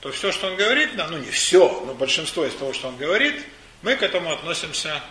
то 0.00 0.10
все, 0.10 0.32
что 0.32 0.48
он 0.48 0.56
говорит, 0.56 0.90
ну 0.96 1.18
не 1.18 1.30
все, 1.30 1.84
но 1.86 1.94
большинство 1.94 2.44
из 2.44 2.52
того, 2.54 2.72
что 2.72 2.88
он 2.88 2.96
говорит, 2.96 3.44
мы 3.82 3.96
к 3.96 4.02
этому 4.02 4.32
относимся 4.32 5.02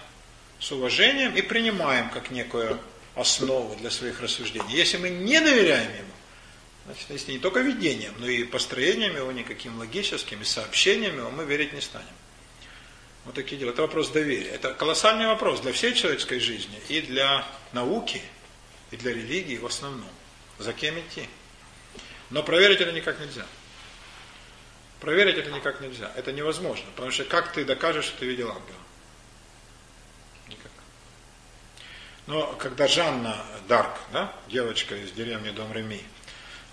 с 0.60 0.72
уважением 0.72 1.36
и 1.36 1.42
принимаем 1.42 2.10
как 2.10 2.32
некую 2.32 2.80
основу 3.16 3.76
для 3.76 3.92
своих 3.92 4.22
рассуждений. 4.22 4.74
Если 4.76 4.98
мы 4.98 5.10
не 5.10 5.40
доверяем 5.40 5.92
ему, 5.92 6.14
значит, 6.86 7.10
если 7.10 7.34
не 7.34 7.40
только 7.40 7.60
видением, 7.60 8.14
но 8.20 8.28
и 8.28 8.44
построением 8.44 9.16
его, 9.16 9.32
никаким 9.32 9.78
логическим, 9.78 10.42
и 10.42 10.46
сообщением 10.46 11.18
его, 11.18 11.30
мы 11.32 11.46
верить 11.46 11.74
не 11.74 11.82
станем. 11.82 12.08
Вот 13.26 13.36
такие 13.36 13.60
дела. 13.60 13.72
Это 13.72 13.84
вопрос 13.84 14.10
доверия. 14.10 14.50
Это 14.50 14.74
колоссальный 14.74 15.28
вопрос 15.28 15.60
для 15.60 15.74
всей 15.74 15.94
человеческой 15.94 16.40
жизни 16.40 16.82
и 16.88 17.02
для 17.02 17.46
науки, 17.72 18.22
и 18.90 18.98
для 18.98 19.14
религии 19.14 19.58
в 19.58 19.66
основном. 19.66 20.10
За 20.58 20.74
кем 20.74 21.00
идти? 21.00 21.28
Но 22.30 22.44
проверить 22.44 22.82
это 22.82 22.92
никак 22.92 23.20
нельзя. 23.20 23.46
Проверить 25.02 25.38
это 25.38 25.50
никак 25.50 25.82
нельзя. 25.82 26.12
Это 26.16 26.32
невозможно. 26.32 26.86
Потому 26.96 27.12
что 27.12 27.26
как 27.26 27.52
ты 27.52 27.66
докажешь, 27.66 28.06
что 28.06 28.20
ты 28.20 28.28
видел 28.28 28.50
ангела? 28.50 28.78
Никак. 30.48 30.72
Но 32.28 32.54
когда 32.54 32.88
Жанна 32.88 33.36
Дарк, 33.68 33.98
да, 34.14 34.34
девочка 34.48 34.96
из 34.96 35.12
деревни 35.12 35.50
Дом 35.50 35.74
Реми, 35.74 36.04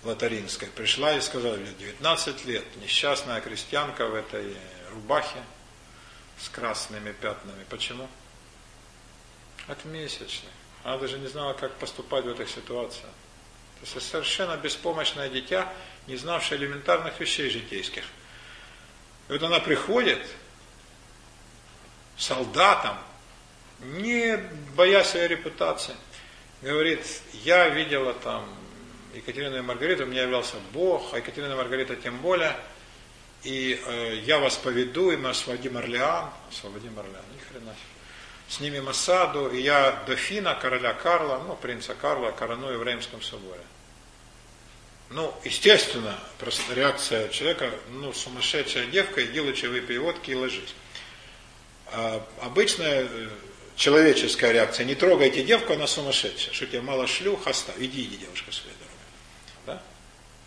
Латаринской, 0.03 0.67
пришла 0.69 1.15
и 1.15 1.21
сказала, 1.21 1.57
19 1.57 2.45
лет, 2.45 2.63
несчастная 2.77 3.41
крестьянка 3.41 4.05
в 4.05 4.13
этой 4.13 4.55
рубахе, 4.91 5.43
с 6.39 6.49
красными 6.49 7.11
пятнами. 7.11 7.65
Почему? 7.67 8.07
От 9.67 9.83
месячных. 9.85 10.51
Она 10.83 10.99
даже 10.99 11.17
не 11.17 11.27
знала, 11.27 11.53
как 11.53 11.73
поступать 11.77 12.25
в 12.25 12.29
этих 12.29 12.47
ситуациях. 12.47 13.09
То 13.81 13.87
есть 13.95 14.09
совершенно 14.09 14.55
беспомощное 14.55 15.29
дитя, 15.29 15.71
не 16.05 16.15
знавшее 16.15 16.59
элементарных 16.59 17.19
вещей 17.19 17.49
житейских. 17.49 18.03
И 19.29 19.31
вот 19.31 19.43
она 19.43 19.59
приходит 19.59 20.19
солдатом, 22.17 22.97
не 23.79 24.37
боясь 24.75 25.07
своей 25.07 25.27
репутации, 25.27 25.95
говорит, 26.61 26.99
я 27.45 27.69
видела 27.69 28.13
там 28.13 28.45
Екатерину 29.13 29.57
и 29.57 29.61
Маргариту, 29.61 30.03
у 30.03 30.07
меня 30.07 30.23
являлся 30.23 30.57
Бог, 30.73 31.13
а 31.13 31.17
Екатерина 31.17 31.53
и 31.53 31.55
Маргарита 31.55 31.95
тем 31.95 32.17
более– 32.17 32.55
и 33.43 33.79
э, 33.85 34.21
я 34.25 34.39
вас 34.39 34.57
поведу, 34.57 35.11
и 35.11 35.17
мы 35.17 35.29
освободим 35.29 35.77
Орлеан, 35.77 36.29
освободим 36.49 36.97
Орлеан, 36.99 37.23
ни 37.33 37.39
хрена 37.39 37.71
себе. 37.71 38.49
Снимем 38.49 38.89
осаду, 38.89 39.49
и 39.49 39.61
я 39.61 40.03
дофина, 40.07 40.55
короля 40.55 40.93
Карла, 40.93 41.41
ну, 41.47 41.55
принца 41.55 41.93
Карла, 41.93 42.31
короную 42.31 42.79
в 42.79 42.83
Реймском 42.83 43.21
соборе. 43.21 43.61
Ну, 45.09 45.33
естественно, 45.43 46.19
просто 46.37 46.73
реакция 46.73 47.29
человека, 47.29 47.71
ну, 47.89 48.13
сумасшедшая 48.13 48.85
девка, 48.87 49.25
иди 49.25 49.41
лучше 49.41 49.67
выпей 49.69 49.97
водки 49.97 50.31
и 50.31 50.35
ложись. 50.35 50.75
А 51.87 52.23
обычная 52.41 53.07
э, 53.09 53.29
человеческая 53.75 54.51
реакция, 54.51 54.85
не 54.85 54.93
трогайте 54.93 55.43
девку, 55.43 55.73
она 55.73 55.87
сумасшедшая, 55.87 56.53
что 56.53 56.67
тебе 56.67 56.81
мало 56.81 57.07
шлюх, 57.07 57.47
оставь, 57.47 57.77
иди, 57.79 58.03
иди, 58.03 58.17
девушка, 58.17 58.51
своей 58.51 58.75
дорогой. 58.77 58.97
Да? 59.65 59.83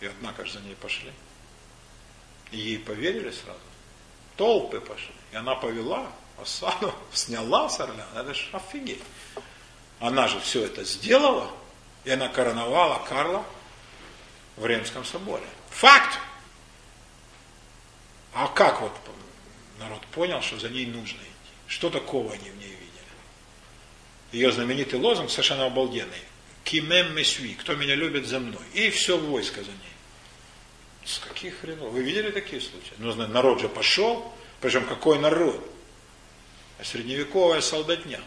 И 0.00 0.06
однако 0.06 0.44
же 0.44 0.52
за 0.52 0.60
ней 0.60 0.76
пошли. 0.76 1.10
И 2.52 2.58
ей 2.58 2.78
поверили 2.78 3.32
сразу. 3.32 3.58
Толпы 4.36 4.80
пошли. 4.80 5.12
И 5.32 5.36
она 5.36 5.56
повела 5.56 6.12
осаду, 6.40 6.94
сняла 7.12 7.68
с 7.68 7.80
орля. 7.80 8.06
Это 8.14 8.32
же 8.32 8.48
офигеть. 8.52 9.02
Она 9.98 10.28
же 10.28 10.38
все 10.38 10.64
это 10.64 10.84
сделала, 10.84 11.50
и 12.04 12.10
она 12.10 12.28
короновала 12.28 13.04
Карла 13.08 13.44
в 14.56 14.66
Римском 14.66 15.04
соборе. 15.04 15.46
Факт! 15.70 16.18
А 18.34 18.48
как 18.48 18.80
вот 18.80 18.92
народ 19.78 20.00
понял, 20.06 20.40
что 20.40 20.58
за 20.58 20.68
ней 20.68 20.86
нужно 20.86 21.18
идти? 21.18 21.52
Что 21.66 21.90
такого 21.90 22.32
они 22.32 22.50
в 22.50 22.56
ней 22.58 22.68
видели? 22.68 22.82
Ее 24.32 24.52
знаменитый 24.52 24.98
лозунг 24.98 25.30
совершенно 25.30 25.66
обалденный. 25.66 26.22
Кимем 26.64 27.14
месви, 27.14 27.54
кто 27.54 27.74
меня 27.74 27.94
любит 27.94 28.26
за 28.26 28.38
мной. 28.38 28.62
И 28.72 28.90
все 28.90 29.18
войско 29.18 29.62
за 29.62 29.70
ней. 29.70 29.92
С 31.04 31.18
каких 31.18 31.60
хренов? 31.60 31.90
Вы 31.92 32.02
видели 32.02 32.30
такие 32.30 32.60
случаи? 32.60 32.94
Ну, 32.98 33.12
народ 33.14 33.60
же 33.60 33.68
пошел, 33.68 34.32
причем 34.60 34.86
какой 34.86 35.18
народ? 35.18 35.68
Средневековая 36.82 37.60
солдатня, 37.60 38.20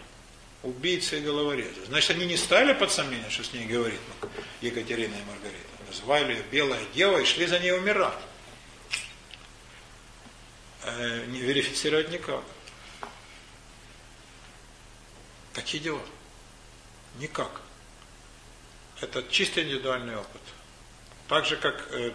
убийцы 0.63 1.19
и 1.19 1.21
головорезы. 1.21 1.85
Значит, 1.87 2.11
они 2.11 2.25
не 2.25 2.37
ставили 2.37 2.73
под 2.73 2.91
сомнение, 2.91 3.29
что 3.29 3.43
с 3.43 3.53
ней 3.53 3.65
говорит 3.65 3.99
Екатерина 4.61 5.13
и 5.13 5.29
Маргарита. 5.29 5.64
Называли 5.95 6.33
ее 6.33 6.43
белая 6.43 6.83
дева 6.93 7.19
и 7.19 7.25
шли 7.25 7.45
за 7.47 7.59
ней 7.59 7.71
умирать. 7.71 8.19
Э, 10.83 11.25
не 11.27 11.39
верифицировать 11.39 12.09
никак. 12.09 12.43
Такие 15.53 15.81
дела. 15.81 16.01
Никак. 17.17 17.61
Это 18.99 19.23
чисто 19.23 19.63
индивидуальный 19.63 20.17
опыт. 20.17 20.41
Так 21.27 21.45
же, 21.45 21.55
как 21.55 21.87
э, 21.91 22.11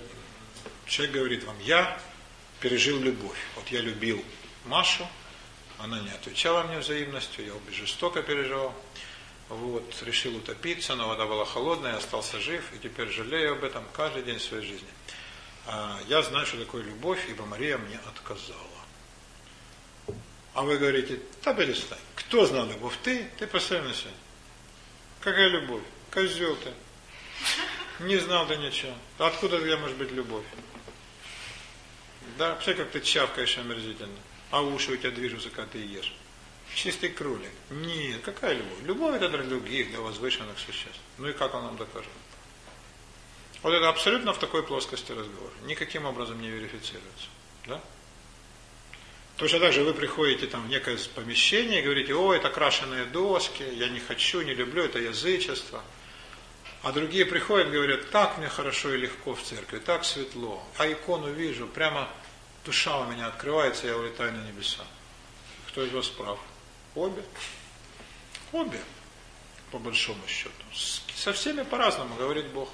Человек 0.90 1.14
говорит 1.14 1.44
вам, 1.44 1.56
я 1.60 2.00
пережил 2.58 2.98
любовь. 2.98 3.38
Вот 3.54 3.68
я 3.68 3.80
любил 3.80 4.24
Машу, 4.64 5.06
она 5.78 6.00
не 6.00 6.10
отвечала 6.10 6.64
мне 6.64 6.80
взаимностью, 6.80 7.46
я 7.46 7.54
очень 7.54 7.86
жестоко 7.86 8.24
переживал. 8.24 8.74
Вот, 9.50 10.02
решил 10.02 10.36
утопиться, 10.36 10.94
но 10.94 11.08
вода 11.08 11.26
была 11.26 11.44
холодная, 11.44 11.96
остался 11.96 12.38
жив, 12.38 12.72
и 12.72 12.78
теперь 12.78 13.08
жалею 13.10 13.54
об 13.54 13.64
этом 13.64 13.84
каждый 13.92 14.22
день 14.22 14.38
своей 14.38 14.64
жизни. 14.64 14.88
А 15.66 16.00
я 16.08 16.22
знаю, 16.22 16.46
что 16.46 16.56
такое 16.56 16.84
любовь, 16.84 17.26
ибо 17.28 17.44
Мария 17.44 17.76
мне 17.76 17.98
отказала. 18.06 18.56
А 20.54 20.62
вы 20.62 20.78
говорите, 20.78 21.20
да 21.44 21.52
перестань. 21.52 21.98
Кто 22.14 22.46
знал 22.46 22.66
любовь? 22.66 22.94
Ты? 23.02 23.28
Ты 23.38 23.48
постоянно 23.48 23.92
сегодня. 23.92 24.18
Какая 25.20 25.48
любовь? 25.48 25.82
Козел 26.12 26.56
ты. 26.56 26.72
Не 28.04 28.18
знал 28.18 28.46
ты 28.46 28.56
ничего. 28.56 28.94
Откуда 29.18 29.58
тебя 29.58 29.76
может 29.78 29.96
быть 29.96 30.12
любовь? 30.12 30.44
Да, 32.38 32.50
вообще 32.50 32.74
как 32.74 32.90
ты 32.90 33.00
чавкаешь 33.00 33.58
омерзительно. 33.58 34.16
А 34.52 34.62
уши 34.62 34.92
у 34.92 34.96
тебя 34.96 35.10
движутся, 35.10 35.50
когда 35.50 35.72
ты 35.72 35.78
ешь. 35.78 36.14
Чистый 36.74 37.10
кролик. 37.10 37.50
Нет, 37.70 38.22
какая 38.22 38.54
любовь? 38.54 38.78
Любовь 38.84 39.16
это 39.16 39.28
для 39.28 39.42
других, 39.42 39.90
для 39.90 40.00
возвышенных 40.00 40.58
существ. 40.58 41.00
Ну 41.18 41.28
и 41.28 41.32
как 41.32 41.54
он 41.54 41.64
нам 41.64 41.76
докажет? 41.76 42.10
Вот 43.62 43.74
это 43.74 43.88
абсолютно 43.88 44.32
в 44.32 44.38
такой 44.38 44.62
плоскости 44.62 45.12
разговор. 45.12 45.52
Никаким 45.64 46.06
образом 46.06 46.40
не 46.40 46.48
верифицируется. 46.48 47.26
Да? 47.66 47.80
Точно 49.36 49.58
так 49.58 49.72
же 49.72 49.84
вы 49.84 49.94
приходите 49.94 50.46
там 50.46 50.66
в 50.66 50.68
некое 50.68 50.98
помещение 51.14 51.80
и 51.80 51.82
говорите, 51.82 52.14
о, 52.14 52.32
это 52.34 52.50
крашеные 52.50 53.04
доски, 53.06 53.62
я 53.62 53.88
не 53.88 54.00
хочу, 54.00 54.42
не 54.42 54.54
люблю, 54.54 54.84
это 54.84 54.98
язычество. 54.98 55.82
А 56.82 56.92
другие 56.92 57.26
приходят 57.26 57.68
и 57.68 57.72
говорят, 57.72 58.10
так 58.10 58.38
мне 58.38 58.48
хорошо 58.48 58.94
и 58.94 58.98
легко 58.98 59.34
в 59.34 59.42
церкви, 59.42 59.78
так 59.78 60.04
светло. 60.04 60.62
А 60.78 60.90
икону 60.90 61.30
вижу, 61.32 61.66
прямо 61.66 62.08
душа 62.64 62.98
у 62.98 63.10
меня 63.10 63.26
открывается, 63.26 63.86
я 63.86 63.96
улетаю 63.96 64.32
на 64.32 64.46
небеса. 64.46 64.84
Кто 65.68 65.84
из 65.84 65.92
вас 65.92 66.08
прав? 66.08 66.38
Обе? 66.94 67.22
Обе, 68.52 68.80
по 69.70 69.78
большому 69.78 70.26
счету. 70.26 70.52
Со 70.72 71.32
всеми 71.32 71.62
по-разному, 71.62 72.14
говорит 72.16 72.46
Бог. 72.48 72.68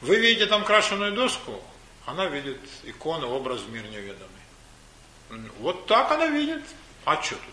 Вы 0.00 0.16
видите 0.16 0.46
там 0.46 0.64
крашеную 0.64 1.12
доску, 1.12 1.62
она 2.04 2.26
видит 2.26 2.60
икону, 2.84 3.28
образ 3.28 3.60
в 3.60 3.70
мир 3.70 3.84
неведомый. 3.88 5.50
Вот 5.58 5.86
так 5.86 6.10
она 6.12 6.26
видит. 6.26 6.62
А 7.04 7.20
что 7.22 7.36
тут? 7.36 7.44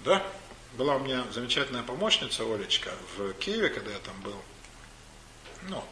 Да? 0.00 0.26
Была 0.74 0.96
у 0.96 0.98
меня 0.98 1.24
замечательная 1.30 1.82
помощница 1.82 2.42
Олечка 2.44 2.90
в 3.16 3.32
Киеве, 3.34 3.68
когда 3.70 3.92
я 3.92 3.98
там 3.98 4.20
был. 4.20 4.36
Ну, 5.68 5.76
вот, 5.76 5.84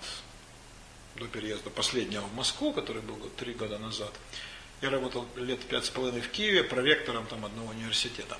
до 1.16 1.26
переезда 1.26 1.70
последнего 1.70 2.22
в 2.22 2.34
Москву, 2.34 2.72
который 2.72 3.02
был 3.02 3.16
три 3.36 3.54
года 3.54 3.78
назад. 3.78 4.12
Я 4.84 4.90
работал 4.90 5.26
лет 5.36 5.60
пять 5.60 5.86
с 5.86 5.88
половиной 5.88 6.20
в 6.20 6.30
Киеве, 6.30 6.62
проректором 6.62 7.24
там 7.24 7.42
одного 7.42 7.70
университета. 7.70 8.36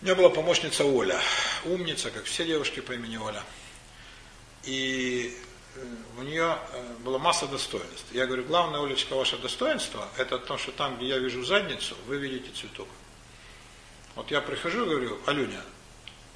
У 0.00 0.06
меня 0.06 0.14
была 0.14 0.30
помощница 0.30 0.86
Оля, 0.86 1.20
умница, 1.66 2.10
как 2.10 2.24
все 2.24 2.46
девушки 2.46 2.80
по 2.80 2.92
имени 2.92 3.18
Оля. 3.18 3.42
И 4.64 5.36
э, 5.76 5.84
у 6.16 6.22
нее 6.22 6.56
э, 6.72 6.94
была 7.00 7.18
масса 7.18 7.46
достоинств. 7.46 8.06
Я 8.12 8.24
говорю, 8.24 8.44
главное, 8.44 8.82
Олечка, 8.82 9.14
ваше 9.14 9.36
достоинство, 9.36 10.08
это 10.16 10.38
то, 10.38 10.56
что 10.56 10.72
там, 10.72 10.96
где 10.96 11.08
я 11.08 11.18
вижу 11.18 11.44
задницу, 11.44 11.94
вы 12.06 12.16
видите 12.16 12.50
цветок. 12.58 12.88
Вот 14.14 14.30
я 14.30 14.40
прихожу 14.40 14.86
говорю, 14.86 15.20
Алюня, 15.26 15.62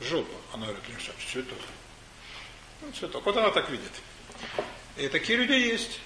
жопа. 0.03 0.37
Она 0.53 0.67
говорит, 0.67 0.85
что, 1.01 1.13
цветок. 1.33 1.59
Ну, 2.83 2.93
цветок. 2.93 3.25
Вот 3.25 3.35
она 3.35 3.51
так 3.51 3.71
видит. 3.71 3.93
И 4.99 5.09
такие 5.09 5.39
люди 5.39 5.53
есть. 5.53 6.01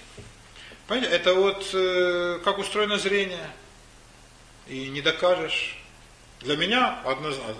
Понимаете, 0.89 1.15
это 1.15 1.35
вот 1.35 1.69
э, 1.71 2.39
как 2.43 2.57
устроено 2.57 2.97
зрение. 2.97 3.47
И 4.67 4.87
не 4.87 5.01
докажешь. 5.03 5.77
Для 6.39 6.57
меня 6.57 6.99
однозначно, 7.05 7.53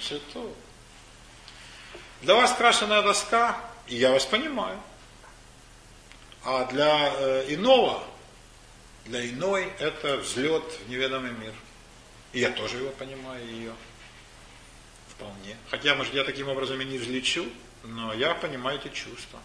цветок. 0.00 0.54
Для 2.22 2.36
вас 2.36 2.52
крашеная 2.52 3.02
доска, 3.02 3.60
и 3.88 3.96
я 3.96 4.12
вас 4.12 4.26
понимаю. 4.26 4.80
А 6.44 6.66
для 6.66 7.12
э, 7.16 7.46
иного, 7.48 8.00
для 9.06 9.28
иной 9.28 9.72
это 9.80 10.18
взлет 10.18 10.62
в 10.86 10.88
неведомый 10.88 11.32
мир. 11.32 11.52
И 12.32 12.38
я 12.38 12.50
тоже 12.50 12.76
его 12.76 12.90
понимаю, 12.90 13.44
ее. 13.44 13.72
Вполне. 15.08 15.56
Хотя, 15.68 15.96
может, 15.96 16.14
я 16.14 16.22
таким 16.22 16.48
образом 16.48 16.80
и 16.80 16.84
не 16.84 16.98
взлечу, 16.98 17.44
но 17.82 18.14
я 18.14 18.34
понимаю 18.34 18.78
эти 18.78 18.94
чувства. 18.94 19.40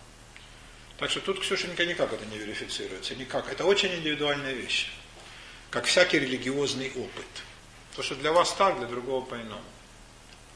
Так 0.98 1.10
что 1.12 1.20
тут, 1.20 1.42
Ксюшенька, 1.42 1.86
никак 1.86 2.14
это 2.14 2.26
не 2.26 2.38
верифицируется. 2.38 3.16
Никак. 3.16 3.52
Это 3.52 3.66
очень 3.66 3.94
индивидуальная 3.94 4.54
вещь. 4.54 4.92
Как 5.70 5.86
всякий 5.86 6.20
религиозный 6.20 6.92
опыт. 6.96 7.26
То, 7.96 8.04
что 8.04 8.16
для 8.16 8.32
вас 8.32 8.54
так, 8.54 8.78
для 8.78 8.88
другого 8.88 9.26
по-иному. 9.26 9.64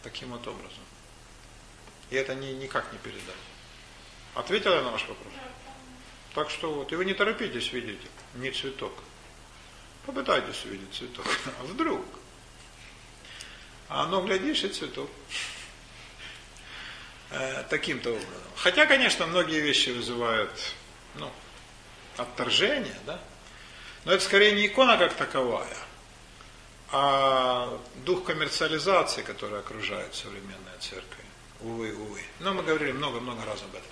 Таким 0.04 0.30
вот 0.30 0.48
образом. 0.48 0.84
И 2.10 2.16
это 2.16 2.36
ни, 2.36 2.48
никак 2.54 2.92
не 2.94 3.00
передать. 3.00 3.36
Ответила 4.34 4.76
я 4.76 4.82
на 4.82 4.92
ваш 4.92 5.02
вопрос? 5.08 5.34
Так 6.34 6.50
что 6.50 6.74
вот, 6.74 6.92
и 6.92 6.96
вы 6.96 7.06
не 7.06 7.14
торопитесь 7.14 7.74
видеть 7.74 8.00
не 8.36 8.52
цветок. 8.52 8.94
Попытайтесь 10.06 10.64
увидеть 10.66 10.94
цветок. 10.94 11.26
А 11.60 11.64
вдруг? 11.64 12.06
А 13.90 14.04
оно, 14.04 14.22
глядишь, 14.22 14.64
и 14.64 14.70
цветок. 14.70 15.10
Э, 17.32 17.64
таким-то 17.70 18.10
образом. 18.10 18.30
Хотя, 18.56 18.88
конечно, 18.88 19.28
многие 19.28 19.60
вещи 19.62 19.90
вызывают 19.90 20.52
ну, 21.16 21.32
отторжение, 22.18 22.98
да? 23.06 23.20
Но 24.06 24.14
это 24.14 24.24
скорее 24.24 24.54
не 24.54 24.66
икона 24.66 24.98
как 24.98 25.14
таковая, 25.14 25.78
а 26.92 27.80
дух 28.04 28.24
коммерциализации, 28.24 29.22
который 29.22 29.60
окружает 29.60 30.16
современная 30.16 30.78
церковь. 30.80 31.26
Увы, 31.62 31.94
увы. 31.94 32.22
Но 32.40 32.54
мы 32.54 32.64
говорили 32.64 32.94
много-много 32.94 33.46
раз 33.46 33.62
об 33.62 33.76
этом. 33.76 33.92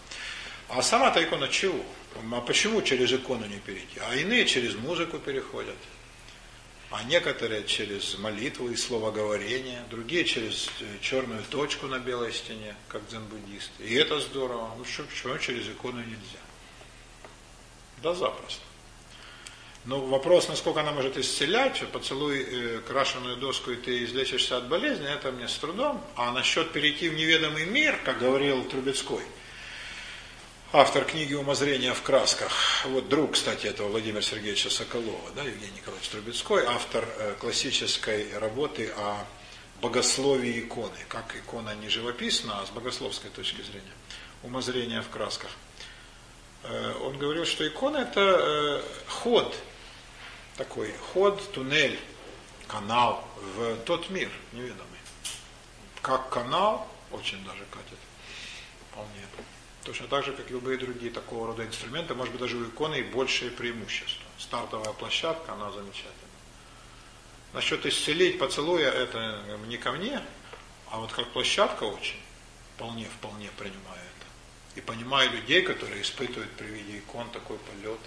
А 0.69 0.81
сама-то 0.81 1.23
икона 1.23 1.47
чего? 1.47 1.83
А 2.31 2.41
почему 2.41 2.81
через 2.81 3.13
икону 3.13 3.45
не 3.45 3.59
перейти? 3.59 3.99
А 3.99 4.15
иные 4.15 4.45
через 4.45 4.73
музыку 4.75 5.19
переходят 5.19 5.77
а 6.89 7.03
некоторые 7.03 7.65
через 7.65 8.17
молитву 8.17 8.69
и 8.69 8.75
словоговорение, 8.75 9.83
другие 9.89 10.23
через 10.23 10.69
э, 10.79 10.85
черную 11.01 11.43
точку 11.49 11.87
на 11.87 11.99
белой 11.99 12.31
стене, 12.31 12.75
как 12.87 13.05
дзен-буддисты. 13.07 13.83
И 13.83 13.93
это 13.95 14.19
здорово. 14.19 14.71
Ну 14.77 14.85
что, 14.85 15.03
почему 15.03 15.37
через 15.37 15.67
икону 15.67 15.99
нельзя? 15.99 16.39
Да 18.01 18.13
запросто. 18.13 18.61
Но 19.83 20.01
вопрос, 20.01 20.47
насколько 20.47 20.81
она 20.81 20.91
может 20.91 21.17
исцелять, 21.17 21.83
поцелуй 21.91 22.41
э, 22.41 22.81
крашеную 22.87 23.35
доску, 23.35 23.71
и 23.71 23.75
ты 23.75 24.05
излечишься 24.05 24.57
от 24.57 24.67
болезни, 24.67 25.07
это 25.07 25.31
мне 25.31 25.47
с 25.49 25.57
трудом. 25.57 26.01
А 26.15 26.31
насчет 26.31 26.71
перейти 26.71 27.09
в 27.09 27.15
неведомый 27.15 27.65
мир, 27.65 27.99
как 28.05 28.19
говорил 28.19 28.63
Трубецкой– 28.63 29.23
автор 30.73 31.05
книги 31.05 31.33
«Умозрение 31.33 31.93
в 31.93 32.01
красках». 32.01 32.51
Вот 32.85 33.07
друг, 33.07 33.33
кстати, 33.33 33.67
этого 33.67 33.87
Владимира 33.87 34.21
Сергеевича 34.21 34.69
Соколова, 34.69 35.31
да, 35.35 35.43
Евгений 35.43 35.77
Николаевич 35.77 36.09
Трубецкой, 36.09 36.65
автор 36.65 37.07
э, 37.17 37.35
классической 37.39 38.37
работы 38.37 38.91
о 38.97 39.25
богословии 39.81 40.59
иконы. 40.59 40.97
Как 41.07 41.35
икона 41.35 41.73
не 41.75 41.89
живописна, 41.89 42.59
а 42.59 42.65
с 42.65 42.69
богословской 42.69 43.29
точки 43.29 43.61
зрения. 43.61 43.93
«Умозрение 44.43 45.01
в 45.01 45.09
красках». 45.09 45.51
Э, 46.63 46.93
он 47.01 47.17
говорил, 47.17 47.45
что 47.45 47.65
икона– 47.65 47.97
это 47.99 48.21
э, 48.21 48.81
ход, 49.07 49.55
такой 50.57 50.93
ход, 51.13 51.41
туннель, 51.53 51.97
канал 52.67 53.25
в 53.55 53.77
тот 53.85 54.09
мир 54.09 54.29
неведомый. 54.51 54.83
Как 56.01 56.29
канал, 56.29 56.87
очень 57.11 57.43
даже 57.45 57.63
вполне. 57.71 57.86
Точно 59.87 60.05
так 60.09 60.25
же, 60.25 60.33
как 60.33 60.49
и 60.49 60.51
любые 60.51 60.77
другие 60.77 61.09
такого 61.09 61.47
рода 61.47 61.65
инструменты, 61.65 62.13
может 62.13 62.33
быть, 62.33 62.41
даже 62.41 62.57
у 62.57 62.67
иконы 62.67 62.99
и 62.99 63.03
большее 63.03 63.51
преимущество. 63.51 64.25
Стартовая 64.37 64.91
площадка, 64.91 65.53
она 65.53 65.71
замечательна. 65.71 66.11
Насчет 67.53 67.85
исцелить 67.85 68.37
поцелуя, 68.37 68.91
это 68.91 69.57
не 69.65 69.77
ко 69.77 69.93
мне, 69.93 70.21
а 70.91 70.99
вот 70.99 71.13
как 71.13 71.31
площадка 71.31 71.85
очень, 71.85 72.19
вполне, 72.75 73.05
вполне 73.05 73.49
принимаю 73.57 74.01
это. 74.01 74.25
И 74.75 74.81
понимаю 74.81 75.31
людей, 75.31 75.61
которые 75.61 76.01
испытывают 76.01 76.51
при 76.57 76.65
виде 76.65 76.97
икон 76.97 77.29
такой 77.29 77.57
полет. 77.57 77.99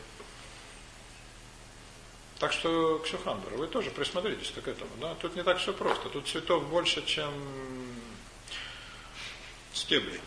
Так 2.38 2.52
что, 2.52 2.98
Ксюхандр, 2.98 3.54
вы 3.54 3.68
тоже 3.68 3.90
присмотритесь 3.90 4.50
к 4.50 4.68
этому. 4.68 4.90
Да? 5.00 5.14
Тут 5.14 5.34
не 5.34 5.42
так 5.42 5.56
все 5.56 5.72
просто. 5.72 6.10
Тут 6.10 6.28
цветов 6.28 6.68
больше, 6.68 7.02
чем 7.06 7.32
стеблей. 9.72 10.20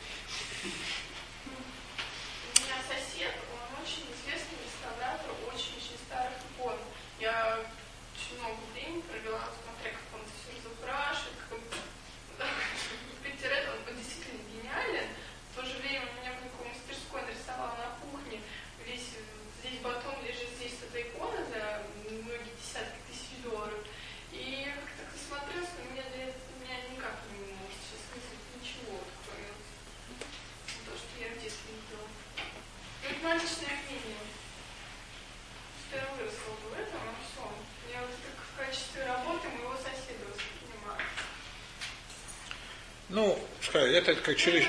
Это 43.93 44.15
как 44.15 44.37
через... 44.37 44.65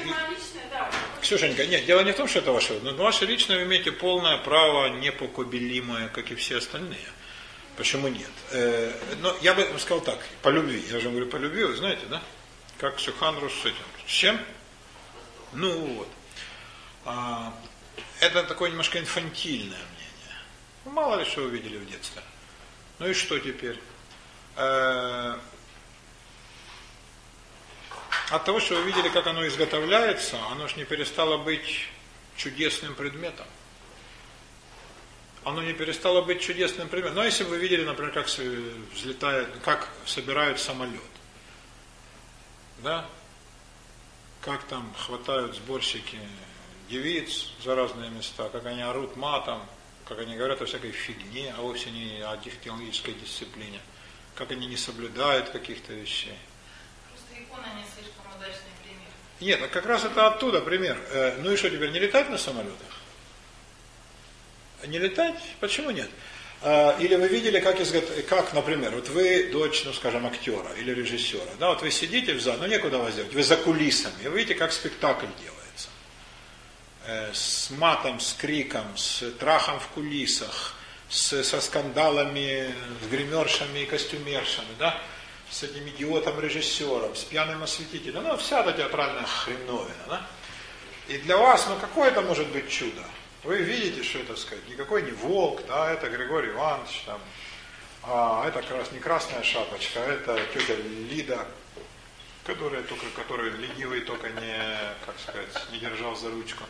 Ксюшенька, 1.20 1.66
нет, 1.66 1.86
дело 1.86 2.00
не 2.00 2.12
в 2.12 2.16
том, 2.16 2.28
что 2.28 2.40
это 2.40 2.52
ваше, 2.52 2.78
но 2.80 2.92
ваше 2.92 3.24
личное 3.24 3.58
вы 3.58 3.64
имеете 3.64 3.92
полное 3.92 4.36
право, 4.38 4.88
непокубелимое, 4.88 6.08
как 6.08 6.30
и 6.30 6.34
все 6.34 6.58
остальные. 6.58 7.06
Почему 7.76 8.08
нет? 8.08 8.30
Э, 8.52 8.92
но 9.20 9.34
я 9.40 9.54
бы 9.54 9.66
сказал 9.78 10.00
так, 10.02 10.18
по 10.42 10.48
любви. 10.50 10.84
Я 10.90 11.00
же 11.00 11.10
говорю 11.10 11.26
по 11.26 11.36
любви, 11.36 11.64
вы 11.64 11.74
знаете, 11.76 12.06
да? 12.06 12.22
Как 12.78 13.00
Сюханру 13.00 13.48
с 13.48 13.60
этим. 13.64 13.84
С 14.06 14.10
чем? 14.10 14.38
Ну 15.54 15.72
вот. 15.94 16.08
А, 17.04 17.54
это 18.20 18.44
такое 18.44 18.70
немножко 18.70 18.98
инфантильное 18.98 19.78
мнение. 19.78 20.38
Ну, 20.84 20.90
мало 20.92 21.18
ли 21.18 21.24
что 21.24 21.42
вы 21.42 21.50
видели 21.50 21.78
в 21.78 21.90
детстве. 21.90 22.22
Ну 22.98 23.08
и 23.08 23.14
что 23.14 23.38
теперь? 23.38 23.78
От 28.34 28.44
того, 28.44 28.58
что 28.58 28.74
вы 28.74 28.82
видели, 28.82 29.08
как 29.10 29.28
оно 29.28 29.46
изготовляется, 29.46 30.36
оно 30.50 30.66
же 30.66 30.74
не 30.74 30.84
перестало 30.84 31.38
быть 31.38 31.86
чудесным 32.34 32.96
предметом. 32.96 33.46
Оно 35.44 35.62
не 35.62 35.72
перестало 35.72 36.20
быть 36.20 36.40
чудесным 36.40 36.88
предметом. 36.88 37.18
Но 37.18 37.24
если 37.24 37.44
бы 37.44 37.50
вы 37.50 37.58
видели, 37.58 37.84
например, 37.84 38.12
как 38.12 38.26
взлетает, 38.26 39.48
как 39.64 39.88
собирают 40.04 40.58
самолет, 40.58 41.00
да, 42.78 43.06
как 44.40 44.64
там 44.64 44.92
хватают 44.98 45.54
сборщики 45.54 46.18
девиц 46.90 47.52
за 47.62 47.76
разные 47.76 48.10
места, 48.10 48.48
как 48.48 48.66
они 48.66 48.82
орут 48.82 49.16
матом, 49.16 49.60
как 50.08 50.18
они 50.18 50.34
говорят 50.34 50.60
о 50.60 50.66
всякой 50.66 50.90
фигне, 50.90 51.54
а 51.56 51.60
вовсе 51.60 51.88
не 51.92 52.20
о 52.20 52.36
технологической 52.38 53.14
дисциплине. 53.14 53.80
как 54.34 54.50
они 54.50 54.66
не 54.66 54.76
соблюдают 54.76 55.50
каких-то 55.50 55.92
вещей. 55.92 56.36
Просто 57.34 57.42
икона 57.42 57.66
не 57.74 57.84
слишком 57.84 58.26
удачный 58.36 58.72
пример. 58.82 59.08
Нет, 59.40 59.60
а 59.62 59.68
как 59.68 59.86
раз 59.86 60.04
это 60.04 60.26
оттуда 60.26 60.60
пример. 60.60 60.98
Э, 61.10 61.36
ну 61.38 61.52
и 61.52 61.56
что 61.56 61.70
теперь, 61.70 61.90
не 61.90 61.98
летать 61.98 62.30
на 62.30 62.38
самолетах? 62.38 62.76
Не 64.86 64.98
летать? 64.98 65.40
Почему 65.60 65.90
нет? 65.90 66.10
А, 66.62 66.96
или 66.98 67.14
вы 67.14 67.28
видели, 67.28 67.60
как, 67.60 67.80
изгот... 67.80 68.04
как, 68.28 68.52
например, 68.52 68.94
вот 68.94 69.08
вы 69.08 69.50
дочь, 69.50 69.82
ну 69.84 69.92
скажем, 69.92 70.26
актера 70.26 70.72
или 70.78 70.92
режиссера, 70.92 71.50
да, 71.58 71.68
вот 71.68 71.82
вы 71.82 71.90
сидите 71.90 72.34
в 72.34 72.40
зале, 72.40 72.58
ну 72.60 72.66
некуда 72.66 72.98
вас 72.98 73.14
делать, 73.14 73.34
вы 73.34 73.42
за 73.42 73.56
кулисами, 73.56 74.28
вы 74.28 74.38
видите, 74.38 74.54
как 74.54 74.72
спектакль 74.72 75.26
делается. 75.42 75.88
Э, 77.06 77.30
с 77.32 77.70
матом, 77.70 78.20
с 78.20 78.34
криком, 78.34 78.96
с 78.96 79.30
трахом 79.38 79.80
в 79.80 79.88
кулисах, 79.88 80.74
с, 81.08 81.42
со 81.42 81.60
скандалами, 81.60 82.74
с 83.02 83.08
гримершами 83.08 83.80
и 83.80 83.86
костюмершами, 83.86 84.74
да, 84.78 84.98
с 85.50 85.62
этим 85.62 85.88
идиотом-режиссером, 85.88 87.14
с 87.14 87.24
пьяным 87.24 87.62
осветителем, 87.62 88.24
ну, 88.24 88.36
вся 88.36 88.60
эта 88.60 88.72
театральная 88.72 89.24
хреновина, 89.24 90.04
да. 90.08 90.26
И 91.08 91.18
для 91.18 91.36
вас, 91.36 91.66
ну, 91.68 91.76
какое 91.76 92.08
это 92.08 92.22
может 92.22 92.48
быть 92.48 92.68
чудо? 92.70 93.02
Вы 93.42 93.58
видите, 93.58 94.02
что 94.02 94.20
это, 94.20 94.36
сказать, 94.36 94.66
никакой 94.68 95.02
не 95.02 95.10
волк, 95.10 95.60
да, 95.68 95.92
это 95.92 96.08
Григорий 96.08 96.50
Иванович, 96.50 97.02
там, 97.04 97.20
а 98.02 98.46
это 98.48 98.62
как 98.62 98.70
раз 98.78 98.92
не 98.92 98.98
красная 98.98 99.42
шапочка, 99.42 100.00
а 100.02 100.06
это 100.12 100.40
тетя 100.54 100.74
Лида, 101.10 101.46
которая 102.44 102.82
только, 102.82 103.06
который 103.16 103.50
ленивый 103.50 104.00
только 104.00 104.28
не, 104.28 104.78
как 105.06 105.14
сказать, 105.18 105.72
не 105.72 105.78
держал 105.78 106.16
за 106.16 106.30
ручку. 106.30 106.64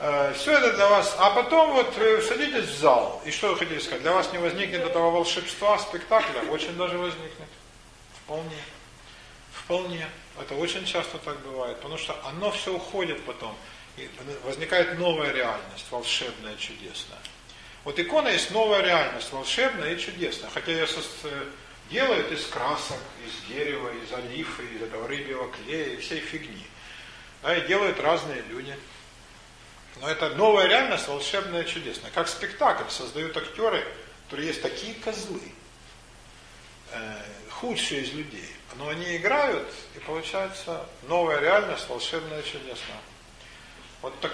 Э, 0.00 0.32
Все 0.36 0.52
это 0.56 0.72
для 0.74 0.88
вас. 0.88 1.16
А 1.18 1.30
потом 1.30 1.72
вот 1.72 1.96
вы 1.96 2.22
садитесь 2.22 2.68
в 2.68 2.78
зал, 2.78 3.22
и 3.24 3.30
что 3.30 3.48
вы 3.48 3.56
хотите 3.56 3.80
сказать? 3.80 4.02
Для 4.02 4.12
вас 4.12 4.32
не 4.32 4.38
возникнет 4.38 4.84
этого 4.84 5.10
волшебства 5.10 5.78
спектакля? 5.78 6.42
Очень 6.50 6.76
даже 6.76 6.98
возникнет. 6.98 7.48
Вполне. 8.28 8.62
Вполне. 9.54 10.06
Это 10.38 10.54
очень 10.54 10.84
часто 10.84 11.16
так 11.16 11.40
бывает, 11.40 11.78
потому 11.78 11.96
что 11.96 12.14
оно 12.26 12.50
все 12.50 12.74
уходит 12.74 13.24
потом. 13.24 13.56
И 13.96 14.06
возникает 14.44 14.98
новая 14.98 15.32
реальность, 15.32 15.86
волшебная, 15.90 16.54
чудесная. 16.56 17.18
Вот 17.84 17.98
икона 17.98 18.28
есть 18.28 18.50
новая 18.50 18.82
реальность, 18.82 19.32
волшебная 19.32 19.94
и 19.94 19.98
чудесная. 19.98 20.50
Хотя 20.50 20.72
ее 20.72 20.86
делают 21.88 22.30
из 22.30 22.44
красок, 22.48 22.98
из 23.26 23.48
дерева, 23.48 23.90
из 23.94 24.12
олифы, 24.12 24.62
из 24.74 24.82
этого 24.82 25.08
рыбьего 25.08 25.50
клея, 25.50 25.94
и 25.94 25.96
всей 25.96 26.20
фигни. 26.20 26.66
Да, 27.42 27.56
и 27.56 27.66
делают 27.66 27.98
разные 27.98 28.42
люди. 28.42 28.76
Но 30.02 30.08
это 30.10 30.28
новая 30.34 30.66
реальность, 30.66 31.08
волшебная, 31.08 31.64
чудесная. 31.64 32.10
Как 32.10 32.28
спектакль 32.28 32.90
создают 32.90 33.34
актеры, 33.38 33.82
которые 34.26 34.48
есть 34.48 34.60
такие 34.60 34.92
козлы, 34.96 35.40
э, 36.92 37.22
худшие 37.60 38.02
из 38.02 38.12
людей. 38.12 38.48
Но 38.76 38.88
они 38.88 39.16
играют, 39.16 39.68
и 39.96 39.98
получается 40.00 40.86
новая 41.08 41.40
реальность, 41.40 41.88
волшебная, 41.88 42.42
чудесная. 42.42 43.02
Вот 44.02 44.18
так, 44.20 44.32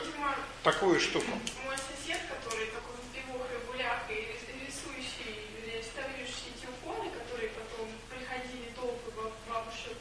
такую 0.62 1.01
штуку. 1.01 1.32
Мой 1.64 1.76
сосед, 1.78 2.20
который 2.28 2.66
такой 2.66 3.01
в 3.01 3.09
пивох 3.16 3.48
и 3.48 3.72
гулях, 3.72 4.05
и 4.10 4.36
рисующий, 4.60 5.48
реставрирующий 5.64 6.52
эти 6.52 6.68
иконы, 6.68 7.09
которые 7.09 7.48
потом 7.56 7.88
приходили 8.12 8.68
толпы 8.76 9.09
бабушек, 9.48 9.96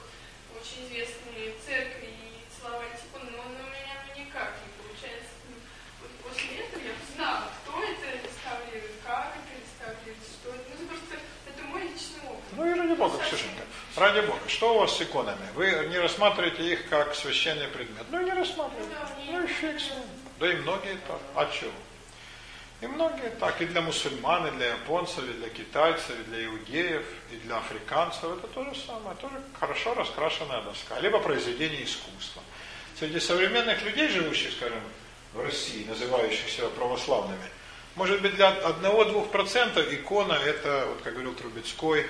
очень 0.60 0.84
известные 0.88 1.56
церкви 1.64 2.12
и 2.12 2.44
целовали 2.52 2.92
эти 2.92 3.08
иконы, 3.08 3.32
но 3.32 3.48
он 3.48 3.56
у 3.56 3.70
меня 3.72 4.04
ну, 4.04 4.20
никак 4.20 4.60
не 4.60 4.70
получается. 4.76 5.32
Вот 6.04 6.12
после 6.28 6.68
этого 6.68 6.84
я 6.84 6.96
знала, 7.16 7.48
кто 7.64 7.80
это 7.80 8.08
реставрирует, 8.20 9.00
как 9.08 9.32
это 9.40 9.52
реставрирует, 9.56 10.28
что 10.28 10.50
это. 10.52 10.68
Ну, 10.76 10.88
просто 10.92 11.16
это 11.48 11.64
мой 11.72 11.88
личный 11.88 12.28
опыт. 12.28 12.52
Ну 12.52 12.68
и 12.68 12.74
ради 12.76 12.93
Бога, 13.04 13.18
Ксюшенька. 13.18 13.64
Ради 13.98 14.22
Бога, 14.22 14.40
что 14.48 14.76
у 14.76 14.80
вас 14.80 14.98
с 14.98 15.02
иконами? 15.02 15.46
Вы 15.56 15.88
не 15.90 16.00
рассматриваете 16.00 16.74
их 16.74 16.88
как 16.90 17.14
священный 17.16 17.68
предмет. 17.68 18.06
Ну 18.10 18.22
не 18.22 18.32
рассматриваете. 18.32 18.96
Ну 19.30 19.44
и 19.44 19.48
фиг 19.48 19.80
с. 19.80 19.92
Да 20.40 20.52
и 20.52 20.56
многие 20.56 20.98
так. 21.08 21.20
А 21.36 21.46
чего? 21.52 21.72
И 22.80 22.88
многие 22.88 23.30
так. 23.40 23.62
И 23.62 23.66
для 23.66 23.82
мусульман, 23.82 24.48
и 24.48 24.52
для 24.52 24.68
японцев, 24.72 25.20
и 25.20 25.34
для 25.34 25.50
китайцев, 25.50 26.12
и 26.12 26.24
для 26.30 26.46
иудеев, 26.46 27.06
и 27.32 27.36
для 27.36 27.58
африканцев. 27.58 28.24
Это 28.24 28.48
то 28.48 28.64
же 28.64 28.74
самое. 28.80 29.16
Тоже 29.18 29.36
хорошо 29.60 29.94
раскрашенная 29.96 30.62
доска. 30.62 31.00
Либо 31.02 31.20
произведение 31.20 31.84
искусства. 31.84 32.42
Среди 32.98 33.20
современных 33.20 33.82
людей, 33.84 34.08
живущих, 34.08 34.54
скажем, 34.54 34.80
в 35.34 35.42
России, 35.42 35.86
называющих 35.86 36.50
себя 36.50 36.70
православными, 36.70 37.50
может 37.96 38.22
быть, 38.22 38.36
для 38.36 38.52
1-2% 38.52 39.94
икона 39.94 40.34
это, 40.34 40.86
вот 40.88 41.02
как 41.04 41.14
говорил 41.14 41.36
Трубецкой, 41.36 42.08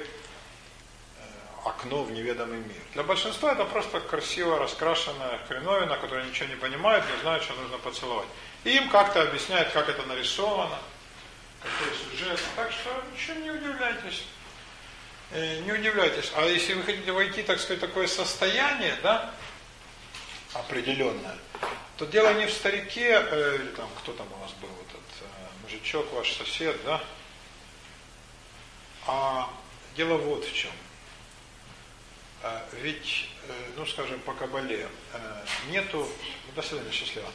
окно 1.65 2.03
в 2.03 2.11
неведомый 2.11 2.59
мир. 2.59 2.81
Для 2.93 3.03
большинства 3.03 3.53
это 3.53 3.65
просто 3.65 3.99
красиво 3.99 4.59
раскрашенная 4.59 5.39
хреновина, 5.47 5.97
которая 5.97 6.25
ничего 6.25 6.49
не 6.49 6.55
понимает, 6.55 7.03
не 7.15 7.21
знает, 7.21 7.43
что 7.43 7.53
нужно 7.53 7.77
поцеловать. 7.77 8.27
И 8.63 8.75
им 8.75 8.89
как-то 8.89 9.21
объясняют, 9.21 9.69
как 9.71 9.89
это 9.89 10.03
нарисовано, 10.03 10.79
какой 11.61 11.95
сюжет. 11.97 12.39
Так 12.55 12.71
что 12.71 12.89
ничего 13.13 13.39
не 13.39 13.51
удивляйтесь. 13.51 14.23
Э, 15.31 15.59
не 15.61 15.71
удивляйтесь. 15.71 16.31
А 16.35 16.45
если 16.45 16.73
вы 16.73 16.83
хотите 16.83 17.11
войти, 17.11 17.43
так 17.43 17.59
сказать, 17.59 17.79
такое 17.79 18.07
состояние, 18.07 18.95
да, 19.01 19.33
определенное, 20.53 21.37
то 21.97 22.05
дело 22.05 22.33
не 22.33 22.45
в 22.45 22.51
старике, 22.51 23.25
э, 23.25 23.55
или 23.55 23.69
там, 23.69 23.89
кто 23.99 24.13
там 24.13 24.27
у 24.31 24.41
вас 24.41 24.51
был, 24.53 24.69
этот 24.69 25.01
э, 25.21 25.25
мужичок, 25.63 26.11
ваш 26.13 26.33
сосед, 26.33 26.77
да, 26.85 27.01
а 29.07 29.49
дело 29.95 30.17
вот 30.17 30.45
в 30.45 30.53
чем. 30.53 30.71
А, 32.43 32.61
ведь, 32.73 33.29
э, 33.47 33.53
ну 33.77 33.85
скажем, 33.85 34.19
по 34.19 34.33
Кабале 34.33 34.89
э, 35.13 35.45
нету, 35.69 36.09
до 36.53 36.61
свидания, 36.61 36.91
счастливо, 36.91 37.31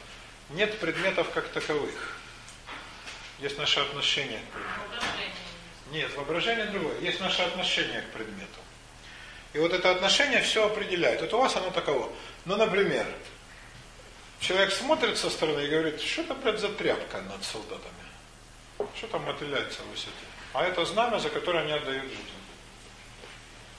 нет 0.51 0.79
предметов 0.79 1.31
как 1.31 1.47
таковых. 1.49 2.15
Есть 3.39 3.57
наше 3.57 3.79
отношение 3.79 4.39
к 4.39 4.53
предмету. 4.53 5.35
Нет, 5.91 6.15
воображение 6.15 6.65
другое. 6.67 6.99
Есть 6.99 7.19
наше 7.21 7.41
отношение 7.41 8.01
к 8.03 8.11
предмету. 8.11 8.59
И 9.53 9.57
вот 9.57 9.73
это 9.73 9.89
отношение 9.89 10.41
все 10.41 10.67
определяет. 10.67 11.21
Вот 11.21 11.33
у 11.33 11.37
вас 11.39 11.55
оно 11.55 11.71
таково. 11.71 12.11
Ну, 12.45 12.55
например, 12.55 13.07
человек 14.39 14.71
смотрит 14.71 15.17
со 15.17 15.31
стороны 15.31 15.61
и 15.61 15.69
говорит, 15.69 15.99
что 16.01 16.21
это, 16.21 16.35
блядь, 16.35 16.59
за 16.59 16.69
тряпка 16.69 17.21
над 17.21 17.43
солдатами? 17.43 17.93
Что 18.95 19.07
там 19.07 19.23
мотыляется 19.23 19.81
в 19.81 19.89
высоте? 19.89 20.11
А 20.53 20.63
это 20.65 20.85
знамя, 20.85 21.17
за 21.17 21.29
которое 21.29 21.63
они 21.63 21.71
отдают 21.71 22.03
жизнь. 22.03 22.23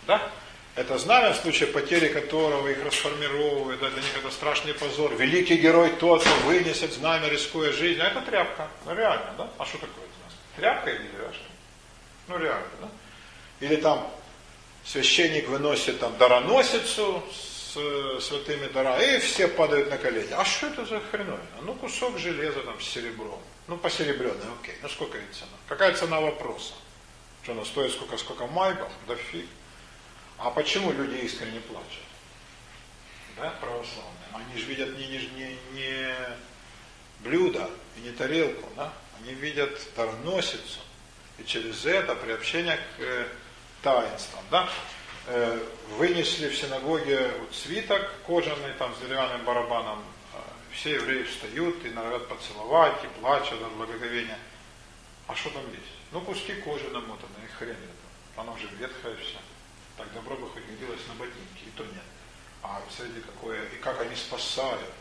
Да? 0.09 0.33
Это 0.81 0.97
знамя, 0.97 1.35
в 1.35 1.37
случае 1.37 1.69
потери 1.69 2.09
которого 2.09 2.67
их 2.69 2.83
расформировывают, 2.83 3.81
для 3.81 3.91
них 3.91 4.17
это 4.17 4.31
страшный 4.31 4.73
позор. 4.73 5.15
Великий 5.15 5.57
герой 5.57 5.91
тот, 5.91 6.23
кто 6.23 6.35
вынесет 6.47 6.95
знамя, 6.95 7.29
рискуя 7.29 7.71
жизнь. 7.71 8.01
А 8.01 8.07
это 8.07 8.23
тряпка. 8.23 8.67
Ну 8.87 8.95
реально, 8.95 9.35
да? 9.37 9.51
А 9.59 9.67
что 9.67 9.77
такое 9.77 10.07
знамя? 10.17 10.33
Тряпка 10.57 10.91
или 10.91 11.03
деревяшка? 11.03 11.45
Ну 12.29 12.39
реально, 12.39 12.71
да? 12.81 12.89
Или 13.61 13.77
там 13.77 14.11
священник 14.87 15.49
выносит 15.49 16.01
там 16.01 16.17
дароносицу 16.17 17.23
с 17.31 17.77
э, 17.77 18.19
святыми 18.23 18.67
дара, 18.69 18.99
и 19.03 19.19
все 19.19 19.49
падают 19.49 19.91
на 19.91 19.99
колени. 19.99 20.33
А 20.33 20.47
что 20.47 20.69
это 20.69 20.87
за 20.87 21.01
хреновина? 21.11 21.61
Ну 21.61 21.75
кусок 21.75 22.19
железа 22.19 22.61
там 22.61 22.81
с 22.81 22.85
серебром. 22.85 23.39
Ну 23.69 23.77
посеребренный, 23.77 24.47
окей. 24.63 24.77
Ну 24.81 24.89
сколько 24.89 25.19
это 25.19 25.27
цена? 25.35 25.59
Какая 25.69 25.93
цена 25.93 26.23
вопроса? 26.23 26.73
Что 27.43 27.53
она 27.53 27.67
стоит 27.67 27.93
сколько, 27.93 28.17
сколько 28.17 28.47
майбов? 28.47 28.91
Да 29.07 29.15
фиг. 29.15 29.45
А 30.41 30.51
почему 30.51 30.91
люди 30.93 31.17
искренне 31.17 31.61
плачут? 31.61 32.03
Да, 33.37 33.51
православные. 33.61 34.15
Они 34.33 34.59
же 34.59 34.65
видят 34.65 34.97
не, 34.97 35.07
не, 35.07 35.59
не, 35.73 36.15
блюдо 37.21 37.69
и 37.99 38.01
не 38.01 38.13
тарелку, 38.13 38.67
да? 38.75 38.91
Они 39.19 39.35
видят 39.35 39.79
дароносицу. 39.95 40.81
И 41.39 41.45
через 41.45 41.85
это 41.85 42.15
приобщение 42.15 42.77
к 42.77 43.01
э, 43.01 43.27
таинствам, 43.83 44.43
да? 44.51 44.67
Э, 45.27 45.63
вынесли 45.99 46.49
в 46.49 46.57
синагоге 46.57 47.33
вот 47.39 47.55
свиток 47.55 48.11
кожаный, 48.27 48.73
там, 48.79 48.95
с 48.95 48.99
деревянным 49.01 49.45
барабаном. 49.45 50.03
Э, 50.33 50.39
все 50.73 50.95
евреи 50.95 51.25
встают 51.25 51.85
и 51.85 51.91
норовят 51.91 52.29
поцеловать, 52.29 53.05
и 53.05 53.21
плачут 53.21 53.61
от 53.61 53.73
благоговения. 53.73 54.39
А 55.27 55.35
что 55.35 55.51
там 55.51 55.69
есть? 55.71 55.93
Ну, 56.13 56.23
куски 56.23 56.55
кожи 56.55 56.89
намотаны, 56.89 57.45
и 57.45 57.59
хрен 57.59 57.73
это. 57.73 58.41
Оно 58.41 58.57
же 58.57 58.69
ветхое 58.79 59.17
все. 59.17 59.37
Так 60.01 60.15
добро 60.15 60.35
бы 60.37 60.49
хоть 60.49 60.65
годилось 60.65 61.01
на 61.09 61.15
ботинки, 61.15 61.65
и 61.67 61.71
то 61.77 61.85
нет. 61.85 62.03
А 62.63 62.81
смотрите, 62.89 63.21
какое, 63.21 63.63
и 63.67 63.77
как 63.77 64.01
они 64.01 64.17
спасают. 64.17 64.95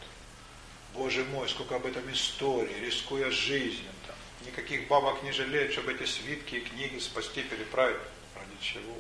Боже 0.94 1.24
мой, 1.24 1.48
сколько 1.48 1.78
об 1.78 1.86
этом 1.86 2.12
истории, 2.12 2.74
рискуя 2.82 3.32
жизнью. 3.32 3.92
Там. 4.06 4.16
Никаких 4.46 4.90
бабок 4.90 5.24
не 5.24 5.32
жалеют, 5.32 5.72
чтобы 5.72 5.94
эти 5.94 6.06
свитки 6.06 6.56
и 6.56 6.60
книги 6.60 7.00
спасти, 7.00 7.44
переправить. 7.44 8.02
Ради 8.36 8.62
чего? 8.62 8.96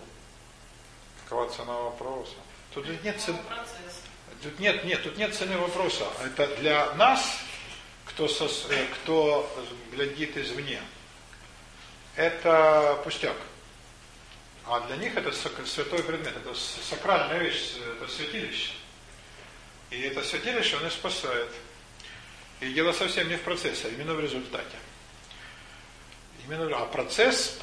Какова 1.23 1.49
цена 1.49 1.73
вопроса? 1.73 2.35
Тут 2.73 2.87
нет 3.03 3.19
цены. 3.19 3.39
Тут 4.41 4.57
нет, 4.59 4.85
нет, 4.85 5.03
тут 5.03 5.17
нет 5.17 5.35
цены 5.35 5.57
вопроса. 5.57 6.07
Это 6.23 6.47
для 6.57 6.93
нас, 6.95 7.41
кто, 8.05 8.29
сос, 8.29 8.67
э, 8.69 8.85
кто 9.01 9.51
глядит 9.91 10.37
извне. 10.37 10.81
Это 12.15 13.01
пустяк. 13.03 13.35
А 14.69 14.81
для 14.81 14.97
них 14.97 15.17
это 15.17 15.31
святой 15.31 16.03
предмет, 16.03 16.37
это 16.37 16.53
сакральная 16.53 17.39
вещь, 17.39 17.73
это 17.97 18.07
святилище. 18.07 18.73
И 19.89 19.99
это 20.01 20.21
святилище, 20.21 20.77
оно 20.77 20.91
спасает. 20.91 21.49
И 22.59 22.71
дело 22.73 22.91
совсем 22.91 23.27
не 23.29 23.35
в 23.35 23.41
процессе, 23.41 23.87
а 23.87 23.89
именно 23.89 24.13
в 24.13 24.19
результате. 24.19 24.77
Именно, 26.45 26.77
а 26.77 26.85
процесс 26.85 27.57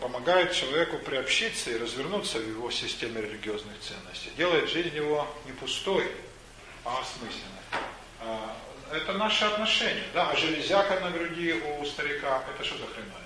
помогает 0.00 0.52
человеку 0.52 0.98
приобщиться 0.98 1.72
и 1.72 1.78
развернуться 1.78 2.38
в 2.38 2.48
его 2.48 2.70
системе 2.70 3.22
религиозных 3.22 3.80
ценностей. 3.80 4.30
Делает 4.36 4.70
жизнь 4.70 4.94
его 4.94 5.26
не 5.46 5.52
пустой, 5.52 6.12
а 6.84 7.00
осмысленной. 7.00 7.62
А, 8.20 8.56
это 8.92 9.14
наши 9.14 9.44
отношения. 9.44 10.04
Да? 10.14 10.30
А 10.30 10.36
железяка 10.36 11.00
на 11.00 11.10
груди 11.10 11.54
у 11.54 11.84
старика, 11.86 12.44
это 12.54 12.64
что 12.64 12.78
за 12.78 12.86
хреновина? 12.86 13.18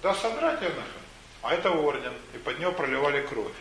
Да 0.00 0.14
содрать 0.14 0.62
ее 0.62 0.68
нахрен. 0.68 1.07
А 1.42 1.54
это 1.54 1.70
орден, 1.70 2.14
и 2.34 2.38
под 2.38 2.58
него 2.58 2.72
проливали 2.72 3.26
кровь. 3.26 3.52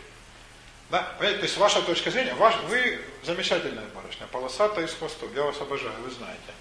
Да? 0.90 1.04
Понимаете, 1.18 1.40
то 1.40 1.46
есть 1.46 1.58
ваша 1.58 1.82
точка 1.82 2.12
зрения, 2.12 2.34
ваш, 2.36 2.56
вы 2.68 3.00
замечательная 3.24 3.86
барышня, 3.94 4.26
полосатая 4.28 4.86
и 4.86 4.88
с 4.88 4.94
хвостом, 4.94 5.34
я 5.36 5.44
вас 5.44 5.60
обожаю, 5.60 5.96
вы 6.02 6.12
знаете. 6.12 6.54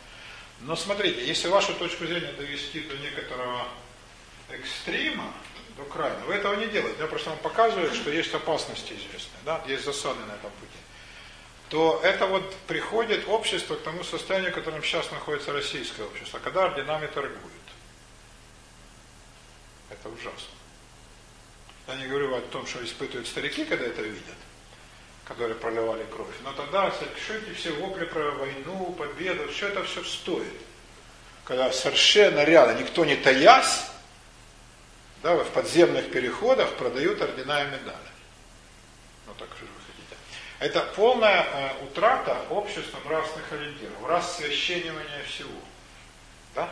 Но 0.61 0.75
смотрите, 0.75 1.25
если 1.25 1.49
вашу 1.49 1.75
точку 1.75 2.07
зрения 2.07 2.33
довести 2.33 2.81
до 2.81 2.97
некоторого 2.97 3.67
экстрима, 4.51 5.33
до 5.77 5.85
крайнего, 5.85 6.25
вы 6.25 6.35
этого 6.35 6.55
не 6.55 6.67
делаете. 6.67 6.97
Я 7.01 7.07
просто 7.07 7.31
вам 7.31 7.39
показываю, 7.39 7.93
что 7.95 8.11
есть 8.11 8.33
опасности 8.35 8.95
известные, 8.95 9.41
да, 9.45 9.63
есть 9.67 9.85
засады 9.85 10.21
на 10.21 10.33
этом 10.33 10.51
пути. 10.53 10.79
То 11.69 12.01
это 12.03 12.27
вот 12.27 12.55
приходит 12.67 13.29
общество 13.29 13.75
к 13.75 13.83
тому 13.83 14.05
состоянию, 14.05 14.53
в 14.53 14.55
котором 14.55 14.83
сейчас 14.83 15.11
находится 15.11 15.53
российское 15.53 16.05
общество, 16.05 16.39
когда 16.39 16.65
орденами 16.65 17.07
торгуют. 17.07 17.43
Это 19.91 20.09
ужасно. 20.09 20.56
Я 21.89 21.95
не 21.97 22.07
говорю 22.07 22.35
о 22.35 22.41
том, 22.41 22.67
что 22.67 22.85
испытывают 22.85 23.29
старики, 23.29 23.65
когда 23.65 23.87
это 23.87 24.03
видят, 24.03 24.35
которые 25.25 25.55
проливали 25.55 26.05
кровь. 26.05 26.35
Но 26.43 26.53
тогда, 26.53 26.89
эти 26.89 27.55
все 27.55 27.71
вопли 27.73 28.07
про 28.07 28.33
войну, 28.33 28.93
победу, 28.99 29.49
все 29.53 29.69
это 29.69 29.85
все 29.85 30.03
стоит. 30.03 30.55
Когда 31.45 31.73
совершенно 31.73 32.43
рядом, 32.43 32.79
никто 32.79 33.05
не 33.05 33.15
таясь, 33.15 33.85
да, 35.23 35.37
в 35.37 35.51
подземных 35.51 36.11
переходах 36.11 36.75
продают 36.75 37.23
ордена 37.23 37.63
и 37.63 37.67
медали. 37.67 38.11
Ну 39.27 39.35
так 39.39 39.49
что 39.57 39.65
вы 39.65 39.71
хотите. 39.87 40.17
Это 40.59 40.81
полная 40.95 41.43
э, 41.43 41.85
утрата 41.85 42.37
общества 42.51 42.99
нравственных 43.05 43.53
ориентиров, 43.53 44.07
рассвященивание 44.07 45.23
всего. 45.29 45.61
Да? 46.55 46.69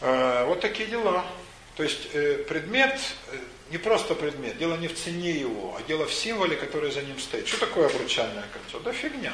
Э, 0.00 0.44
вот 0.46 0.60
такие 0.60 0.88
дела. 0.88 1.24
То 1.76 1.82
есть 1.82 2.08
э, 2.12 2.44
предмет, 2.48 3.00
э, 3.28 3.38
не 3.70 3.78
просто 3.78 4.14
предмет, 4.14 4.58
дело 4.58 4.76
не 4.76 4.88
в 4.88 4.98
цене 4.98 5.30
его, 5.30 5.76
а 5.78 5.82
дело 5.82 6.06
в 6.06 6.12
символе, 6.12 6.56
который 6.56 6.90
за 6.90 7.02
ним 7.02 7.18
стоит. 7.18 7.48
Что 7.48 7.60
такое 7.60 7.88
обручальное 7.88 8.44
кольцо? 8.52 8.78
Да 8.80 8.92
фигня. 8.92 9.32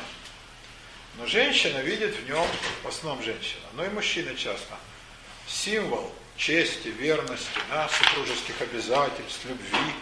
Но 1.17 1.27
женщина 1.27 1.79
видит 1.79 2.15
в 2.15 2.29
нем, 2.29 2.47
в 2.85 2.89
основном 2.89 3.25
женщина, 3.25 3.65
но 3.75 3.85
и 3.85 3.89
мужчины 3.89 4.37
часто, 4.37 4.77
символ 5.49 6.13
чести, 6.37 6.89
верности, 6.89 7.59
да, 7.69 7.89
супружеских 7.89 8.61
обязательств, 8.61 9.45
любви. 9.45 9.93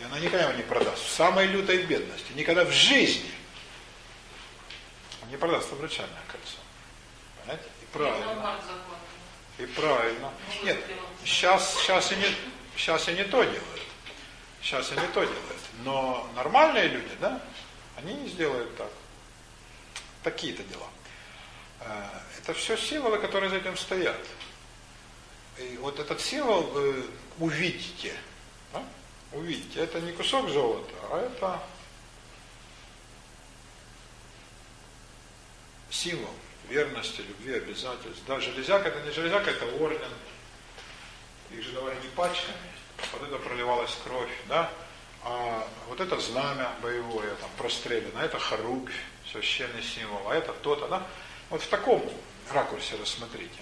И 0.00 0.04
она 0.04 0.18
никогда 0.18 0.48
его 0.48 0.56
не 0.56 0.62
продаст. 0.62 1.04
В 1.04 1.10
самой 1.10 1.46
лютой 1.46 1.82
бедности. 1.82 2.32
Никогда 2.34 2.64
в 2.64 2.72
жизни 2.72 3.30
не 5.30 5.36
продаст 5.36 5.70
обручальное 5.72 6.22
кольцо. 6.26 6.56
Понимаете? 7.40 7.68
И 7.82 7.86
правильно. 7.92 8.58
И 9.62 9.66
правильно. 9.66 10.32
Нет, 10.64 10.76
сейчас, 11.24 11.76
сейчас, 11.76 12.10
и 12.10 12.16
не, 12.16 12.26
сейчас 12.76 13.08
и 13.08 13.12
не 13.12 13.22
то 13.22 13.44
делают. 13.44 13.82
Сейчас 14.60 14.90
и 14.90 14.94
не 14.94 15.06
то 15.08 15.22
делают. 15.22 15.60
Но 15.84 16.28
нормальные 16.34 16.88
люди, 16.88 17.14
да, 17.20 17.40
они 17.96 18.14
не 18.14 18.28
сделают 18.28 18.76
так. 18.76 18.90
Такие-то 20.24 20.64
дела. 20.64 20.88
Э, 21.80 22.08
это 22.38 22.54
все 22.54 22.76
символы, 22.76 23.18
которые 23.18 23.50
за 23.50 23.56
этим 23.56 23.76
стоят. 23.76 24.18
И 25.58 25.76
вот 25.80 26.00
этот 26.00 26.20
символ 26.20 26.62
вы 26.62 27.06
увидите. 27.38 28.16
Да? 28.72 28.82
Увидите. 29.30 29.78
Это 29.78 30.00
не 30.00 30.10
кусок 30.10 30.48
золота, 30.48 30.94
а 31.10 31.20
это 31.20 31.62
символ 35.88 36.34
верности, 36.72 37.20
любви, 37.20 37.54
обязательств. 37.54 38.22
Да, 38.26 38.40
железяка 38.40 38.88
это 38.88 39.00
не 39.02 39.10
железяка, 39.10 39.50
это 39.50 39.66
орден. 39.66 40.12
Их 41.50 41.62
же 41.62 41.72
давали 41.72 41.96
не 42.02 42.08
пачками, 42.08 42.56
вот 43.12 43.22
это 43.28 43.36
проливалась 43.36 43.96
кровь, 44.04 44.30
да. 44.48 44.70
А 45.24 45.68
вот 45.88 46.00
это 46.00 46.18
знамя 46.18 46.70
боевое, 46.82 47.34
там, 47.36 47.50
прострелено, 47.58 48.18
это 48.20 48.38
хорубь, 48.38 48.90
священный 49.30 49.82
символ, 49.82 50.28
а 50.28 50.34
это 50.34 50.52
то-то, 50.52 50.88
да. 50.88 51.06
Вот 51.50 51.62
в 51.62 51.68
таком 51.68 52.02
ракурсе 52.52 52.96
рассмотрите. 52.96 53.60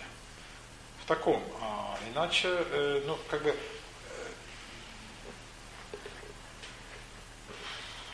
В 1.05 1.09
таком. 1.09 1.43
А, 1.61 1.99
иначе, 2.13 2.49
э, 2.49 3.03
ну, 3.05 3.19
как 3.29 3.43
бы, 3.43 3.51
э, 3.51 3.55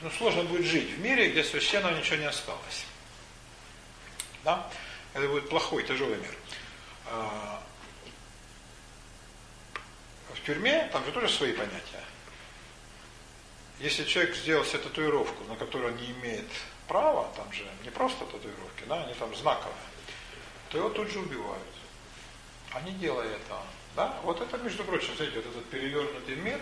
ну, 0.01 0.11
сложно 0.11 0.43
будет 0.45 0.65
жить 0.65 0.91
в 0.91 0.99
мире, 1.01 1.31
где 1.31 1.45
священного 1.45 1.97
ничего 1.97 2.17
не 2.17 2.25
осталось. 2.25 2.87
Да? 4.43 4.71
Это 5.17 5.29
будет 5.29 5.49
плохой, 5.49 5.83
тяжелый 5.83 6.19
мир. 6.19 6.37
А, 7.07 7.63
в 10.35 10.45
тюрьме 10.45 10.91
там 10.93 11.07
же 11.07 11.13
тоже 11.13 11.31
свои 11.31 11.55
понятия. 11.55 12.05
Если 13.81 14.05
человек 14.05 14.37
сделал 14.37 14.63
себе 14.67 14.81
татуировку, 14.81 15.43
на 15.45 15.57
которую 15.57 15.95
он 15.95 15.99
не 15.99 16.11
имеет 16.11 16.45
права, 16.87 17.33
там 17.35 17.51
же 17.51 17.67
не 17.83 17.89
просто 17.89 18.27
татуировки, 18.27 18.85
да, 18.87 19.05
они 19.05 19.15
там 19.15 19.35
знаковые, 19.35 19.75
то 20.69 20.77
его 20.77 20.91
тут 20.91 21.11
же 21.11 21.21
убивают. 21.21 21.63
А 22.75 22.83
не 22.83 22.93
делая 22.93 23.37
этого. 23.37 23.63
Да? 23.95 24.21
Вот 24.23 24.43
это, 24.43 24.59
между 24.59 24.85
прочим, 24.85 25.17
знаете, 25.17 25.37
вот 25.37 25.47
этот 25.47 25.65
перевернутый 25.71 26.37
мир, 26.37 26.61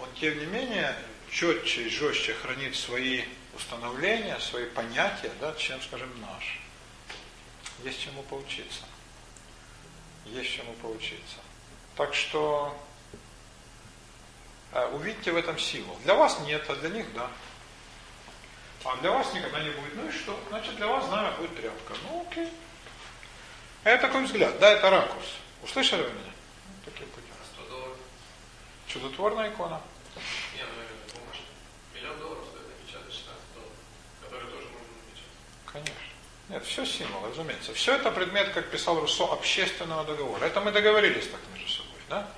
он 0.00 0.08
тем 0.18 0.38
не 0.38 0.46
менее 0.46 0.96
четче 1.30 1.82
и 1.82 1.90
жестче 1.90 2.32
хранит 2.32 2.74
свои 2.76 3.24
установления, 3.54 4.40
свои 4.40 4.64
понятия, 4.64 5.32
да, 5.38 5.54
чем, 5.56 5.82
скажем, 5.82 6.08
наш. 6.22 6.65
Есть 7.84 8.00
чему 8.00 8.22
поучиться. 8.22 8.82
Есть 10.26 10.50
чему 10.50 10.72
поучиться. 10.74 11.36
Так 11.96 12.14
что 12.14 12.76
э, 14.72 14.86
увидите 14.92 15.32
в 15.32 15.36
этом 15.36 15.58
силу. 15.58 15.96
Для 16.04 16.14
вас 16.14 16.38
нет, 16.40 16.64
а 16.68 16.76
для 16.76 16.90
них 16.90 17.12
да. 17.14 17.30
А 18.84 18.96
для 18.98 19.10
вас 19.10 19.32
никогда 19.34 19.60
не 19.60 19.70
будет. 19.70 19.94
Ну 19.94 20.08
и 20.08 20.12
что? 20.12 20.38
Значит, 20.48 20.76
для 20.76 20.86
вас 20.86 21.06
знамя 21.06 21.30
будет 21.32 21.56
тряпка. 21.56 21.94
Ну 22.04 22.26
окей. 22.28 22.48
Это 23.84 24.06
такой 24.06 24.24
взгляд. 24.24 24.58
Да, 24.58 24.70
это 24.70 24.90
ракурс. 24.90 25.26
Услышали 25.62 26.02
вы 26.02 26.10
меня? 26.10 26.32
Ну, 26.68 26.90
такие 26.90 27.06
пути. 27.06 27.26
Чудотворная 28.86 29.50
икона. 29.50 29.80
Не, 30.54 30.62
ну, 30.62 31.20
Миллион 31.94 32.18
долларов 32.18 32.44
стоит 32.50 32.66
напечатать 32.66 33.12
16 33.12 33.42
долларов, 33.54 33.74
которые 34.22 34.50
тоже 34.50 34.66
можно 34.68 34.88
напечатать. 34.96 35.36
Конечно. 35.66 36.05
Нет, 36.48 36.64
все 36.64 36.84
символы, 36.84 37.30
разумеется. 37.30 37.74
Все 37.74 37.94
это 37.96 38.10
предмет, 38.10 38.50
как 38.50 38.70
писал 38.70 39.00
Руссо, 39.00 39.24
общественного 39.24 40.04
договора. 40.04 40.44
Это 40.44 40.60
мы 40.60 40.70
договорились 40.70 41.26
так 41.26 41.40
между 41.52 41.68
собой, 41.68 42.00
да? 42.08 42.28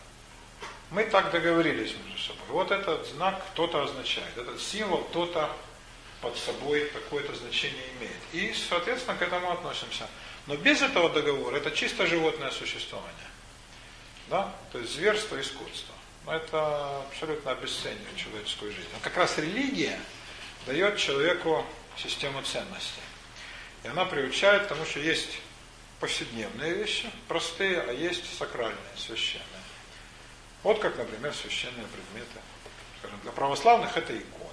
Мы 0.90 1.05
так 1.05 1.30
договорились 1.30 1.94
между 2.06 2.18
собой. 2.18 2.47
Вот 2.48 2.70
этот 2.70 3.06
знак 3.09 3.43
кто-то 3.52 3.82
означает. 3.82 4.36
Этот 4.39 4.60
символ 4.60 5.05
кто-то 5.05 5.51
под 6.22 6.36
собой 6.39 6.90
какое-то 6.93 7.35
значение 7.35 7.85
имеет. 7.98 8.16
И, 8.32 8.55
соответственно, 8.55 9.16
к 9.16 9.22
этому 9.22 9.52
относимся. 9.52 10.09
Но 10.47 10.56
без 10.56 10.80
этого 10.80 11.10
договора 11.10 11.56
это 11.56 11.70
чисто 11.70 12.06
животное 12.06 12.51
существование. 12.51 13.14
Да? 14.28 14.55
То 14.72 14.78
есть 14.78 14.94
зверство 14.94 15.36
и 15.36 15.43
скотство. 15.43 15.94
Но 16.24 16.35
это 16.35 17.02
абсолютно 17.02 17.52
обесценивает 17.52 18.16
человеческую 18.16 18.72
жизнь. 18.72 18.89
Но 18.93 18.98
как 19.02 19.16
раз 19.18 19.36
религия 19.36 20.01
дает 20.66 20.97
человеку 20.97 21.66
систему 21.97 22.43
ценностей. 22.43 23.02
И 23.85 23.89
она 23.89 24.05
приучает 24.05 24.65
к 24.65 24.69
тому, 24.69 24.85
что 24.85 25.01
есть 25.01 25.41
повседневные 26.01 26.75
вещи, 26.75 27.11
простые, 27.27 27.81
а 27.81 27.93
есть 27.93 28.37
сакральные, 28.39 28.77
священные. 28.97 29.47
Вот 30.63 30.81
как, 30.81 30.97
например, 30.97 31.35
священные 31.35 31.87
предметы. 31.87 32.41
Скажем, 32.99 33.21
для 33.21 33.33
православных 33.33 33.97
это 33.97 34.17
икона. 34.17 34.53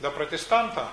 Для 0.00 0.10
протестанта 0.10 0.90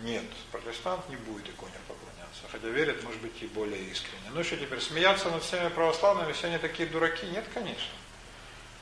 нет, 0.00 0.24
протестант 0.50 1.08
не 1.10 1.16
будет 1.16 1.48
иконе 1.48 1.74
поклоняться, 1.86 2.42
хотя 2.50 2.68
верит, 2.68 3.02
может 3.04 3.20
быть, 3.20 3.42
и 3.42 3.46
более 3.46 3.82
искренне. 3.84 4.30
Ну 4.32 4.42
что 4.42 4.56
теперь, 4.56 4.80
смеяться 4.80 5.28
над 5.30 5.42
всеми 5.42 5.68
православными, 5.68 6.32
все 6.32 6.46
они 6.46 6.58
такие 6.58 6.88
дураки? 6.88 7.26
Нет, 7.26 7.44
конечно. 7.52 7.92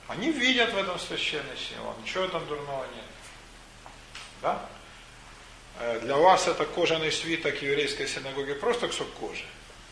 Они 0.07 0.31
видят 0.31 0.73
в 0.73 0.77
этом 0.77 0.99
священный 0.99 1.57
символ, 1.57 1.95
ничего 2.01 2.29
там 2.29 2.47
дурного 2.47 2.87
нет. 2.95 3.05
Да? 4.41 4.69
Э, 5.81 6.01
для 6.01 6.17
вас 6.17 6.49
это 6.49 6.65
кожаный 6.65 7.13
свиток 7.13 7.63
еврейской 7.63 8.07
синагоги 8.09 8.55
просто 8.55 8.89
кусок 8.89 9.09
кожи 9.21 9.45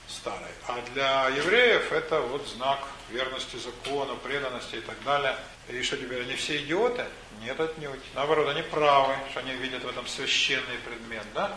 старой, 0.08 0.50
а 0.66 0.80
для 0.92 1.28
евреев 1.28 1.92
это 1.92 2.20
вот 2.20 2.46
знак 2.48 2.80
верности 3.10 3.56
закону, 3.56 4.16
преданности 4.16 4.76
и 4.76 4.80
так 4.80 4.96
далее. 5.04 5.36
И 5.68 5.82
что 5.82 5.96
теперь, 5.96 6.22
они 6.22 6.34
все 6.34 6.58
идиоты? 6.58 7.04
Нет, 7.40 7.58
отнюдь. 7.60 8.00
Наоборот, 8.14 8.48
они 8.48 8.62
правы, 8.62 9.14
что 9.30 9.40
они 9.40 9.52
видят 9.52 9.84
в 9.84 9.88
этом 9.88 10.06
священный 10.06 10.78
предмет, 10.84 11.24
да? 11.34 11.56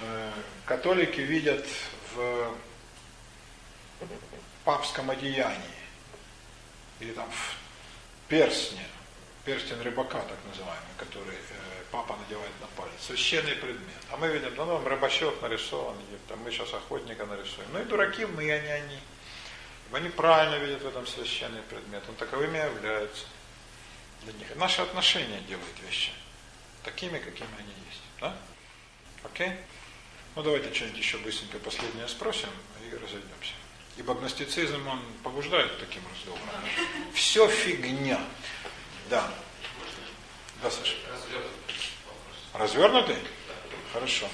Э, 0.00 0.30
католики 0.64 1.20
видят 1.20 1.66
в 2.14 2.54
папском 4.64 5.10
одеянии, 5.10 5.60
или 7.00 7.12
там 7.12 7.30
в 7.30 8.28
перстне, 8.28 8.84
перстень 9.44 9.80
рыбака, 9.82 10.20
так 10.20 10.38
называемый, 10.46 10.94
который 10.96 11.34
э, 11.34 11.73
папа 11.94 12.16
надевает 12.20 12.50
на 12.60 12.66
палец. 12.76 12.92
Священный 13.06 13.54
предмет. 13.54 14.02
А 14.10 14.16
мы 14.16 14.26
видим, 14.28 14.52
ну, 14.56 14.66
там 14.66 14.86
рыбачок 14.86 15.40
нарисован, 15.40 15.94
там 16.28 16.40
мы 16.40 16.50
сейчас 16.50 16.74
охотника 16.74 17.24
нарисуем. 17.24 17.68
Ну 17.72 17.82
и 17.82 17.84
дураки 17.84 18.24
мы, 18.26 18.50
а 18.50 18.60
не 18.60 18.68
они. 18.68 18.98
Они 19.92 20.08
правильно 20.08 20.56
видят 20.56 20.82
в 20.82 20.88
этом 20.88 21.06
священный 21.06 21.62
предмет. 21.62 22.02
Он 22.08 22.16
таковыми 22.16 22.58
является 22.58 23.26
для 24.22 24.32
них. 24.32 24.56
Наши 24.56 24.82
отношения 24.82 25.38
делают 25.42 25.78
вещи 25.86 26.10
такими, 26.82 27.18
какими 27.18 27.54
они 27.58 27.72
есть. 27.88 28.02
Да? 28.20 28.36
Окей? 29.22 29.52
Ну 30.34 30.42
давайте 30.42 30.74
что-нибудь 30.74 30.98
еще 30.98 31.18
быстренько 31.18 31.58
последнее 31.60 32.08
спросим 32.08 32.48
и 32.82 32.92
разойдемся. 32.92 33.52
Ибо 33.96 34.14
гностицизм, 34.14 34.84
он 34.88 35.00
побуждает 35.22 35.78
таким 35.78 36.02
разговорам. 36.12 36.64
Все 37.14 37.46
фигня. 37.46 38.20
Да. 39.08 39.32
Да, 40.60 40.68
Саша. 40.68 40.96
Развернутый? 42.54 43.16
Хорошо. 43.92 44.26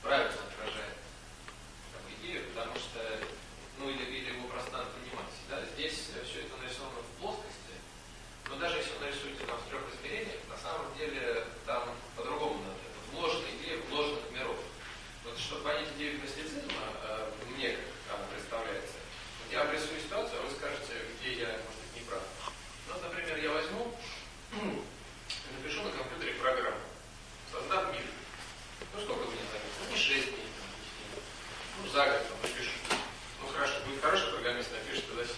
правильно 0.00 0.30
отражает 0.30 0.94
как 1.92 2.00
бы, 2.02 2.10
идею, 2.22 2.44
потому 2.54 2.74
что, 2.76 3.00
ну 3.78 3.90
или, 3.90 4.04
или 4.04 4.34
его 4.34 4.46
пространство 4.48 4.96
внимания. 5.02 5.36
Да? 5.50 5.60
Здесь 5.74 5.92
все 6.24 6.40
это 6.46 6.56
нарисовано 6.62 7.02
в 7.02 7.20
плоскости, 7.20 7.74
но 8.48 8.56
даже 8.56 8.78
если 8.78 8.92
вы 8.94 9.00
нарисуете 9.04 9.44
там 9.44 9.58
в 9.58 9.68
трех 9.68 9.82
измерениях, 9.92 10.40
на 10.48 10.56
самом 10.56 10.96
деле 10.96 11.44
там 11.66 11.90
по-другому 12.16 12.62
надо. 12.62 12.78
Это 12.88 12.98
вложенная 13.12 13.50
идея 13.60 13.78
вложенных 13.90 14.30
миров. 14.30 14.56
Вот 15.24 15.38
чтобы 15.38 15.62
понять 15.64 15.88
идею 15.96 16.20
гностицизма, 16.20 16.86
э, 17.02 17.30
мне 17.50 17.76
как 18.08 18.16
она 18.16 18.26
представляется, 18.32 18.98
вот 19.48 19.52
я 19.52 19.62
обрисую 19.62 20.00
ситуацию, 20.00 20.40
а 20.40 20.46
вы 20.46 20.50
скажете, 20.52 20.92
где 21.20 21.40
я, 21.40 21.48
может 21.48 21.80
быть, 21.80 21.94
не 21.96 22.00
прав. 22.08 22.22
Ну, 22.86 22.94
вот, 22.94 23.02
например, 23.02 23.36
я 23.38 23.50
возьму, 23.50 23.94
напишу 25.52 25.82
на 25.82 25.90
компьютере 25.92 26.34
программу, 26.34 26.80
создав 27.52 27.92
мир. 27.92 28.04
Ну, 28.94 29.00
сколько 29.00 29.24
у 29.24 29.30
меня 29.30 29.44
займет? 29.52 29.72
Ну, 29.84 29.90
не 29.92 29.96
6 29.96 30.24
дней, 30.32 30.48
там, 30.56 30.68
10 30.80 30.92
дней. 30.96 31.22
Ну, 31.80 31.88
за 31.88 32.04
год 32.06 32.28
там 32.28 32.36
напишу. 32.42 32.72
Ну, 33.40 33.48
хорошо, 33.52 33.74
будет 33.86 34.02
хороший 34.02 34.32
программист, 34.32 34.72
напишет 34.72 35.08
туда 35.08 35.24
7. 35.24 35.34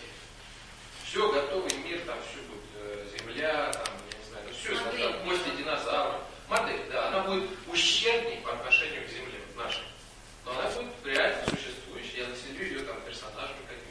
Все, 1.04 1.32
готовый 1.32 1.74
мир, 1.78 2.00
там 2.06 2.18
все 2.26 2.40
будет, 2.46 2.66
э, 2.78 3.06
земля, 3.18 3.70
там, 3.72 3.94
я 4.10 4.18
не 4.18 4.24
знаю, 4.30 4.46
ну 4.46 4.54
все, 4.54 4.84
Модель. 4.84 5.12
там, 5.12 5.24
кости 5.24 5.50
динозавров. 5.56 6.20
Модель, 6.48 6.82
да, 6.90 7.08
она 7.08 7.20
будет 7.24 7.50
ущербней 7.68 8.40
по 8.42 8.52
отношению 8.52 9.06
к 9.06 9.10
земле, 9.10 9.38
вот 9.46 9.64
нашей. 9.64 9.84
Но 10.44 10.52
она 10.52 10.70
будет 10.70 10.94
реально 11.04 11.44
существующей. 11.46 12.18
Я 12.18 12.26
населю 12.28 12.64
ее 12.64 12.80
там 12.80 13.00
персонажами 13.02 13.62
какими 13.68 13.90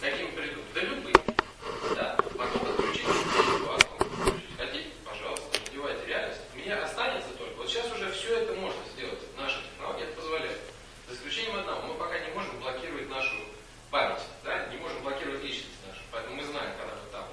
Какими 0.00 0.30
придут? 0.32 0.64
Да 0.74 0.80
любые. 0.82 1.14
Да. 1.94 2.16
Потом 2.36 2.66
подключить 2.66 3.06
ситуацию. 3.06 3.90
Хотите, 4.58 4.90
пожалуйста, 5.04 5.46
надевайте 5.64 6.06
реальность. 6.06 6.40
У 6.52 6.58
меня 6.58 6.82
останется 6.84 7.30
только. 7.38 7.56
Вот 7.56 7.68
сейчас 7.68 7.90
уже 7.92 8.10
все 8.12 8.40
это 8.40 8.52
можно 8.54 8.80
сделать. 8.92 9.18
Наша 9.36 9.62
технология 9.62 10.04
это 10.04 10.20
позволяет. 10.20 10.60
За 11.08 11.14
исключением 11.14 11.56
одного. 11.56 11.82
Мы 11.86 11.94
пока 11.94 12.18
не 12.18 12.32
можем 12.32 12.58
блокировать 12.60 13.08
нашу 13.08 13.34
память. 13.90 14.22
Да? 14.44 14.66
Не 14.66 14.76
можем 14.76 15.02
блокировать 15.02 15.42
личность 15.42 15.86
нашу. 15.86 16.00
Поэтому 16.12 16.36
мы 16.36 16.44
знаем, 16.44 16.76
когда 16.78 16.94
мы 16.94 17.10
там. 17.10 17.24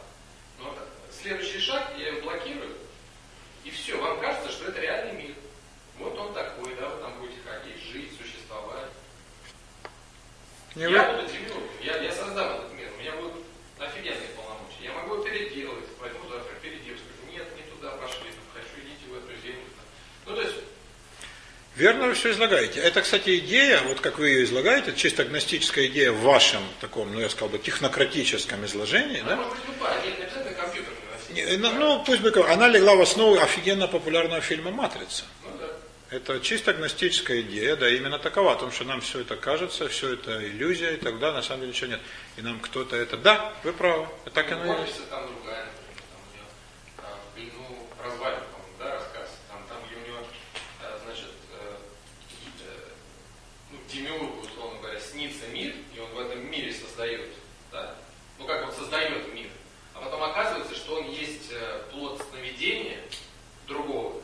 Но 0.60 0.77
следующий 1.11 1.60
шаг, 1.60 1.91
я 1.98 2.10
ее 2.10 2.22
блокирую. 2.22 2.77
И 3.64 3.69
все. 3.69 3.99
Вам 3.99 4.19
кажется, 4.22 4.49
что 4.49 4.65
это 4.69 4.80
реальный 4.80 5.23
мир. 5.23 5.35
Вот 5.98 6.18
он 6.18 6.34
такой, 6.34 6.73
да, 6.76 6.89
вы 6.89 7.02
там 7.02 7.19
будете 7.19 7.39
ходить, 7.45 7.84
жить, 7.84 8.11
существовать. 8.18 8.89
Не 10.76 10.84
я 10.84 11.11
вы? 11.11 11.18
буду 11.18 11.27
демиургом, 11.27 11.64
я, 11.84 11.98
я 11.98 12.11
создам 12.14 12.56
этот 12.56 12.73
мир, 12.73 12.89
у 12.95 13.02
меня 13.02 13.11
будут 13.18 13.43
офигенные 13.77 14.30
полномочия. 14.38 14.84
Я 14.84 14.93
могу 14.93 15.15
его 15.15 15.23
переделать, 15.23 15.85
возьму 15.99 16.30
завтра, 16.30 16.56
переделаю, 16.61 16.98
скажу, 16.98 17.31
нет, 17.31 17.45
не 17.57 17.64
туда 17.64 17.91
пошли, 17.98 18.31
там, 18.31 18.45
хочу, 18.53 18.80
идите 18.80 19.06
в 19.10 19.18
эту 19.18 19.41
землю. 19.41 19.65
там. 19.76 19.85
Ну, 20.26 20.35
то 20.35 20.41
есть, 20.41 20.56
Верно 22.02 22.15
вы 22.15 22.19
все 22.19 22.32
излагаете. 22.32 22.80
Это, 22.80 23.02
кстати, 23.03 23.38
идея, 23.38 23.80
вот 23.88 23.99
как 23.99 24.18
вы 24.18 24.30
ее 24.30 24.44
излагаете, 24.45 24.94
чисто 24.95 25.23
гностическая 25.23 25.86
идея 25.86 26.11
в 26.11 26.22
вашем 26.22 26.64
таком, 26.80 27.14
ну 27.14 27.19
я 27.19 27.30
сказал 27.30 27.49
бы, 27.49 27.60
технократическом 27.60 28.65
изложении, 28.65 29.19
она 29.19 29.30
да? 29.30 29.36
может 29.36 29.53
быть 29.53 29.61
любая, 29.68 30.02
нет, 30.03 30.18
не 30.18 30.26
обязательно 30.26 30.53
компьютерная 30.56 30.98
Россия. 31.14 31.45
Не, 31.45 31.57
ну, 31.57 31.72
Ну, 31.73 32.03
пусть 32.03 32.22
бы, 32.22 32.32
она 32.49 32.68
легла 32.69 32.95
в 32.95 33.02
основу 33.02 33.40
офигенно 33.40 33.88
популярного 33.88 34.41
фильма 34.41 34.72
«Матрица». 34.72 35.26
Ну, 35.44 35.52
да. 35.60 35.68
Это 36.10 36.40
чисто 36.40 36.73
гностическая 36.73 37.41
идея, 37.41 37.76
да, 37.76 37.88
именно 37.88 38.18
такова, 38.18 38.53
о 38.53 38.56
том, 38.56 38.72
что 38.72 38.84
нам 38.84 39.02
все 39.02 39.19
это 39.19 39.36
кажется, 39.36 39.88
все 39.88 40.14
это 40.14 40.44
иллюзия 40.44 40.95
и 40.95 40.98
так 40.98 41.19
далее, 41.19 41.38
на 41.38 41.44
самом 41.44 41.61
деле 41.61 41.72
ничего 41.73 41.91
нет. 41.91 42.02
И 42.38 42.41
нам 42.41 42.60
кто-то 42.60 42.95
это... 42.95 43.15
Да, 43.15 43.53
вы 43.64 43.73
правы, 43.73 44.07
так 44.34 44.52
оно 44.52 44.65
и 44.65 44.82
есть. 44.82 44.95
Офисы 44.95 45.07
там 45.07 45.28
другая, 45.28 45.65
например, 45.65 46.03
там 46.10 46.19
у 46.28 46.34
нее, 46.34 46.45
а, 46.98 47.15
в 47.15 47.36
плену 47.36 47.88
развалин, 48.03 48.40
по-моему, 48.52 48.73
да, 48.80 48.91
рассказ. 48.95 49.30
Там, 49.49 49.64
там 49.69 49.78
где 49.88 49.95
у 49.95 50.07
него, 50.07 50.28
а, 50.82 50.99
значит, 51.06 51.32
э, 51.53 51.76
и, 52.41 52.48
э, 52.61 52.90
ну, 53.72 53.78
Демиургу, 53.90 54.41
условно 54.41 54.80
говоря, 54.80 54.99
снится 54.99 55.48
мир, 55.48 55.73
и 55.95 55.99
он 55.99 56.11
в 56.11 56.19
этом 56.19 56.45
мире 56.52 56.73
создает, 56.73 57.30
да, 57.72 57.95
ну 58.38 58.45
как 58.45 58.64
он 58.65 58.73
создает 58.73 59.34
мир. 59.34 59.49
А 59.95 60.02
потом 60.02 60.23
оказывается, 60.23 60.76
что 60.76 60.95
он 60.95 61.10
есть 61.10 61.52
э, 61.52 61.84
плод 61.91 62.22
сновидения 62.30 62.99
другого. 63.68 64.22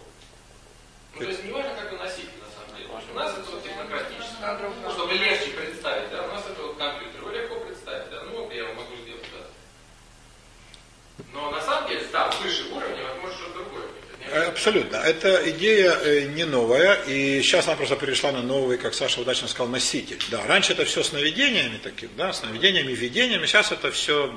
Ну, 1.14 1.24
то 1.24 1.30
есть 1.30 1.44
не 1.46 1.52
важно, 1.52 1.74
как 1.76 1.92
вы 1.92 1.98
носите, 1.98 2.30
на 2.40 2.50
самом 2.54 2.76
деле. 2.78 2.88
Потому 2.90 3.02
что 3.02 3.12
у 3.12 3.16
нас 3.16 3.38
это 3.38 3.52
вот 3.52 3.64
технократическое. 3.64 4.72
Ну, 4.84 4.92
чтобы 4.92 5.14
легче 5.14 5.50
представить, 5.50 6.12
да, 6.12 6.24
у 6.24 6.28
нас 6.28 6.46
это 6.46 6.62
вот 6.62 6.78
компьютер, 6.78 7.22
его 7.22 7.32
легко 7.32 7.60
представить, 7.62 8.10
да, 8.12 8.24
ну, 8.24 8.44
вот 8.44 8.54
я 8.54 8.64
его 8.64 8.74
могу 8.76 8.96
сделать, 8.98 9.26
да. 9.34 11.24
Но 11.34 11.50
на 11.50 11.62
самом 11.62 11.90
деле, 11.90 12.02
там, 12.12 12.32
выше 12.42 12.72
уровня, 12.72 13.04
возможно, 13.04 13.38
что-то 13.38 13.54
другое 13.54 13.88
будет. 13.88 14.04
Это 14.14 14.20
не 14.20 14.26
Э, 14.26 14.52
Абсолютно. 14.68 14.98
Эта 14.98 15.50
идея 15.52 15.94
э, 15.94 16.26
не 16.26 16.44
новая, 16.44 16.96
и 17.08 17.42
сейчас 17.42 17.68
она 17.68 17.78
просто 17.78 17.96
перешла 17.96 18.34
на 18.34 18.42
новый, 18.42 18.78
как 18.78 18.94
Саша 18.94 19.22
удачно 19.22 19.48
сказал, 19.48 19.70
носитель. 19.70 20.20
Да, 20.30 20.46
раньше 20.46 20.74
это 20.74 20.84
все 20.84 21.04
сновидениями 21.04 21.80
таким, 21.82 22.10
да, 22.18 22.34
сновидениями, 22.34 22.92
видениями, 22.92 23.46
сейчас 23.46 23.72
это 23.72 23.92
все 23.92 24.30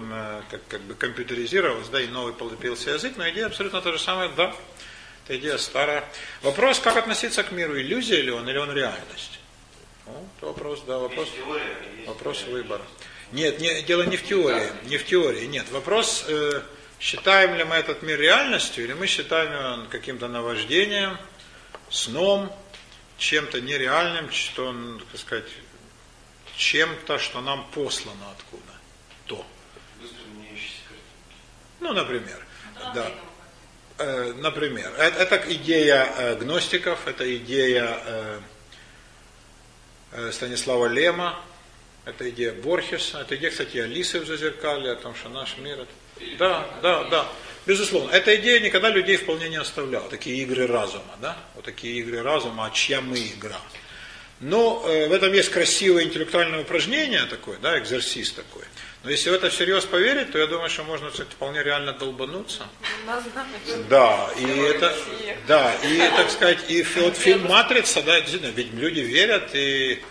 как, 0.49 0.61
как 0.69 0.81
бы 0.83 0.95
компьютеризировалось, 0.95 1.89
да, 1.89 2.01
и 2.01 2.07
новый 2.07 2.33
появился 2.33 2.91
язык, 2.91 3.15
но 3.17 3.29
идея 3.31 3.47
абсолютно 3.47 3.81
та 3.81 3.91
же 3.91 3.99
самая, 3.99 4.29
да, 4.29 4.55
это 5.25 5.37
идея 5.37 5.59
старая. 5.59 6.05
Вопрос, 6.43 6.79
как 6.79 6.97
относиться 6.97 7.43
к 7.43 7.51
миру, 7.51 7.77
иллюзия 7.77 8.21
ли 8.21 8.31
он, 8.31 8.49
или 8.49 8.59
он 8.59 8.73
реальность? 8.73 9.41
Ну, 10.07 10.13
это 10.37 10.47
вопрос, 10.47 10.85
да, 10.87 10.99
вопрос, 10.99 11.29
вопрос 12.07 12.45
выбора. 12.45 12.83
Нет, 13.33 13.59
не, 13.59 13.83
дело 13.83 14.05
не 14.05 14.17
в 14.17 14.25
теории, 14.25 14.71
не 14.85 14.97
в 14.97 15.05
теории, 15.07 15.47
нет. 15.47 15.69
Вопрос, 15.73 16.25
э, 16.29 16.61
считаем 17.01 17.55
ли 17.55 17.65
мы 17.65 17.77
этот 17.77 18.03
мир 18.03 18.21
реальностью, 18.21 18.85
или 18.85 18.93
мы 18.93 19.07
считаем 19.07 19.53
его 19.53 19.89
каким-то 19.91 20.29
наваждением, 20.29 21.17
сном, 21.89 22.55
чем-то 23.19 23.61
нереальным, 23.61 24.31
что, 24.31 24.67
он, 24.67 25.03
так 25.11 25.21
сказать, 25.21 25.49
чем-то, 26.57 27.19
что 27.19 27.41
нам 27.41 27.69
послано 27.73 28.31
откуда. 28.31 28.73
То. 29.27 29.45
Ну, 31.81 31.93
например. 31.93 32.45
Да. 32.95 33.11
Э, 33.99 34.33
например, 34.35 34.93
это, 34.99 35.23
это 35.35 35.55
идея 35.55 36.11
э, 36.17 36.37
гностиков, 36.37 37.07
это 37.07 37.37
идея 37.37 38.41
э, 40.13 40.33
Станислава 40.33 40.87
Лема, 40.87 41.39
это 42.05 42.29
идея 42.31 42.53
Борхеса, 42.53 43.21
это 43.21 43.37
идея, 43.37 43.51
кстати, 43.51 43.77
Алисы 43.77 44.21
в 44.21 44.27
Зазеркале, 44.27 44.93
о 44.93 44.97
том, 44.97 45.15
что 45.15 45.29
наш 45.29 45.57
мир... 45.59 45.81
Это... 45.81 45.93
Да, 46.39 46.67
да, 46.83 47.05
да. 47.05 47.27
Безусловно. 47.67 48.11
Эта 48.11 48.35
идея 48.37 48.61
никогда 48.61 48.89
людей 48.89 49.17
вполне 49.17 49.49
не 49.49 49.57
оставляла. 49.57 50.09
Такие 50.09 50.43
игры 50.43 50.67
разума, 50.67 51.15
да? 51.21 51.37
Вот 51.55 51.65
такие 51.65 51.99
игры 52.01 52.23
разума, 52.23 52.67
а 52.67 52.71
чья 52.71 53.01
мы 53.01 53.19
игра. 53.19 53.61
Но 54.41 54.83
э, 54.89 55.09
в 55.09 55.13
этом 55.13 55.33
есть 55.35 55.51
красивое 55.51 56.05
интеллектуальное 56.05 56.61
упражнение 56.63 57.27
такое, 57.27 57.59
да, 57.59 57.79
экзерсис 57.79 58.33
такой. 58.33 58.65
Но 59.05 59.11
если 59.11 59.29
в 59.29 59.35
это 59.35 59.51
всерьез 59.51 59.85
поверить, 59.85 60.33
то 60.33 60.39
я 60.39 60.47
думаю, 60.47 60.71
что 60.71 60.83
можно 60.85 61.11
кстати, 61.11 61.29
вполне 61.31 61.63
реально 61.63 61.93
долбануться. 61.93 62.67
Да, 63.91 64.31
и 64.39 64.45
это, 64.47 64.97
да, 65.47 65.75
и, 65.85 65.99
так 66.17 66.31
сказать, 66.31 66.59
и 66.71 66.83
вот 66.97 67.17
фильм 67.19 67.45
«Матрица», 67.47 68.03
да, 68.03 68.19
ведь 68.19 68.73
люди 68.73 69.01
верят, 69.01 69.51
и, 69.55 70.03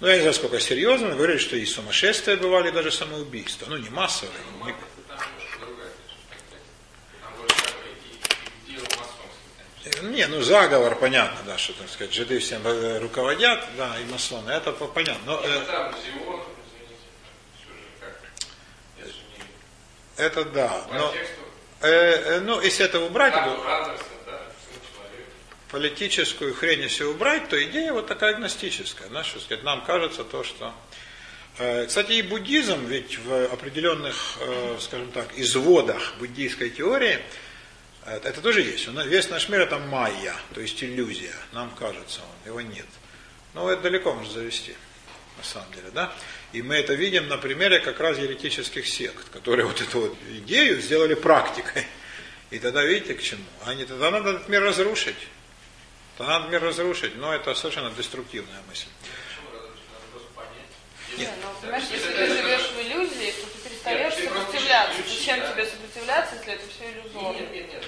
ну, 0.00 0.06
я 0.08 0.14
не 0.14 0.20
знаю, 0.20 0.34
сколько 0.34 0.60
серьезно, 0.60 1.08
но 1.08 1.16
говорили, 1.16 1.36
что 1.38 1.56
и 1.56 1.66
сумасшествия 1.66 2.36
бывали, 2.36 2.70
даже 2.70 2.90
самоубийства, 2.90 3.66
ну, 3.68 3.76
не 3.76 3.90
массовые, 3.90 4.32
не- 4.64 4.72
Там 5.08 5.18
немножко 5.36 5.58
другая, 5.60 5.90
конечно, 5.90 6.24
контекст. 6.30 6.70
Там 7.20 7.32
больше 7.38 7.54
такой 7.56 7.90
и- 7.92 8.72
и- 8.72 8.72
идея 8.72 8.80
масонская, 8.80 9.18
конечно. 9.56 9.77
Не, 10.02 10.26
ну 10.26 10.42
заговор, 10.42 10.96
понятно, 10.96 11.38
да, 11.46 11.56
что, 11.58 11.72
так 11.74 11.88
сказать, 11.88 12.12
жиды 12.12 12.38
всем 12.40 12.66
э, 12.66 12.98
руководят, 12.98 13.64
да, 13.76 13.96
и 14.00 14.04
масоны, 14.10 14.50
это 14.50 14.72
по- 14.72 14.86
понятно. 14.88 15.22
Но, 15.24 15.40
э, 15.44 15.60
там 15.66 15.94
Зион, 16.04 16.40
извините, 19.04 19.44
как, 20.16 20.24
это 20.24 20.44
да, 20.46 20.86
но, 20.92 21.14
э, 21.80 21.88
э, 21.88 22.40
ну, 22.40 22.60
если 22.60 22.84
это 22.84 23.00
убрать, 23.00 23.34
Андерсон, 23.34 24.06
да, 24.26 24.32
человека. 24.32 25.30
политическую 25.70 26.54
хрень 26.54 26.80
если 26.82 27.04
убрать, 27.04 27.48
то 27.48 27.62
идея 27.64 27.92
вот 27.92 28.06
такая 28.08 28.34
гностическая, 28.34 29.08
да, 29.08 29.22
что 29.24 29.40
сказать, 29.40 29.62
нам 29.64 29.84
кажется 29.84 30.24
то, 30.24 30.42
что... 30.44 30.74
Э, 31.58 31.86
Кстати, 31.86 32.12
и 32.12 32.22
буддизм 32.22 32.84
ведь 32.86 33.18
в 33.18 33.46
определенных, 33.52 34.38
скажем 34.80 35.10
так, 35.12 35.28
изводах 35.36 36.14
буддийской 36.18 36.70
теории, 36.70 37.20
э, 38.10 38.20
это 38.22 38.40
тоже 38.40 38.62
есть. 38.62 38.88
Весь 38.88 39.28
наш 39.30 39.48
мир 39.48 39.62
это 39.62 39.78
майя, 39.78 40.34
то 40.54 40.60
есть 40.60 40.82
иллюзия, 40.82 41.34
нам 41.52 41.70
кажется, 41.78 42.20
он, 42.20 42.48
его 42.48 42.60
нет. 42.60 42.86
Но 43.54 43.70
это 43.70 43.82
далеко 43.82 44.14
может 44.14 44.32
завести, 44.32 44.74
на 45.36 45.44
самом 45.44 45.72
деле, 45.72 45.90
да? 45.92 46.12
И 46.52 46.62
мы 46.62 46.76
это 46.76 46.94
видим 46.94 47.28
на 47.28 47.36
примере 47.36 47.80
как 47.80 48.00
раз 48.00 48.18
еретических 48.18 48.86
сект, 48.86 49.28
которые 49.30 49.66
вот 49.66 49.80
эту 49.80 50.00
вот 50.00 50.16
идею 50.30 50.80
сделали 50.80 51.14
практикой. 51.14 51.86
И 52.50 52.58
тогда 52.58 52.82
видите 52.82 53.14
к 53.14 53.22
чему? 53.22 53.44
Они 53.66 53.84
тогда 53.84 54.10
надо 54.10 54.30
этот 54.30 54.48
мир 54.48 54.62
разрушить. 54.62 55.28
Тогда 56.16 56.38
надо 56.38 56.50
мир 56.50 56.62
разрушить, 56.62 57.16
но 57.16 57.34
это 57.34 57.54
совершенно 57.54 57.90
деструктивная 57.90 58.60
мысль. 58.66 58.88
Почему 59.02 59.52
разрушить? 59.52 59.84
Надо 59.92 60.06
просто 60.10 60.28
понять. 60.34 61.18
Не, 61.18 61.26
ну, 61.42 61.60
понимаешь, 61.60 61.84
Если 61.92 62.12
ты 62.12 62.26
живешь 62.26 62.70
в 62.70 62.80
иллюзии, 62.80 63.32
то 63.32 63.46
ты 63.46 63.68
перестаешь 63.68 64.16
Нет, 64.16 64.24
сопротивляться. 64.24 65.02
Зачем 65.06 65.52
тебе 65.52 65.66
сопротивляться, 65.66 66.34
если 66.36 66.52
это 66.54 66.64
все 66.68 66.84
Нет, 66.84 66.96
иллюзорно? 67.04 67.36
нет, 67.36 67.52
нет, 67.52 67.70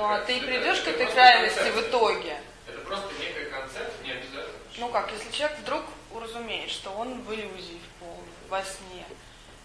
Ну 0.00 0.06
а 0.10 0.18
ты 0.20 0.40
придешь 0.40 0.78
к 0.80 0.88
это 0.88 1.02
этой 1.02 1.12
крайности 1.12 1.70
в 1.76 1.80
итоге. 1.82 2.36
Это 2.66 2.78
просто 2.80 3.08
некая 3.20 3.44
концепция, 3.50 4.02
не 4.02 4.12
обязательно. 4.12 4.58
Ну 4.78 4.88
как, 4.88 5.12
если 5.12 5.30
человек 5.30 5.58
вдруг 5.58 5.82
уразумеет, 6.12 6.70
что 6.70 6.90
он 6.90 7.20
в 7.22 7.34
иллюзии 7.34 7.78
в 7.78 8.00
полной, 8.02 8.24
во 8.48 8.62
сне, 8.62 9.04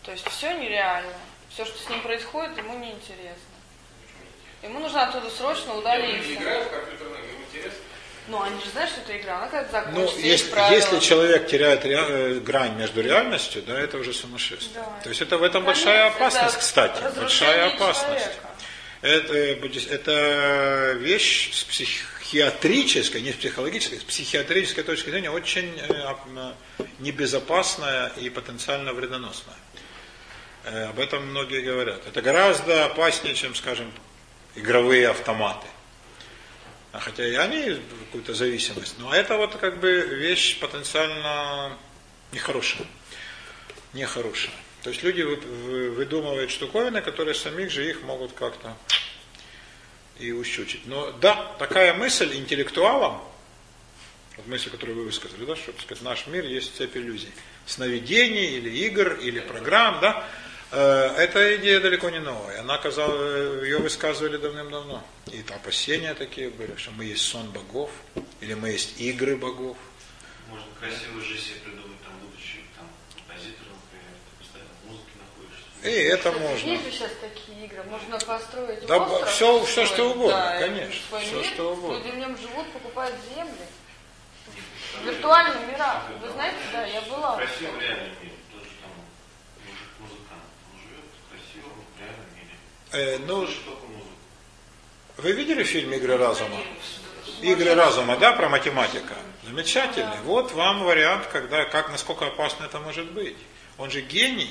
то 0.03 0.11
есть 0.11 0.27
все 0.27 0.51
нереально, 0.53 1.13
все, 1.49 1.63
что 1.63 1.77
с 1.81 1.89
ним 1.89 2.01
происходит, 2.01 2.57
ему 2.57 2.77
неинтересно. 2.77 3.55
Ему 4.61 4.79
нужно 4.79 5.03
оттуда 5.07 5.29
срочно 5.29 5.73
удалиться. 5.73 6.17
люди 6.27 6.33
играют 6.33 6.67
в 6.67 6.71
компьютерные 6.71 7.23
игры, 7.23 7.35
интересно. 7.49 7.79
Ну, 8.27 8.41
они 8.41 8.59
же 8.59 8.69
знают, 8.71 8.89
что 8.91 9.01
это 9.01 9.17
игра, 9.17 9.37
она 9.37 9.47
как 9.47 9.67
Ну, 9.67 9.71
закончится, 9.71 10.19
есть 10.19 10.41
если, 10.43 10.51
правила. 10.51 10.75
если 10.75 10.99
человек 10.99 11.47
теряет 11.47 11.85
ре- 11.85 11.95
э, 11.95 12.33
грань 12.39 12.73
между 12.75 13.01
реальностью, 13.01 13.61
да, 13.61 13.79
это 13.79 13.97
уже 13.99 14.13
сумасшествие. 14.13 14.83
Да. 14.83 14.99
То 15.03 15.09
есть 15.09 15.21
это 15.21 15.37
в 15.37 15.43
этом 15.43 15.63
Конечно, 15.63 15.85
большая 15.85 16.07
это 16.07 16.15
опасность, 16.17 16.57
кстати. 16.57 17.01
Большая 17.15 17.67
опасность. 17.67 18.23
человека. 18.25 18.47
Это, 19.01 19.35
это 19.35 20.93
вещь 20.99 21.53
с 21.53 21.63
психиатрической, 21.63 23.21
не 23.21 23.31
с 23.31 23.35
психологической, 23.35 23.99
с 23.99 24.03
психиатрической 24.03 24.83
точки 24.83 25.09
зрения 25.09 25.29
очень 25.29 25.77
э, 25.77 26.13
э, 26.35 26.53
небезопасная 26.99 28.07
и 28.17 28.29
потенциально 28.29 28.93
вредоносная. 28.93 29.57
Э, 30.63 30.85
Об 30.85 30.99
этом 30.99 31.27
многие 31.27 31.61
говорят. 31.61 32.07
Это 32.07 32.21
гораздо 32.21 32.85
опаснее, 32.85 33.35
чем, 33.35 33.53
скажем, 33.53 33.91
игровые 34.55 35.09
автоматы. 35.09 35.67
А 36.91 36.99
хотя 36.99 37.27
и 37.27 37.35
они 37.35 37.81
какую-то 38.05 38.33
зависимость. 38.33 38.95
Но 38.97 39.13
это 39.13 39.35
вот 39.35 39.57
как 39.57 39.79
бы 39.79 39.91
вещь 39.91 40.57
потенциально 40.59 41.77
нехорошая. 42.31 42.87
Нехорошая. 43.93 44.53
То 44.85 44.91
есть 44.91 45.01
люди 45.01 45.23
вы- 45.23 45.35
вы- 45.37 45.89
выдумывают 45.89 46.51
штуковины, 46.51 47.01
которые 47.01 47.33
самих 47.33 47.71
же 47.71 47.89
их 47.89 48.03
могут 48.03 48.33
как-то 48.33 48.77
и 50.19 50.31
ущучить. 50.31 50.85
Но 50.85 51.11
да, 51.13 51.55
такая 51.57 51.95
мысль 51.95 52.35
интеллектуалам, 52.35 53.19
вот 54.37 54.45
мысль, 54.45 54.69
которую 54.69 54.97
вы 54.99 55.05
высказали, 55.05 55.43
да, 55.43 55.55
что 55.55 55.73
сказать, 55.81 56.03
наш 56.03 56.27
мир 56.27 56.45
есть 56.45 56.75
цепь 56.75 56.95
иллюзий. 56.95 57.31
Сновидений 57.65 58.57
или 58.57 58.69
игр, 58.85 59.13
или 59.13 59.39
программ, 59.39 59.99
да, 60.01 60.23
э, 60.71 61.15
эта 61.17 61.55
идея 61.55 61.79
далеко 61.79 62.11
не 62.11 62.19
новая. 62.19 62.59
Она 62.59 62.77
казалась, 62.77 63.63
ее 63.63 63.79
высказывали 63.79 64.37
давным-давно. 64.37 65.03
И 65.33 65.43
опасения 65.49 66.13
такие 66.13 66.51
были, 66.51 66.75
что 66.77 66.91
мы 66.91 67.05
есть 67.05 67.23
сон 67.23 67.49
богов, 67.49 67.89
или 68.39 68.53
мы 68.53 68.69
есть 68.69 69.01
игры 69.01 69.35
богов. 69.35 69.77
Можно 70.47 70.67
красивую 70.79 71.25
жизнь 71.25 71.41
себе 71.41 71.55
придумать, 71.65 71.99
там, 72.03 72.13
будучи 72.19 72.59
там, 72.77 72.87
композитором, 73.15 73.73
например, 73.81 74.13
ты 74.29 74.43
постоянно 74.43 74.69
в 74.83 74.91
музыке 74.91 75.11
находишься. 75.17 75.65
И 75.85 75.89
это 75.91 76.31
Кстати, 76.31 76.41
можно. 76.41 76.67
Есть 76.67 76.83
же 76.85 76.91
сейчас 76.91 77.11
такие 77.21 77.65
игры, 77.65 77.83
можно 77.83 78.17
построить 78.17 78.85
Да, 78.87 78.97
остров. 78.97 79.29
всё- 79.31 79.63
всё, 79.65 79.85
что 79.85 80.09
угодно, 80.11 80.35
да, 80.37 80.59
конечно, 80.59 81.19
мир, 81.19 81.45
что 81.45 81.73
угодно. 81.73 81.97
Люди 81.97 82.09
в 82.15 82.17
нем 82.17 82.37
живут, 82.37 82.71
покупают 82.71 83.15
земли. 83.35 83.51
В 85.01 85.05
виртуальном 85.05 85.67
мирах. 85.71 86.03
Вы 86.21 86.29
знаете, 86.31 86.57
да, 86.71 86.85
я 86.85 87.01
была. 87.01 87.35
Красивый 87.35 87.79
реальный 87.81 88.09
мир. 88.21 88.31
Тоже 88.51 88.69
там 88.81 88.89
мужик, 89.63 89.89
музыкант. 89.99 90.41
Он 90.73 90.79
живет 90.81 91.05
в 91.13 91.29
красивом 91.29 91.85
реальном 91.99 92.27
мире. 92.35 92.55
Э, 92.91 93.19
ну, 93.27 93.47
вы 95.17 95.31
видели 95.33 95.63
фильм 95.63 95.93
«Игры 95.93 96.17
разума»? 96.17 96.57
Игры 97.41 97.75
разума, 97.75 98.17
да, 98.17 98.31
про 98.31 98.49
математика. 98.49 99.13
Замечательный. 99.43 100.17
Вот 100.23 100.51
вам 100.53 100.83
вариант, 100.83 101.27
когда, 101.31 101.65
как, 101.65 101.91
насколько 101.91 102.25
опасно 102.25 102.63
это 102.65 102.79
может 102.79 103.11
быть. 103.11 103.37
Он 103.77 103.91
же 103.91 104.01
гений, 104.01 104.49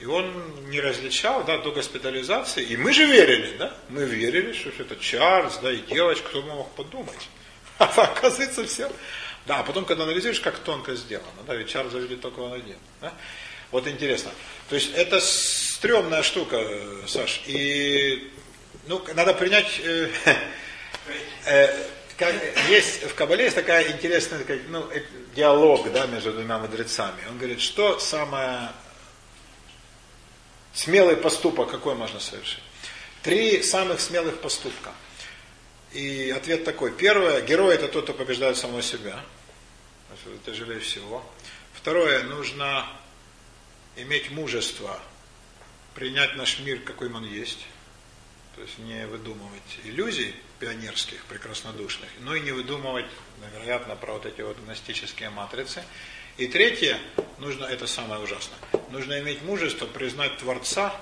и 0.00 0.04
он 0.04 0.70
не 0.70 0.80
различал, 0.80 1.44
да, 1.44 1.58
до 1.58 1.72
госпитализации. 1.72 2.64
И 2.64 2.76
мы 2.76 2.92
же 2.92 3.04
верили, 3.04 3.56
да? 3.56 3.74
Мы 3.88 4.04
верили, 4.04 4.52
что 4.52 4.70
это 4.70 4.96
Чарльз, 4.96 5.58
да, 5.62 5.72
и 5.72 5.78
девочка, 5.78 6.28
кто 6.28 6.42
мог 6.42 6.70
подумать. 6.74 7.28
А 7.78 7.84
оказывается 7.84 8.64
все. 8.64 8.90
Да, 9.46 9.60
а 9.60 9.62
потом, 9.62 9.84
когда 9.84 10.02
анализируешь, 10.02 10.40
как 10.40 10.58
тонко 10.58 10.96
сделано, 10.96 11.28
да, 11.46 11.54
ведь 11.54 11.68
Чарльза 11.68 11.98
видит 11.98 12.20
только 12.20 12.40
он 12.40 12.54
один. 12.54 12.76
Да? 13.00 13.12
Вот 13.70 13.86
интересно. 13.86 14.32
То 14.68 14.74
есть 14.74 14.92
это 14.94 15.20
стрёмная 15.20 16.22
штука, 16.24 16.60
Саш. 17.06 17.42
И 17.46 18.32
ну, 18.88 19.00
надо 19.14 19.32
принять 19.34 19.80
э, 19.84 20.08
Э, 21.46 21.68
как, 22.16 22.34
есть 22.68 23.04
в 23.04 23.14
Кабале 23.14 23.44
есть 23.44 23.56
такая 23.56 23.90
интересная 23.92 24.40
такая, 24.40 24.60
ну, 24.68 24.84
э, 24.90 25.02
диалог 25.34 25.90
да, 25.92 26.06
между 26.06 26.32
двумя 26.32 26.58
мудрецами. 26.58 27.20
Он 27.30 27.38
говорит, 27.38 27.60
что 27.60 27.98
самое 27.98 28.70
смелый 30.78 31.16
поступок, 31.16 31.70
какой 31.70 31.94
можно 31.94 32.20
совершить? 32.20 32.62
Три 33.22 33.62
самых 33.62 34.00
смелых 34.00 34.40
поступка. 34.40 34.92
И 35.92 36.32
ответ 36.36 36.64
такой. 36.64 36.92
Первое, 36.92 37.40
герой 37.42 37.74
это 37.74 37.88
тот, 37.88 38.04
кто 38.04 38.14
побеждает 38.14 38.56
самого 38.56 38.82
себя. 38.82 39.20
Это 40.12 40.52
тяжелее 40.52 40.80
всего. 40.80 41.24
Второе, 41.72 42.22
нужно 42.24 42.86
иметь 43.96 44.30
мужество, 44.30 45.00
принять 45.94 46.36
наш 46.36 46.60
мир, 46.60 46.80
какой 46.80 47.12
он 47.12 47.24
есть. 47.24 47.66
То 48.54 48.62
есть 48.62 48.78
не 48.78 49.06
выдумывать 49.06 49.78
иллюзий 49.84 50.34
пионерских, 50.60 51.24
прекраснодушных, 51.24 52.08
но 52.20 52.34
и 52.34 52.40
не 52.40 52.52
выдумывать, 52.52 53.06
вероятно, 53.52 53.96
про 53.96 54.14
вот 54.14 54.26
эти 54.26 54.42
вот 54.42 54.58
гностические 54.58 55.30
матрицы. 55.30 55.82
И 56.38 56.46
третье, 56.46 57.00
нужно, 57.38 57.64
это 57.64 57.88
самое 57.88 58.20
ужасное, 58.20 58.58
нужно 58.90 59.18
иметь 59.18 59.42
мужество 59.42 59.86
признать 59.86 60.38
Творца 60.38 60.94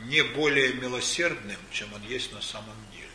не 0.00 0.22
более 0.22 0.74
милосердным, 0.74 1.56
чем 1.70 1.92
он 1.94 2.02
есть 2.02 2.32
на 2.32 2.42
самом 2.42 2.76
деле. 2.90 3.06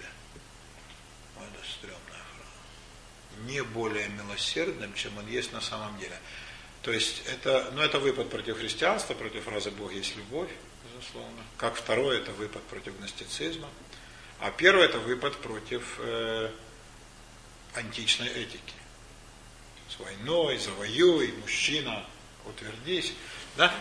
Ой, 1.38 1.46
это 1.54 1.70
стрёмная 1.70 2.00
фраза. 2.00 3.52
Не 3.52 3.64
более 3.64 4.08
милосердным, 4.08 4.94
чем 4.94 5.18
он 5.18 5.28
есть 5.28 5.52
на 5.52 5.60
самом 5.60 6.00
деле. 6.00 6.18
То 6.84 6.94
есть 6.94 7.22
это, 7.28 7.70
ну 7.74 7.82
это 7.82 8.00
выпад 8.00 8.30
против 8.30 8.58
христианства, 8.58 9.14
против 9.14 9.44
фразы 9.44 9.72
Бог 9.72 9.94
есть 9.94 10.16
любовь, 10.16 10.50
безусловно. 10.86 11.44
Как 11.58 11.76
второе, 11.76 12.20
это 12.20 12.32
выпад 12.32 12.64
против 12.64 12.98
гностицизма. 12.98 13.68
А 14.40 14.52
первое, 14.52 14.86
это 14.86 15.00
выпад 15.00 15.36
против 15.36 16.00
э, 16.00 16.50
античной 17.76 18.30
этики. 18.30 18.81
С 19.96 20.00
войной, 20.00 20.58
завоюй, 20.58 21.34
мужчина, 21.42 22.06
утвердись. 22.46 23.14
Да? 23.58 23.74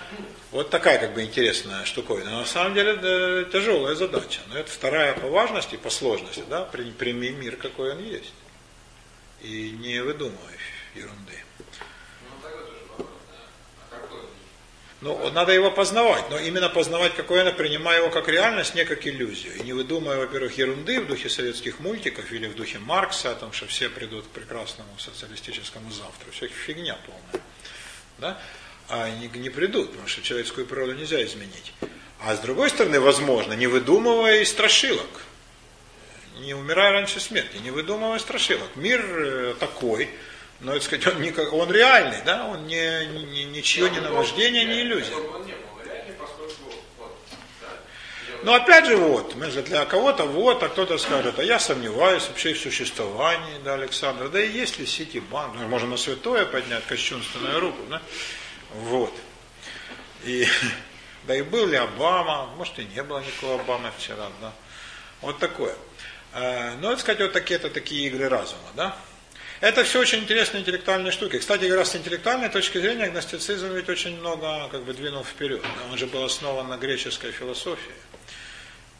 Вот 0.51 0.69
такая 0.70 0.99
как 0.99 1.15
бы 1.15 1.23
интересная 1.23 1.85
штуковина. 1.85 2.31
Но 2.31 2.41
на 2.41 2.47
самом 2.47 2.74
деле 2.74 2.97
да, 2.97 3.45
тяжелая 3.51 3.95
задача. 3.95 4.41
Но 4.49 4.57
это 4.59 4.70
вторая 4.70 5.15
по 5.15 5.28
важности, 5.28 5.77
по 5.77 5.91
сложности. 5.91 6.43
Да? 6.49 6.65
При- 6.65 6.91
Прими 6.91 7.31
мир, 7.31 7.57
какой 7.57 7.93
он 7.93 8.03
есть. 8.03 8.32
И 9.43 9.70
не 9.70 10.03
выдумывай 10.03 10.59
ерунды. 10.95 11.39
Ну, 11.59 12.43
тогда 12.43 12.59
тоже 12.65 12.78
вопрос, 12.89 13.09
да. 13.31 13.87
А 13.97 14.01
какой 14.01 14.20
он? 14.20 14.27
Ну, 15.01 15.31
надо 15.31 15.52
его 15.52 15.70
познавать, 15.70 16.28
но 16.28 16.39
именно 16.39 16.68
познавать, 16.68 17.14
какое 17.14 17.40
оно, 17.40 17.52
принимая 17.52 18.01
его 18.01 18.10
как 18.10 18.28
реальность, 18.28 18.74
не 18.74 18.85
как 18.85 19.06
иллюзию. 19.06 19.56
И 19.56 19.62
не 19.62 19.72
выдумывая, 19.72 20.18
во-первых, 20.18 20.59
ерунды 20.59 21.01
в 21.01 21.06
духе 21.06 21.31
советских 21.31 21.81
мультиков 21.81 22.31
или 22.32 22.47
в 22.47 22.55
духе 22.55 22.78
Маркса, 22.81 23.31
о 23.31 23.35
том, 23.35 23.51
что 23.52 23.66
все 23.66 23.89
придут 23.89 24.27
к 24.27 24.28
прекрасному 24.28 24.90
социалистическому 24.98 25.90
завтра. 25.90 26.31
Все 26.32 26.48
фигня 26.48 26.98
полная. 27.06 27.44
Да? 28.18 28.43
А 28.89 29.05
они 29.05 29.31
не 29.35 29.48
придут, 29.48 29.90
потому 29.90 30.06
что 30.06 30.20
человеческую 30.20 30.66
природу 30.66 30.94
нельзя 30.94 31.24
изменить. 31.24 31.72
А 32.20 32.36
с 32.36 32.40
другой 32.40 32.68
стороны, 32.68 33.01
возможно, 33.01 33.55
не 33.55 33.68
выдумывая 33.68 34.43
и 34.43 34.44
страшилок. 34.44 35.22
Не 36.40 36.52
умирай 36.52 36.90
раньше 36.93 37.20
смерти, 37.20 37.56
не 37.56 37.70
выдумывай 37.70 38.20
страшилок. 38.20 38.68
Мир 38.77 39.01
э, 39.01 39.55
такой, 39.59 40.10
но 40.61 40.74
это 40.74 40.85
сказать, 40.85 41.07
он, 41.07 41.23
не, 41.23 41.32
он 41.32 41.70
реальный, 41.70 42.23
да, 42.24 42.47
он 42.47 42.66
не, 42.66 43.07
не, 43.07 43.45
ничье 43.45 43.89
не 43.91 44.01
наваждение, 44.01 44.65
не 44.65 44.82
иллюзия. 44.82 45.15
Но 48.43 48.55
опять 48.55 48.87
же 48.87 48.97
вот, 48.97 49.35
мы 49.35 49.51
же 49.51 49.62
для 49.62 49.85
кого-то 49.85 50.24
вот, 50.24 50.62
а 50.62 50.69
кто-то 50.69 50.97
скажет, 50.97 51.39
а 51.39 51.43
я 51.43 51.59
сомневаюсь 51.59 52.27
вообще 52.27 52.55
в 52.55 52.61
существовании, 52.61 53.59
да, 53.65 53.74
Александра, 53.74 54.28
да 54.28 54.41
и 54.43 54.51
есть 54.51 54.78
ли 54.78 54.87
Ситибанк, 54.87 55.55
ну, 55.59 55.69
можно 55.69 55.89
на 55.91 55.97
святое 55.99 56.47
поднять 56.47 56.87
кощунственную 56.87 57.61
руку, 57.61 57.82
да, 57.91 58.01
вот. 58.74 59.12
И, 60.24 60.47
да 61.27 61.37
и 61.37 61.43
был 61.43 61.66
ли 61.66 61.77
Обама, 61.77 62.47
может 62.57 62.78
и 62.78 62.85
не 62.85 63.03
было 63.03 63.20
никакого 63.20 63.61
Обамы 63.61 63.91
вчера, 63.99 64.28
да, 64.41 64.53
вот 65.20 65.39
такое. 65.39 65.74
Э, 66.32 66.77
Ну, 66.81 66.93
это 66.93 67.01
сказать, 67.01 67.20
вот 67.20 67.32
такие-то 67.32 67.69
такие 67.69 68.07
игры 68.07 68.28
разума, 68.28 68.69
да. 68.74 68.97
Это 69.61 69.85
все 69.85 70.01
очень 70.01 70.20
интересные 70.20 70.62
интеллектуальные 70.62 71.12
штуки. 71.12 71.39
Кстати 71.39 71.66
говоря, 71.66 71.85
с 71.85 71.95
интеллектуальной 71.95 72.49
точки 72.49 72.78
зрения 72.78 73.11
гностицизм 73.11 73.69
ведь 73.74 73.91
очень 73.91 74.19
много 74.19 74.69
как 74.70 74.85
бы 74.85 74.95
двинул 74.95 75.23
вперед. 75.23 75.62
Он 75.91 75.99
же 75.99 76.07
был 76.07 76.24
основан 76.24 76.69
на 76.69 76.78
греческой 76.78 77.31
философии. 77.31 77.93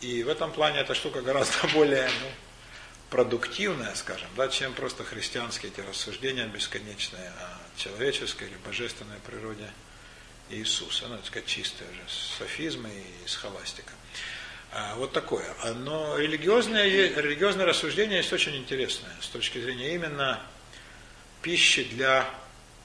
И 0.03 0.23
в 0.23 0.29
этом 0.29 0.53
плане 0.53 0.81
эта 0.81 0.95
штука 0.95 1.23
гораздо 1.23 1.67
более 1.75 2.05
ну, 2.05 2.29
продуктивная, 3.09 3.95
скажем, 3.95 4.29
да, 4.37 4.49
чем 4.49 4.75
просто 4.75 5.03
христианские 5.03 5.73
эти 5.73 5.81
рассуждения 5.81 6.47
бесконечные 6.47 7.31
о 7.31 7.81
человеческой 7.81 8.49
или 8.49 8.57
божественной 8.67 9.19
природе 9.27 9.71
Иисуса. 10.51 11.09
Ну, 11.09 11.17
так 11.17 11.25
сказать, 11.25 11.49
чистые 11.49 11.89
уже 11.91 12.03
софизмы 12.39 12.91
и 12.91 13.29
схоластика. 13.29 13.93
Вот 14.97 15.13
такое. 15.13 15.45
А, 15.63 15.73
Но 15.73 16.17
религиозное, 16.17 16.85
религиозное 16.87 17.67
рассуждение 17.67 18.19
есть 18.19 18.33
очень 18.33 18.57
интересное 18.57 19.11
с 19.21 19.27
точки 19.29 19.59
зрения 19.61 19.95
именно 19.95 20.41
пищи 21.43 21.85
для 21.85 22.29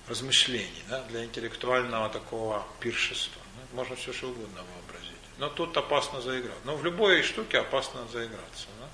размышлений, 0.07 0.83
да, 0.89 1.01
для 1.03 1.23
интеллектуального 1.25 2.09
такого 2.09 2.65
пиршества. 2.79 3.41
Ну, 3.71 3.77
Можно 3.77 3.95
все 3.95 4.13
что 4.13 4.29
угодно 4.29 4.61
вообразить. 4.75 5.11
Но 5.37 5.49
тут 5.49 5.75
опасно 5.77 6.21
заиграть. 6.21 6.57
Но 6.63 6.75
в 6.75 6.83
любой 6.83 7.21
штуке 7.21 7.59
опасно 7.59 8.07
заиграться. 8.11 8.67
да. 8.79 8.87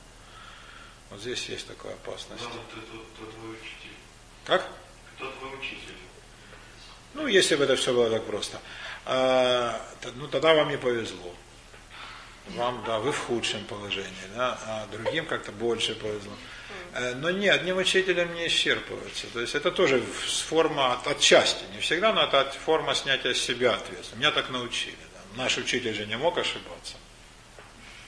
Вот 1.12 1.22
здесь 1.22 1.48
есть 1.50 1.68
такая 1.68 1.94
опасность. 1.94 2.42
Главное, 2.42 2.64
кто, 2.72 2.82
кто- 2.82 3.32
твой 3.32 3.52
учитель? 3.54 3.96
Как? 4.46 4.68
Кто 5.16 5.30
твой 5.32 5.54
учитель? 5.60 5.96
Ну, 7.14 7.28
если 7.28 7.56
бы 7.56 7.66
это 7.66 7.76
все 7.76 7.94
было 7.94 8.10
так 8.10 8.26
просто. 8.26 8.60
А, 9.06 9.82
ну, 10.16 10.28
тогда 10.28 10.54
вам 10.54 10.70
не 10.70 10.78
повезло. 10.78 11.34
Вам, 12.50 12.84
да, 12.86 13.00
вы 13.00 13.12
в 13.12 13.20
худшем 13.20 13.64
положении, 13.66 14.12
да, 14.36 14.60
а 14.66 14.88
другим 14.92 15.26
как-то 15.26 15.52
больше 15.52 15.96
повезло. 15.96 16.34
Э, 16.94 17.14
Но 17.16 17.30
не, 17.32 17.48
одним 17.48 17.78
учителем 17.78 18.34
не 18.34 18.48
исчерпывается. 18.48 19.28
То 19.32 19.40
есть 19.40 19.56
это 19.56 19.72
тоже 19.72 20.02
форма 20.02 20.94
от, 20.94 21.08
отчасти, 21.08 21.64
не 21.74 21.80
всегда, 21.80 22.12
но 22.14 22.24
это 22.24 22.52
форма 22.66 22.94
снятия 22.96 23.34
с 23.34 23.40
себя 23.40 23.74
ответственности. 23.74 24.16
Меня 24.16 24.32
так 24.32 24.50
научили. 24.50 24.96
да. 25.14 25.44
Наш 25.44 25.58
учитель 25.58 25.94
же 25.94 26.06
не 26.06 26.18
мог 26.18 26.38
ошибаться. 26.38 26.96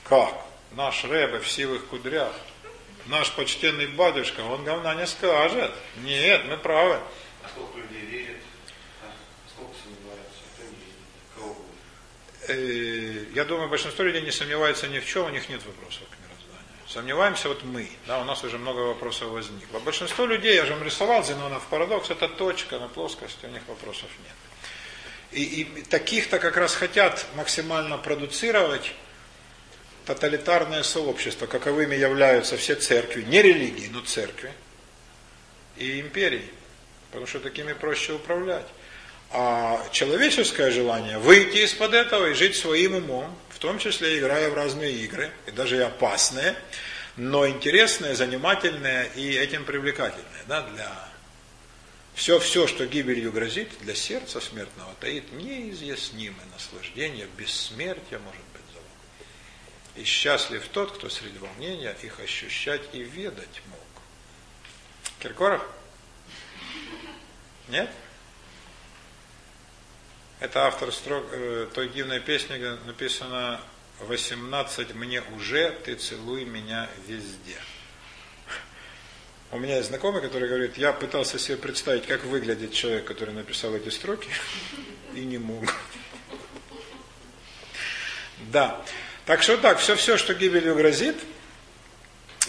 Как? 0.04 0.34
Наш 0.72 1.04
Рэбе 1.04 1.38
в 1.38 1.48
сивых 1.48 1.86
кудрях. 1.86 2.32
Наш 3.06 3.30
почтенный 3.32 3.86
батюшка, 3.86 4.40
он 4.40 4.64
говна 4.64 4.94
не 4.94 5.06
скажет. 5.06 5.72
Нет, 6.02 6.42
мы 6.46 6.56
правы. 6.56 6.98
А 7.42 7.48
сколько 7.48 7.78
людей 7.78 8.00
верит? 8.06 8.42
А 9.02 9.12
сколько 9.50 9.72
сомневаются? 9.82 10.40
Кто 10.54 10.64
не 10.64 10.70
верит? 10.70 10.94
Кого 11.36 11.54
будет? 11.54 11.66
Э, 12.32 12.33
я 12.48 13.44
думаю, 13.44 13.68
большинство 13.68 14.04
людей 14.04 14.22
не 14.22 14.30
сомневается 14.30 14.88
ни 14.88 14.98
в 14.98 15.06
чем, 15.06 15.26
у 15.26 15.30
них 15.30 15.48
нет 15.48 15.64
вопросов 15.64 16.02
к 16.08 16.18
мирозданию. 16.18 16.64
Сомневаемся 16.88 17.48
вот 17.48 17.62
мы, 17.64 17.88
да, 18.06 18.20
у 18.20 18.24
нас 18.24 18.44
уже 18.44 18.58
много 18.58 18.80
вопросов 18.80 19.30
возникло. 19.30 19.78
Большинство 19.78 20.26
людей, 20.26 20.54
я 20.54 20.66
же 20.66 20.74
вам 20.74 20.84
рисовал 20.84 21.24
Зенонов 21.24 21.66
парадокс, 21.68 22.10
это 22.10 22.28
точка 22.28 22.78
на 22.78 22.88
плоскости, 22.88 23.46
у 23.46 23.50
них 23.50 23.62
вопросов 23.66 24.08
нет. 24.22 24.34
И, 25.32 25.62
и 25.62 25.82
таких-то 25.82 26.38
как 26.38 26.56
раз 26.56 26.74
хотят 26.74 27.26
максимально 27.34 27.98
продуцировать 27.98 28.92
тоталитарное 30.06 30.82
сообщество, 30.82 31.46
каковыми 31.46 31.96
являются 31.96 32.56
все 32.56 32.74
церкви, 32.74 33.22
не 33.22 33.42
религии, 33.42 33.88
но 33.92 34.00
церкви 34.00 34.52
и 35.76 36.00
империи, 36.00 36.48
потому 37.08 37.26
что 37.26 37.40
такими 37.40 37.72
проще 37.72 38.12
управлять. 38.12 38.66
А 39.36 39.84
человеческое 39.90 40.70
желание 40.70 41.18
выйти 41.18 41.64
из-под 41.64 41.92
этого 41.92 42.26
и 42.26 42.34
жить 42.34 42.54
своим 42.54 42.94
умом, 42.94 43.36
в 43.48 43.58
том 43.58 43.80
числе 43.80 44.20
играя 44.20 44.48
в 44.48 44.54
разные 44.54 44.92
игры, 44.92 45.32
и 45.48 45.50
даже 45.50 45.76
и 45.76 45.80
опасные, 45.80 46.54
но 47.16 47.48
интересные, 47.48 48.14
занимательные 48.14 49.10
и 49.16 49.34
этим 49.34 49.64
привлекательные. 49.64 50.44
Да, 50.46 50.62
для... 50.62 50.88
Все, 52.14 52.38
все, 52.38 52.68
что 52.68 52.86
гибелью 52.86 53.32
грозит, 53.32 53.70
для 53.80 53.96
сердца 53.96 54.40
смертного 54.40 54.94
таит 55.00 55.32
неизъяснимое 55.32 56.46
наслаждение, 56.52 57.26
бессмертие 57.36 58.20
может 58.20 58.44
быть 58.52 58.62
залог. 58.72 58.86
И 59.96 60.04
счастлив 60.04 60.64
тот, 60.68 60.92
кто 60.92 61.08
среди 61.08 61.38
волнения 61.38 61.96
их 62.02 62.20
ощущать 62.20 62.82
и 62.92 63.02
ведать 63.02 63.62
мог. 63.66 63.80
Киркоров? 65.18 65.66
Нет? 67.66 67.90
Это 70.44 70.66
автор 70.66 70.92
строк 70.92 71.24
э, 71.32 71.68
той 71.72 71.88
дивной 71.88 72.20
песни, 72.20 72.56
где 72.56 72.72
написано 72.84 73.62
18 74.00 74.94
мне 74.94 75.22
уже, 75.34 75.70
ты 75.86 75.94
целуй 75.94 76.44
меня 76.44 76.86
везде. 77.06 77.56
У 79.52 79.58
меня 79.58 79.76
есть 79.76 79.88
знакомый, 79.88 80.20
который 80.20 80.46
говорит, 80.46 80.76
я 80.76 80.92
пытался 80.92 81.38
себе 81.38 81.56
представить, 81.56 82.04
как 82.04 82.24
выглядит 82.24 82.74
человек, 82.74 83.06
который 83.06 83.32
написал 83.32 83.74
эти 83.74 83.88
строки, 83.88 84.28
и 85.14 85.20
не 85.20 85.38
мог. 85.38 85.64
Да. 88.52 88.84
Так 89.24 89.42
что 89.42 89.56
так, 89.56 89.78
все-все, 89.78 90.18
что 90.18 90.34
гибелью 90.34 90.74
грозит, 90.74 91.16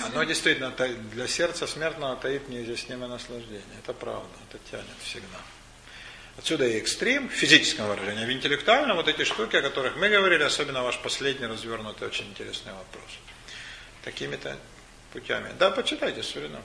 оно 0.03 0.25
действительно 0.25 0.71
для 1.13 1.27
сердца 1.29 1.65
смертного 1.65 2.17
таит 2.17 2.49
неизъяснимое 2.49 3.07
наслаждение. 3.07 3.63
Это 3.81 3.93
правда, 3.93 4.27
это 4.49 4.59
тянет 4.69 4.97
всегда. 5.01 5.39
Отсюда 6.37 6.67
и 6.67 6.77
экстрим 6.79 7.29
в 7.29 7.31
физическом 7.31 7.87
выражении, 7.87 8.23
а 8.23 8.27
в 8.27 8.31
интеллектуальном 8.31 8.97
вот 8.97 9.07
эти 9.07 9.23
штуки, 9.23 9.55
о 9.55 9.61
которых 9.61 9.95
мы 9.95 10.09
говорили, 10.09 10.43
особенно 10.43 10.83
ваш 10.83 10.99
последний 10.99 11.45
развернутый, 11.45 12.07
очень 12.07 12.27
интересный 12.27 12.73
вопрос. 12.73 13.09
Такими-то 14.03 14.57
путями. 15.13 15.53
Да, 15.57 15.71
почитайте 15.71 16.21
Сурину. 16.23 16.61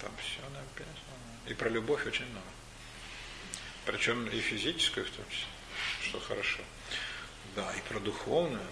Там 0.00 0.12
все 0.18 0.40
написано. 0.50 0.96
И 1.48 1.54
про 1.54 1.68
любовь 1.68 2.06
очень 2.06 2.26
много. 2.26 2.46
Причем 3.84 4.26
и 4.28 4.38
физическую 4.40 5.06
в 5.06 5.10
том 5.10 5.24
числе, 5.28 5.46
что 6.02 6.20
хорошо. 6.20 6.60
Да, 7.56 7.72
и 7.72 7.80
про 7.88 7.98
духовную, 7.98 8.66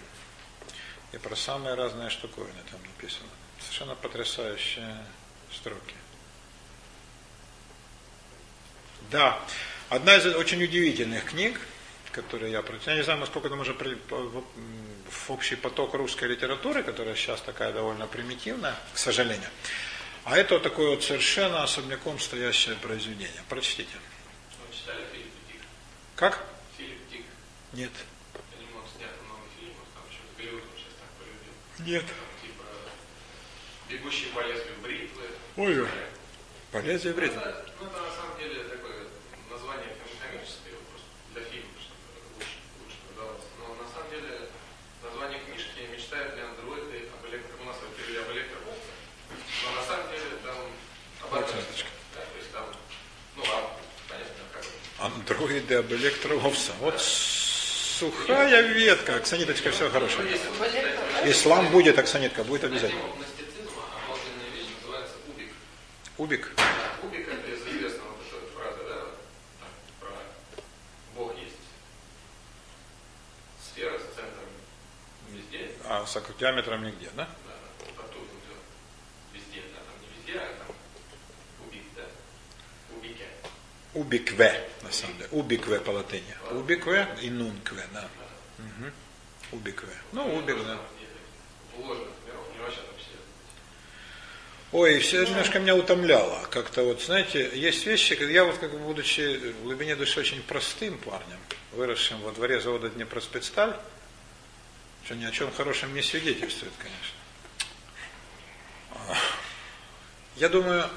и 1.11 1.17
про 1.17 1.35
самые 1.35 1.75
разные 1.75 2.09
штуковины 2.09 2.61
там 2.71 2.79
написано. 2.81 3.29
Совершенно 3.59 3.95
потрясающие 3.95 4.97
строки. 5.53 5.95
Да, 9.11 9.39
одна 9.89 10.15
из 10.17 10.25
очень 10.35 10.63
удивительных 10.63 11.25
книг, 11.25 11.59
которые 12.11 12.51
я 12.51 12.61
прочитал, 12.61 12.93
я 12.93 12.99
не 12.99 13.03
знаю, 13.03 13.19
насколько 13.19 13.47
это 13.47 13.55
по- 14.07 14.15
в 14.17 15.31
общий 15.31 15.55
поток 15.55 15.93
русской 15.93 16.27
литературы, 16.27 16.83
которая 16.83 17.15
сейчас 17.15 17.41
такая 17.41 17.71
довольно 17.73 18.07
примитивная, 18.07 18.75
к 18.93 18.97
сожалению. 18.97 19.49
А 20.23 20.37
это 20.37 20.55
вот 20.55 20.63
такое 20.63 20.89
вот 20.89 21.03
совершенно 21.03 21.63
особняком 21.63 22.19
стоящее 22.19 22.75
произведение. 22.75 23.41
Прочтите. 23.47 23.91
Вы 24.67 24.75
читали 24.75 25.05
Филипп 25.11 25.31
Дик? 25.51 25.61
Как? 26.15 26.43
Филипп 26.77 27.09
Дик. 27.11 27.25
Нет. 27.73 27.91
По 28.33 28.39
нему 28.59 28.81
снято 28.97 29.13
много 29.23 29.43
фильмов, 29.59 29.85
там 29.93 30.03
еще 30.09 30.21
Голливуд 30.37 30.63
он 30.63 30.77
сейчас 30.79 30.93
так 30.97 31.09
полюбил. 31.19 31.53
Нет. 31.85 32.05
Там, 32.07 32.41
типа 32.41 32.63
«Бегущий 33.89 34.27
по 34.33 34.39
лезвию 34.41 34.77
бритвы». 34.81 35.23
Ой, 35.57 35.87
по 36.71 36.77
лезвию 36.79 37.13
Ну, 37.13 37.21
бритвы. 37.21 37.41
это, 37.41 37.65
ну, 37.79 37.85
это 37.87 38.01
на 38.01 38.11
самом 38.15 38.37
деле 38.39 38.63
такое 38.63 39.05
название 39.51 39.93
комическое, 40.25 40.73
его 40.73 40.81
просто 40.89 41.07
для 41.37 41.43
фильма, 41.45 41.69
чтобы 41.77 42.01
лучше, 42.33 42.57
лучше 42.81 42.97
продавалось. 43.13 43.45
Но 43.61 43.77
на 43.77 43.85
самом 43.93 44.09
деле 44.09 44.49
название 45.05 45.39
книжки 45.45 45.85
«Мечтают 45.93 46.33
ли 46.35 46.41
андроиды 46.41 47.13
об 47.13 47.21
электро...» 47.29 47.53
У 47.61 47.65
нас 47.69 47.77
вот 47.79 47.93
перевели 47.95 48.19
об 48.25 48.31
электроволне, 48.33 48.89
но 49.63 49.67
на 49.79 49.83
самом 49.87 50.09
деле 50.11 50.27
там 50.43 50.57
об 51.23 51.29
Вот 51.31 51.43
одной 51.47 51.61
веточка. 51.63 51.89
Да, 52.15 52.21
то 52.25 52.35
есть 52.37 52.51
там, 52.51 52.65
ну, 53.37 53.43
а, 53.47 53.79
понятно, 54.09 54.43
как 54.51 54.63
Андроиды 55.27 55.75
об 55.75 55.91
электроовца. 55.91 56.71
Вот 56.81 57.01
сухая 57.01 58.61
ветка. 58.61 59.15
Оксаниточка, 59.15 59.71
все 59.71 59.89
хорошо. 59.89 60.21
Ислам 61.23 61.71
будет, 61.71 61.97
Оксанитка, 61.97 62.43
будет 62.43 62.63
обязательно. 62.63 63.01
убик. 66.17 66.51
Убик. 67.03 67.27
А 75.87 76.05
с 76.05 76.17
диаметром 76.39 76.83
нигде, 76.83 77.09
да? 77.15 77.27
да, 77.47 77.85
потом 77.95 78.25
Убикве, 83.95 84.69
на 84.83 84.91
самом 84.91 85.17
деле. 85.17 85.29
Убикве 85.31 85.79
по 85.79 85.91
латыни. 85.91 86.35
Убикве 86.51 87.07
и 87.21 87.29
нункве, 87.29 87.83
да. 87.93 88.07
Угу. 88.59 89.57
Убикве. 89.57 89.93
Ну, 90.11 90.35
убик, 90.35 90.57
да. 90.65 90.77
Ой, 94.71 94.99
все 94.99 95.23
немножко 95.23 95.59
меня 95.59 95.75
утомляло. 95.75 96.45
Как-то 96.51 96.83
вот, 96.83 97.01
знаете, 97.01 97.49
есть 97.53 97.85
вещи, 97.85 98.13
я 98.29 98.43
вот 98.43 98.57
как 98.57 98.71
бы 98.71 98.79
будучи 98.79 99.51
в 99.51 99.63
глубине 99.63 99.95
души 99.95 100.19
очень 100.19 100.43
простым 100.43 100.97
парнем, 100.97 101.39
выросшим 101.71 102.19
во 102.19 102.33
дворе 102.33 102.59
завода 102.59 102.89
Днепроспецсталь, 102.89 103.77
что 105.05 105.15
ни 105.15 105.23
о 105.23 105.31
чем 105.31 105.49
хорошем 105.53 105.93
не 105.93 106.01
свидетельствует, 106.01 106.73
конечно. 106.77 107.17
А, 109.07 109.15
Я 110.35 110.49
думаю, 110.49 110.89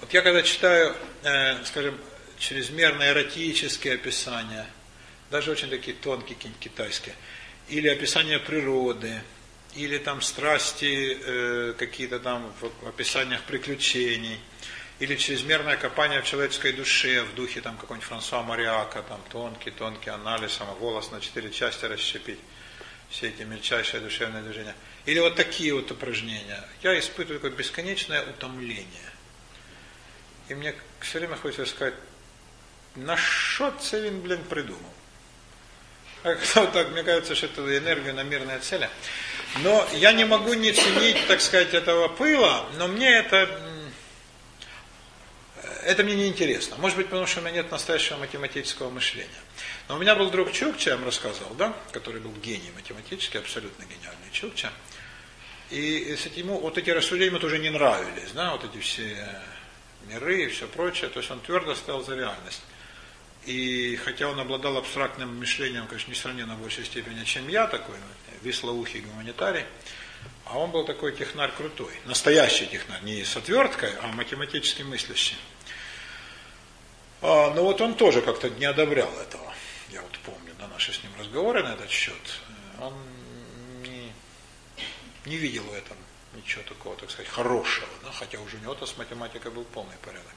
вот 0.00 0.12
я 0.12 0.22
когда 0.22 0.42
читаю, 0.42 0.96
э, 1.22 1.64
скажем, 1.64 1.96
чрезмерно 2.44 3.08
эротические 3.08 3.94
описания, 3.94 4.66
даже 5.30 5.50
очень 5.50 5.70
такие 5.70 5.96
тонкие 5.96 6.36
китайские, 6.60 7.14
или 7.68 7.88
описания 7.88 8.38
природы, 8.38 9.22
или 9.74 9.96
там 9.96 10.20
страсти 10.20 11.18
э, 11.20 11.74
какие-то 11.78 12.20
там 12.20 12.52
в 12.60 12.88
описаниях 12.88 13.42
приключений, 13.44 14.38
или 15.00 15.16
чрезмерное 15.16 15.76
копание 15.76 16.20
в 16.20 16.26
человеческой 16.26 16.72
душе, 16.72 17.22
в 17.22 17.34
духе 17.34 17.62
там 17.62 17.76
какой-нибудь 17.78 18.06
Франсуа 18.06 18.42
Мариака, 18.42 19.02
там 19.02 19.20
тонкий-тонкий 19.30 20.10
анализ, 20.10 20.52
сам 20.52 20.68
волос 20.78 21.10
на 21.10 21.20
четыре 21.20 21.50
части 21.50 21.86
расщепить, 21.86 22.38
все 23.08 23.28
эти 23.28 23.42
мельчайшие 23.42 24.00
душевные 24.00 24.42
движения. 24.42 24.74
Или 25.06 25.18
вот 25.18 25.34
такие 25.34 25.74
вот 25.74 25.90
упражнения. 25.90 26.62
Я 26.82 26.98
испытываю 26.98 27.40
такое 27.40 27.56
бесконечное 27.56 28.22
утомление. 28.22 29.10
И 30.48 30.54
мне 30.54 30.74
все 31.00 31.18
время 31.18 31.36
хочется 31.36 31.64
сказать, 31.66 31.94
на 32.96 33.16
что 33.16 33.72
це 33.80 34.00
він, 34.00 34.20
блин, 34.20 34.40
придумал? 34.48 34.90
Как-то 36.22 36.66
так, 36.66 36.90
мне 36.92 37.02
кажется, 37.02 37.34
что 37.34 37.46
это 37.46 37.76
энергию 37.76 38.14
на 38.14 38.22
мирные 38.22 38.58
цели. 38.58 38.88
Но 39.62 39.86
я 39.92 40.12
не 40.12 40.24
могу 40.24 40.54
не 40.54 40.72
ценить, 40.72 41.26
так 41.28 41.40
сказать, 41.42 41.74
этого 41.74 42.08
пыла, 42.08 42.66
но 42.78 42.88
мне 42.88 43.10
это, 43.10 43.60
это 45.82 46.02
мне 46.02 46.14
не 46.14 46.28
интересно. 46.28 46.76
Может 46.78 46.96
быть, 46.96 47.08
потому 47.08 47.26
что 47.26 47.40
у 47.40 47.42
меня 47.42 47.56
нет 47.56 47.70
настоящего 47.70 48.16
математического 48.16 48.88
мышления. 48.88 49.28
Но 49.88 49.96
у 49.96 49.98
меня 49.98 50.14
был 50.14 50.30
друг 50.30 50.50
Чукча, 50.50 50.90
я 50.90 50.96
вам 50.96 51.04
рассказывал, 51.04 51.54
да, 51.56 51.76
который 51.92 52.22
был 52.22 52.32
гений 52.42 52.70
математический, 52.74 53.38
абсолютно 53.38 53.82
гениальный 53.82 54.30
Чукча. 54.32 54.72
И 55.70 56.16
с 56.16 56.24
этим, 56.24 56.46
ему 56.46 56.58
вот 56.58 56.78
эти 56.78 56.88
рассуждения 56.88 57.26
ему 57.26 57.38
тоже 57.38 57.58
не 57.58 57.68
нравились, 57.68 58.30
да, 58.32 58.52
вот 58.52 58.64
эти 58.64 58.80
все 58.80 59.28
миры 60.06 60.44
и 60.44 60.48
все 60.48 60.66
прочее. 60.68 61.10
То 61.10 61.20
есть 61.20 61.30
он 61.30 61.40
твердо 61.40 61.74
стоял 61.74 62.02
за 62.02 62.16
реальность. 62.16 62.62
И 63.46 63.96
хотя 63.96 64.28
он 64.28 64.40
обладал 64.40 64.78
абстрактным 64.78 65.38
мышлением, 65.38 65.86
конечно, 65.86 66.10
несравненно 66.10 66.56
в 66.56 66.60
большей 66.60 66.84
степени, 66.84 67.22
чем 67.24 67.48
я 67.48 67.66
такой, 67.66 67.94
вот, 67.94 68.42
вислоухий 68.42 69.00
гуманитарий, 69.00 69.64
а 70.46 70.58
он 70.58 70.70
был 70.70 70.84
такой 70.84 71.14
технарь 71.14 71.52
крутой. 71.52 71.92
Настоящий 72.06 72.66
технарь, 72.66 73.02
не 73.02 73.24
с 73.24 73.36
отверткой, 73.36 73.92
а 74.02 74.08
математически 74.08 74.82
мыслящий. 74.82 75.36
А, 77.20 77.52
но 77.54 77.64
вот 77.64 77.80
он 77.80 77.94
тоже 77.94 78.22
как-то 78.22 78.48
не 78.50 78.64
одобрял 78.64 79.12
этого. 79.20 79.52
Я 79.90 80.02
вот 80.02 80.18
помню 80.20 80.54
на 80.58 80.68
наши 80.68 80.92
с 80.92 81.02
ним 81.02 81.12
разговоры 81.18 81.62
на 81.62 81.74
этот 81.74 81.90
счет. 81.90 82.40
Он 82.80 82.94
не, 83.82 84.12
не 85.26 85.36
видел 85.36 85.62
в 85.64 85.72
этом 85.72 85.96
ничего 86.34 86.62
такого, 86.64 86.96
так 86.96 87.10
сказать, 87.10 87.30
хорошего. 87.30 87.88
Да? 88.02 88.10
Хотя 88.10 88.40
уже 88.40 88.56
у 88.56 88.60
него-то 88.60 88.86
с 88.86 88.96
математикой 88.96 89.50
был 89.50 89.64
полный 89.64 89.96
порядок. 90.02 90.34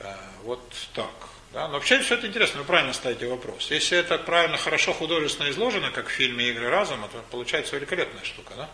Э, 0.00 0.14
Вот 0.44 0.62
так. 0.94 1.28
Да? 1.52 1.66
Но 1.68 1.74
вообще 1.74 2.00
все 2.00 2.14
это 2.14 2.26
интересно, 2.26 2.60
вы 2.60 2.66
правильно 2.66 2.92
ставите 2.92 3.26
вопрос. 3.26 3.70
Если 3.70 3.96
это 3.96 4.18
правильно, 4.18 4.56
хорошо 4.56 4.92
художественно 4.92 5.50
изложено, 5.50 5.90
как 5.90 6.08
в 6.08 6.10
фильме 6.12 6.48
«Игры 6.50 6.68
разума», 6.68 7.08
то 7.08 7.24
получается 7.30 7.76
великолепная 7.76 8.24
штука, 8.24 8.54
да? 8.56 8.70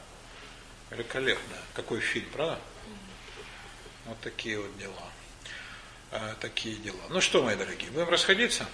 Великолепная. 0.90 1.60
Какой 1.74 2.01
фильм, 2.01 2.28
правда? 2.32 2.59
Вот 4.06 4.20
такие 4.20 4.60
вот 4.60 4.76
дела. 4.78 4.92
Э, 6.10 6.34
Такие 6.40 6.76
дела. 6.76 7.01
Ну 7.09 7.20
что, 7.20 7.42
мои 7.42 7.56
дорогие, 7.56 7.90
будем 7.90 8.09
расходиться? 8.09 8.66